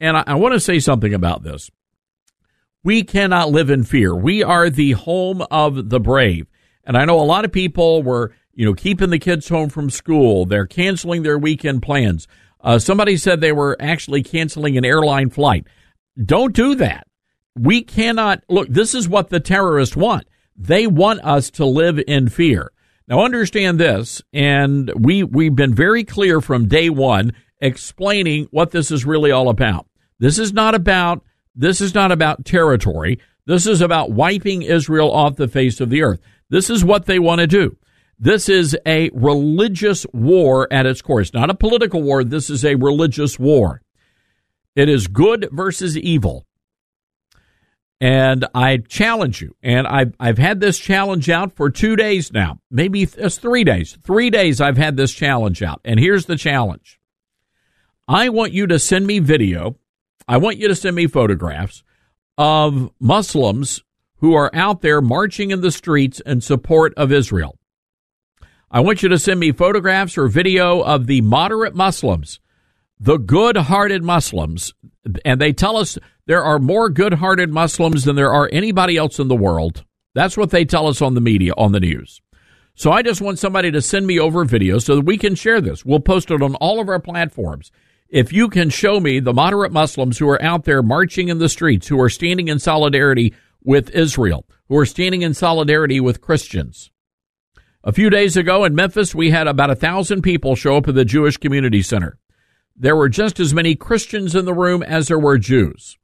And 0.00 0.16
I, 0.16 0.24
I 0.26 0.34
want 0.34 0.54
to 0.54 0.60
say 0.60 0.80
something 0.80 1.14
about 1.14 1.44
this. 1.44 1.70
We 2.82 3.04
cannot 3.04 3.52
live 3.52 3.70
in 3.70 3.84
fear. 3.84 4.12
We 4.12 4.42
are 4.42 4.68
the 4.68 4.90
home 4.90 5.46
of 5.52 5.88
the 5.88 6.00
brave. 6.00 6.48
And 6.84 6.96
I 6.96 7.04
know 7.04 7.20
a 7.20 7.22
lot 7.22 7.44
of 7.44 7.52
people 7.52 8.02
were, 8.02 8.32
you 8.54 8.66
know, 8.66 8.74
keeping 8.74 9.10
the 9.10 9.18
kids 9.18 9.48
home 9.48 9.68
from 9.68 9.90
school. 9.90 10.46
They're 10.46 10.66
canceling 10.66 11.22
their 11.22 11.38
weekend 11.38 11.82
plans. 11.82 12.26
Uh, 12.60 12.78
somebody 12.78 13.16
said 13.16 13.40
they 13.40 13.52
were 13.52 13.76
actually 13.80 14.22
canceling 14.22 14.76
an 14.76 14.84
airline 14.84 15.30
flight. 15.30 15.66
Don't 16.22 16.54
do 16.54 16.74
that. 16.76 17.06
We 17.56 17.82
cannot 17.82 18.42
look. 18.48 18.68
This 18.68 18.94
is 18.94 19.08
what 19.08 19.28
the 19.28 19.40
terrorists 19.40 19.96
want. 19.96 20.26
They 20.56 20.86
want 20.86 21.20
us 21.24 21.50
to 21.52 21.66
live 21.66 22.00
in 22.06 22.28
fear. 22.28 22.72
Now 23.08 23.24
understand 23.24 23.78
this, 23.78 24.22
and 24.32 24.92
we 24.94 25.22
we've 25.22 25.54
been 25.56 25.74
very 25.74 26.04
clear 26.04 26.40
from 26.40 26.68
day 26.68 26.88
one 26.88 27.32
explaining 27.60 28.48
what 28.50 28.70
this 28.70 28.90
is 28.90 29.04
really 29.04 29.30
all 29.30 29.48
about. 29.48 29.86
This 30.18 30.38
is 30.38 30.52
not 30.52 30.74
about 30.74 31.22
this 31.54 31.80
is 31.80 31.94
not 31.94 32.12
about 32.12 32.44
territory. 32.44 33.18
This 33.44 33.66
is 33.66 33.80
about 33.80 34.12
wiping 34.12 34.62
Israel 34.62 35.10
off 35.10 35.36
the 35.36 35.48
face 35.48 35.80
of 35.80 35.90
the 35.90 36.02
earth. 36.02 36.20
This 36.52 36.68
is 36.68 36.84
what 36.84 37.06
they 37.06 37.18
want 37.18 37.40
to 37.40 37.46
do. 37.46 37.78
This 38.18 38.50
is 38.50 38.76
a 38.84 39.08
religious 39.14 40.04
war 40.12 40.70
at 40.70 40.84
its 40.84 41.00
core. 41.00 41.22
It's 41.22 41.32
not 41.32 41.48
a 41.48 41.54
political 41.54 42.02
war. 42.02 42.22
This 42.24 42.50
is 42.50 42.62
a 42.62 42.74
religious 42.74 43.38
war. 43.38 43.80
It 44.76 44.90
is 44.90 45.06
good 45.06 45.48
versus 45.50 45.96
evil. 45.96 46.46
And 48.02 48.44
I 48.54 48.76
challenge 48.76 49.40
you, 49.40 49.56
and 49.62 49.86
I've, 49.86 50.12
I've 50.20 50.36
had 50.36 50.60
this 50.60 50.78
challenge 50.78 51.30
out 51.30 51.56
for 51.56 51.70
two 51.70 51.96
days 51.96 52.32
now, 52.32 52.58
maybe 52.70 53.04
it's 53.04 53.38
three 53.38 53.64
days. 53.64 53.96
Three 54.04 54.28
days 54.28 54.60
I've 54.60 54.76
had 54.76 54.98
this 54.98 55.12
challenge 55.12 55.62
out. 55.62 55.80
And 55.86 55.98
here's 55.98 56.26
the 56.26 56.36
challenge 56.36 57.00
I 58.06 58.28
want 58.28 58.52
you 58.52 58.66
to 58.66 58.78
send 58.78 59.06
me 59.06 59.20
video, 59.20 59.78
I 60.28 60.36
want 60.36 60.58
you 60.58 60.68
to 60.68 60.74
send 60.74 60.96
me 60.96 61.06
photographs 61.06 61.82
of 62.36 62.90
Muslims 63.00 63.82
who 64.22 64.34
are 64.34 64.54
out 64.54 64.82
there 64.82 65.02
marching 65.02 65.50
in 65.50 65.60
the 65.60 65.70
streets 65.72 66.20
in 66.20 66.40
support 66.40 66.94
of 66.96 67.10
Israel. 67.12 67.58
I 68.70 68.78
want 68.78 69.02
you 69.02 69.08
to 69.08 69.18
send 69.18 69.40
me 69.40 69.50
photographs 69.50 70.16
or 70.16 70.28
video 70.28 70.80
of 70.80 71.08
the 71.08 71.20
moderate 71.20 71.74
Muslims, 71.74 72.38
the 73.00 73.18
good 73.18 73.56
hearted 73.56 74.04
Muslims. 74.04 74.74
And 75.24 75.40
they 75.40 75.52
tell 75.52 75.76
us 75.76 75.98
there 76.26 76.44
are 76.44 76.60
more 76.60 76.88
good 76.88 77.14
hearted 77.14 77.50
Muslims 77.50 78.04
than 78.04 78.14
there 78.14 78.32
are 78.32 78.48
anybody 78.52 78.96
else 78.96 79.18
in 79.18 79.26
the 79.26 79.34
world. 79.34 79.84
That's 80.14 80.36
what 80.36 80.50
they 80.50 80.64
tell 80.64 80.86
us 80.86 81.02
on 81.02 81.14
the 81.14 81.20
media, 81.20 81.52
on 81.58 81.72
the 81.72 81.80
news. 81.80 82.22
So 82.76 82.92
I 82.92 83.02
just 83.02 83.20
want 83.20 83.40
somebody 83.40 83.72
to 83.72 83.82
send 83.82 84.06
me 84.06 84.20
over 84.20 84.44
video 84.44 84.78
so 84.78 84.94
that 84.94 85.04
we 85.04 85.18
can 85.18 85.34
share 85.34 85.60
this. 85.60 85.84
We'll 85.84 85.98
post 85.98 86.30
it 86.30 86.42
on 86.42 86.54
all 86.54 86.80
of 86.80 86.88
our 86.88 87.00
platforms. 87.00 87.72
If 88.08 88.32
you 88.32 88.48
can 88.48 88.70
show 88.70 89.00
me 89.00 89.18
the 89.18 89.34
moderate 89.34 89.72
Muslims 89.72 90.18
who 90.18 90.28
are 90.28 90.40
out 90.40 90.62
there 90.62 90.82
marching 90.82 91.28
in 91.28 91.38
the 91.38 91.48
streets, 91.48 91.88
who 91.88 92.00
are 92.00 92.08
standing 92.08 92.46
in 92.46 92.60
solidarity 92.60 93.34
with 93.64 93.90
Israel, 93.90 94.46
who 94.68 94.76
are 94.78 94.86
standing 94.86 95.22
in 95.22 95.34
solidarity 95.34 96.00
with 96.00 96.20
Christians. 96.20 96.90
A 97.84 97.92
few 97.92 98.10
days 98.10 98.36
ago 98.36 98.64
in 98.64 98.74
Memphis, 98.74 99.14
we 99.14 99.30
had 99.30 99.48
about 99.48 99.70
a 99.70 99.74
thousand 99.74 100.22
people 100.22 100.54
show 100.54 100.76
up 100.76 100.88
at 100.88 100.94
the 100.94 101.04
Jewish 101.04 101.36
Community 101.36 101.82
Center. 101.82 102.18
There 102.76 102.96
were 102.96 103.08
just 103.08 103.40
as 103.40 103.52
many 103.52 103.74
Christians 103.74 104.34
in 104.34 104.44
the 104.44 104.54
room 104.54 104.82
as 104.82 105.08
there 105.08 105.18
were 105.18 105.38
Jews. 105.38 105.98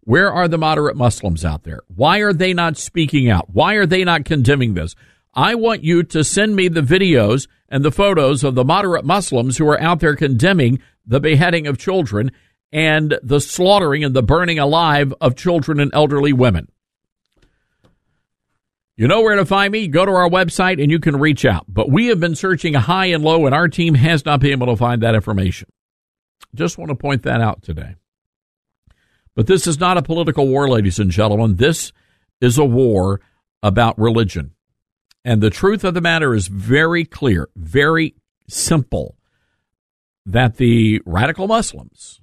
Where 0.00 0.32
are 0.32 0.48
the 0.48 0.58
moderate 0.58 0.96
Muslims 0.96 1.44
out 1.44 1.64
there? 1.64 1.80
Why 1.94 2.18
are 2.18 2.32
they 2.32 2.54
not 2.54 2.76
speaking 2.76 3.30
out? 3.30 3.50
Why 3.50 3.74
are 3.74 3.86
they 3.86 4.04
not 4.04 4.24
condemning 4.24 4.74
this? 4.74 4.94
I 5.34 5.54
want 5.54 5.84
you 5.84 6.02
to 6.02 6.24
send 6.24 6.56
me 6.56 6.68
the 6.68 6.80
videos 6.80 7.46
and 7.68 7.84
the 7.84 7.92
photos 7.92 8.42
of 8.42 8.54
the 8.54 8.64
moderate 8.64 9.04
Muslims 9.04 9.58
who 9.58 9.68
are 9.68 9.80
out 9.80 10.00
there 10.00 10.16
condemning 10.16 10.80
the 11.06 11.20
beheading 11.20 11.66
of 11.66 11.78
children 11.78 12.30
and 12.72 13.18
the 13.22 13.40
slaughtering 13.40 14.04
and 14.04 14.14
the 14.14 14.22
burning 14.22 14.58
alive 14.58 15.14
of 15.20 15.36
children 15.36 15.80
and 15.80 15.90
elderly 15.94 16.32
women. 16.32 16.68
You 18.96 19.06
know 19.06 19.22
where 19.22 19.36
to 19.36 19.46
find 19.46 19.72
me. 19.72 19.86
Go 19.86 20.04
to 20.04 20.12
our 20.12 20.28
website 20.28 20.82
and 20.82 20.90
you 20.90 20.98
can 20.98 21.20
reach 21.20 21.44
out. 21.44 21.64
But 21.68 21.88
we 21.90 22.08
have 22.08 22.18
been 22.18 22.34
searching 22.34 22.74
high 22.74 23.06
and 23.06 23.22
low, 23.22 23.46
and 23.46 23.54
our 23.54 23.68
team 23.68 23.94
has 23.94 24.24
not 24.24 24.40
been 24.40 24.50
able 24.50 24.66
to 24.66 24.76
find 24.76 25.02
that 25.02 25.14
information. 25.14 25.68
Just 26.54 26.78
want 26.78 26.88
to 26.88 26.96
point 26.96 27.22
that 27.22 27.40
out 27.40 27.62
today. 27.62 27.94
But 29.36 29.46
this 29.46 29.68
is 29.68 29.78
not 29.78 29.98
a 29.98 30.02
political 30.02 30.48
war, 30.48 30.68
ladies 30.68 30.98
and 30.98 31.12
gentlemen. 31.12 31.56
This 31.56 31.92
is 32.40 32.58
a 32.58 32.64
war 32.64 33.20
about 33.62 33.96
religion. 33.98 34.52
And 35.24 35.40
the 35.40 35.50
truth 35.50 35.84
of 35.84 35.94
the 35.94 36.00
matter 36.00 36.34
is 36.34 36.48
very 36.48 37.04
clear, 37.04 37.48
very 37.54 38.16
simple 38.48 39.16
that 40.26 40.56
the 40.56 41.00
radical 41.06 41.46
Muslims, 41.46 42.20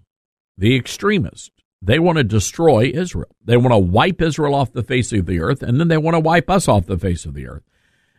the 0.58 0.76
extremists, 0.76 1.50
they 1.82 2.00
want 2.00 2.18
to 2.18 2.24
destroy 2.24 2.92
Israel. 2.94 3.36
They 3.44 3.58
want 3.58 3.74
to 3.74 3.78
wipe 3.78 4.22
Israel 4.22 4.56
off 4.56 4.72
the 4.72 4.84
face 4.84 5.14
of 5.14 5.26
the 5.26 5.40
earth, 5.40 5.62
and 5.62 5.80
then 5.80 5.88
they 5.88 5.98
want 5.98 6.16
to 6.16 6.20
wipe 6.20 6.50
us 6.50 6.68
off 6.68 6.86
the 6.86 6.98
face 6.98 7.26
of 7.26 7.34
the 7.34 7.48
earth. 7.48 7.64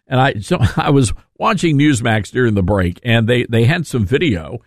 And 0.07 0.21
I 0.21 0.35
so 0.35 0.59
I 0.77 0.91
was 0.91 1.13
watching 1.39 1.79
Newsmax 1.79 2.31
during 2.31 2.55
the 2.55 2.63
break, 2.63 3.01
and 3.03 3.29
they 3.29 3.45
they 3.45 3.65
had 3.65 3.87
some 3.87 4.05
video 4.05 4.59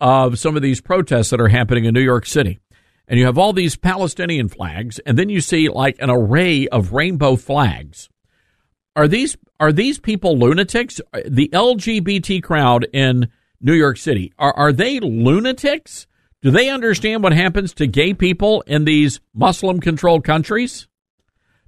of 0.00 0.38
some 0.38 0.56
of 0.56 0.62
these 0.62 0.80
protests 0.80 1.30
that 1.30 1.40
are 1.40 1.48
happening 1.48 1.84
in 1.84 1.94
New 1.94 2.00
York 2.00 2.26
City. 2.26 2.60
And 3.08 3.20
you 3.20 3.26
have 3.26 3.38
all 3.38 3.52
these 3.52 3.76
Palestinian 3.76 4.48
flags, 4.48 4.98
and 5.00 5.16
then 5.16 5.28
you 5.28 5.40
see 5.40 5.68
like 5.68 5.96
an 6.00 6.10
array 6.10 6.66
of 6.68 6.92
rainbow 6.92 7.36
flags. 7.36 8.08
Are 8.96 9.06
these 9.06 9.36
are 9.60 9.72
these 9.72 9.98
people 9.98 10.38
lunatics? 10.38 11.00
Uh, 11.12 11.20
the 11.26 11.48
LGBT 11.52 12.42
crowd 12.42 12.86
in 12.92 13.28
New 13.60 13.74
York 13.74 13.96
City 13.98 14.32
are 14.38 14.54
are 14.56 14.72
they 14.72 14.98
lunatics? 14.98 16.06
Do 16.46 16.52
they 16.52 16.70
understand 16.70 17.24
what 17.24 17.32
happens 17.32 17.74
to 17.74 17.88
gay 17.88 18.14
people 18.14 18.60
in 18.68 18.84
these 18.84 19.18
Muslim 19.34 19.80
controlled 19.80 20.22
countries? 20.22 20.86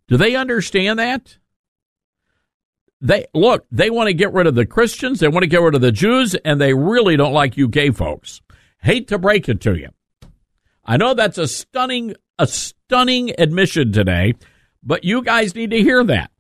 Do 0.07 0.17
they 0.17 0.37
understand 0.37 1.01
that? 1.01 1.37
They 3.01 3.27
look, 3.35 3.67
they 3.73 3.91
want 3.91 4.07
to 4.07 4.15
get 4.15 4.33
rid 4.33 4.47
of 4.47 4.55
the 4.55 4.67
Christians, 4.67 5.19
they 5.19 5.27
want 5.27 5.43
to 5.43 5.49
get 5.49 5.63
rid 5.63 5.75
of 5.75 5.81
the 5.81 5.91
Jews, 5.91 6.37
and 6.45 6.61
they 6.61 6.75
really 6.75 7.17
don't 7.17 7.33
like 7.33 7.57
you 7.57 7.67
gay 7.67 7.91
folks. 7.91 8.41
Hate 8.81 9.09
to 9.09 9.19
break 9.19 9.49
it 9.49 9.61
to 9.63 9.75
you. 9.75 9.89
I 10.85 10.97
know 10.97 11.13
that's 11.13 11.39
a 11.39 11.49
stunning, 11.49 12.15
a 12.39 12.47
stunning 12.47 13.33
admission 13.37 13.91
today, 13.91 14.35
but 14.81 15.03
you 15.03 15.25
guys 15.25 15.57
need 15.57 15.73
to 15.73 15.83
hear 15.83 16.05
that. 16.05 16.31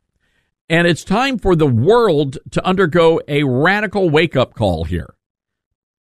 And 0.68 0.86
it's 0.86 1.02
time 1.02 1.38
for 1.38 1.56
the 1.56 1.66
world 1.66 2.38
to 2.52 2.64
undergo 2.64 3.20
a 3.26 3.42
radical 3.42 4.08
wake 4.08 4.36
up 4.36 4.54
call 4.54 4.84
here. 4.84 5.12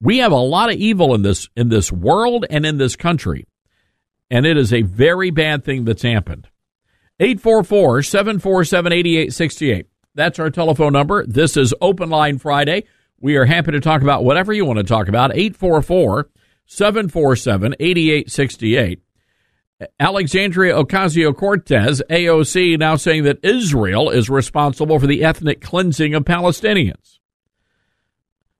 We 0.00 0.18
have 0.18 0.32
a 0.32 0.36
lot 0.36 0.70
of 0.70 0.76
evil 0.76 1.14
in 1.14 1.22
this 1.22 1.48
in 1.56 1.68
this 1.68 1.90
world 1.90 2.44
and 2.50 2.66
in 2.66 2.78
this 2.78 2.96
country. 2.96 3.46
And 4.30 4.44
it 4.44 4.56
is 4.56 4.72
a 4.72 4.82
very 4.82 5.30
bad 5.30 5.64
thing 5.64 5.84
that's 5.84 6.02
happened. 6.02 6.48
844 7.20 8.02
747 8.02 8.92
8868. 8.92 9.86
That's 10.14 10.38
our 10.38 10.50
telephone 10.50 10.92
number. 10.92 11.24
This 11.26 11.56
is 11.56 11.74
Open 11.80 12.10
Line 12.10 12.38
Friday. 12.38 12.84
We 13.20 13.36
are 13.36 13.46
happy 13.46 13.72
to 13.72 13.80
talk 13.80 14.02
about 14.02 14.24
whatever 14.24 14.52
you 14.52 14.64
want 14.64 14.78
to 14.78 14.84
talk 14.84 15.08
about. 15.08 15.34
844 15.34 16.28
747 16.66 17.74
8868. 17.78 19.00
Alexandria 20.00 20.74
Ocasio 20.74 21.36
Cortez, 21.36 22.02
AOC, 22.10 22.78
now 22.78 22.96
saying 22.96 23.24
that 23.24 23.44
Israel 23.44 24.10
is 24.10 24.30
responsible 24.30 24.98
for 24.98 25.06
the 25.06 25.22
ethnic 25.22 25.60
cleansing 25.60 26.14
of 26.14 26.24
Palestinians. 26.24 27.15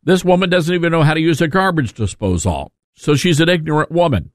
This 0.07 0.25
woman 0.25 0.49
doesn't 0.49 0.73
even 0.73 0.93
know 0.93 1.03
how 1.03 1.15
to 1.15 1.21
use 1.21 1.41
a 1.41 1.49
garbage 1.49 1.93
disposal, 1.93 2.71
so 2.95 3.17
she's 3.17 3.41
an 3.41 3.49
ignorant 3.49 3.91
woman. 3.91 4.31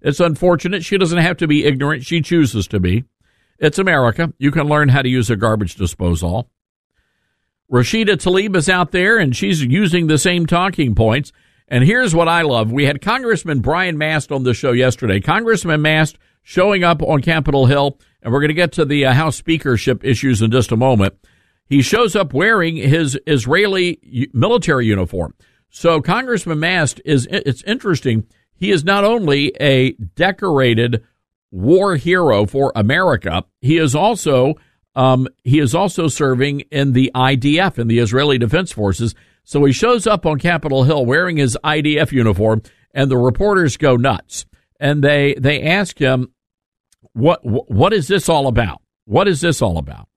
It's 0.00 0.20
unfortunate. 0.20 0.84
She 0.84 0.96
doesn't 0.96 1.18
have 1.18 1.36
to 1.38 1.48
be 1.48 1.64
ignorant. 1.64 2.06
She 2.06 2.20
chooses 2.20 2.68
to 2.68 2.78
be. 2.78 3.02
It's 3.58 3.80
America. 3.80 4.32
You 4.38 4.52
can 4.52 4.68
learn 4.68 4.88
how 4.88 5.02
to 5.02 5.08
use 5.08 5.28
a 5.28 5.34
garbage 5.34 5.74
disposal. 5.74 6.48
Rashida 7.68 8.14
Tlaib 8.14 8.54
is 8.54 8.68
out 8.68 8.92
there 8.92 9.18
and 9.18 9.36
she's 9.36 9.60
using 9.60 10.06
the 10.06 10.18
same 10.18 10.46
talking 10.46 10.94
points. 10.94 11.32
And 11.66 11.82
here's 11.82 12.14
what 12.14 12.28
I 12.28 12.42
love. 12.42 12.70
We 12.70 12.86
had 12.86 13.02
Congressman 13.02 13.60
Brian 13.60 13.98
Mast 13.98 14.30
on 14.30 14.44
the 14.44 14.54
show 14.54 14.70
yesterday. 14.70 15.20
Congressman 15.20 15.82
Mast 15.82 16.16
showing 16.44 16.84
up 16.84 17.02
on 17.02 17.22
Capitol 17.22 17.66
Hill, 17.66 17.98
and 18.22 18.32
we're 18.32 18.40
going 18.40 18.48
to 18.48 18.54
get 18.54 18.70
to 18.72 18.84
the 18.84 19.04
uh, 19.04 19.14
House 19.14 19.36
speakership 19.36 20.04
issues 20.04 20.40
in 20.40 20.52
just 20.52 20.70
a 20.70 20.76
moment. 20.76 21.14
He 21.70 21.82
shows 21.82 22.16
up 22.16 22.34
wearing 22.34 22.76
his 22.76 23.16
Israeli 23.28 24.28
military 24.34 24.86
uniform. 24.86 25.34
So 25.70 26.00
Congressman 26.02 26.58
Mast 26.58 27.00
is, 27.04 27.28
it's 27.30 27.62
interesting. 27.62 28.26
He 28.56 28.72
is 28.72 28.82
not 28.84 29.04
only 29.04 29.52
a 29.60 29.92
decorated 29.92 31.04
war 31.52 31.94
hero 31.94 32.44
for 32.44 32.72
America, 32.74 33.44
he 33.60 33.78
is 33.78 33.94
also, 33.94 34.54
um, 34.96 35.28
he 35.44 35.60
is 35.60 35.72
also 35.72 36.08
serving 36.08 36.60
in 36.72 36.92
the 36.92 37.12
IDF, 37.14 37.78
in 37.78 37.86
the 37.86 38.00
Israeli 38.00 38.36
Defense 38.36 38.72
Forces. 38.72 39.14
So 39.44 39.64
he 39.64 39.72
shows 39.72 40.08
up 40.08 40.26
on 40.26 40.40
Capitol 40.40 40.82
Hill 40.82 41.06
wearing 41.06 41.36
his 41.36 41.56
IDF 41.62 42.10
uniform, 42.10 42.62
and 42.92 43.08
the 43.08 43.16
reporters 43.16 43.76
go 43.76 43.96
nuts. 43.96 44.44
And 44.80 45.04
they 45.04 45.34
they 45.38 45.62
ask 45.62 45.98
him, 45.98 46.32
"What 47.12 47.40
what 47.44 47.92
is 47.92 48.08
this 48.08 48.28
all 48.28 48.46
about? 48.46 48.80
What 49.04 49.28
is 49.28 49.40
this 49.40 49.60
all 49.62 49.78
about?" 49.78 50.09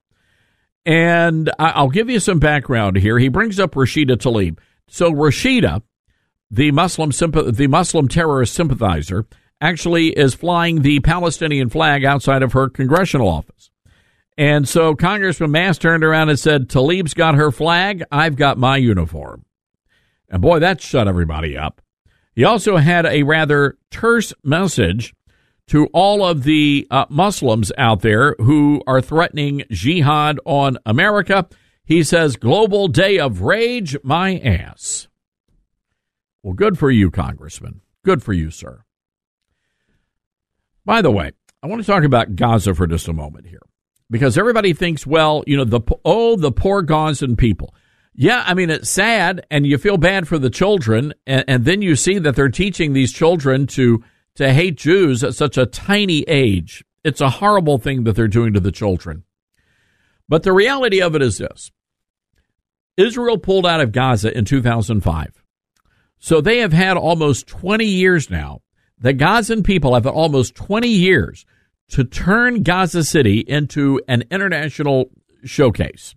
And 0.85 1.49
I'll 1.59 1.89
give 1.89 2.09
you 2.09 2.19
some 2.19 2.39
background 2.39 2.97
here. 2.97 3.17
He 3.17 3.29
brings 3.29 3.59
up 3.59 3.71
Rashida 3.71 4.17
Tlaib. 4.17 4.59
So 4.87 5.11
Rashida, 5.11 5.81
the 6.51 6.71
Muslim 6.71 7.11
the 7.11 7.67
Muslim 7.67 8.07
terrorist 8.07 8.53
sympathizer, 8.53 9.25
actually 9.61 10.09
is 10.09 10.33
flying 10.33 10.81
the 10.81 10.99
Palestinian 10.99 11.69
flag 11.69 12.03
outside 12.03 12.43
of 12.43 12.51
her 12.51 12.69
congressional 12.69 13.29
office. 13.29 13.71
And 14.37 14.67
so 14.67 14.95
Congressman 14.95 15.51
Mast 15.51 15.81
turned 15.81 16.03
around 16.03 16.29
and 16.29 16.39
said, 16.39 16.67
Tlaib's 16.67 17.13
got 17.13 17.35
her 17.35 17.51
flag. 17.51 18.03
I've 18.11 18.35
got 18.35 18.57
my 18.57 18.77
uniform. 18.77 19.45
And 20.29 20.41
boy, 20.41 20.59
that 20.59 20.81
shut 20.81 21.07
everybody 21.07 21.57
up. 21.57 21.81
He 22.35 22.43
also 22.43 22.77
had 22.77 23.05
a 23.05 23.23
rather 23.23 23.77
terse 23.91 24.33
message 24.43 25.13
to 25.67 25.87
all 25.87 26.25
of 26.25 26.43
the 26.43 26.87
uh, 26.91 27.05
Muslims 27.09 27.71
out 27.77 28.01
there 28.01 28.35
who 28.39 28.81
are 28.85 29.01
threatening 29.01 29.63
jihad 29.71 30.39
on 30.45 30.77
America. 30.85 31.47
He 31.85 32.03
says, 32.03 32.35
Global 32.35 32.87
Day 32.87 33.19
of 33.19 33.41
Rage, 33.41 33.97
my 34.03 34.37
ass. 34.39 35.07
Well, 36.41 36.53
good 36.53 36.77
for 36.77 36.91
you, 36.91 37.09
Congressman. 37.11 37.81
Good 38.03 38.21
for 38.21 38.33
you, 38.33 38.51
sir. 38.51 38.83
By 40.85 41.01
the 41.01 41.11
way, 41.11 41.31
I 41.61 41.67
want 41.67 41.81
to 41.81 41.87
talk 41.87 42.03
about 42.03 42.35
Gaza 42.35 42.73
for 42.75 42.87
just 42.87 43.07
a 43.07 43.13
moment 43.13 43.47
here 43.47 43.61
because 44.09 44.37
everybody 44.37 44.73
thinks, 44.73 45.07
well, 45.07 45.43
you 45.47 45.55
know, 45.55 45.63
the 45.63 45.79
oh, 46.03 46.35
the 46.35 46.51
poor 46.51 46.81
Gazan 46.81 47.37
people. 47.37 47.73
Yeah, 48.13 48.43
I 48.45 48.53
mean 48.53 48.69
it's 48.69 48.89
sad, 48.89 49.45
and 49.49 49.65
you 49.65 49.77
feel 49.77 49.97
bad 49.97 50.27
for 50.27 50.37
the 50.37 50.49
children, 50.49 51.13
and, 51.25 51.45
and 51.47 51.65
then 51.65 51.81
you 51.81 51.95
see 51.95 52.19
that 52.19 52.35
they're 52.35 52.49
teaching 52.49 52.93
these 52.93 53.11
children 53.11 53.65
to 53.67 54.03
to 54.35 54.53
hate 54.53 54.77
Jews 54.77 55.23
at 55.23 55.35
such 55.35 55.57
a 55.57 55.65
tiny 55.65 56.21
age. 56.23 56.83
It's 57.03 57.21
a 57.21 57.29
horrible 57.29 57.77
thing 57.77 58.03
that 58.03 58.15
they're 58.15 58.27
doing 58.27 58.53
to 58.53 58.59
the 58.59 58.71
children. 58.71 59.23
But 60.27 60.43
the 60.43 60.53
reality 60.53 61.01
of 61.01 61.15
it 61.15 61.21
is 61.21 61.37
this: 61.37 61.71
Israel 62.97 63.37
pulled 63.37 63.65
out 63.65 63.81
of 63.81 63.91
Gaza 63.91 64.35
in 64.35 64.45
2005, 64.45 65.43
so 66.19 66.41
they 66.41 66.59
have 66.59 66.73
had 66.73 66.97
almost 66.97 67.47
20 67.47 67.85
years 67.85 68.29
now. 68.29 68.61
The 68.97 69.13
Gazan 69.13 69.63
people 69.63 69.95
have 69.95 70.05
had 70.05 70.13
almost 70.13 70.55
20 70.55 70.87
years 70.87 71.45
to 71.89 72.03
turn 72.03 72.63
Gaza 72.63 73.03
City 73.03 73.39
into 73.39 74.01
an 74.07 74.23
international 74.31 75.11
showcase 75.43 76.15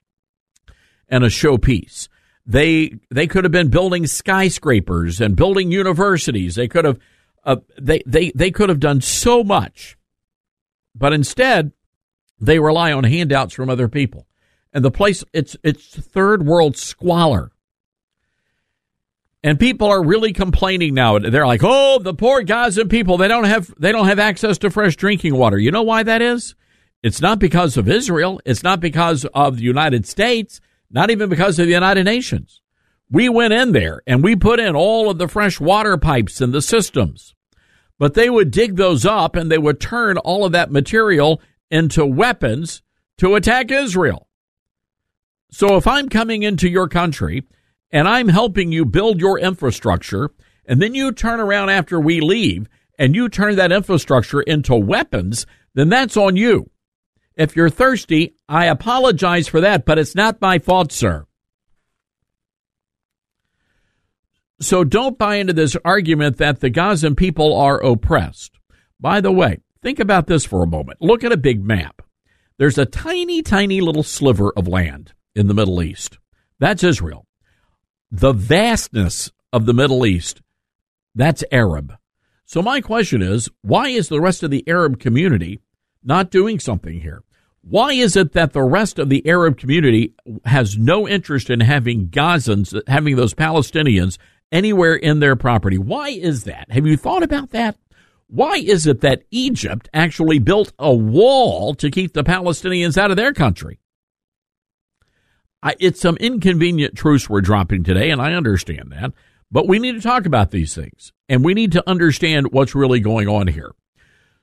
and 1.08 1.24
a 1.24 1.28
showpiece. 1.28 2.08
They 2.46 2.94
they 3.10 3.26
could 3.26 3.44
have 3.44 3.52
been 3.52 3.68
building 3.68 4.06
skyscrapers 4.06 5.20
and 5.20 5.34
building 5.34 5.72
universities. 5.72 6.54
They 6.54 6.68
could 6.68 6.84
have 6.84 6.98
uh, 7.46 7.56
they 7.80 8.02
they 8.04 8.32
they 8.34 8.50
could 8.50 8.68
have 8.68 8.80
done 8.80 9.00
so 9.00 9.42
much, 9.44 9.96
but 10.94 11.12
instead 11.12 11.72
they 12.40 12.58
rely 12.58 12.92
on 12.92 13.04
handouts 13.04 13.54
from 13.54 13.70
other 13.70 13.88
people. 13.88 14.26
And 14.72 14.84
the 14.84 14.90
place 14.90 15.24
it's 15.32 15.56
it's 15.62 15.96
third 15.96 16.44
world 16.44 16.76
squalor. 16.76 17.52
And 19.44 19.60
people 19.60 19.86
are 19.86 20.04
really 20.04 20.32
complaining 20.32 20.92
now. 20.92 21.20
They're 21.20 21.46
like, 21.46 21.60
"Oh, 21.62 22.00
the 22.00 22.12
poor 22.12 22.42
Gazan 22.42 22.88
people, 22.88 23.16
they 23.16 23.28
don't 23.28 23.44
have 23.44 23.72
they 23.78 23.92
don't 23.92 24.08
have 24.08 24.18
access 24.18 24.58
to 24.58 24.70
fresh 24.70 24.96
drinking 24.96 25.36
water." 25.36 25.56
You 25.56 25.70
know 25.70 25.84
why 25.84 26.02
that 26.02 26.20
is? 26.20 26.56
It's 27.02 27.20
not 27.20 27.38
because 27.38 27.76
of 27.76 27.88
Israel, 27.88 28.40
it's 28.44 28.64
not 28.64 28.80
because 28.80 29.24
of 29.26 29.58
the 29.58 29.62
United 29.62 30.04
States, 30.04 30.60
not 30.90 31.10
even 31.10 31.28
because 31.28 31.60
of 31.60 31.66
the 31.66 31.72
United 31.72 32.04
Nations. 32.04 32.60
We 33.08 33.28
went 33.28 33.52
in 33.52 33.70
there 33.70 34.02
and 34.04 34.24
we 34.24 34.34
put 34.34 34.58
in 34.58 34.74
all 34.74 35.08
of 35.08 35.18
the 35.18 35.28
fresh 35.28 35.60
water 35.60 35.96
pipes 35.96 36.40
and 36.40 36.52
the 36.52 36.60
systems. 36.60 37.35
But 37.98 38.14
they 38.14 38.28
would 38.28 38.50
dig 38.50 38.76
those 38.76 39.06
up 39.06 39.36
and 39.36 39.50
they 39.50 39.58
would 39.58 39.80
turn 39.80 40.18
all 40.18 40.44
of 40.44 40.52
that 40.52 40.70
material 40.70 41.40
into 41.70 42.04
weapons 42.04 42.82
to 43.18 43.34
attack 43.34 43.70
Israel. 43.70 44.28
So 45.50 45.76
if 45.76 45.86
I'm 45.86 46.08
coming 46.08 46.42
into 46.42 46.68
your 46.68 46.88
country 46.88 47.44
and 47.90 48.06
I'm 48.06 48.28
helping 48.28 48.72
you 48.72 48.84
build 48.84 49.20
your 49.20 49.38
infrastructure, 49.38 50.30
and 50.66 50.82
then 50.82 50.94
you 50.94 51.12
turn 51.12 51.40
around 51.40 51.70
after 51.70 52.00
we 52.00 52.20
leave 52.20 52.68
and 52.98 53.14
you 53.14 53.28
turn 53.28 53.56
that 53.56 53.72
infrastructure 53.72 54.40
into 54.40 54.74
weapons, 54.74 55.46
then 55.74 55.88
that's 55.88 56.16
on 56.16 56.36
you. 56.36 56.70
If 57.36 57.54
you're 57.54 57.70
thirsty, 57.70 58.34
I 58.48 58.66
apologize 58.66 59.46
for 59.46 59.60
that, 59.60 59.84
but 59.84 59.98
it's 59.98 60.14
not 60.14 60.40
my 60.40 60.58
fault, 60.58 60.90
sir. 60.90 61.26
So 64.60 64.84
don't 64.84 65.18
buy 65.18 65.36
into 65.36 65.52
this 65.52 65.76
argument 65.84 66.38
that 66.38 66.60
the 66.60 66.70
Gazan 66.70 67.14
people 67.14 67.54
are 67.54 67.82
oppressed. 67.82 68.58
By 68.98 69.20
the 69.20 69.32
way, 69.32 69.60
think 69.82 69.98
about 69.98 70.26
this 70.26 70.44
for 70.44 70.62
a 70.62 70.66
moment. 70.66 71.02
Look 71.02 71.24
at 71.24 71.32
a 71.32 71.36
big 71.36 71.62
map. 71.64 72.02
There's 72.58 72.78
a 72.78 72.86
tiny, 72.86 73.42
tiny 73.42 73.80
little 73.80 74.02
sliver 74.02 74.52
of 74.56 74.66
land 74.66 75.12
in 75.34 75.46
the 75.46 75.54
Middle 75.54 75.82
East. 75.82 76.18
That's 76.58 76.82
Israel 76.82 77.26
the 78.10 78.32
vastness 78.32 79.30
of 79.52 79.66
the 79.66 79.74
Middle 79.74 80.06
East, 80.06 80.40
that's 81.14 81.44
Arab. 81.50 81.94
So 82.44 82.62
my 82.62 82.80
question 82.80 83.20
is, 83.20 83.48
why 83.62 83.88
is 83.88 84.08
the 84.08 84.20
rest 84.20 84.42
of 84.42 84.50
the 84.50 84.64
Arab 84.68 85.00
community 85.00 85.60
not 86.04 86.30
doing 86.30 86.60
something 86.60 87.00
here? 87.00 87.22
Why 87.62 87.92
is 87.92 88.14
it 88.14 88.32
that 88.32 88.52
the 88.52 88.62
rest 88.62 89.00
of 89.00 89.08
the 89.08 89.26
Arab 89.26 89.58
community 89.58 90.14
has 90.44 90.78
no 90.78 91.08
interest 91.08 91.50
in 91.50 91.60
having 91.60 92.08
Gazans, 92.08 92.80
having 92.86 93.16
those 93.16 93.34
Palestinians 93.34 94.18
anywhere 94.52 94.94
in 94.94 95.20
their 95.20 95.36
property? 95.36 95.78
Why 95.78 96.08
is 96.08 96.44
that? 96.44 96.70
Have 96.70 96.86
you 96.86 96.96
thought 96.96 97.22
about 97.22 97.50
that? 97.50 97.76
Why 98.28 98.56
is 98.56 98.86
it 98.86 99.02
that 99.02 99.22
Egypt 99.30 99.88
actually 99.94 100.38
built 100.38 100.72
a 100.78 100.92
wall 100.92 101.74
to 101.74 101.90
keep 101.90 102.12
the 102.12 102.24
Palestinians 102.24 102.98
out 102.98 103.10
of 103.10 103.16
their 103.16 103.32
country? 103.32 103.78
I, 105.62 105.74
it's 105.80 106.00
some 106.00 106.16
inconvenient 106.16 106.96
truths 106.96 107.28
we're 107.28 107.40
dropping 107.40 107.84
today, 107.84 108.10
and 108.10 108.20
I 108.20 108.34
understand 108.34 108.92
that. 108.92 109.12
But 109.50 109.68
we 109.68 109.78
need 109.78 109.92
to 109.92 110.00
talk 110.00 110.26
about 110.26 110.50
these 110.50 110.74
things. 110.74 111.12
and 111.28 111.44
we 111.44 111.54
need 111.54 111.72
to 111.72 111.88
understand 111.88 112.52
what's 112.52 112.74
really 112.74 113.00
going 113.00 113.28
on 113.28 113.48
here. 113.48 113.72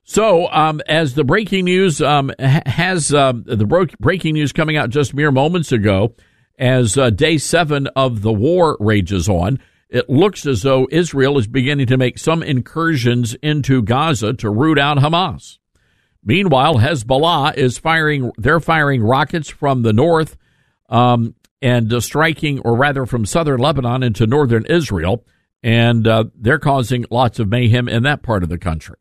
So, 0.05 0.49
um, 0.51 0.81
as 0.87 1.13
the 1.13 1.23
breaking 1.23 1.65
news 1.65 2.01
um, 2.01 2.31
has 2.39 3.13
um, 3.13 3.43
the 3.45 3.65
bro- 3.65 3.85
breaking 3.99 4.33
news 4.33 4.51
coming 4.51 4.75
out 4.75 4.89
just 4.89 5.13
mere 5.13 5.31
moments 5.31 5.71
ago, 5.71 6.13
as 6.59 6.97
uh, 6.97 7.09
day 7.09 7.37
seven 7.37 7.87
of 7.95 8.21
the 8.21 8.33
war 8.33 8.77
rages 8.81 9.29
on, 9.29 9.59
it 9.93 10.09
looks 10.09 10.47
as 10.47 10.63
though 10.63 10.87
Israel 10.91 11.37
is 11.37 11.45
beginning 11.45 11.85
to 11.85 11.97
make 11.97 12.17
some 12.17 12.41
incursions 12.41 13.35
into 13.35 13.83
Gaza 13.83 14.33
to 14.33 14.49
root 14.49 14.79
out 14.79 14.97
Hamas. 14.97 15.59
Meanwhile, 16.25 16.79
Hezbollah 16.79 17.55
is 17.55 17.77
firing; 17.77 18.31
they're 18.37 18.59
firing 18.59 19.03
rockets 19.03 19.49
from 19.49 19.83
the 19.83 19.93
north 19.93 20.35
um, 20.89 21.35
and 21.61 21.93
uh, 21.93 21.99
striking, 21.99 22.59
or 22.61 22.75
rather, 22.75 23.05
from 23.05 23.27
southern 23.27 23.59
Lebanon 23.59 24.01
into 24.01 24.25
northern 24.25 24.65
Israel, 24.65 25.25
and 25.61 26.07
uh, 26.07 26.23
they're 26.35 26.59
causing 26.59 27.05
lots 27.11 27.37
of 27.37 27.47
mayhem 27.47 27.87
in 27.87 28.01
that 28.01 28.23
part 28.23 28.41
of 28.41 28.49
the 28.49 28.57
country. 28.57 28.95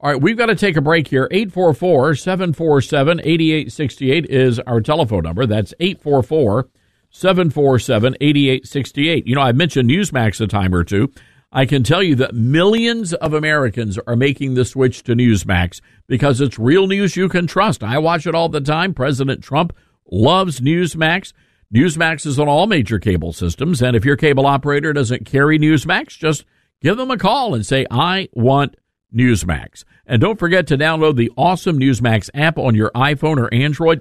All 0.00 0.10
right, 0.10 0.20
we've 0.20 0.38
got 0.38 0.46
to 0.46 0.56
take 0.56 0.78
a 0.78 0.80
break 0.80 1.08
here. 1.08 1.28
844 1.30 2.14
747 2.14 3.20
8868 3.20 4.26
is 4.30 4.58
our 4.60 4.80
telephone 4.80 5.24
number. 5.24 5.44
That's 5.44 5.74
844 5.80 6.70
747 7.10 8.16
8868. 8.20 9.26
You 9.26 9.34
know, 9.34 9.40
I 9.40 9.52
mentioned 9.52 9.90
Newsmax 9.90 10.40
a 10.40 10.46
time 10.46 10.74
or 10.74 10.84
two. 10.84 11.12
I 11.52 11.66
can 11.66 11.82
tell 11.82 12.02
you 12.02 12.14
that 12.16 12.34
millions 12.34 13.12
of 13.12 13.34
Americans 13.34 13.98
are 14.06 14.14
making 14.14 14.54
the 14.54 14.64
switch 14.64 15.02
to 15.04 15.16
Newsmax 15.16 15.80
because 16.06 16.40
it's 16.40 16.60
real 16.60 16.86
news 16.86 17.16
you 17.16 17.28
can 17.28 17.48
trust. 17.48 17.82
I 17.82 17.98
watch 17.98 18.26
it 18.26 18.36
all 18.36 18.48
the 18.48 18.60
time. 18.60 18.94
President 18.94 19.42
Trump 19.42 19.76
loves 20.10 20.60
Newsmax. 20.60 21.32
Newsmax 21.74 22.24
is 22.24 22.38
on 22.38 22.48
all 22.48 22.66
major 22.66 22.98
cable 22.98 23.32
systems, 23.32 23.82
and 23.82 23.96
if 23.96 24.04
your 24.04 24.16
cable 24.16 24.46
operator 24.46 24.92
doesn't 24.92 25.26
carry 25.26 25.58
Newsmax, 25.58 26.18
just 26.18 26.44
give 26.80 26.96
them 26.96 27.10
a 27.10 27.18
call 27.18 27.54
and 27.54 27.66
say, 27.66 27.86
I 27.90 28.28
want 28.32 28.76
Newsmax. 29.14 29.84
And 30.06 30.20
don't 30.20 30.38
forget 30.38 30.66
to 30.68 30.78
download 30.78 31.16
the 31.16 31.30
awesome 31.36 31.78
Newsmax 31.78 32.30
app 32.34 32.58
on 32.58 32.74
your 32.74 32.90
iPhone 32.90 33.38
or 33.38 33.52
Android. 33.52 34.00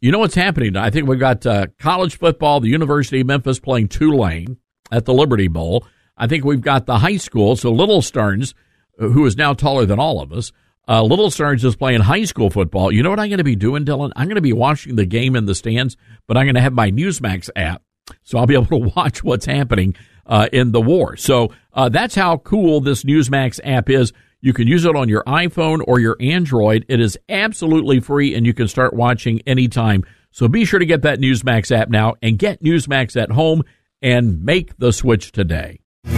You 0.00 0.12
know 0.12 0.18
what's 0.18 0.34
happening? 0.34 0.76
I 0.76 0.90
think 0.90 1.08
we've 1.08 1.18
got 1.18 1.46
uh, 1.46 1.66
college 1.78 2.18
football, 2.18 2.60
the 2.60 2.68
University 2.68 3.20
of 3.22 3.26
Memphis 3.26 3.58
playing 3.58 3.88
Tulane 3.88 4.58
at 4.92 5.06
the 5.06 5.14
Liberty 5.14 5.48
Bowl. 5.48 5.86
I 6.16 6.26
think 6.26 6.44
we've 6.44 6.60
got 6.60 6.86
the 6.86 6.98
high 6.98 7.16
school, 7.16 7.56
so 7.56 7.72
Little 7.72 8.02
Starnes, 8.02 8.54
who 8.98 9.24
is 9.26 9.36
now 9.36 9.54
taller 9.54 9.86
than 9.86 9.98
all 9.98 10.20
of 10.20 10.32
us. 10.32 10.52
Uh, 10.88 11.02
Little 11.02 11.30
Starnes 11.30 11.64
is 11.64 11.76
playing 11.76 12.00
high 12.00 12.24
school 12.24 12.50
football. 12.50 12.92
You 12.92 13.02
know 13.02 13.10
what 13.10 13.18
I'm 13.18 13.28
going 13.28 13.38
to 13.38 13.44
be 13.44 13.56
doing, 13.56 13.84
Dylan? 13.84 14.12
I'm 14.16 14.26
going 14.26 14.36
to 14.36 14.42
be 14.42 14.52
watching 14.52 14.96
the 14.96 15.06
game 15.06 15.34
in 15.34 15.46
the 15.46 15.54
stands, 15.54 15.96
but 16.26 16.36
I'm 16.36 16.44
going 16.44 16.54
to 16.54 16.60
have 16.60 16.72
my 16.72 16.90
Newsmax 16.90 17.50
app, 17.56 17.82
so 18.22 18.38
I'll 18.38 18.46
be 18.46 18.54
able 18.54 18.66
to 18.66 18.76
watch 18.96 19.24
what's 19.24 19.46
happening 19.46 19.96
uh, 20.26 20.48
in 20.52 20.72
the 20.72 20.80
war. 20.80 21.16
So 21.16 21.52
uh, 21.72 21.88
that's 21.88 22.14
how 22.14 22.36
cool 22.38 22.80
this 22.80 23.02
Newsmax 23.02 23.60
app 23.64 23.90
is. 23.90 24.12
You 24.46 24.52
can 24.52 24.68
use 24.68 24.84
it 24.84 24.94
on 24.94 25.08
your 25.08 25.24
iPhone 25.24 25.82
or 25.88 25.98
your 25.98 26.16
Android. 26.20 26.86
It 26.88 27.00
is 27.00 27.18
absolutely 27.28 27.98
free 27.98 28.32
and 28.32 28.46
you 28.46 28.54
can 28.54 28.68
start 28.68 28.94
watching 28.94 29.40
anytime. 29.44 30.04
So 30.30 30.46
be 30.46 30.64
sure 30.64 30.78
to 30.78 30.86
get 30.86 31.02
that 31.02 31.18
Newsmax 31.18 31.76
app 31.76 31.88
now 31.88 32.14
and 32.22 32.38
get 32.38 32.62
Newsmax 32.62 33.20
at 33.20 33.32
home 33.32 33.64
and 34.00 34.44
make 34.44 34.78
the 34.78 34.92
switch 34.92 35.32
today. 35.32 35.80
All 36.04 36.12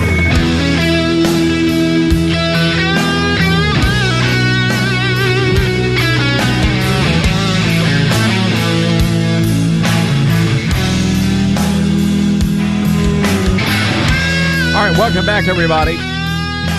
right, 14.84 14.98
welcome 14.98 15.24
back, 15.24 15.48
everybody. 15.48 15.96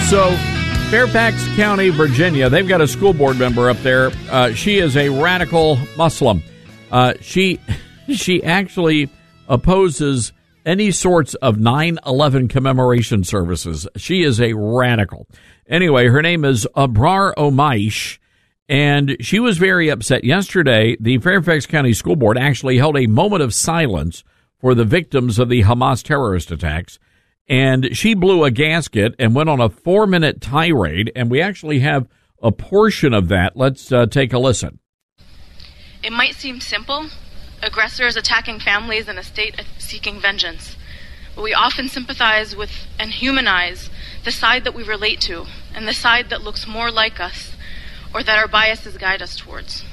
So, 0.09 0.38
Fairfax 0.90 1.48
County, 1.56 1.90
Virginia, 1.90 2.49
they've 2.49 2.68
got 2.68 2.82
a 2.82 2.88
school 2.88 3.14
board 3.14 3.38
member 3.38 3.70
up 3.70 3.78
there. 3.78 4.10
Uh, 4.32 4.53
she 4.53 4.80
is 4.80 4.98
a 4.98 5.07
radical 5.10 5.78
Muslim. 5.95 6.41
Uh, 6.91 7.14
she 7.22 7.60
she 8.16 8.44
actually 8.44 9.07
opposes 9.48 10.34
any 10.66 10.90
sorts 10.90 11.36
of 11.36 11.57
9-11 11.57 12.49
commemoration 12.49 13.24
services. 13.24 13.88
She 13.98 14.24
is 14.24 14.41
a 14.41 14.53
radical. 14.53 15.28
Anyway, 15.68 16.07
her 16.07 16.24
name 16.24 16.44
is 16.44 16.68
Abrar 16.76 17.36
Omaish, 17.36 18.18
and 18.68 19.16
she 19.20 19.40
was 19.40 19.60
very 19.60 19.90
upset. 19.90 20.24
Yesterday, 20.24 20.98
the 20.99 21.20
Fairfax 21.20 21.68
County 21.68 21.94
School 21.94 22.16
Board 22.16 22.36
actually 22.36 22.80
held 22.80 22.98
a 22.98 23.06
moment 23.06 23.44
of 23.44 23.53
silence 23.53 24.24
for 24.60 24.74
the 24.74 24.86
victims 24.86 25.38
of 25.38 25.49
the 25.49 25.61
Hamas 25.61 26.02
terrorist 26.02 26.49
attacks 26.49 26.98
and 27.49 27.97
she 27.97 28.13
blew 28.13 28.43
a 28.43 28.51
gasket 28.51 29.15
and 29.17 29.34
went 29.34 29.49
on 29.49 29.59
a 29.59 29.69
four 29.69 30.05
minute 30.05 30.39
tirade. 30.39 31.11
And 31.15 31.31
we 31.31 31.41
actually 31.41 31.80
have 31.80 32.07
a 32.41 32.51
portion 32.51 33.13
of 33.13 33.27
that. 33.30 33.57
Let's 33.57 33.91
uh, 33.91 34.05
take 34.05 34.31
a 34.31 34.39
listen. 34.39 34.80
It 36.03 36.13
might 36.13 36.35
seem 36.35 36.61
simple 36.61 37.09
aggressors 37.61 38.15
attacking 38.15 38.59
families 38.59 39.09
in 39.09 39.17
a 39.17 39.23
state 39.23 39.61
seeking 39.77 40.21
vengeance. 40.21 40.77
But 41.35 41.43
we 41.43 41.53
often 41.53 41.89
sympathize 41.89 42.55
with 42.55 42.71
and 42.97 43.11
humanize 43.11 43.89
the 44.23 44.31
side 44.31 44.63
that 44.63 44.76
we 44.76 44.84
relate 44.84 45.19
to 45.21 45.45
and 45.73 45.88
the 45.88 45.93
side 45.93 46.30
that 46.30 46.41
looks 46.41 46.67
more 46.67 46.91
like 46.91 47.19
us 47.19 47.55
or 48.13 48.23
that 48.23 48.38
our 48.38 48.47
biases 48.47 48.97
guide 48.97 49.21
us 49.21 49.35
towards. 49.35 49.84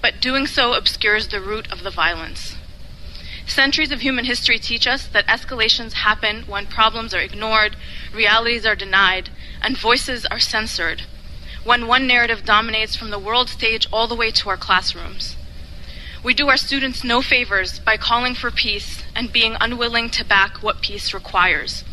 But 0.00 0.20
doing 0.20 0.46
so 0.46 0.74
obscures 0.74 1.28
the 1.28 1.40
root 1.40 1.70
of 1.72 1.82
the 1.82 1.90
violence. 1.90 2.51
Centuries 3.46 3.90
of 3.90 4.00
human 4.00 4.24
history 4.24 4.58
teach 4.58 4.86
us 4.86 5.06
that 5.08 5.26
escalations 5.26 5.92
happen 5.92 6.42
when 6.42 6.66
problems 6.66 7.12
are 7.12 7.20
ignored, 7.20 7.76
realities 8.14 8.64
are 8.64 8.76
denied, 8.76 9.30
and 9.60 9.76
voices 9.76 10.24
are 10.26 10.40
censored. 10.40 11.02
When 11.64 11.86
one 11.86 12.06
narrative 12.06 12.44
dominates 12.44 12.96
from 12.96 13.10
the 13.10 13.18
world 13.18 13.48
stage 13.48 13.86
all 13.92 14.08
the 14.08 14.16
way 14.16 14.30
to 14.32 14.48
our 14.48 14.56
classrooms. 14.56 15.36
We 16.24 16.34
do 16.34 16.48
our 16.48 16.56
students 16.56 17.02
no 17.02 17.20
favors 17.20 17.80
by 17.80 17.96
calling 17.96 18.34
for 18.34 18.50
peace 18.50 19.02
and 19.14 19.32
being 19.32 19.56
unwilling 19.60 20.08
to 20.10 20.24
back 20.24 20.62
what 20.62 20.80
peace 20.80 21.12
requires. 21.12 21.84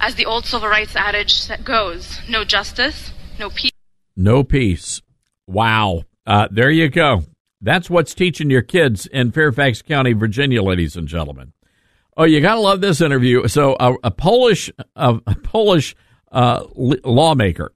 As 0.00 0.14
the 0.14 0.24
old 0.24 0.46
civil 0.46 0.68
rights 0.68 0.96
adage 0.96 1.46
goes, 1.62 2.20
no 2.26 2.42
justice, 2.42 3.10
no 3.38 3.50
peace. 3.50 3.70
No 4.16 4.44
peace. 4.44 5.02
Wow. 5.46 6.04
Uh, 6.26 6.48
there 6.50 6.70
you 6.70 6.88
go. 6.88 7.24
That's 7.60 7.90
what's 7.90 8.14
teaching 8.14 8.50
your 8.50 8.62
kids 8.62 9.06
in 9.06 9.32
Fairfax 9.32 9.82
County, 9.82 10.12
Virginia, 10.12 10.62
ladies 10.62 10.96
and 10.96 11.06
gentlemen. 11.06 11.52
Oh, 12.16 12.24
you 12.24 12.40
gotta 12.40 12.60
love 12.60 12.80
this 12.80 13.00
interview. 13.00 13.46
So, 13.48 13.76
a, 13.78 13.94
a 14.04 14.10
Polish, 14.10 14.70
a, 14.96 15.20
a 15.26 15.34
Polish 15.36 15.94
uh, 16.32 16.64
lawmaker 16.74 17.72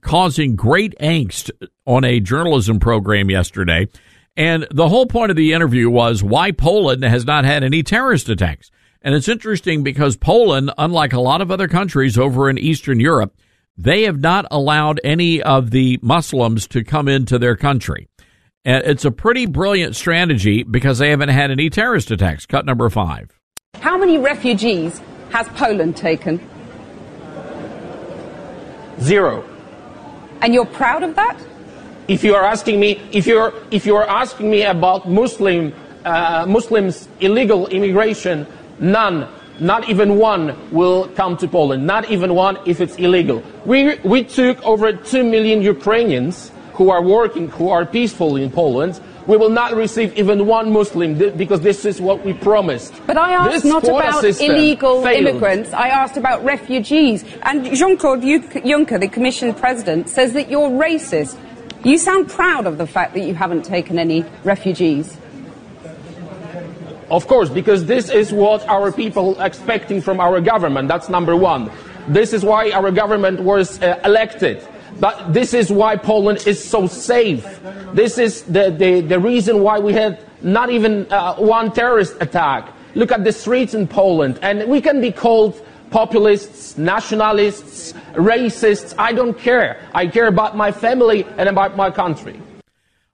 causing 0.00 0.56
great 0.56 0.94
angst 1.00 1.50
on 1.86 2.04
a 2.04 2.20
journalism 2.20 2.80
program 2.80 3.30
yesterday, 3.30 3.88
and 4.36 4.66
the 4.70 4.88
whole 4.88 5.06
point 5.06 5.30
of 5.30 5.36
the 5.36 5.52
interview 5.52 5.90
was 5.90 6.22
why 6.22 6.52
Poland 6.52 7.02
has 7.02 7.24
not 7.24 7.44
had 7.44 7.64
any 7.64 7.82
terrorist 7.82 8.28
attacks. 8.28 8.70
And 9.02 9.14
it's 9.14 9.28
interesting 9.28 9.82
because 9.82 10.16
Poland, 10.16 10.72
unlike 10.78 11.12
a 11.12 11.20
lot 11.20 11.40
of 11.40 11.50
other 11.50 11.68
countries 11.68 12.18
over 12.18 12.50
in 12.50 12.58
Eastern 12.58 13.00
Europe, 13.00 13.36
they 13.76 14.02
have 14.02 14.20
not 14.20 14.46
allowed 14.50 15.00
any 15.04 15.40
of 15.40 15.70
the 15.70 15.98
Muslims 16.02 16.66
to 16.68 16.82
come 16.82 17.06
into 17.06 17.38
their 17.38 17.56
country. 17.56 18.08
And 18.64 18.84
it's 18.84 19.04
a 19.04 19.10
pretty 19.10 19.46
brilliant 19.46 19.96
strategy 19.96 20.62
because 20.62 20.98
they 20.98 21.10
haven't 21.10 21.30
had 21.30 21.50
any 21.50 21.70
terrorist 21.70 22.10
attacks. 22.10 22.46
Cut 22.46 22.66
number 22.66 22.88
five. 22.90 23.30
How 23.80 23.96
many 23.96 24.18
refugees 24.18 25.00
has 25.30 25.48
Poland 25.48 25.96
taken? 25.96 26.40
Zero. 29.00 29.44
And 30.40 30.52
you're 30.52 30.66
proud 30.66 31.02
of 31.02 31.14
that? 31.16 31.38
If 32.08 32.24
you 32.24 32.34
are 32.34 32.44
asking 32.44 32.80
me, 32.80 33.00
if 33.12 33.26
you're 33.26 33.52
if 33.70 33.84
you 33.86 33.94
are 33.96 34.08
asking 34.08 34.50
me 34.50 34.62
about 34.62 35.08
Muslim 35.08 35.74
uh, 36.04 36.46
Muslims 36.48 37.08
illegal 37.20 37.66
immigration, 37.68 38.46
none, 38.80 39.28
not 39.60 39.88
even 39.88 40.16
one 40.16 40.56
will 40.72 41.08
come 41.08 41.36
to 41.36 41.46
Poland. 41.46 41.86
Not 41.86 42.10
even 42.10 42.34
one 42.34 42.58
if 42.66 42.80
it's 42.80 42.96
illegal. 42.96 43.42
We 43.66 43.98
we 44.04 44.24
took 44.24 44.64
over 44.64 44.92
two 44.92 45.22
million 45.22 45.60
Ukrainians 45.62 46.50
who 46.78 46.90
are 46.90 47.02
working, 47.02 47.48
who 47.48 47.68
are 47.70 47.84
peaceful 47.84 48.36
in 48.36 48.50
Poland, 48.50 49.00
we 49.26 49.36
will 49.36 49.50
not 49.50 49.74
receive 49.74 50.16
even 50.16 50.46
one 50.46 50.72
Muslim 50.72 51.18
because 51.36 51.60
this 51.60 51.84
is 51.84 52.00
what 52.00 52.24
we 52.24 52.32
promised. 52.32 52.94
But 53.04 53.18
I 53.18 53.32
asked 53.32 53.50
this 53.50 53.64
not 53.64 53.84
about 53.84 54.24
illegal 54.24 55.02
failed. 55.02 55.26
immigrants. 55.26 55.72
I 55.72 55.88
asked 55.88 56.16
about 56.16 56.44
refugees. 56.44 57.24
And 57.42 57.76
Jean-Claude 57.76 58.22
Juncker, 58.22 58.98
the 58.98 59.08
Commission 59.08 59.52
President, 59.54 60.08
says 60.08 60.32
that 60.32 60.48
you're 60.48 60.70
racist. 60.70 61.36
You 61.84 61.98
sound 61.98 62.30
proud 62.30 62.66
of 62.66 62.78
the 62.78 62.86
fact 62.86 63.12
that 63.14 63.24
you 63.26 63.34
haven't 63.34 63.64
taken 63.64 63.98
any 63.98 64.24
refugees. 64.44 65.18
Of 67.10 67.26
course, 67.26 67.50
because 67.50 67.86
this 67.86 68.08
is 68.08 68.32
what 68.32 68.66
our 68.68 68.92
people 68.92 69.36
are 69.40 69.46
expecting 69.46 70.00
from 70.00 70.20
our 70.20 70.40
government. 70.40 70.86
That's 70.88 71.08
number 71.08 71.34
one. 71.34 71.70
This 72.06 72.32
is 72.32 72.44
why 72.44 72.70
our 72.70 72.90
government 72.90 73.40
was 73.40 73.82
uh, 73.82 74.00
elected. 74.04 74.66
But 75.00 75.32
this 75.32 75.54
is 75.54 75.70
why 75.70 75.96
Poland 75.96 76.46
is 76.46 76.62
so 76.62 76.86
safe. 76.86 77.44
This 77.92 78.18
is 78.18 78.42
the, 78.42 78.70
the, 78.70 79.00
the 79.00 79.18
reason 79.18 79.62
why 79.62 79.78
we 79.78 79.92
had 79.92 80.24
not 80.42 80.70
even 80.70 81.10
uh, 81.12 81.36
one 81.36 81.72
terrorist 81.72 82.16
attack. 82.20 82.72
Look 82.94 83.12
at 83.12 83.22
the 83.22 83.32
streets 83.32 83.74
in 83.74 83.86
Poland, 83.86 84.38
and 84.42 84.68
we 84.68 84.80
can 84.80 85.00
be 85.00 85.12
called 85.12 85.60
populists, 85.90 86.76
nationalists, 86.76 87.92
racists. 88.14 88.94
I 88.98 89.12
don't 89.12 89.38
care. 89.38 89.88
I 89.94 90.06
care 90.06 90.26
about 90.26 90.56
my 90.56 90.72
family 90.72 91.24
and 91.36 91.48
about 91.48 91.76
my 91.76 91.90
country. 91.90 92.40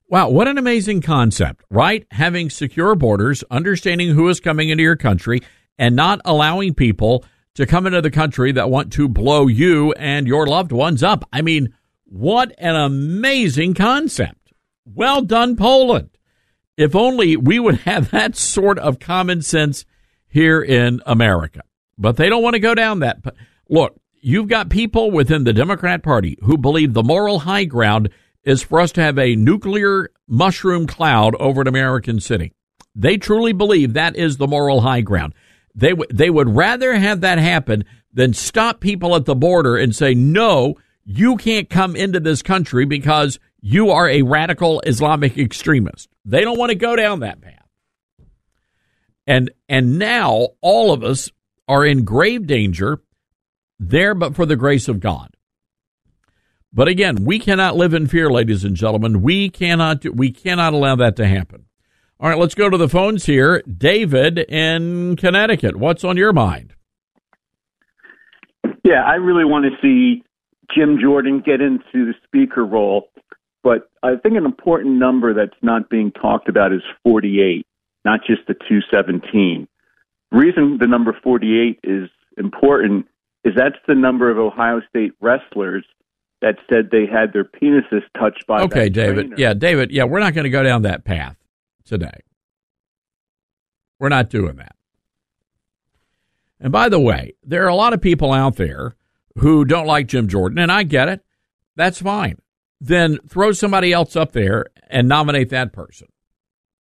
Wow, 0.09 0.29
what 0.31 0.49
an 0.49 0.59
amazing 0.59 1.01
concept, 1.01 1.65
right? 1.71 2.07
Having 2.11 2.51
secure 2.51 2.95
borders, 2.95 3.43
understanding 3.51 4.11
who 4.11 4.29
is 4.29 4.39
coming 4.39 4.69
into 4.69 4.83
your 4.83 4.97
country, 4.97 5.41
and 5.79 5.97
not 5.97 6.21
allowing 6.25 6.75
people 6.75 7.25
to 7.55 7.67
come 7.67 7.87
into 7.87 8.01
the 8.01 8.11
country 8.11 8.53
that 8.53 8.71
want 8.71 8.93
to 8.95 9.09
blow 9.09 9.47
you 9.47 9.93
and 9.93 10.27
your 10.27 10.47
loved 10.47 10.73
ones 10.73 11.03
up. 11.03 11.25
I 11.33 11.43
mean, 11.43 11.73
what 12.05 12.53
an 12.59 12.75
amazing 12.75 13.75
concept. 13.75 14.53
Well 14.85 15.23
done, 15.23 15.57
Poland. 15.57 16.11
If 16.77 16.95
only 16.97 17.37
we 17.37 17.59
would 17.59 17.81
have 17.81 18.11
that 18.11 18.37
sort 18.37 18.79
of 18.79 18.99
common 18.99 19.43
sense 19.43 19.85
here 20.29 20.61
in 20.61 21.01
America. 21.07 21.63
But 21.97 22.17
they 22.17 22.29
don't 22.29 22.43
want 22.43 22.55
to 22.55 22.61
go 22.61 22.75
down 22.75 23.01
that. 23.01 23.19
Look, 23.69 24.01
you've 24.21 24.49
got 24.49 24.69
people 24.69 25.11
within 25.13 25.45
the 25.45 25.53
Democrat 25.53 26.03
Party 26.03 26.37
who 26.43 26.59
believe 26.59 26.93
the 26.93 27.05
moral 27.05 27.41
high 27.41 27.65
ground 27.65 28.11
is 28.43 28.63
for 28.63 28.81
us 28.81 28.91
to 28.93 29.01
have 29.01 29.19
a 29.19 29.37
nuclear 29.37 30.11
mushroom 30.27 30.87
cloud 30.87 31.35
over 31.37 31.61
an 31.61 31.69
American 31.69 32.21
city. 32.21 32.53
They 32.97 33.17
truly 33.17 33.53
believe 33.53 33.93
that 33.93 34.17
is 34.17 34.37
the 34.37 34.49
moral 34.49 34.81
high 34.81 35.01
ground. 35.01 35.35
They 35.75 35.91
w- 35.91 36.09
they 36.13 36.31
would 36.31 36.55
rather 36.55 36.95
have 36.95 37.21
that 37.23 37.39
happen 37.39 37.85
than 38.13 38.33
stop 38.33 38.81
people 38.81 39.17
at 39.17 39.25
the 39.25 39.35
border 39.35 39.77
and 39.77 39.95
say, 39.95 40.15
no, 40.15 40.77
you 41.05 41.37
can't 41.37 41.69
come 41.69 41.97
into 41.97 42.21
this 42.21 42.43
country 42.43 42.85
because 42.85 43.39
you 43.61 43.91
are 43.91 44.09
a 44.09 44.23
radical 44.23 44.81
Islamic 44.81 45.37
extremist. 45.37 46.09
They 46.25 46.43
don't 46.43 46.59
want 46.59 46.71
to 46.71 46.77
go 46.77 46.97
down 46.97 47.21
that 47.21 47.41
path. 47.41 47.67
And 49.27 49.51
and 49.69 49.99
now 49.99 50.49
all 50.61 50.93
of 50.93 51.03
us 51.03 51.31
are 51.67 51.85
in 51.85 52.05
grave 52.05 52.47
danger 52.47 53.01
there 53.79 54.15
but 54.15 54.37
for 54.37 54.47
the 54.47 54.57
grace 54.57 54.89
of 54.89 55.01
God. 55.01 55.31
But 56.73 56.89
again, 56.89 57.25
we 57.25 57.39
cannot 57.39 57.77
live 57.77 57.95
in 57.95 58.09
fear, 58.09 58.29
ladies 58.29 58.65
and 58.65 58.75
gentlemen. 58.75 59.23
We 59.23 59.49
cannot 59.49 60.01
do, 60.01 60.13
we 60.13 60.33
cannot 60.33 60.73
allow 60.73 60.97
that 60.97 61.17
to 61.17 61.27
happen. 61.27 61.67
All 62.21 62.29
right, 62.29 62.39
let's 62.39 62.55
go 62.55 62.71
to 62.71 62.77
the 62.77 62.89
phones 62.89 63.27
here. 63.27 63.63
David 63.63 64.39
in 64.39 65.17
Connecticut, 65.17 65.77
what's 65.77 66.05
on 66.05 66.17
your 66.17 66.33
mind? 66.33 66.75
Yeah, 68.85 69.03
I 69.05 69.15
really 69.15 69.45
want 69.45 69.65
to 69.65 69.71
see 69.83 70.23
Jim 70.75 70.99
Jordan 71.01 71.43
get 71.45 71.61
into 71.61 71.83
the 71.93 72.15
speaker 72.25 72.65
role, 72.65 73.09
but 73.63 73.91
I 74.03 74.17
think 74.17 74.37
an 74.37 74.45
important 74.45 74.97
number 74.97 75.35
that's 75.35 75.57
not 75.61 75.91
being 75.91 76.13
talked 76.13 76.49
about 76.49 76.73
is 76.73 76.83
48, 77.03 77.67
not 78.05 78.21
just 78.25 78.47
the 78.47 78.55
217. 78.55 79.67
The 80.31 80.39
reason 80.39 80.79
the 80.81 80.87
number 80.87 81.17
48 81.21 81.81
is 81.83 82.09
important 82.39 83.07
is 83.45 83.55
that's 83.57 83.77
the 83.89 83.95
number 83.95 84.31
of 84.31 84.39
Ohio 84.39 84.81
State 84.89 85.13
wrestlers 85.21 85.85
that 86.43 86.57
said 86.71 86.91
they 86.91 87.07
had 87.07 87.33
their 87.33 87.45
penises 87.45 88.03
touched 88.19 88.47
by. 88.47 88.63
Okay, 88.63 88.89
trainer. 88.89 89.23
David. 89.23 89.39
Yeah, 89.39 89.55
David. 89.55 89.91
Yeah, 89.91 90.05
we're 90.05 90.21
not 90.21 90.35
going 90.35 90.45
to 90.45 90.51
go 90.51 90.63
down 90.63 90.83
that 90.83 91.05
path 91.05 91.37
today. 91.85 92.21
We're 93.99 94.09
not 94.09 94.31
doing 94.31 94.57
that. 94.57 94.77
And 96.61 96.73
by 96.73 96.89
the 96.89 97.01
way, 97.01 97.35
there 97.43 97.65
are 97.65 97.69
a 97.69 97.75
lot 97.75 97.93
of 97.93 98.01
people 98.01 98.33
out 98.33 98.57
there 98.57 98.97
who 99.39 99.65
don't 99.65 99.87
like 99.87 100.07
Jim 100.07 100.29
Jordan, 100.29 100.59
and 100.59 100.71
I 100.71 100.83
get 100.83 101.09
it. 101.09 101.25
That's 101.77 102.01
fine. 102.01 102.39
Then 102.81 103.19
throw 103.29 103.53
somebody 103.53 103.93
else 103.93 104.17
up 104.17 104.33
there 104.33 104.67
and 104.89 105.09
nominate 105.09 105.51
that 105.51 105.73
person. 105.73 106.09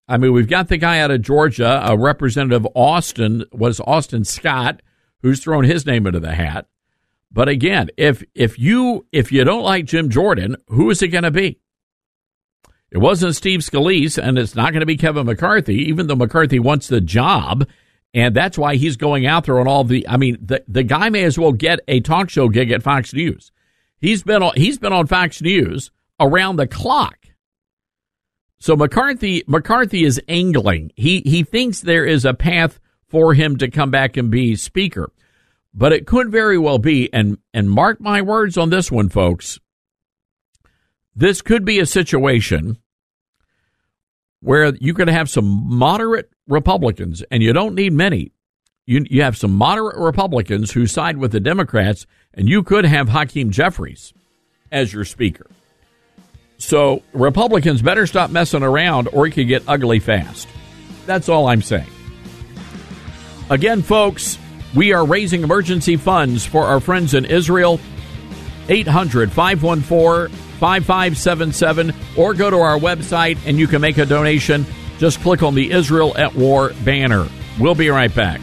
I 0.06 0.18
mean, 0.18 0.32
we've 0.32 0.48
got 0.48 0.68
the 0.68 0.76
guy 0.76 1.00
out 1.00 1.10
of 1.10 1.22
Georgia, 1.22 1.82
a 1.84 1.96
representative 1.96 2.66
Austin 2.74 3.44
was 3.52 3.80
Austin 3.80 4.24
Scott, 4.24 4.82
who's 5.22 5.42
thrown 5.42 5.64
his 5.64 5.86
name 5.86 6.06
into 6.06 6.20
the 6.20 6.34
hat. 6.34 6.66
But 7.32 7.48
again, 7.48 7.88
if 7.96 8.22
if 8.34 8.58
you 8.58 9.06
if 9.10 9.32
you 9.32 9.42
don't 9.44 9.64
like 9.64 9.86
Jim 9.86 10.08
Jordan, 10.08 10.56
who 10.68 10.90
is 10.90 11.02
it 11.02 11.08
going 11.08 11.24
to 11.24 11.30
be? 11.30 11.58
It 12.94 12.98
wasn't 12.98 13.34
Steve 13.34 13.58
Scalise, 13.58 14.22
and 14.22 14.38
it's 14.38 14.54
not 14.54 14.70
going 14.72 14.80
to 14.80 14.86
be 14.86 14.96
Kevin 14.96 15.26
McCarthy, 15.26 15.74
even 15.88 16.06
though 16.06 16.14
McCarthy 16.14 16.60
wants 16.60 16.86
the 16.86 17.00
job. 17.00 17.66
And 18.14 18.36
that's 18.36 18.56
why 18.56 18.76
he's 18.76 18.96
going 18.96 19.26
out 19.26 19.46
there 19.46 19.58
on 19.58 19.66
all 19.66 19.82
the. 19.82 20.06
I 20.08 20.16
mean, 20.16 20.38
the 20.40 20.62
the 20.68 20.84
guy 20.84 21.08
may 21.08 21.24
as 21.24 21.36
well 21.36 21.50
get 21.50 21.80
a 21.88 21.98
talk 21.98 22.30
show 22.30 22.48
gig 22.48 22.70
at 22.70 22.84
Fox 22.84 23.12
News. 23.12 23.50
He's 24.00 24.22
been 24.22 24.44
on, 24.44 24.52
he's 24.54 24.78
been 24.78 24.92
on 24.92 25.08
Fox 25.08 25.42
News 25.42 25.90
around 26.20 26.54
the 26.54 26.68
clock. 26.68 27.18
So 28.60 28.76
McCarthy 28.76 29.42
McCarthy 29.48 30.04
is 30.04 30.22
angling. 30.28 30.92
He 30.94 31.20
he 31.26 31.42
thinks 31.42 31.80
there 31.80 32.04
is 32.04 32.24
a 32.24 32.32
path 32.32 32.78
for 33.08 33.34
him 33.34 33.56
to 33.56 33.68
come 33.68 33.90
back 33.90 34.16
and 34.16 34.30
be 34.30 34.54
speaker. 34.54 35.10
But 35.74 35.92
it 35.92 36.06
could 36.06 36.30
very 36.30 36.58
well 36.58 36.78
be 36.78 37.12
and 37.12 37.38
and 37.52 37.68
mark 37.68 38.00
my 38.00 38.22
words 38.22 38.56
on 38.56 38.70
this 38.70 38.88
one 38.92 39.08
folks. 39.08 39.58
This 41.16 41.42
could 41.42 41.64
be 41.64 41.80
a 41.80 41.86
situation 41.86 42.78
where 44.44 44.74
you 44.74 44.92
could 44.92 45.08
have 45.08 45.30
some 45.30 45.62
moderate 45.64 46.30
Republicans 46.46 47.24
and 47.30 47.42
you 47.42 47.52
don't 47.54 47.74
need 47.74 47.94
many. 47.94 48.30
You 48.84 49.04
you 49.08 49.22
have 49.22 49.38
some 49.38 49.54
moderate 49.54 49.96
Republicans 49.96 50.72
who 50.72 50.86
side 50.86 51.16
with 51.16 51.32
the 51.32 51.40
Democrats 51.40 52.06
and 52.34 52.46
you 52.46 52.62
could 52.62 52.84
have 52.84 53.08
Hakeem 53.08 53.50
Jeffries 53.50 54.12
as 54.70 54.92
your 54.92 55.06
speaker. 55.06 55.46
So 56.58 57.02
Republicans 57.14 57.80
better 57.80 58.06
stop 58.06 58.30
messing 58.30 58.62
around 58.62 59.08
or 59.12 59.26
it 59.26 59.30
could 59.30 59.48
get 59.48 59.62
ugly 59.66 59.98
fast. 59.98 60.46
That's 61.06 61.30
all 61.30 61.46
I'm 61.48 61.62
saying. 61.62 61.90
Again, 63.48 63.80
folks, 63.80 64.38
we 64.74 64.92
are 64.92 65.06
raising 65.06 65.42
emergency 65.42 65.96
funds 65.96 66.44
for 66.44 66.64
our 66.64 66.80
friends 66.80 67.14
in 67.14 67.24
Israel. 67.24 67.80
800 68.68 69.32
514 69.32 70.43
5577 70.60 71.92
or 72.16 72.34
go 72.34 72.50
to 72.50 72.58
our 72.58 72.78
website 72.78 73.38
and 73.46 73.58
you 73.58 73.66
can 73.66 73.80
make 73.80 73.98
a 73.98 74.06
donation. 74.06 74.66
Just 74.98 75.20
click 75.20 75.42
on 75.42 75.54
the 75.54 75.70
Israel 75.70 76.16
at 76.16 76.34
War 76.34 76.72
banner. 76.84 77.28
We'll 77.58 77.74
be 77.74 77.88
right 77.88 78.14
back. 78.14 78.40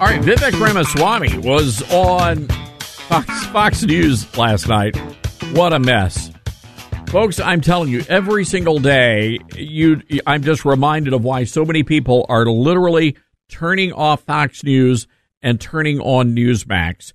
All 0.00 0.10
right, 0.10 0.20
Vivek 0.20 0.60
Ramaswamy 0.60 1.38
was 1.38 1.80
on 1.90 2.46
Fox, 2.48 3.46
Fox 3.46 3.82
News 3.84 4.36
last 4.36 4.68
night. 4.68 4.96
What 5.54 5.72
a 5.72 5.78
mess. 5.78 6.33
Folks, 7.08 7.38
I'm 7.38 7.60
telling 7.60 7.90
you, 7.90 8.02
every 8.08 8.44
single 8.44 8.80
day, 8.80 9.38
you, 9.56 10.02
I'm 10.26 10.42
just 10.42 10.64
reminded 10.64 11.12
of 11.12 11.22
why 11.22 11.44
so 11.44 11.64
many 11.64 11.84
people 11.84 12.26
are 12.28 12.44
literally 12.44 13.16
turning 13.48 13.92
off 13.92 14.22
Fox 14.22 14.64
News 14.64 15.06
and 15.40 15.60
turning 15.60 16.00
on 16.00 16.34
Newsmax. 16.34 17.12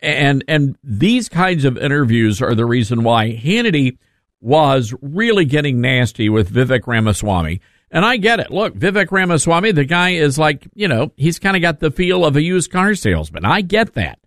And, 0.00 0.44
and 0.48 0.78
these 0.82 1.28
kinds 1.28 1.64
of 1.64 1.76
interviews 1.76 2.40
are 2.40 2.54
the 2.54 2.64
reason 2.64 3.04
why 3.04 3.36
Hannity 3.36 3.98
was 4.40 4.94
really 5.02 5.44
getting 5.44 5.80
nasty 5.80 6.28
with 6.28 6.52
Vivek 6.52 6.86
Ramaswamy. 6.86 7.60
And 7.90 8.04
I 8.04 8.16
get 8.16 8.40
it. 8.40 8.50
Look, 8.50 8.74
Vivek 8.74 9.10
Ramaswamy, 9.10 9.72
the 9.72 9.84
guy 9.84 10.10
is 10.10 10.38
like, 10.38 10.66
you 10.74 10.88
know, 10.88 11.12
he's 11.16 11.38
kind 11.38 11.54
of 11.54 11.62
got 11.62 11.80
the 11.80 11.90
feel 11.90 12.24
of 12.24 12.36
a 12.36 12.42
used 12.42 12.70
car 12.70 12.94
salesman. 12.94 13.44
I 13.44 13.60
get 13.60 13.94
that. 13.94 14.18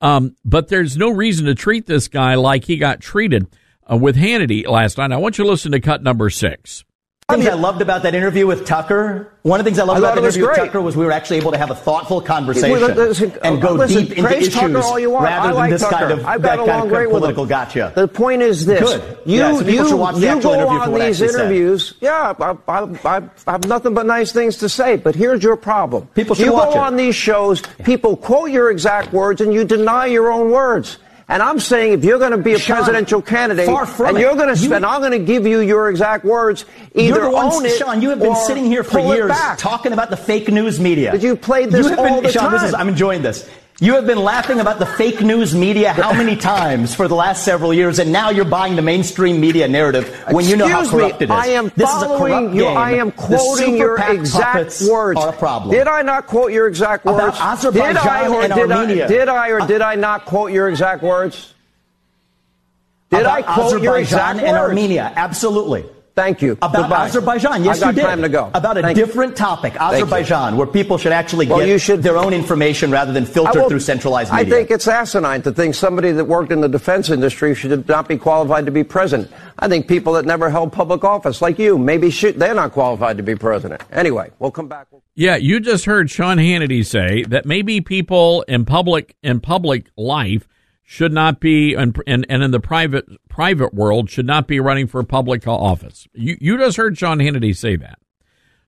Um, 0.00 0.36
but 0.44 0.68
there's 0.68 0.96
no 0.96 1.10
reason 1.10 1.46
to 1.46 1.54
treat 1.54 1.86
this 1.86 2.08
guy 2.08 2.34
like 2.34 2.64
he 2.64 2.76
got 2.76 3.00
treated 3.00 3.46
uh, 3.90 3.96
with 3.96 4.16
Hannity 4.16 4.66
last 4.66 4.98
night. 4.98 5.12
I 5.12 5.16
want 5.16 5.38
you 5.38 5.44
to 5.44 5.50
listen 5.50 5.72
to 5.72 5.80
cut 5.80 6.02
number 6.02 6.30
six. 6.30 6.84
things 7.30 7.46
I 7.46 7.54
loved 7.54 7.80
about 7.80 8.02
that 8.02 8.14
interview 8.14 8.46
with 8.46 8.66
Tucker. 8.66 9.30
One 9.42 9.58
of 9.60 9.64
the 9.64 9.70
things 9.70 9.78
I 9.78 9.84
loved 9.84 9.96
I 9.96 9.98
about 10.00 10.08
thought 10.08 10.14
that 10.16 10.22
it 10.22 10.26
was 10.26 10.36
interview 10.36 10.48
with. 10.50 10.56
Tucker 10.66 10.80
was 10.82 10.96
we 10.96 11.04
were 11.06 11.12
actually 11.12 11.38
able 11.38 11.52
to 11.52 11.58
have 11.58 11.70
a 11.70 11.74
thoughtful 11.74 12.20
conversation 12.20 12.70
Well, 12.72 12.94
listen, 12.94 13.32
and 13.42 13.60
go 13.62 13.72
listen, 13.72 14.04
deep 14.06 14.18
into 14.18 14.36
issues 14.38 14.54
Tucker 14.54 14.78
all 14.78 14.98
you 14.98 15.10
want. 15.10 15.24
rather 15.24 15.40
I 15.42 15.46
than 15.48 15.54
like 15.56 15.70
this 15.70 15.82
Tucker. 15.82 15.94
kind 15.96 16.12
of 16.12 16.24
I've 16.26 16.42
that 16.42 16.58
kind 16.66 16.82
of 16.82 16.88
great 16.88 17.08
political 17.08 17.44
him. 17.44 17.48
gotcha. 17.48 17.92
The 17.94 18.08
point 18.08 18.42
is 18.42 18.64
this: 18.66 18.80
Good. 18.80 19.18
you 19.26 19.38
Yeah, 19.38 19.52
so 19.58 19.64
people 19.64 19.88
you 19.88 19.96
watch 19.96 20.14
the 20.16 20.20
you 20.20 20.40
go 20.40 20.68
on 20.68 20.92
these 20.94 21.00
actually 21.22 21.28
said. 21.28 21.40
interviews. 21.40 21.94
Yeah, 22.00 22.34
I, 22.38 22.56
I, 22.68 22.82
I, 23.04 23.22
I 23.46 23.52
have 23.52 23.66
nothing 23.68 23.94
but 23.94 24.06
nice 24.06 24.32
things 24.32 24.56
to 24.58 24.68
say. 24.68 24.96
But 24.96 25.14
here's 25.14 25.42
your 25.42 25.56
problem: 25.56 26.06
People 26.14 26.34
should 26.36 26.46
you 26.46 26.52
watch 26.52 26.74
go 26.74 26.80
it. 26.80 26.86
on 26.86 26.96
these 26.96 27.14
shows, 27.14 27.62
people 27.84 28.16
quote 28.16 28.50
your 28.50 28.70
exact 28.70 29.12
words, 29.14 29.40
and 29.40 29.52
you 29.52 29.64
deny 29.64 30.06
your 30.06 30.30
own 30.32 30.50
words. 30.50 30.98
And 31.26 31.42
I'm 31.42 31.58
saying 31.58 31.94
if 31.94 32.04
you're 32.04 32.18
going 32.18 32.32
to 32.32 32.38
be 32.38 32.52
a 32.52 32.58
Sean, 32.58 32.76
presidential 32.76 33.22
candidate, 33.22 33.68
and 33.68 34.18
you're 34.18 34.34
going 34.34 34.48
to 34.48 34.56
spend, 34.56 34.84
I'm 34.84 35.00
going 35.00 35.12
to 35.12 35.18
give 35.18 35.46
you 35.46 35.60
your 35.60 35.88
exact 35.88 36.24
words. 36.24 36.66
Either 36.94 37.20
You're 37.20 37.30
the 37.30 37.36
own 37.36 37.64
it, 37.64 37.78
Sean. 37.78 38.02
You 38.02 38.10
have 38.10 38.20
been 38.20 38.36
sitting 38.36 38.66
here 38.66 38.84
for 38.84 38.98
years 38.98 39.32
talking 39.56 39.92
about 39.92 40.10
the 40.10 40.16
fake 40.16 40.48
news 40.48 40.78
media. 40.78 41.12
But 41.12 41.22
you 41.22 41.34
played 41.36 41.70
this 41.70 41.86
You 41.86 41.90
have 41.90 41.98
all 41.98 42.20
been, 42.20 42.24
the 42.24 42.32
Sean, 42.32 42.52
This 42.52 42.62
is, 42.62 42.72
time. 42.72 42.80
I'm 42.80 42.88
enjoying 42.88 43.22
this. 43.22 43.48
You 43.80 43.94
have 43.94 44.06
been 44.06 44.22
laughing 44.22 44.60
about 44.60 44.78
the 44.78 44.86
fake 44.86 45.20
news 45.20 45.52
media 45.52 45.92
how 45.92 46.12
many 46.12 46.36
times 46.54 46.94
for 46.94 47.08
the 47.08 47.16
last 47.16 47.44
several 47.44 47.74
years, 47.74 47.98
and 47.98 48.12
now 48.12 48.30
you're 48.30 48.44
buying 48.44 48.76
the 48.76 48.82
mainstream 48.82 49.40
media 49.40 49.66
narrative 49.66 50.14
when 50.30 50.44
you 50.44 50.56
know 50.56 50.68
how 50.68 50.82
Excuse 50.82 50.94
me, 50.94 51.08
corrupt 51.08 51.22
it 51.22 51.24
is. 51.24 51.30
I 51.32 51.46
am 51.48 51.72
this 51.74 51.90
is 51.90 52.02
a 52.02 52.06
following 52.06 52.32
corrupt 52.32 52.54
you. 52.54 52.62
game. 52.62 52.76
I 52.76 52.92
am 52.92 53.10
quoting 53.10 53.76
your 53.76 53.98
exact 53.98 54.80
words. 54.88 55.18
Are 55.18 55.30
a 55.30 55.32
problem. 55.32 55.72
Did 55.74 55.88
I 55.88 56.02
not 56.02 56.28
quote 56.28 56.52
your 56.52 56.68
exact 56.68 57.04
words? 57.04 57.18
About? 57.18 57.40
Azerbaijan 57.40 57.94
did 57.94 58.06
I 58.06 58.28
or 58.28 58.42
and 58.42 58.54
did 58.54 58.70
Armenia. 58.70 59.04
I? 59.04 59.08
Did 59.08 59.28
I 59.28 59.48
or 59.48 59.60
uh, 59.60 59.66
did 59.66 59.82
I 59.82 59.94
not 59.96 60.24
quote 60.24 60.52
your 60.52 60.68
exact 60.68 61.02
words? 61.02 61.52
Did 63.10 63.22
about 63.22 63.38
I 63.38 63.42
quote 63.42 63.66
Azerbaijan 63.66 63.82
your 63.84 63.98
exact 63.98 64.38
and 64.38 64.52
words? 64.52 64.68
Armenia? 64.68 65.12
Absolutely. 65.16 65.84
Thank 66.16 66.42
you. 66.42 66.52
About 66.62 66.72
Goodbye. 66.74 67.06
Azerbaijan, 67.06 67.64
yes, 67.64 67.78
I 67.78 67.86
got 67.86 67.96
you 67.96 68.02
did. 68.02 68.06
time 68.08 68.22
to 68.22 68.28
go. 68.28 68.48
About 68.54 68.76
a 68.78 68.82
Thank 68.82 68.96
you. 68.96 69.04
different 69.04 69.34
topic. 69.36 69.74
Azerbaijan, 69.80 70.56
where 70.56 70.66
people 70.66 70.96
should 70.96 71.10
actually 71.10 71.46
Well, 71.48 71.58
get 71.58 71.68
you 71.68 71.78
should- 71.78 72.04
their 72.04 72.16
own 72.16 72.32
information 72.32 72.92
rather 72.92 73.12
than 73.12 73.24
I 73.24 73.26
filter 73.26 73.62
will- 73.62 73.68
through 73.68 73.80
centralized 73.80 74.32
media. 74.32 74.46
I 74.46 74.48
think 74.58 74.70
it's 74.70 74.86
asinine 74.86 75.42
to 75.42 75.50
think 75.50 75.74
somebody 75.74 76.12
that 76.12 76.24
worked 76.26 76.52
in 76.52 76.60
the 76.60 76.68
defense 76.68 77.10
industry 77.10 77.52
should 77.54 77.88
not 77.88 78.06
be 78.06 78.16
qualified 78.16 78.64
to 78.66 78.70
be 78.72 78.84
president. 78.84 79.28
I 79.58 79.66
think 79.66 79.88
people 79.88 80.12
that 80.12 80.24
never 80.24 80.50
held 80.50 80.72
public 80.72 81.02
office, 81.02 81.42
like 81.42 81.58
you, 81.58 81.78
maybe 81.78 82.10
should, 82.10 82.38
they're 82.38 82.54
not 82.54 82.70
qualified 82.72 83.16
to 83.16 83.24
be 83.24 83.34
president. 83.34 83.82
Anyway, 83.92 84.30
we'll 84.38 84.52
come 84.52 84.68
back. 84.68 84.86
Yeah, 85.16 85.34
you 85.36 85.58
just 85.58 85.84
heard 85.84 86.10
Sean 86.10 86.38
Hannity 86.38 86.84
say 86.86 87.24
that 87.24 87.44
maybe 87.44 87.80
people 87.80 88.42
in 88.46 88.64
public 88.64 89.16
in 89.22 89.40
public 89.40 89.86
life 89.96 90.46
should 90.84 91.12
not 91.12 91.40
be 91.40 91.74
and 91.74 92.00
and, 92.06 92.26
and 92.28 92.42
in 92.42 92.50
the 92.50 92.60
private 92.60 93.06
private 93.28 93.72
world 93.74 94.10
should 94.10 94.26
not 94.26 94.46
be 94.46 94.60
running 94.60 94.86
for 94.86 95.02
public 95.02 95.46
office. 95.48 96.06
You 96.12 96.36
you 96.40 96.58
just 96.58 96.76
heard 96.76 96.96
Sean 96.96 97.18
Hannity 97.18 97.56
say 97.56 97.76
that. 97.76 97.98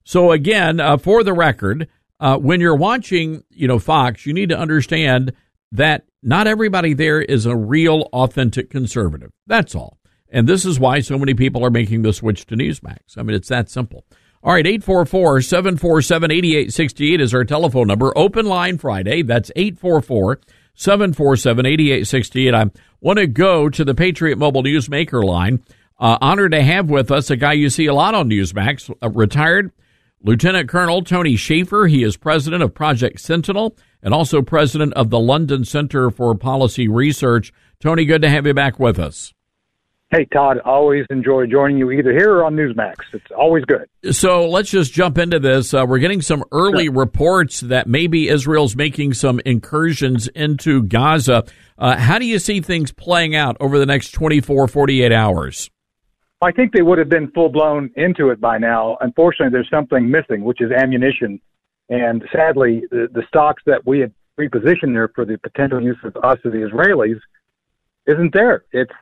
So 0.02 0.32
again, 0.32 0.80
uh, 0.80 0.97
for 0.97 1.22
the 1.22 1.34
record, 1.34 1.88
uh, 2.18 2.38
when 2.38 2.60
you're 2.60 2.76
watching, 2.76 3.44
you 3.51 3.68
know, 3.68 3.78
Fox, 3.78 4.24
you 4.24 4.32
need 4.32 4.48
to 4.48 4.59
understand 4.59 5.32
that 5.72 6.05
not 6.22 6.47
everybody 6.47 6.94
there 6.94 7.20
is 7.20 7.44
a 7.44 7.56
real, 7.56 8.09
authentic 8.12 8.70
conservative. 8.70 9.32
That's 9.47 9.74
all. 9.74 9.98
And 10.30 10.48
this 10.48 10.64
is 10.64 10.80
why 10.80 11.01
so 11.01 11.18
many 11.18 11.34
people 11.34 11.64
are 11.64 11.70
making 11.70 12.02
the 12.02 12.12
switch 12.12 12.47
to 12.47 12.56
Newsmax. 12.56 13.16
I 13.16 13.22
mean, 13.22 13.36
it's 13.36 13.48
that 13.48 13.68
simple. 13.68 14.05
All 14.43 14.52
right, 14.55 14.66
844 14.66 15.40
747 15.40 16.30
8868 16.30 17.20
is 17.20 17.34
our 17.34 17.44
telephone 17.44 17.88
number. 17.88 18.16
Open 18.16 18.47
line 18.47 18.78
Friday. 18.78 19.22
That's 19.22 19.51
844 19.56 20.40
747 20.77 21.66
8868. 21.66 22.55
I 22.55 22.66
want 23.01 23.19
to 23.19 23.27
go 23.27 23.69
to 23.69 23.85
the 23.85 23.94
Patriot 23.94 24.39
Mobile 24.39 24.62
Newsmaker 24.62 25.24
line. 25.24 25.62
Uh, 25.98 26.19
honored 26.20 26.53
to 26.53 26.62
have 26.62 26.90
with 26.90 27.11
us 27.11 27.31
a 27.31 27.36
guy 27.36 27.55
you 27.55 27.70
see 27.70 27.86
a 27.86 27.94
lot 27.94 28.15
on 28.15 28.28
Newsmax, 28.28 28.94
retired 29.15 29.73
Lieutenant 30.23 30.69
Colonel 30.69 31.03
Tony 31.03 31.36
Shaffer. 31.36 31.86
He 31.86 32.03
is 32.03 32.16
president 32.16 32.62
of 32.62 32.74
Project 32.74 33.20
Sentinel 33.20 33.77
and 34.03 34.12
also 34.12 34.43
president 34.43 34.93
of 34.94 35.11
the 35.11 35.19
London 35.19 35.65
Center 35.65 36.11
for 36.11 36.35
Policy 36.35 36.89
Research. 36.89 37.53
Tony, 37.81 38.05
good 38.05 38.23
to 38.23 38.28
have 38.28 38.47
you 38.47 38.55
back 38.55 38.78
with 38.78 38.98
us. 38.98 39.32
Hey, 40.10 40.24
Todd, 40.26 40.60
always 40.64 41.04
enjoy 41.10 41.46
joining 41.46 41.78
you 41.78 41.90
either 41.90 42.12
here 42.12 42.34
or 42.34 42.44
on 42.44 42.54
Newsmax. 42.54 42.94
It's 43.12 43.26
always 43.36 43.64
good. 43.64 43.88
So 44.14 44.48
let's 44.48 44.70
just 44.70 44.92
jump 44.92 45.18
into 45.18 45.40
this. 45.40 45.74
Uh, 45.74 45.84
we're 45.86 45.98
getting 45.98 46.22
some 46.22 46.44
early 46.52 46.88
reports 46.88 47.58
that 47.60 47.88
maybe 47.88 48.28
Israel's 48.28 48.76
making 48.76 49.14
some 49.14 49.40
incursions 49.44 50.28
into 50.28 50.84
Gaza. 50.84 51.44
Uh, 51.76 51.96
how 51.96 52.20
do 52.20 52.24
you 52.24 52.38
see 52.38 52.60
things 52.60 52.92
playing 52.92 53.34
out 53.34 53.56
over 53.58 53.80
the 53.80 53.86
next 53.86 54.12
24, 54.12 54.68
48 54.68 55.10
hours? 55.10 55.70
I 56.40 56.52
think 56.52 56.72
they 56.72 56.82
would 56.82 56.98
have 56.98 57.08
been 57.08 57.32
full 57.32 57.48
blown 57.48 57.90
into 57.96 58.30
it 58.30 58.40
by 58.40 58.58
now. 58.58 58.98
Unfortunately, 59.00 59.50
there's 59.50 59.70
something 59.70 60.08
missing, 60.08 60.44
which 60.44 60.60
is 60.60 60.70
ammunition. 60.70 61.40
And 61.88 62.22
sadly, 62.32 62.84
the, 62.92 63.08
the 63.12 63.24
stocks 63.26 63.62
that 63.66 63.84
we 63.84 64.00
had 64.00 64.12
repositioned 64.38 64.92
there 64.92 65.08
for 65.08 65.24
the 65.24 65.36
potential 65.38 65.82
use 65.82 65.98
of 66.04 66.14
us 66.22 66.38
or 66.44 66.52
the 66.52 66.58
Israelis 66.58 67.18
isn't 68.06 68.32
there. 68.32 68.64
It's 68.70 68.92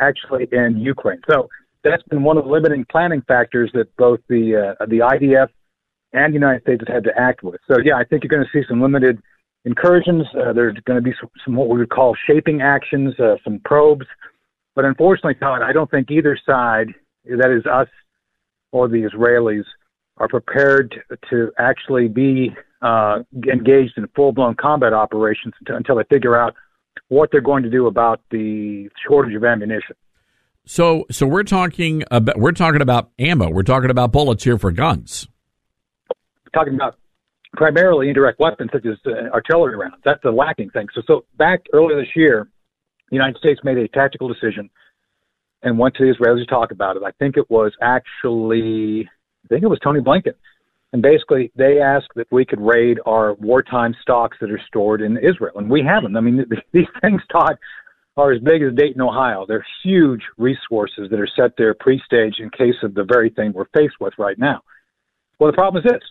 actually 0.00 0.48
in 0.52 0.78
Ukraine. 0.78 1.20
So 1.30 1.48
that's 1.84 2.02
been 2.04 2.22
one 2.22 2.36
of 2.36 2.44
the 2.44 2.50
limiting 2.50 2.84
planning 2.90 3.22
factors 3.26 3.70
that 3.74 3.94
both 3.96 4.20
the 4.28 4.74
uh, 4.80 4.86
the 4.86 4.98
IDF 4.98 5.48
and 6.12 6.32
the 6.32 6.36
United 6.36 6.62
States 6.62 6.82
have 6.86 6.94
had 6.94 7.04
to 7.04 7.18
act 7.18 7.42
with. 7.42 7.60
So 7.68 7.78
yeah, 7.84 7.96
I 7.96 8.04
think 8.04 8.22
you're 8.22 8.28
going 8.28 8.44
to 8.44 8.50
see 8.52 8.66
some 8.68 8.80
limited 8.80 9.20
incursions. 9.64 10.26
Uh, 10.34 10.52
there's 10.52 10.76
going 10.84 10.98
to 10.98 11.02
be 11.02 11.14
some, 11.20 11.30
some 11.44 11.54
what 11.54 11.68
we 11.68 11.78
would 11.78 11.90
call 11.90 12.16
shaping 12.26 12.60
actions, 12.62 13.18
uh, 13.20 13.36
some 13.44 13.60
probes. 13.64 14.06
But 14.74 14.84
unfortunately, 14.84 15.34
Todd, 15.34 15.62
I 15.62 15.72
don't 15.72 15.90
think 15.90 16.10
either 16.10 16.38
side, 16.46 16.88
that 17.24 17.50
is 17.50 17.64
us 17.66 17.88
or 18.72 18.88
the 18.88 19.08
Israelis, 19.08 19.64
are 20.16 20.28
prepared 20.28 21.02
to 21.30 21.50
actually 21.58 22.08
be 22.08 22.54
uh, 22.82 23.20
engaged 23.50 23.94
in 23.96 24.06
full 24.14 24.32
blown 24.32 24.54
combat 24.54 24.92
operations 24.92 25.54
until, 25.60 25.76
until 25.76 25.96
they 25.96 26.04
figure 26.04 26.36
out 26.36 26.54
what 27.08 27.30
they're 27.30 27.40
going 27.40 27.62
to 27.62 27.70
do 27.70 27.86
about 27.86 28.20
the 28.30 28.88
shortage 29.06 29.34
of 29.34 29.44
ammunition. 29.44 29.96
So, 30.66 31.06
so 31.10 31.26
we're 31.26 31.42
talking 31.42 32.04
about 32.10 32.38
we're 32.38 32.52
talking 32.52 32.82
about 32.82 33.10
ammo. 33.18 33.50
We're 33.50 33.62
talking 33.62 33.90
about 33.90 34.12
bullets 34.12 34.44
here 34.44 34.58
for 34.58 34.70
guns. 34.70 35.26
talking 36.54 36.74
about 36.74 36.96
primarily 37.54 38.08
indirect 38.08 38.38
weapons 38.38 38.70
such 38.72 38.86
as 38.86 38.96
uh, 39.06 39.30
artillery 39.32 39.76
rounds. 39.76 39.96
That's 40.04 40.22
the 40.22 40.30
lacking 40.30 40.70
thing. 40.70 40.86
So, 40.94 41.02
so 41.06 41.24
back 41.36 41.62
earlier 41.72 41.98
this 41.98 42.14
year, 42.14 42.48
the 43.10 43.16
United 43.16 43.38
States 43.38 43.60
made 43.64 43.78
a 43.78 43.88
tactical 43.88 44.28
decision 44.28 44.70
and 45.62 45.78
went 45.78 45.94
to 45.96 46.04
the 46.04 46.14
Israelis 46.14 46.40
to 46.40 46.46
talk 46.46 46.70
about 46.70 46.96
it. 46.96 47.02
I 47.04 47.10
think 47.18 47.36
it 47.36 47.50
was 47.50 47.72
actually, 47.82 49.08
I 49.44 49.48
think 49.48 49.62
it 49.62 49.66
was 49.68 49.78
Tony 49.82 50.00
Blinken. 50.00 50.34
And 50.92 51.02
basically, 51.02 51.52
they 51.54 51.80
asked 51.80 52.10
that 52.16 52.26
we 52.32 52.44
could 52.44 52.60
raid 52.60 52.98
our 53.06 53.34
wartime 53.34 53.94
stocks 54.02 54.36
that 54.40 54.50
are 54.50 54.60
stored 54.66 55.00
in 55.00 55.16
Israel, 55.18 55.52
and 55.56 55.70
we 55.70 55.82
have 55.84 56.02
them. 56.02 56.16
I 56.16 56.20
mean, 56.20 56.44
these 56.72 56.86
things, 57.00 57.22
Todd, 57.30 57.56
are 58.16 58.32
as 58.32 58.40
big 58.40 58.62
as 58.62 58.74
Dayton, 58.74 59.00
Ohio. 59.00 59.46
They're 59.46 59.64
huge 59.84 60.22
resources 60.36 61.08
that 61.10 61.20
are 61.20 61.28
set 61.36 61.52
there 61.56 61.74
pre-staged 61.74 62.40
in 62.40 62.50
case 62.50 62.74
of 62.82 62.94
the 62.94 63.04
very 63.04 63.30
thing 63.30 63.52
we're 63.52 63.66
faced 63.76 63.94
with 64.00 64.14
right 64.18 64.38
now. 64.38 64.62
Well, 65.38 65.50
the 65.50 65.56
problem 65.56 65.84
is 65.84 65.90
this: 65.90 66.02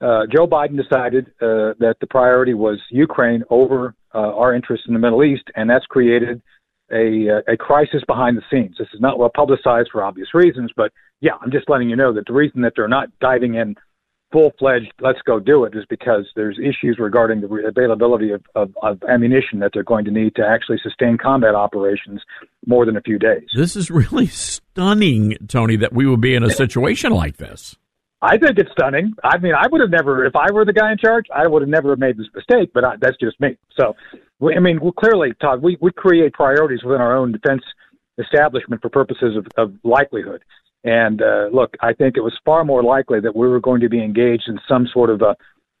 uh, 0.00 0.26
Joe 0.34 0.46
Biden 0.46 0.76
decided 0.76 1.26
uh, 1.42 1.74
that 1.80 1.96
the 2.00 2.06
priority 2.08 2.54
was 2.54 2.78
Ukraine 2.90 3.42
over 3.50 3.94
uh, 4.14 4.18
our 4.18 4.54
interests 4.54 4.86
in 4.86 4.94
the 4.94 5.00
Middle 5.00 5.24
East, 5.24 5.44
and 5.56 5.68
that's 5.68 5.86
created 5.86 6.40
a, 6.92 7.28
uh, 7.28 7.52
a 7.52 7.56
crisis 7.56 8.02
behind 8.06 8.36
the 8.36 8.42
scenes. 8.50 8.76
This 8.78 8.88
is 8.94 9.00
not 9.00 9.18
well 9.18 9.30
publicized 9.34 9.90
for 9.92 10.02
obvious 10.02 10.28
reasons, 10.34 10.70
but 10.76 10.92
yeah, 11.20 11.32
I'm 11.40 11.50
just 11.50 11.68
letting 11.68 11.90
you 11.90 11.96
know 11.96 12.12
that 12.14 12.26
the 12.26 12.32
reason 12.32 12.62
that 12.62 12.72
they're 12.76 12.88
not 12.88 13.08
diving 13.20 13.54
in 13.54 13.76
full 14.32 14.52
fledged, 14.58 14.92
let's 15.00 15.20
go 15.26 15.40
do 15.40 15.64
it, 15.64 15.74
is 15.74 15.84
because 15.88 16.26
there's 16.36 16.58
issues 16.58 16.98
regarding 16.98 17.40
the 17.40 17.48
availability 17.66 18.30
of, 18.30 18.42
of, 18.54 18.72
of 18.82 19.02
ammunition 19.08 19.58
that 19.60 19.70
they're 19.74 19.82
going 19.82 20.04
to 20.04 20.10
need 20.10 20.34
to 20.36 20.46
actually 20.46 20.78
sustain 20.82 21.18
combat 21.18 21.54
operations 21.54 22.20
more 22.66 22.86
than 22.86 22.96
a 22.96 23.00
few 23.00 23.18
days. 23.18 23.48
This 23.54 23.76
is 23.76 23.90
really 23.90 24.26
stunning, 24.26 25.36
Tony, 25.48 25.76
that 25.76 25.92
we 25.92 26.06
would 26.06 26.20
be 26.20 26.34
in 26.34 26.44
a 26.44 26.50
situation 26.50 27.12
like 27.12 27.36
this. 27.38 27.76
I 28.22 28.36
think 28.36 28.58
it's 28.58 28.70
stunning. 28.72 29.14
I 29.24 29.38
mean, 29.38 29.54
I 29.54 29.66
would 29.70 29.80
have 29.80 29.90
never, 29.90 30.26
if 30.26 30.36
I 30.36 30.52
were 30.52 30.66
the 30.66 30.74
guy 30.74 30.92
in 30.92 30.98
charge, 30.98 31.24
I 31.34 31.46
would 31.46 31.62
have 31.62 31.70
never 31.70 31.96
made 31.96 32.18
this 32.18 32.26
mistake. 32.34 32.70
But 32.74 32.84
I, 32.84 32.96
that's 33.00 33.16
just 33.16 33.40
me. 33.40 33.56
So, 33.78 33.96
I 34.54 34.60
mean, 34.60 34.78
well, 34.80 34.92
clearly, 34.92 35.32
Todd, 35.40 35.62
we 35.62 35.78
we 35.80 35.90
create 35.90 36.34
priorities 36.34 36.82
within 36.84 37.00
our 37.00 37.16
own 37.16 37.32
defense 37.32 37.62
establishment 38.18 38.82
for 38.82 38.90
purposes 38.90 39.36
of, 39.36 39.46
of 39.56 39.74
likelihood. 39.84 40.42
And 40.84 41.20
uh, 41.20 41.48
look, 41.52 41.74
I 41.80 41.92
think 41.92 42.16
it 42.16 42.22
was 42.22 42.38
far 42.44 42.64
more 42.64 42.82
likely 42.82 43.20
that 43.20 43.36
we 43.36 43.48
were 43.48 43.60
going 43.60 43.80
to 43.80 43.88
be 43.88 44.02
engaged 44.02 44.44
in 44.48 44.58
some 44.66 44.86
sort 44.92 45.10
of 45.10 45.20
a, 45.20 45.36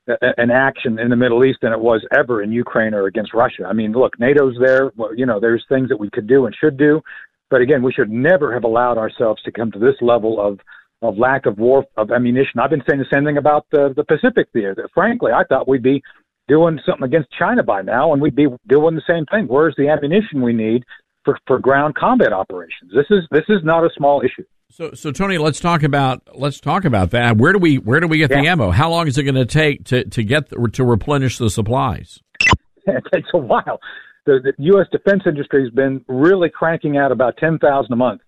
a 0.08 0.16
an 0.38 0.50
action 0.50 0.98
in 0.98 1.08
the 1.08 1.16
Middle 1.16 1.44
East 1.44 1.60
than 1.62 1.72
it 1.72 1.80
was 1.80 2.04
ever 2.16 2.42
in 2.42 2.52
Ukraine 2.52 2.94
or 2.94 3.06
against 3.06 3.32
Russia. 3.32 3.64
I 3.66 3.72
mean, 3.72 3.92
look, 3.92 4.18
NATO's 4.18 4.56
there. 4.60 4.92
Well, 4.96 5.14
you 5.14 5.24
know, 5.24 5.40
there's 5.40 5.64
things 5.68 5.88
that 5.88 5.98
we 5.98 6.10
could 6.10 6.26
do 6.26 6.46
and 6.46 6.54
should 6.54 6.76
do, 6.76 7.00
but 7.48 7.60
again, 7.60 7.82
we 7.82 7.92
should 7.92 8.10
never 8.10 8.52
have 8.52 8.64
allowed 8.64 8.98
ourselves 8.98 9.42
to 9.42 9.52
come 9.52 9.72
to 9.72 9.78
this 9.78 9.96
level 10.00 10.40
of 10.40 10.58
of 11.02 11.16
lack 11.16 11.46
of 11.46 11.58
war 11.58 11.84
of 11.96 12.10
ammunition. 12.10 12.60
I've 12.60 12.68
been 12.70 12.82
saying 12.86 13.00
the 13.00 13.14
same 13.16 13.24
thing 13.24 13.38
about 13.38 13.66
the 13.72 13.94
the 13.96 14.04
Pacific 14.04 14.48
theater. 14.52 14.88
Frankly, 14.92 15.32
I 15.32 15.44
thought 15.44 15.68
we'd 15.68 15.82
be 15.82 16.02
doing 16.46 16.78
something 16.84 17.04
against 17.04 17.30
China 17.38 17.62
by 17.62 17.80
now, 17.80 18.12
and 18.12 18.20
we'd 18.20 18.36
be 18.36 18.48
doing 18.68 18.96
the 18.96 19.02
same 19.06 19.24
thing. 19.26 19.46
Where's 19.46 19.74
the 19.78 19.88
ammunition 19.88 20.42
we 20.42 20.52
need 20.52 20.84
for 21.24 21.38
for 21.46 21.58
ground 21.58 21.94
combat 21.94 22.32
operations? 22.32 22.92
This 22.94 23.06
is 23.10 23.26
this 23.30 23.48
is 23.48 23.60
not 23.64 23.84
a 23.84 23.90
small 23.96 24.20
issue. 24.20 24.44
So, 24.72 24.92
so 24.94 25.10
Tony, 25.10 25.36
let's 25.36 25.58
talk 25.58 25.82
about 25.82 26.22
let's 26.32 26.60
talk 26.60 26.84
about 26.84 27.10
that. 27.10 27.36
Where 27.36 27.52
do 27.52 27.58
we 27.58 27.78
where 27.78 27.98
do 27.98 28.06
we 28.06 28.18
get 28.18 28.28
the 28.30 28.46
ammo? 28.46 28.70
How 28.70 28.88
long 28.88 29.08
is 29.08 29.18
it 29.18 29.24
going 29.24 29.34
to 29.34 29.44
take 29.44 29.84
to 29.86 30.04
to 30.04 30.22
get 30.22 30.48
the, 30.48 30.68
to 30.74 30.84
replenish 30.84 31.38
the 31.38 31.50
supplies? 31.50 32.20
it 32.86 33.02
takes 33.12 33.28
a 33.34 33.38
while. 33.38 33.80
The, 34.26 34.38
the 34.44 34.52
U.S. 34.58 34.86
defense 34.92 35.22
industry 35.26 35.64
has 35.64 35.72
been 35.72 36.04
really 36.06 36.50
cranking 36.50 36.96
out 36.96 37.10
about 37.10 37.36
ten 37.38 37.58
thousand 37.58 37.92
a 37.92 37.96
month. 37.96 38.20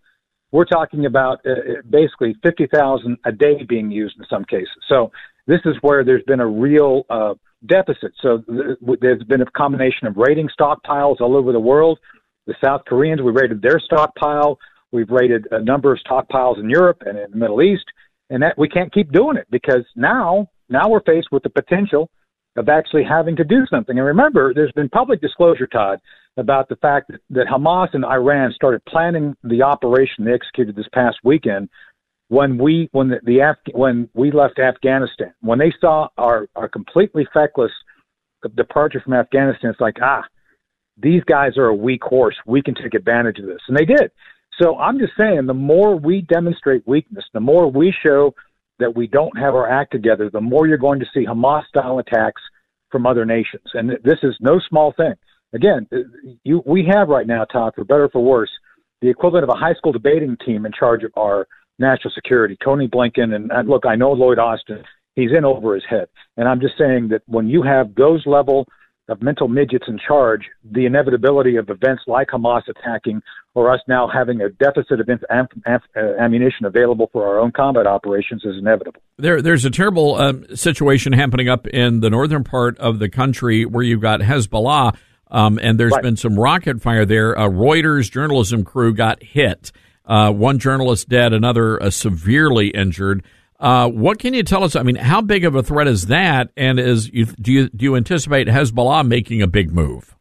We're 0.51 0.65
talking 0.65 1.07
about 1.07 1.47
uh, 1.47 1.81
basically 1.89 2.35
fifty 2.43 2.67
thousand 2.67 3.19
a 3.25 3.31
day 3.31 3.63
being 3.69 3.93
used 3.93 4.17
in 4.19 4.27
some 4.29 4.45
cases. 4.45 4.69
So 4.89 5.13
this 5.47 5.61
is 5.65 5.77
where 5.81 6.05
there's 6.05 6.25
been 6.25 6.41
a 6.41 6.47
real 6.47 7.05
uh, 7.09 7.35
deficit. 7.67 8.15
So 8.21 8.39
th- 8.49 8.99
there's 9.01 9.23
been 9.25 9.43
a 9.43 9.51
combination 9.57 10.09
of 10.09 10.17
raiding 10.17 10.49
stockpiles 10.59 11.21
all 11.21 11.37
over 11.37 11.53
the 11.53 11.61
world. 11.61 12.01
The 12.49 12.55
South 12.63 12.83
Koreans, 12.89 13.23
we 13.23 13.31
raided 13.31 13.63
their 13.63 13.79
stockpile. 13.79 14.59
We've 14.93 15.11
raided 15.11 15.49
a 15.51 15.61
number 15.61 15.93
of 15.93 15.99
stockpiles 16.07 16.59
in 16.59 16.69
Europe 16.71 17.03
and 17.07 17.19
in 17.19 17.31
the 17.31 17.37
Middle 17.37 17.63
East, 17.63 17.87
and 18.31 18.43
that 18.43 18.57
we 18.59 18.69
can't 18.69 18.93
keep 18.93 19.11
doing 19.11 19.37
it 19.37 19.47
because 19.51 19.85
now 19.97 20.49
now 20.69 20.89
we're 20.89 21.03
faced 21.03 21.29
with 21.33 21.43
the 21.43 21.51
potential 21.51 22.11
of 22.57 22.69
actually 22.69 23.05
having 23.05 23.37
to 23.37 23.45
do 23.45 23.67
something. 23.71 23.99
And 23.99 24.07
remember, 24.07 24.53
there's 24.55 24.73
been 24.73 24.89
public 24.89 25.21
disclosure, 25.21 25.67
Todd, 25.67 25.99
about 26.37 26.69
the 26.69 26.77
fact 26.77 27.11
that, 27.11 27.21
that 27.31 27.47
Hamas 27.47 27.89
and 27.95 28.05
Iran 28.05 28.53
started 28.53 28.85
planning 28.87 29.35
the 29.43 29.63
operation 29.63 30.25
they 30.25 30.33
executed 30.33 30.77
this 30.77 30.89
past 30.93 31.19
weekend 31.25 31.69
when 32.29 32.57
we 32.57 32.89
when 32.93 33.09
the, 33.09 33.21
the 33.25 33.41
Af- 33.41 33.75
when 33.75 34.09
we 34.15 34.31
left 34.31 34.59
Afghanistan. 34.59 35.35
When 35.41 35.59
they 35.59 35.73
saw 35.81 36.09
our 36.17 36.49
our 36.57 36.69
completely 36.69 37.27
feckless 37.33 37.73
departure 38.55 39.01
from 39.01 39.13
Afghanistan, 39.15 39.71
it's 39.71 39.81
like 39.81 39.97
ah, 40.03 40.23
these 40.97 41.23
guys 41.25 41.57
are 41.57 41.67
a 41.67 41.75
weak 41.75 42.03
horse. 42.03 42.37
We 42.47 42.63
can 42.63 42.75
take 42.75 42.95
advantage 42.95 43.39
of 43.39 43.47
this, 43.47 43.61
and 43.69 43.77
they 43.77 43.85
did. 43.85 44.11
So 44.61 44.79
I'm 44.79 44.99
just 44.99 45.13
saying, 45.17 45.47
the 45.47 45.55
more 45.55 45.97
we 45.97 46.23
demonstrate 46.23 46.87
weakness, 46.87 47.25
the 47.33 47.41
more 47.41 47.71
we 47.71 47.95
show 48.03 48.35
that 48.79 48.95
we 48.95 49.07
don't 49.07 49.37
have 49.39 49.55
our 49.55 49.69
act 49.69 49.93
together, 49.93 50.29
the 50.31 50.41
more 50.41 50.67
you're 50.67 50.79
going 50.79 51.01
to 51.01 51.07
see 51.15 51.25
Hamas 51.27 51.67
style 51.69 51.99
attacks 51.99 52.43
from 52.91 53.07
other 53.07 53.25
nations. 53.25 53.65
And 53.75 53.91
this 54.05 54.19
is 54.23 54.35
no 54.41 54.61
small 54.69 54.93
thing. 54.97 55.15
Again, 55.55 55.87
you, 56.45 56.63
we 56.67 56.87
have 56.91 57.09
right 57.09 57.27
now, 57.27 57.45
Todd, 57.45 57.73
for 57.75 57.85
better 57.85 58.05
or 58.05 58.09
for 58.11 58.23
worse, 58.23 58.51
the 59.01 59.09
equivalent 59.09 59.45
of 59.45 59.51
a 59.51 59.59
high 59.59 59.75
school 59.75 59.93
debating 59.93 60.37
team 60.45 60.67
in 60.67 60.73
charge 60.73 61.03
of 61.03 61.13
our 61.17 61.47
national 61.79 62.13
security. 62.15 62.57
Tony 62.63 62.89
Blinken, 62.89 63.35
and, 63.35 63.51
and 63.51 63.69
look, 63.69 63.85
I 63.87 63.97
know 63.97 64.13
Lloyd 64.13 64.39
Austin, 64.39 64.83
he's 65.15 65.31
in 65.37 65.45
over 65.45 65.75
his 65.75 65.85
head. 65.89 66.09
And 66.37 66.49
I'm 66.49 66.61
just 66.61 66.79
saying 66.79 67.09
that 67.09 67.23
when 67.27 67.49
you 67.49 67.63
have 67.63 67.95
those 67.95 68.23
level 68.27 68.67
of 69.13 69.23
mental 69.23 69.47
midgets 69.47 69.85
in 69.87 69.99
charge, 69.99 70.43
the 70.65 70.87
inevitability 70.87 71.57
of 71.57 71.71
events 71.71 72.03
like 72.07 72.29
Hamas 72.29 72.63
attacking 72.69 73.23
or 73.55 73.73
us 73.73 73.81
now 73.87 74.09
having 74.13 74.41
a 74.41 74.49
deficit 74.49 74.99
of 74.99 75.09
am- 75.09 75.47
am- 75.67 75.81
uh, 75.97 76.01
ammunition 76.19 76.65
available 76.65 77.09
for 77.13 77.27
our 77.29 77.39
own 77.39 77.53
combat 77.53 77.87
operations 77.87 78.43
is 78.45 78.57
inevitable. 78.59 79.01
There, 79.19 79.43
there's 79.43 79.65
a 79.65 79.71
terrible 79.71 80.17
um, 80.17 80.45
situation 80.57 81.13
happening 81.13 81.49
up 81.49 81.67
in 81.67 82.01
the 82.01 82.11
northern 82.11 82.43
part 82.43 82.79
of 82.79 82.99
the 82.99 83.09
country 83.09 83.65
where 83.65 83.85
you've 83.85 84.01
got 84.01 84.21
Hezbollah, 84.21 84.97
um, 85.31 85.59
and 85.63 85.79
there's 85.79 85.93
right. 85.93 86.03
been 86.03 86.17
some 86.17 86.39
rocket 86.39 86.81
fire 86.81 87.05
there. 87.05 87.35
A 87.35 87.49
Reuters 87.49 88.11
journalism 88.11 88.65
crew 88.65 88.95
got 88.95 89.23
hit. 89.23 89.71
Uh, 90.05 90.33
one 90.33 90.59
journalist 90.59 91.09
dead, 91.09 91.33
another 91.33 91.81
uh, 91.81 91.91
severely 91.91 92.69
injured. 92.69 93.23
Uh, 93.63 93.89
what 93.89 94.19
can 94.19 94.35
you 94.35 94.43
tell 94.43 94.65
us? 94.65 94.75
I 94.75 94.83
mean, 94.83 94.97
how 94.97 95.21
big 95.21 95.45
of 95.45 95.55
a 95.55 95.63
threat 95.63 95.87
is 95.87 96.07
that? 96.07 96.51
And 96.57 96.81
is 96.81 97.09
you, 97.13 97.27
do 97.27 97.53
you 97.53 97.69
do 97.69 97.85
you 97.85 97.95
anticipate 97.95 98.49
Hezbollah 98.49 99.07
making 99.07 99.41
a 99.41 99.47
big 99.47 99.73
move? 99.73 100.17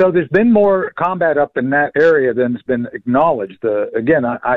So 0.00 0.12
there's 0.12 0.28
been 0.28 0.52
more 0.52 0.92
combat 0.96 1.36
up 1.36 1.56
in 1.56 1.70
that 1.70 1.90
area 1.98 2.32
than 2.32 2.52
has 2.52 2.62
been 2.62 2.86
acknowledged. 2.92 3.64
Uh, 3.64 3.90
again, 3.90 4.24
I, 4.24 4.36
I 4.44 4.56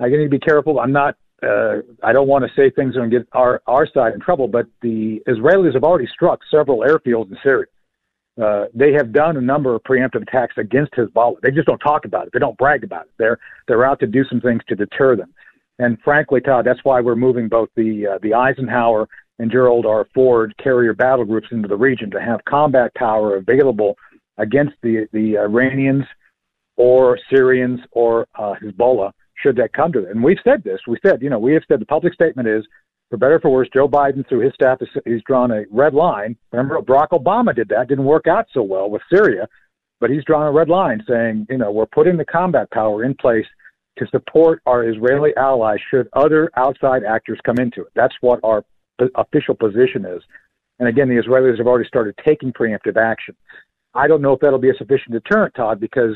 I 0.00 0.08
need 0.08 0.24
to 0.24 0.28
be 0.28 0.40
careful. 0.40 0.80
I'm 0.80 0.90
not. 0.90 1.14
Uh, 1.40 1.82
I 2.02 2.12
don't 2.12 2.26
want 2.26 2.44
to 2.44 2.50
say 2.60 2.70
things 2.70 2.96
and 2.96 3.08
get 3.08 3.28
our 3.30 3.62
our 3.68 3.86
side 3.86 4.14
in 4.14 4.20
trouble. 4.20 4.48
But 4.48 4.66
the 4.82 5.22
Israelis 5.28 5.74
have 5.74 5.84
already 5.84 6.08
struck 6.12 6.40
several 6.50 6.80
airfields 6.80 7.30
in 7.30 7.38
Syria. 7.44 7.66
Uh, 8.42 8.66
they 8.74 8.92
have 8.92 9.12
done 9.12 9.36
a 9.36 9.40
number 9.40 9.76
of 9.76 9.82
preemptive 9.84 10.22
attacks 10.22 10.54
against 10.58 10.92
Hezbollah. 10.94 11.40
They 11.42 11.52
just 11.52 11.68
don't 11.68 11.78
talk 11.78 12.04
about 12.04 12.26
it. 12.26 12.32
They 12.32 12.40
don't 12.40 12.58
brag 12.58 12.82
about 12.82 13.02
it. 13.02 13.12
They're 13.16 13.38
they're 13.68 13.86
out 13.86 14.00
to 14.00 14.08
do 14.08 14.24
some 14.28 14.40
things 14.40 14.62
to 14.68 14.74
deter 14.74 15.14
them. 15.14 15.32
And 15.78 15.98
frankly, 16.02 16.40
Todd, 16.40 16.64
that's 16.66 16.82
why 16.82 17.00
we're 17.00 17.16
moving 17.16 17.48
both 17.48 17.68
the 17.76 18.06
uh, 18.14 18.18
the 18.22 18.34
Eisenhower 18.34 19.08
and 19.38 19.50
Gerald 19.50 19.86
R. 19.86 20.06
Ford 20.14 20.54
carrier 20.62 20.94
battle 20.94 21.24
groups 21.24 21.48
into 21.52 21.68
the 21.68 21.76
region 21.76 22.10
to 22.10 22.20
have 22.20 22.44
combat 22.44 22.92
power 22.94 23.36
available 23.36 23.96
against 24.38 24.74
the 24.82 25.06
the 25.12 25.38
Iranians 25.38 26.04
or 26.76 27.18
Syrians 27.30 27.80
or 27.92 28.26
uh, 28.36 28.54
Hezbollah 28.62 29.12
should 29.42 29.56
that 29.56 29.72
come 29.72 29.92
to 29.92 30.04
it. 30.04 30.10
And 30.10 30.22
we've 30.22 30.38
said 30.42 30.64
this. 30.64 30.80
We 30.86 30.98
said, 31.04 31.22
you 31.22 31.30
know, 31.30 31.38
we 31.38 31.52
have 31.54 31.62
said 31.68 31.80
the 31.80 31.86
public 31.86 32.12
statement 32.14 32.48
is, 32.48 32.64
for 33.10 33.16
better 33.16 33.36
or 33.36 33.40
for 33.40 33.50
worse, 33.50 33.68
Joe 33.72 33.88
Biden 33.88 34.28
through 34.28 34.40
his 34.40 34.54
staff 34.54 34.80
has 34.80 34.88
he's 35.04 35.22
drawn 35.26 35.50
a 35.50 35.64
red 35.70 35.94
line. 35.94 36.36
Remember, 36.52 36.80
Barack 36.80 37.10
Obama 37.10 37.54
did 37.54 37.68
that. 37.68 37.88
Didn't 37.88 38.04
work 38.04 38.26
out 38.26 38.46
so 38.52 38.62
well 38.62 38.90
with 38.90 39.02
Syria, 39.12 39.46
but 40.00 40.10
he's 40.10 40.24
drawn 40.24 40.46
a 40.46 40.52
red 40.52 40.68
line 40.68 41.02
saying, 41.08 41.46
you 41.48 41.58
know, 41.58 41.70
we're 41.70 41.86
putting 41.86 42.16
the 42.16 42.24
combat 42.24 42.70
power 42.70 43.04
in 43.04 43.14
place 43.14 43.46
to 43.98 44.06
support 44.08 44.62
our 44.66 44.88
Israeli 44.88 45.32
allies 45.36 45.78
should 45.90 46.08
other 46.12 46.50
outside 46.56 47.04
actors 47.04 47.38
come 47.44 47.58
into 47.58 47.82
it. 47.82 47.92
That's 47.94 48.14
what 48.20 48.40
our 48.42 48.64
official 49.16 49.54
position 49.54 50.04
is. 50.04 50.22
And 50.78 50.88
again, 50.88 51.08
the 51.08 51.20
Israelis 51.20 51.58
have 51.58 51.66
already 51.66 51.88
started 51.88 52.14
taking 52.24 52.52
preemptive 52.52 52.96
action. 52.96 53.34
I 53.94 54.06
don't 54.06 54.22
know 54.22 54.32
if 54.32 54.40
that'll 54.40 54.58
be 54.58 54.70
a 54.70 54.74
sufficient 54.74 55.12
deterrent, 55.12 55.54
Todd, 55.54 55.80
because 55.80 56.14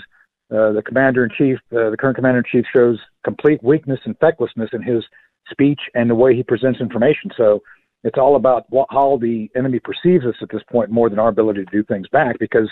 uh, 0.50 0.72
the 0.72 0.82
commander 0.84 1.24
in 1.24 1.30
chief, 1.36 1.58
uh, 1.72 1.90
the 1.90 1.96
current 1.98 2.16
commander 2.16 2.38
in 2.38 2.44
chief, 2.50 2.64
shows 2.72 2.98
complete 3.24 3.62
weakness 3.62 3.98
and 4.04 4.16
fecklessness 4.18 4.70
in 4.72 4.82
his 4.82 5.02
speech 5.50 5.80
and 5.94 6.08
the 6.08 6.14
way 6.14 6.34
he 6.34 6.42
presents 6.42 6.80
information. 6.80 7.30
So 7.36 7.60
it's 8.04 8.18
all 8.18 8.36
about 8.36 8.66
what, 8.70 8.86
how 8.90 9.18
the 9.20 9.48
enemy 9.56 9.80
perceives 9.80 10.24
us 10.24 10.34
at 10.42 10.50
this 10.50 10.62
point 10.70 10.90
more 10.90 11.08
than 11.08 11.18
our 11.18 11.28
ability 11.28 11.64
to 11.64 11.70
do 11.70 11.82
things 11.84 12.06
back 12.12 12.38
because 12.38 12.68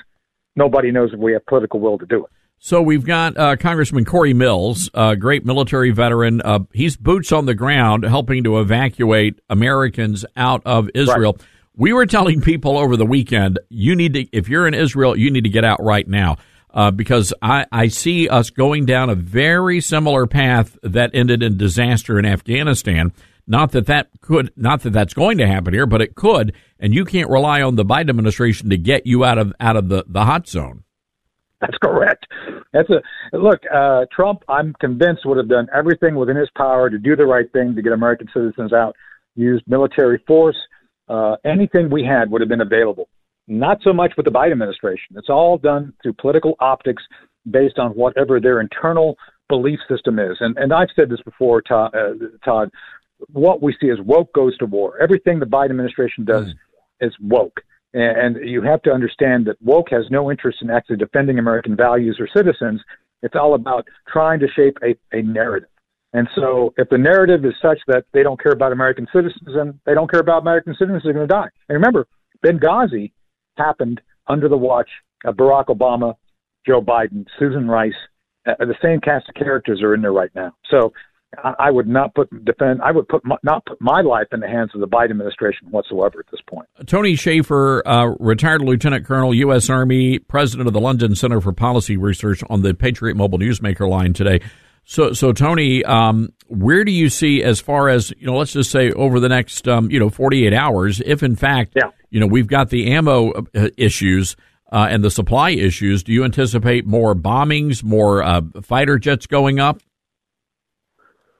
nobody 0.56 0.90
knows 0.90 1.10
if 1.12 1.18
we 1.18 1.32
have 1.32 1.44
political 1.46 1.80
will 1.80 1.98
to 1.98 2.06
do 2.06 2.24
it. 2.24 2.30
So 2.62 2.82
we've 2.82 3.06
got 3.06 3.38
uh, 3.38 3.56
Congressman 3.56 4.04
Corey 4.04 4.34
Mills, 4.34 4.90
a 4.92 5.16
great 5.16 5.46
military 5.46 5.92
veteran. 5.92 6.42
Uh, 6.42 6.58
he's 6.74 6.94
boots 6.94 7.32
on 7.32 7.46
the 7.46 7.54
ground 7.54 8.04
helping 8.04 8.44
to 8.44 8.60
evacuate 8.60 9.40
Americans 9.48 10.26
out 10.36 10.60
of 10.66 10.90
Israel. 10.94 11.32
Right. 11.38 11.46
We 11.74 11.94
were 11.94 12.04
telling 12.04 12.42
people 12.42 12.76
over 12.76 12.98
the 12.98 13.06
weekend, 13.06 13.58
you 13.70 13.96
need 13.96 14.12
to, 14.12 14.26
if 14.36 14.50
you're 14.50 14.68
in 14.68 14.74
Israel, 14.74 15.16
you 15.16 15.30
need 15.30 15.44
to 15.44 15.50
get 15.50 15.64
out 15.64 15.82
right 15.82 16.06
now. 16.06 16.36
Uh, 16.72 16.90
because 16.90 17.32
I, 17.40 17.64
I 17.72 17.88
see 17.88 18.28
us 18.28 18.50
going 18.50 18.84
down 18.84 19.08
a 19.08 19.14
very 19.14 19.80
similar 19.80 20.26
path 20.26 20.76
that 20.82 21.12
ended 21.14 21.42
in 21.42 21.56
disaster 21.56 22.18
in 22.18 22.26
Afghanistan. 22.26 23.12
Not 23.46 23.72
that 23.72 23.86
that 23.86 24.10
could, 24.20 24.52
not 24.54 24.82
that 24.82 24.92
that's 24.92 25.14
going 25.14 25.38
to 25.38 25.46
happen 25.46 25.72
here, 25.72 25.86
but 25.86 26.02
it 26.02 26.14
could. 26.14 26.52
And 26.78 26.92
you 26.94 27.06
can't 27.06 27.30
rely 27.30 27.62
on 27.62 27.76
the 27.76 27.86
Biden 27.86 28.10
administration 28.10 28.68
to 28.68 28.76
get 28.76 29.06
you 29.06 29.24
out 29.24 29.38
of 29.38 29.54
out 29.58 29.76
of 29.76 29.88
the, 29.88 30.04
the 30.06 30.26
hot 30.26 30.46
zone. 30.46 30.84
That's 31.60 31.76
correct. 31.82 32.26
That's 32.72 32.88
a 32.90 33.36
look. 33.36 33.60
Uh, 33.72 34.06
Trump, 34.12 34.42
I'm 34.48 34.74
convinced, 34.80 35.26
would 35.26 35.36
have 35.36 35.48
done 35.48 35.68
everything 35.74 36.14
within 36.14 36.36
his 36.36 36.48
power 36.56 36.88
to 36.88 36.98
do 36.98 37.16
the 37.16 37.26
right 37.26 37.50
thing 37.52 37.74
to 37.74 37.82
get 37.82 37.92
American 37.92 38.28
citizens 38.32 38.72
out. 38.72 38.96
Used 39.36 39.64
military 39.66 40.22
force. 40.26 40.56
Uh, 41.08 41.36
anything 41.44 41.90
we 41.90 42.04
had 42.04 42.30
would 42.30 42.40
have 42.40 42.48
been 42.48 42.60
available. 42.60 43.08
Not 43.46 43.78
so 43.82 43.92
much 43.92 44.12
with 44.16 44.24
the 44.24 44.32
Biden 44.32 44.52
administration. 44.52 45.16
It's 45.16 45.28
all 45.28 45.58
done 45.58 45.92
through 46.02 46.14
political 46.14 46.54
optics, 46.60 47.02
based 47.50 47.78
on 47.78 47.90
whatever 47.92 48.40
their 48.40 48.60
internal 48.60 49.16
belief 49.48 49.80
system 49.88 50.18
is. 50.18 50.36
And 50.40 50.56
and 50.56 50.72
I've 50.72 50.88
said 50.94 51.10
this 51.10 51.20
before, 51.22 51.60
Todd. 51.62 51.94
Uh, 51.94 52.12
Todd 52.44 52.70
what 53.32 53.62
we 53.62 53.76
see 53.80 53.88
is 53.88 53.98
woke 54.00 54.32
goes 54.32 54.56
to 54.58 54.66
war. 54.66 54.98
Everything 55.00 55.38
the 55.38 55.46
Biden 55.46 55.70
administration 55.70 56.24
does 56.24 56.46
mm. 56.46 57.06
is 57.06 57.14
woke. 57.20 57.60
And 57.92 58.36
you 58.48 58.62
have 58.62 58.82
to 58.82 58.92
understand 58.92 59.46
that 59.46 59.60
woke 59.60 59.90
has 59.90 60.04
no 60.10 60.30
interest 60.30 60.58
in 60.62 60.70
actually 60.70 60.96
defending 60.96 61.38
American 61.38 61.76
values 61.76 62.18
or 62.20 62.28
citizens. 62.34 62.80
It's 63.22 63.34
all 63.34 63.54
about 63.54 63.86
trying 64.08 64.40
to 64.40 64.48
shape 64.48 64.78
a, 64.82 64.96
a 65.16 65.22
narrative. 65.22 65.68
And 66.12 66.28
so 66.34 66.74
if 66.76 66.88
the 66.88 66.98
narrative 66.98 67.44
is 67.44 67.54
such 67.62 67.78
that 67.86 68.04
they 68.12 68.22
don't 68.22 68.40
care 68.40 68.52
about 68.52 68.72
American 68.72 69.06
citizens 69.12 69.54
and 69.54 69.78
they 69.86 69.94
don't 69.94 70.10
care 70.10 70.20
about 70.20 70.42
American 70.42 70.74
citizens, 70.78 71.02
they're 71.04 71.12
going 71.12 71.28
to 71.28 71.32
die. 71.32 71.48
And 71.68 71.76
remember, 71.76 72.06
Benghazi 72.44 73.12
happened 73.56 74.00
under 74.26 74.48
the 74.48 74.56
watch 74.56 74.88
of 75.24 75.36
Barack 75.36 75.66
Obama, 75.66 76.14
Joe 76.66 76.80
Biden, 76.80 77.26
Susan 77.38 77.68
Rice. 77.68 77.92
Uh, 78.46 78.54
the 78.60 78.74
same 78.82 79.00
cast 79.00 79.28
of 79.28 79.34
characters 79.34 79.82
are 79.82 79.94
in 79.94 80.02
there 80.02 80.12
right 80.12 80.30
now. 80.34 80.52
So 80.70 80.92
I 81.42 81.70
would 81.70 81.86
not 81.86 82.14
put 82.14 82.28
defend. 82.44 82.82
I 82.82 82.90
would 82.90 83.08
put 83.08 83.24
my, 83.24 83.36
not 83.44 83.64
put 83.64 83.80
my 83.80 84.00
life 84.00 84.26
in 84.32 84.40
the 84.40 84.48
hands 84.48 84.72
of 84.74 84.80
the 84.80 84.88
Biden 84.88 85.12
administration 85.12 85.68
whatsoever 85.70 86.18
at 86.18 86.30
this 86.30 86.40
point. 86.48 86.68
Tony 86.86 87.14
Shaffer, 87.14 87.86
uh, 87.86 88.06
retired 88.18 88.62
lieutenant 88.62 89.06
colonel, 89.06 89.32
U.S. 89.34 89.70
Army, 89.70 90.18
president 90.18 90.66
of 90.66 90.72
the 90.72 90.80
London 90.80 91.14
Center 91.14 91.40
for 91.40 91.52
Policy 91.52 91.96
Research, 91.96 92.42
on 92.50 92.62
the 92.62 92.74
Patriot 92.74 93.16
Mobile 93.16 93.38
Newsmaker 93.38 93.88
line 93.88 94.12
today. 94.12 94.40
So, 94.84 95.12
so 95.12 95.32
Tony, 95.32 95.84
um, 95.84 96.32
where 96.48 96.84
do 96.84 96.90
you 96.90 97.08
see 97.08 97.44
as 97.44 97.60
far 97.60 97.88
as 97.88 98.12
you 98.18 98.26
know? 98.26 98.36
Let's 98.36 98.52
just 98.52 98.72
say 98.72 98.90
over 98.90 99.20
the 99.20 99.28
next 99.28 99.68
um, 99.68 99.88
you 99.88 100.00
know 100.00 100.10
48 100.10 100.52
hours, 100.52 101.00
if 101.00 101.22
in 101.22 101.36
fact 101.36 101.74
yeah. 101.76 101.90
you 102.10 102.18
know 102.18 102.26
we've 102.26 102.48
got 102.48 102.70
the 102.70 102.92
ammo 102.92 103.32
uh, 103.54 103.68
issues. 103.76 104.36
Uh, 104.72 104.86
and 104.88 105.02
the 105.02 105.10
supply 105.10 105.50
issues, 105.50 106.04
do 106.04 106.12
you 106.12 106.22
anticipate 106.22 106.86
more 106.86 107.12
bombings, 107.12 107.82
more 107.82 108.22
uh, 108.22 108.40
fighter 108.62 109.00
jets 109.00 109.26
going 109.26 109.58
up? 109.58 109.80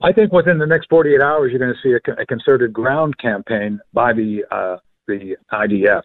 I 0.03 0.11
think 0.11 0.31
within 0.31 0.57
the 0.57 0.65
next 0.65 0.87
48 0.89 1.21
hours, 1.21 1.51
you're 1.51 1.59
going 1.59 1.73
to 1.73 1.81
see 1.81 1.93
a, 1.93 2.21
a 2.21 2.25
concerted 2.25 2.73
ground 2.73 3.17
campaign 3.19 3.79
by 3.93 4.13
the 4.13 4.43
uh, 4.51 4.77
the 5.07 5.37
IDF. 5.51 6.03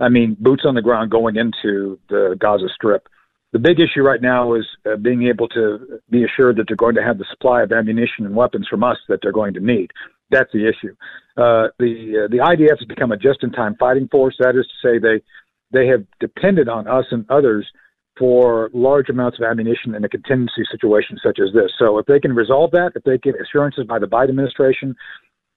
I 0.00 0.08
mean, 0.08 0.36
boots 0.40 0.64
on 0.64 0.74
the 0.74 0.82
ground 0.82 1.10
going 1.10 1.36
into 1.36 1.98
the 2.08 2.36
Gaza 2.38 2.68
Strip. 2.74 3.08
The 3.52 3.58
big 3.58 3.78
issue 3.78 4.00
right 4.02 4.20
now 4.20 4.54
is 4.54 4.64
uh, 4.90 4.96
being 4.96 5.24
able 5.24 5.46
to 5.48 6.00
be 6.10 6.24
assured 6.24 6.56
that 6.56 6.64
they're 6.66 6.76
going 6.76 6.94
to 6.94 7.02
have 7.02 7.18
the 7.18 7.26
supply 7.30 7.62
of 7.62 7.70
ammunition 7.70 8.24
and 8.24 8.34
weapons 8.34 8.66
from 8.66 8.82
us 8.82 8.96
that 9.08 9.20
they're 9.22 9.30
going 9.30 9.54
to 9.54 9.60
need. 9.60 9.90
That's 10.30 10.50
the 10.52 10.66
issue. 10.66 10.96
Uh, 11.36 11.68
the 11.78 12.24
uh, 12.24 12.28
the 12.28 12.38
IDF 12.38 12.78
has 12.78 12.88
become 12.88 13.12
a 13.12 13.16
just-in-time 13.16 13.76
fighting 13.78 14.08
force. 14.08 14.34
That 14.38 14.56
is 14.56 14.66
to 14.66 14.88
say, 14.88 14.98
they 14.98 15.22
they 15.70 15.86
have 15.86 16.04
depended 16.18 16.68
on 16.68 16.88
us 16.88 17.04
and 17.10 17.24
others 17.30 17.70
for 18.18 18.70
large 18.74 19.08
amounts 19.08 19.38
of 19.38 19.44
ammunition 19.44 19.94
in 19.94 20.04
a 20.04 20.08
contingency 20.08 20.62
situation 20.70 21.18
such 21.22 21.38
as 21.40 21.52
this. 21.54 21.72
So 21.78 21.98
if 21.98 22.06
they 22.06 22.20
can 22.20 22.34
resolve 22.34 22.70
that, 22.72 22.92
if 22.94 23.02
they 23.04 23.18
get 23.18 23.34
assurances 23.40 23.84
by 23.86 23.98
the 23.98 24.06
Biden 24.06 24.30
administration 24.30 24.94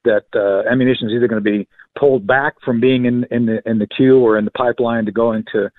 that 0.06 0.26
uh, 0.36 0.70
ammunition 0.72 1.10
is 1.10 1.14
either 1.16 1.28
going 1.28 1.44
to 1.44 1.50
be 1.50 1.68
pulled 2.00 2.26
back 2.26 2.54
from 2.64 2.80
being 2.80 3.06
in 3.06 3.26
in 3.32 3.46
the 3.48 3.62
in 3.70 3.80
the 3.80 3.88
queue 3.88 4.20
or 4.20 4.38
in 4.38 4.46
the 4.46 4.52
pipeline 4.52 5.06
to 5.06 5.12
go 5.12 5.34
into 5.34 5.70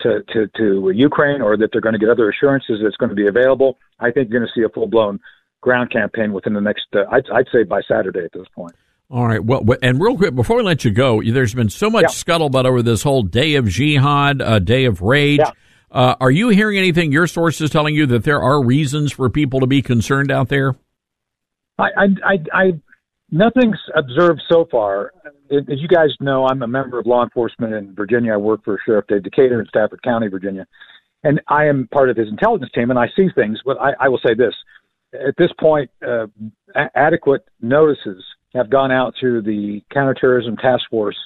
to 0.00 0.22
to, 0.32 0.48
to 0.56 0.90
Ukraine, 0.94 1.42
or 1.42 1.56
that 1.56 1.70
they're 1.72 1.80
going 1.80 1.92
to 1.92 1.98
get 1.98 2.08
other 2.08 2.30
assurances 2.30 2.80
that 2.80 2.86
it's 2.86 2.96
going 2.96 3.10
to 3.10 3.16
be 3.16 3.26
available. 3.26 3.78
I 4.00 4.10
think 4.10 4.30
you're 4.30 4.40
going 4.40 4.48
to 4.52 4.60
see 4.60 4.64
a 4.64 4.68
full 4.68 4.86
blown 4.86 5.20
ground 5.60 5.90
campaign 5.92 6.32
within 6.32 6.54
the 6.54 6.60
next. 6.60 6.86
Uh, 6.94 7.04
I'd, 7.10 7.28
I'd 7.32 7.46
say 7.52 7.64
by 7.64 7.82
Saturday 7.86 8.24
at 8.24 8.32
this 8.32 8.46
point. 8.54 8.74
All 9.10 9.26
right. 9.26 9.44
Well, 9.44 9.62
and 9.82 10.00
real 10.00 10.16
quick 10.16 10.34
before 10.34 10.56
we 10.56 10.62
let 10.62 10.84
you 10.84 10.90
go, 10.90 11.22
there's 11.22 11.54
been 11.54 11.68
so 11.68 11.90
much 11.90 12.04
Yeah. 12.04 12.08
scuttlebutt 12.08 12.64
over 12.64 12.82
this 12.82 13.02
whole 13.02 13.22
day 13.22 13.56
of 13.56 13.68
jihad, 13.68 14.40
uh, 14.40 14.58
day 14.58 14.86
of 14.86 15.02
rage. 15.02 15.40
Yeah. 15.40 15.50
Uh, 15.92 16.16
are 16.20 16.30
you 16.30 16.48
hearing 16.48 16.78
anything? 16.78 17.12
Your 17.12 17.26
sources 17.26 17.68
telling 17.68 17.94
you 17.94 18.06
that 18.06 18.24
there 18.24 18.40
are 18.40 18.64
reasons 18.64 19.12
for 19.12 19.28
people 19.28 19.60
to 19.60 19.66
be 19.66 19.82
concerned 19.82 20.30
out 20.30 20.48
there? 20.48 20.74
I, 21.78 21.84
I, 21.96 22.06
I, 22.24 22.38
I 22.54 22.72
nothing's 23.30 23.78
observed 23.94 24.40
so 24.50 24.66
far. 24.70 25.12
As 25.50 25.80
you 25.80 25.88
guys 25.88 26.08
know, 26.18 26.46
I'm 26.46 26.62
a 26.62 26.66
member 26.66 26.98
of 26.98 27.06
law 27.06 27.22
enforcement 27.22 27.74
in 27.74 27.94
Virginia. 27.94 28.32
I 28.32 28.36
work 28.38 28.64
for 28.64 28.80
Sheriff 28.86 29.06
Dave 29.06 29.22
Decatur 29.22 29.60
in 29.60 29.66
Stafford 29.66 30.02
County, 30.02 30.28
Virginia, 30.28 30.66
and 31.24 31.42
I 31.48 31.66
am 31.66 31.88
part 31.92 32.08
of 32.08 32.16
his 32.16 32.28
intelligence 32.28 32.70
team, 32.74 32.88
and 32.88 32.98
I 32.98 33.08
see 33.14 33.28
things. 33.34 33.60
But 33.62 33.78
I, 33.78 33.92
I 34.00 34.08
will 34.08 34.20
say 34.24 34.32
this: 34.32 34.54
at 35.12 35.34
this 35.36 35.50
point, 35.60 35.90
uh, 36.06 36.26
a- 36.74 36.90
adequate 36.98 37.46
notices 37.60 38.24
have 38.54 38.70
gone 38.70 38.90
out 38.90 39.14
to 39.20 39.42
the 39.42 39.82
counterterrorism 39.92 40.56
task 40.56 40.84
force 40.90 41.16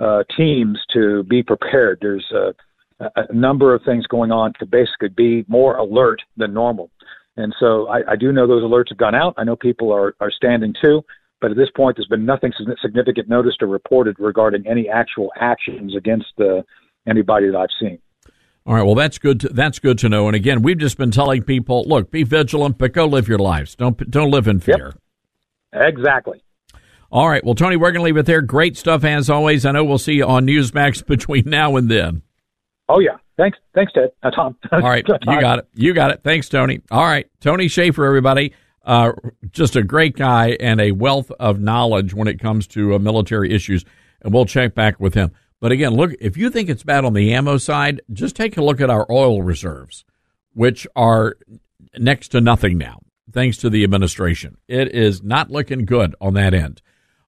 uh, 0.00 0.24
teams 0.36 0.78
to 0.92 1.22
be 1.24 1.42
prepared. 1.42 1.98
There's 2.00 2.26
a, 2.32 2.52
a 3.00 3.32
number 3.32 3.74
of 3.74 3.82
things 3.84 4.06
going 4.06 4.30
on 4.30 4.52
to 4.58 4.66
basically 4.66 5.08
be 5.08 5.44
more 5.48 5.76
alert 5.76 6.22
than 6.36 6.54
normal. 6.54 6.90
And 7.36 7.54
so 7.58 7.88
I, 7.88 8.12
I 8.12 8.16
do 8.16 8.32
know 8.32 8.46
those 8.46 8.62
alerts 8.62 8.90
have 8.90 8.98
gone 8.98 9.14
out. 9.14 9.34
I 9.36 9.44
know 9.44 9.56
people 9.56 9.92
are, 9.92 10.14
are 10.20 10.30
standing 10.30 10.74
too, 10.80 11.02
but 11.40 11.50
at 11.50 11.56
this 11.56 11.70
point, 11.74 11.96
there's 11.96 12.08
been 12.08 12.26
nothing 12.26 12.52
significant 12.80 13.28
noticed 13.28 13.62
or 13.62 13.66
reported 13.66 14.16
regarding 14.18 14.66
any 14.66 14.88
actual 14.88 15.30
actions 15.40 15.96
against 15.96 16.32
uh, 16.38 16.62
anybody 17.08 17.50
that 17.50 17.56
I've 17.56 17.68
seen. 17.80 17.98
All 18.64 18.74
right. 18.74 18.84
Well, 18.84 18.94
that's 18.94 19.18
good. 19.18 19.40
To, 19.40 19.48
that's 19.48 19.78
good 19.78 19.98
to 19.98 20.08
know. 20.08 20.28
And 20.28 20.36
again, 20.36 20.62
we've 20.62 20.78
just 20.78 20.96
been 20.96 21.10
telling 21.10 21.42
people, 21.42 21.84
look, 21.86 22.10
be 22.10 22.22
vigilant, 22.22 22.78
but 22.78 22.92
go 22.92 23.06
live 23.06 23.28
your 23.28 23.38
lives. 23.38 23.74
Don't 23.74 24.08
don't 24.08 24.30
live 24.30 24.46
in 24.46 24.60
fear. 24.60 24.94
Exactly. 25.72 26.42
All 27.10 27.28
right. 27.28 27.44
Well, 27.44 27.54
Tony, 27.54 27.76
we're 27.76 27.90
going 27.90 28.00
to 28.00 28.04
leave 28.04 28.16
it 28.16 28.26
there. 28.26 28.40
Great 28.40 28.76
stuff 28.76 29.04
as 29.04 29.28
always. 29.28 29.66
I 29.66 29.72
know 29.72 29.84
we'll 29.84 29.98
see 29.98 30.14
you 30.14 30.26
on 30.26 30.46
Newsmax 30.46 31.04
between 31.06 31.44
now 31.46 31.76
and 31.76 31.90
then. 31.90 32.22
Oh 32.88 32.98
yeah. 32.98 33.16
Thanks. 33.36 33.58
Thanks, 33.74 33.92
Ted. 33.92 34.10
Uh, 34.22 34.30
Tom. 34.30 34.56
All 34.72 34.80
right, 34.80 35.06
you 35.06 35.40
got 35.40 35.60
it. 35.60 35.68
You 35.74 35.94
got 35.94 36.10
it. 36.10 36.20
Thanks, 36.22 36.48
Tony. 36.48 36.80
All 36.90 37.04
right, 37.04 37.28
Tony 37.40 37.68
Shaffer, 37.68 38.04
everybody. 38.04 38.52
Uh, 38.84 39.12
just 39.50 39.76
a 39.76 39.82
great 39.82 40.16
guy 40.16 40.56
and 40.60 40.80
a 40.80 40.92
wealth 40.92 41.30
of 41.38 41.60
knowledge 41.60 42.14
when 42.14 42.28
it 42.28 42.40
comes 42.40 42.66
to 42.68 42.94
uh, 42.94 42.98
military 42.98 43.52
issues, 43.52 43.84
and 44.22 44.34
we'll 44.34 44.44
check 44.44 44.74
back 44.74 44.98
with 45.00 45.14
him. 45.14 45.30
But 45.60 45.70
again, 45.72 45.94
look, 45.94 46.12
if 46.20 46.36
you 46.36 46.50
think 46.50 46.68
it's 46.68 46.82
bad 46.82 47.04
on 47.04 47.14
the 47.14 47.32
ammo 47.32 47.56
side, 47.56 48.00
just 48.12 48.34
take 48.34 48.56
a 48.56 48.62
look 48.62 48.80
at 48.80 48.90
our 48.90 49.06
oil 49.10 49.42
reserves, 49.42 50.04
which 50.52 50.86
are 50.96 51.36
next 51.96 52.28
to 52.28 52.40
nothing 52.40 52.76
now, 52.76 52.98
thanks 53.32 53.56
to 53.58 53.70
the 53.70 53.84
administration. 53.84 54.56
It 54.66 54.92
is 54.92 55.22
not 55.22 55.50
looking 55.50 55.84
good 55.84 56.16
on 56.20 56.34
that 56.34 56.52
end. 56.52 56.82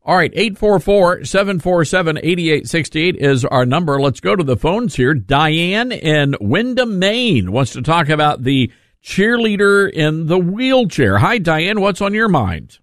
All 0.06 0.16
right, 0.16 0.30
844 0.34 1.24
747 1.24 2.18
8868 2.18 3.16
is 3.16 3.42
our 3.46 3.64
number. 3.64 3.98
Let's 3.98 4.20
go 4.20 4.36
to 4.36 4.44
the 4.44 4.56
phones 4.56 4.94
here. 4.94 5.14
Diane 5.14 5.92
in 5.92 6.36
Windham, 6.42 6.98
Maine 6.98 7.52
wants 7.52 7.72
to 7.72 7.80
talk 7.80 8.10
about 8.10 8.42
the 8.42 8.70
cheerleader 9.02 9.90
in 9.90 10.26
the 10.26 10.38
wheelchair. 10.38 11.16
Hi, 11.16 11.38
Diane. 11.38 11.80
What's 11.80 12.02
on 12.02 12.12
your 12.12 12.28
mind? 12.28 12.78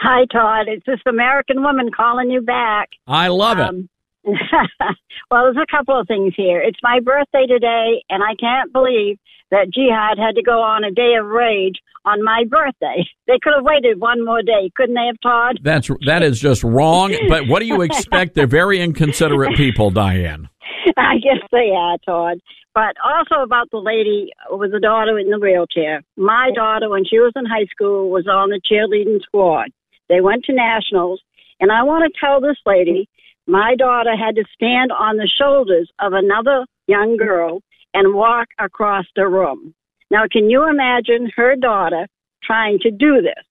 Hi, 0.00 0.24
Todd. 0.32 0.66
It's 0.66 0.86
this 0.86 1.00
American 1.06 1.62
woman 1.62 1.90
calling 1.94 2.30
you 2.30 2.40
back. 2.40 2.88
I 3.06 3.28
love 3.28 3.58
it. 3.58 3.68
Um, 3.68 3.90
well, 4.24 5.44
there's 5.44 5.56
a 5.62 5.70
couple 5.70 6.00
of 6.00 6.08
things 6.08 6.32
here. 6.34 6.62
It's 6.62 6.80
my 6.82 7.00
birthday 7.00 7.44
today, 7.46 8.02
and 8.08 8.22
I 8.22 8.34
can't 8.40 8.72
believe 8.72 9.18
that 9.50 9.70
Jihad 9.70 10.16
had 10.16 10.36
to 10.36 10.42
go 10.42 10.62
on 10.62 10.84
a 10.84 10.90
day 10.90 11.16
of 11.20 11.26
rage 11.26 11.76
on 12.04 12.22
my 12.22 12.44
birthday. 12.48 13.04
They 13.28 13.38
could 13.40 13.54
have 13.56 13.64
waited 13.64 13.98
one 13.98 14.24
more 14.24 14.42
day, 14.42 14.70
couldn't 14.76 14.94
they 14.94 15.06
have, 15.06 15.16
Todd? 15.22 15.60
That's 15.62 15.88
that 16.04 16.22
is 16.22 16.38
just 16.38 16.62
wrong. 16.62 17.16
But 17.28 17.46
what 17.46 17.60
do 17.60 17.66
you 17.66 17.80
expect? 17.80 18.34
They're 18.34 18.46
very 18.46 18.82
inconsiderate 18.82 19.56
people, 19.56 19.90
Diane. 19.90 20.50
I 20.98 21.14
guess 21.14 21.40
they 21.50 21.70
are, 21.74 21.96
Todd. 22.04 22.40
But 22.74 22.96
also 23.02 23.42
about 23.42 23.70
the 23.70 23.78
lady 23.78 24.32
with 24.50 24.72
the 24.72 24.80
daughter 24.80 25.18
in 25.18 25.30
the 25.30 25.38
wheelchair. 25.38 26.02
My 26.16 26.50
daughter, 26.54 26.90
when 26.90 27.04
she 27.04 27.18
was 27.20 27.32
in 27.36 27.46
high 27.46 27.66
school, 27.70 28.10
was 28.10 28.26
on 28.26 28.50
the 28.50 28.60
cheerleading 28.60 29.22
squad. 29.22 29.68
They 30.08 30.20
went 30.20 30.44
to 30.44 30.52
nationals, 30.52 31.22
and 31.60 31.70
I 31.70 31.84
want 31.84 32.04
to 32.04 32.20
tell 32.20 32.40
this 32.40 32.58
lady, 32.66 33.08
my 33.46 33.76
daughter 33.78 34.14
had 34.16 34.34
to 34.36 34.44
stand 34.54 34.92
on 34.92 35.16
the 35.16 35.30
shoulders 35.40 35.90
of 36.00 36.12
another 36.12 36.66
young 36.86 37.16
girl 37.16 37.60
and 37.94 38.14
walk 38.14 38.48
across 38.58 39.04
the 39.16 39.26
room. 39.26 39.74
Now, 40.12 40.24
can 40.30 40.50
you 40.50 40.68
imagine 40.68 41.32
her 41.36 41.56
daughter 41.56 42.06
trying 42.44 42.78
to 42.80 42.90
do 42.90 43.22
this? 43.22 43.44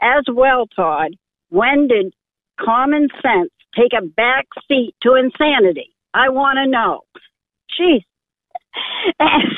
As 0.00 0.24
well, 0.32 0.66
Todd, 0.74 1.10
when 1.50 1.86
did 1.86 2.14
common 2.58 3.08
sense 3.20 3.50
take 3.76 3.92
a 3.92 4.06
back 4.06 4.46
seat 4.66 4.94
to 5.02 5.16
insanity? 5.16 5.94
I 6.14 6.30
want 6.30 6.56
to 6.56 6.66
know. 6.66 7.02
Jeez. 7.78 8.02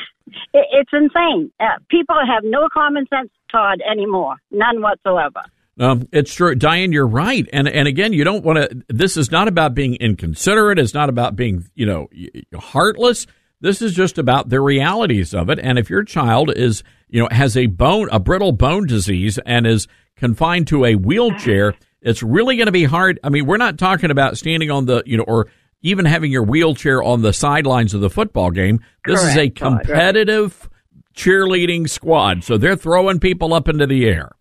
It's 0.53 0.89
insane. 0.93 1.51
Uh, 1.59 1.65
people 1.89 2.15
have 2.15 2.43
no 2.45 2.69
common 2.73 3.05
sense, 3.07 3.29
Todd, 3.51 3.81
anymore. 3.89 4.35
None 4.49 4.81
whatsoever. 4.81 5.41
Um, 5.77 6.07
it's 6.11 6.33
true, 6.33 6.55
Diane. 6.55 6.91
You're 6.91 7.07
right, 7.07 7.47
and 7.51 7.67
and 7.67 7.87
again, 7.87 8.13
you 8.13 8.23
don't 8.23 8.43
want 8.43 8.59
to. 8.59 8.83
This 8.87 9.17
is 9.17 9.31
not 9.31 9.47
about 9.47 9.73
being 9.73 9.95
inconsiderate. 9.95 10.79
It's 10.79 10.93
not 10.93 11.09
about 11.09 11.35
being, 11.35 11.65
you 11.75 11.85
know, 11.85 12.07
heartless. 12.53 13.27
This 13.61 13.81
is 13.81 13.93
just 13.93 14.17
about 14.17 14.49
the 14.49 14.59
realities 14.59 15.33
of 15.33 15.49
it. 15.49 15.59
And 15.59 15.77
if 15.77 15.89
your 15.89 16.03
child 16.03 16.51
is, 16.55 16.83
you 17.09 17.21
know, 17.21 17.29
has 17.31 17.55
a 17.55 17.67
bone, 17.67 18.09
a 18.11 18.19
brittle 18.19 18.51
bone 18.51 18.87
disease, 18.87 19.39
and 19.45 19.67
is 19.67 19.87
confined 20.17 20.67
to 20.67 20.83
a 20.85 20.95
wheelchair, 20.95 21.75
it's 22.01 22.23
really 22.23 22.57
going 22.57 22.65
to 22.65 22.71
be 22.71 22.85
hard. 22.85 23.19
I 23.23 23.29
mean, 23.29 23.45
we're 23.45 23.57
not 23.57 23.77
talking 23.77 24.09
about 24.09 24.37
standing 24.37 24.71
on 24.71 24.87
the, 24.87 25.03
you 25.05 25.17
know, 25.17 25.23
or 25.23 25.47
even 25.81 26.05
having 26.05 26.31
your 26.31 26.43
wheelchair 26.43 27.01
on 27.03 27.21
the 27.21 27.33
sidelines 27.33 27.93
of 27.93 28.01
the 28.01 28.09
football 28.09 28.49
game. 28.51 28.79
This 29.05 29.21
is 29.21 29.37
a 29.37 29.49
Correct, 29.49 29.55
competitive 29.55 30.69
cheerleading 31.15 31.89
squad, 31.89 32.43
so 32.43 32.57
they're 32.57 32.75
throwing 32.75 33.19
people 33.19 33.53
up 33.53 33.67
into 33.67 33.85
the 33.85 34.05
air. 34.05 34.31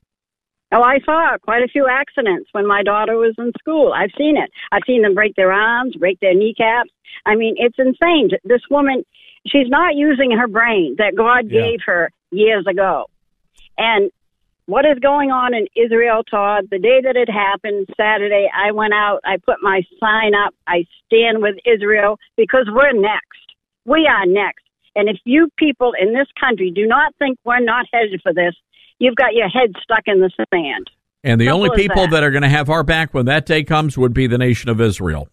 Oh, 0.72 0.82
I 0.82 1.00
saw 1.04 1.36
quite 1.42 1.62
a 1.62 1.68
few 1.68 1.88
accidents 1.90 2.48
when 2.52 2.64
my 2.66 2.84
daughter 2.84 3.16
was 3.16 3.34
in 3.38 3.52
school. 3.58 3.92
I've 3.92 4.12
seen 4.16 4.36
it. 4.36 4.50
I've 4.70 4.82
seen 4.86 5.02
them 5.02 5.14
break 5.14 5.34
their 5.34 5.50
arms, 5.50 5.96
break 5.96 6.20
their 6.20 6.34
kneecaps. 6.34 6.90
I 7.26 7.34
mean, 7.34 7.54
it's 7.58 7.76
insane. 7.78 8.30
This 8.44 8.62
woman, 8.70 9.04
she's 9.46 9.68
not 9.68 9.94
using 9.94 10.30
her 10.32 10.48
brain 10.48 10.96
that 10.98 11.14
God 11.16 11.50
Yeah. 11.50 11.62
gave 11.62 11.80
her 11.86 12.10
years 12.30 12.66
ago. 12.66 13.06
And 13.78 14.10
what 14.66 14.84
is 14.84 14.98
going 15.00 15.30
on 15.30 15.52
in 15.54 15.66
Israel, 15.74 16.22
Todd? 16.22 16.68
The 16.70 16.78
day 16.78 17.00
that 17.02 17.16
it 17.16 17.28
happened, 17.28 17.88
Saturday, 17.96 18.48
I 18.54 18.72
went 18.72 18.94
out, 18.94 19.20
I 19.24 19.36
put 19.38 19.56
my 19.62 19.82
sign 19.98 20.32
up, 20.34 20.54
I 20.66 20.84
stand 21.06 21.42
with 21.42 21.56
Israel 21.64 22.18
because 22.36 22.68
we're 22.70 22.92
next. 22.92 23.38
We 23.84 24.06
are 24.06 24.26
next. 24.26 24.62
And 24.94 25.08
if 25.08 25.18
you 25.24 25.48
people 25.56 25.92
in 26.00 26.12
this 26.12 26.28
country 26.38 26.70
do 26.70 26.86
not 26.86 27.14
think 27.18 27.38
we're 27.44 27.60
not 27.60 27.86
headed 27.92 28.20
for 28.22 28.32
this, 28.32 28.54
you've 28.98 29.16
got 29.16 29.34
your 29.34 29.48
head 29.48 29.72
stuck 29.82 30.02
in 30.06 30.20
the 30.20 30.30
sand. 30.52 30.90
And 31.24 31.40
the 31.40 31.46
Simple 31.46 31.64
only 31.64 31.76
people 31.76 32.02
that. 32.02 32.10
that 32.12 32.22
are 32.22 32.30
going 32.30 32.42
to 32.42 32.48
have 32.48 32.70
our 32.70 32.82
back 32.82 33.12
when 33.12 33.26
that 33.26 33.46
day 33.46 33.62
comes 33.62 33.98
would 33.98 34.14
be 34.14 34.26
the 34.26 34.38
nation 34.38 34.70
of 34.70 34.80
Israel. 34.80 35.28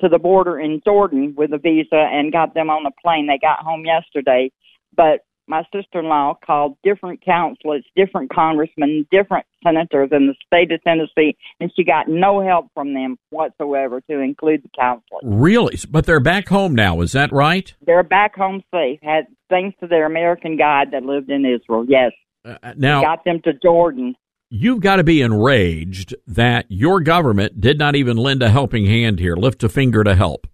to 0.00 0.08
the 0.08 0.18
border 0.18 0.58
in 0.58 0.82
Jordan 0.84 1.34
with 1.36 1.52
a 1.52 1.58
visa 1.58 1.94
and 1.94 2.32
got 2.32 2.52
them 2.54 2.68
on 2.68 2.84
a 2.84 2.90
plane. 3.02 3.26
They 3.26 3.38
got 3.38 3.60
home 3.60 3.84
yesterday. 3.84 4.50
But 4.96 5.20
my 5.46 5.62
sister 5.74 6.00
in 6.00 6.06
law 6.06 6.34
called 6.44 6.76
different 6.82 7.24
councilors, 7.24 7.84
different 7.96 8.32
congressmen, 8.32 9.06
different 9.10 9.46
senators 9.62 10.10
in 10.12 10.26
the 10.26 10.34
state 10.46 10.72
of 10.72 10.82
Tennessee, 10.82 11.36
and 11.60 11.70
she 11.74 11.84
got 11.84 12.08
no 12.08 12.42
help 12.44 12.68
from 12.74 12.94
them 12.94 13.16
whatsoever, 13.30 14.00
to 14.02 14.20
include 14.20 14.62
the 14.62 14.70
counselors. 14.78 15.22
Really? 15.22 15.78
But 15.88 16.06
they're 16.06 16.20
back 16.20 16.48
home 16.48 16.74
now, 16.74 17.00
is 17.00 17.12
that 17.12 17.32
right? 17.32 17.72
They're 17.84 18.02
back 18.02 18.34
home 18.34 18.62
safe, 18.72 19.00
had 19.02 19.26
thanks 19.50 19.78
to 19.80 19.86
their 19.86 20.06
American 20.06 20.56
guide 20.56 20.92
that 20.92 21.02
lived 21.02 21.30
in 21.30 21.44
Israel. 21.44 21.84
Yes. 21.88 22.12
Uh, 22.44 22.74
now, 22.76 23.02
got 23.02 23.24
them 23.24 23.40
to 23.44 23.52
Jordan. 23.62 24.14
You've 24.50 24.80
got 24.80 24.96
to 24.96 25.04
be 25.04 25.20
enraged 25.20 26.14
that 26.26 26.66
your 26.68 27.00
government 27.00 27.60
did 27.60 27.78
not 27.78 27.96
even 27.96 28.16
lend 28.16 28.42
a 28.42 28.50
helping 28.50 28.86
hand 28.86 29.18
here, 29.18 29.34
lift 29.34 29.64
a 29.64 29.68
finger 29.68 30.04
to 30.04 30.14
help. 30.14 30.46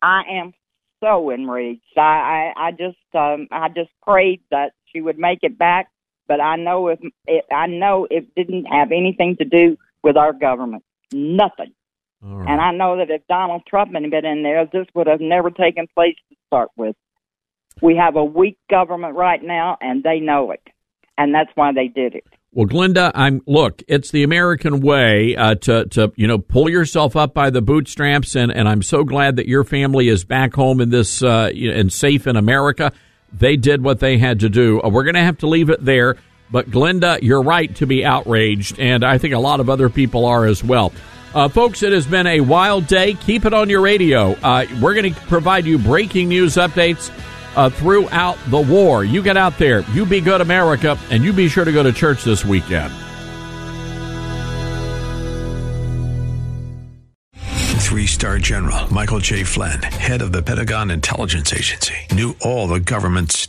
I 0.00 0.22
am 0.30 0.54
so 1.00 1.30
enraged. 1.30 1.82
I, 1.96 2.52
I, 2.56 2.68
I 2.68 2.70
just, 2.72 2.96
um, 3.14 3.48
I 3.50 3.68
just 3.68 3.90
prayed 4.02 4.40
that 4.50 4.72
she 4.86 5.00
would 5.00 5.18
make 5.18 5.40
it 5.42 5.58
back. 5.58 5.88
But 6.28 6.40
I 6.40 6.56
know 6.56 6.88
if 6.88 6.98
it, 7.26 7.44
I 7.52 7.66
know 7.68 8.06
it 8.10 8.34
didn't 8.34 8.64
have 8.64 8.90
anything 8.90 9.36
to 9.36 9.44
do 9.44 9.76
with 10.02 10.16
our 10.16 10.32
government, 10.32 10.82
nothing. 11.12 11.72
Right. 12.20 12.48
And 12.48 12.60
I 12.60 12.72
know 12.72 12.96
that 12.96 13.10
if 13.10 13.22
Donald 13.28 13.62
Trump 13.68 13.94
had 13.94 14.10
been 14.10 14.24
in 14.24 14.42
there, 14.42 14.66
this 14.66 14.86
would 14.94 15.06
have 15.06 15.20
never 15.20 15.50
taken 15.50 15.86
place 15.94 16.16
to 16.28 16.36
start 16.48 16.70
with. 16.76 16.96
We 17.80 17.96
have 17.96 18.16
a 18.16 18.24
weak 18.24 18.58
government 18.68 19.14
right 19.14 19.42
now, 19.42 19.76
and 19.80 20.02
they 20.02 20.18
know 20.18 20.50
it, 20.50 20.62
and 21.16 21.34
that's 21.34 21.50
why 21.54 21.72
they 21.72 21.88
did 21.88 22.14
it. 22.14 22.26
Well, 22.56 22.66
Glenda, 22.66 23.12
I'm 23.14 23.42
look. 23.44 23.82
It's 23.86 24.10
the 24.10 24.22
American 24.22 24.80
way 24.80 25.36
uh, 25.36 25.56
to 25.56 25.84
to 25.88 26.10
you 26.16 26.26
know 26.26 26.38
pull 26.38 26.70
yourself 26.70 27.14
up 27.14 27.34
by 27.34 27.50
the 27.50 27.60
bootstraps, 27.60 28.34
and 28.34 28.50
and 28.50 28.66
I'm 28.66 28.80
so 28.80 29.04
glad 29.04 29.36
that 29.36 29.46
your 29.46 29.62
family 29.62 30.08
is 30.08 30.24
back 30.24 30.54
home 30.54 30.80
in 30.80 30.88
this 30.88 31.22
uh, 31.22 31.50
and 31.54 31.92
safe 31.92 32.26
in 32.26 32.34
America. 32.34 32.92
They 33.30 33.58
did 33.58 33.84
what 33.84 34.00
they 34.00 34.16
had 34.16 34.40
to 34.40 34.48
do. 34.48 34.80
Uh, 34.80 34.88
we're 34.88 35.04
going 35.04 35.16
to 35.16 35.22
have 35.22 35.36
to 35.38 35.46
leave 35.46 35.68
it 35.68 35.84
there. 35.84 36.16
But 36.50 36.70
Glenda, 36.70 37.20
you're 37.20 37.42
right 37.42 37.74
to 37.76 37.86
be 37.86 38.06
outraged, 38.06 38.80
and 38.80 39.04
I 39.04 39.18
think 39.18 39.34
a 39.34 39.38
lot 39.38 39.60
of 39.60 39.68
other 39.68 39.90
people 39.90 40.24
are 40.24 40.46
as 40.46 40.64
well. 40.64 40.94
Uh, 41.34 41.50
folks, 41.50 41.82
it 41.82 41.92
has 41.92 42.06
been 42.06 42.26
a 42.26 42.40
wild 42.40 42.86
day. 42.86 43.12
Keep 43.12 43.44
it 43.44 43.52
on 43.52 43.68
your 43.68 43.82
radio. 43.82 44.32
Uh, 44.32 44.64
we're 44.80 44.94
going 44.94 45.12
to 45.12 45.20
provide 45.22 45.66
you 45.66 45.76
breaking 45.76 46.30
news 46.30 46.54
updates 46.54 47.10
uh, 47.56 47.70
throughout 47.70 48.38
the 48.50 48.60
war. 48.60 49.04
You 49.04 49.22
get 49.22 49.36
out 49.36 49.58
there, 49.58 49.80
you 49.92 50.06
be 50.06 50.20
good, 50.20 50.40
America, 50.40 50.98
and 51.10 51.24
you 51.24 51.32
be 51.32 51.48
sure 51.48 51.64
to 51.64 51.72
go 51.72 51.82
to 51.82 51.92
church 51.92 52.22
this 52.22 52.44
weekend. 52.44 52.92
Three 57.86 58.06
star 58.06 58.38
general 58.38 58.92
Michael 58.92 59.20
J. 59.20 59.42
Flynn, 59.42 59.80
head 59.82 60.20
of 60.20 60.30
the 60.30 60.42
Pentagon 60.42 60.90
Intelligence 60.90 61.52
Agency, 61.52 61.94
knew 62.12 62.36
all 62.42 62.66
the 62.66 62.80
government's 62.80 63.48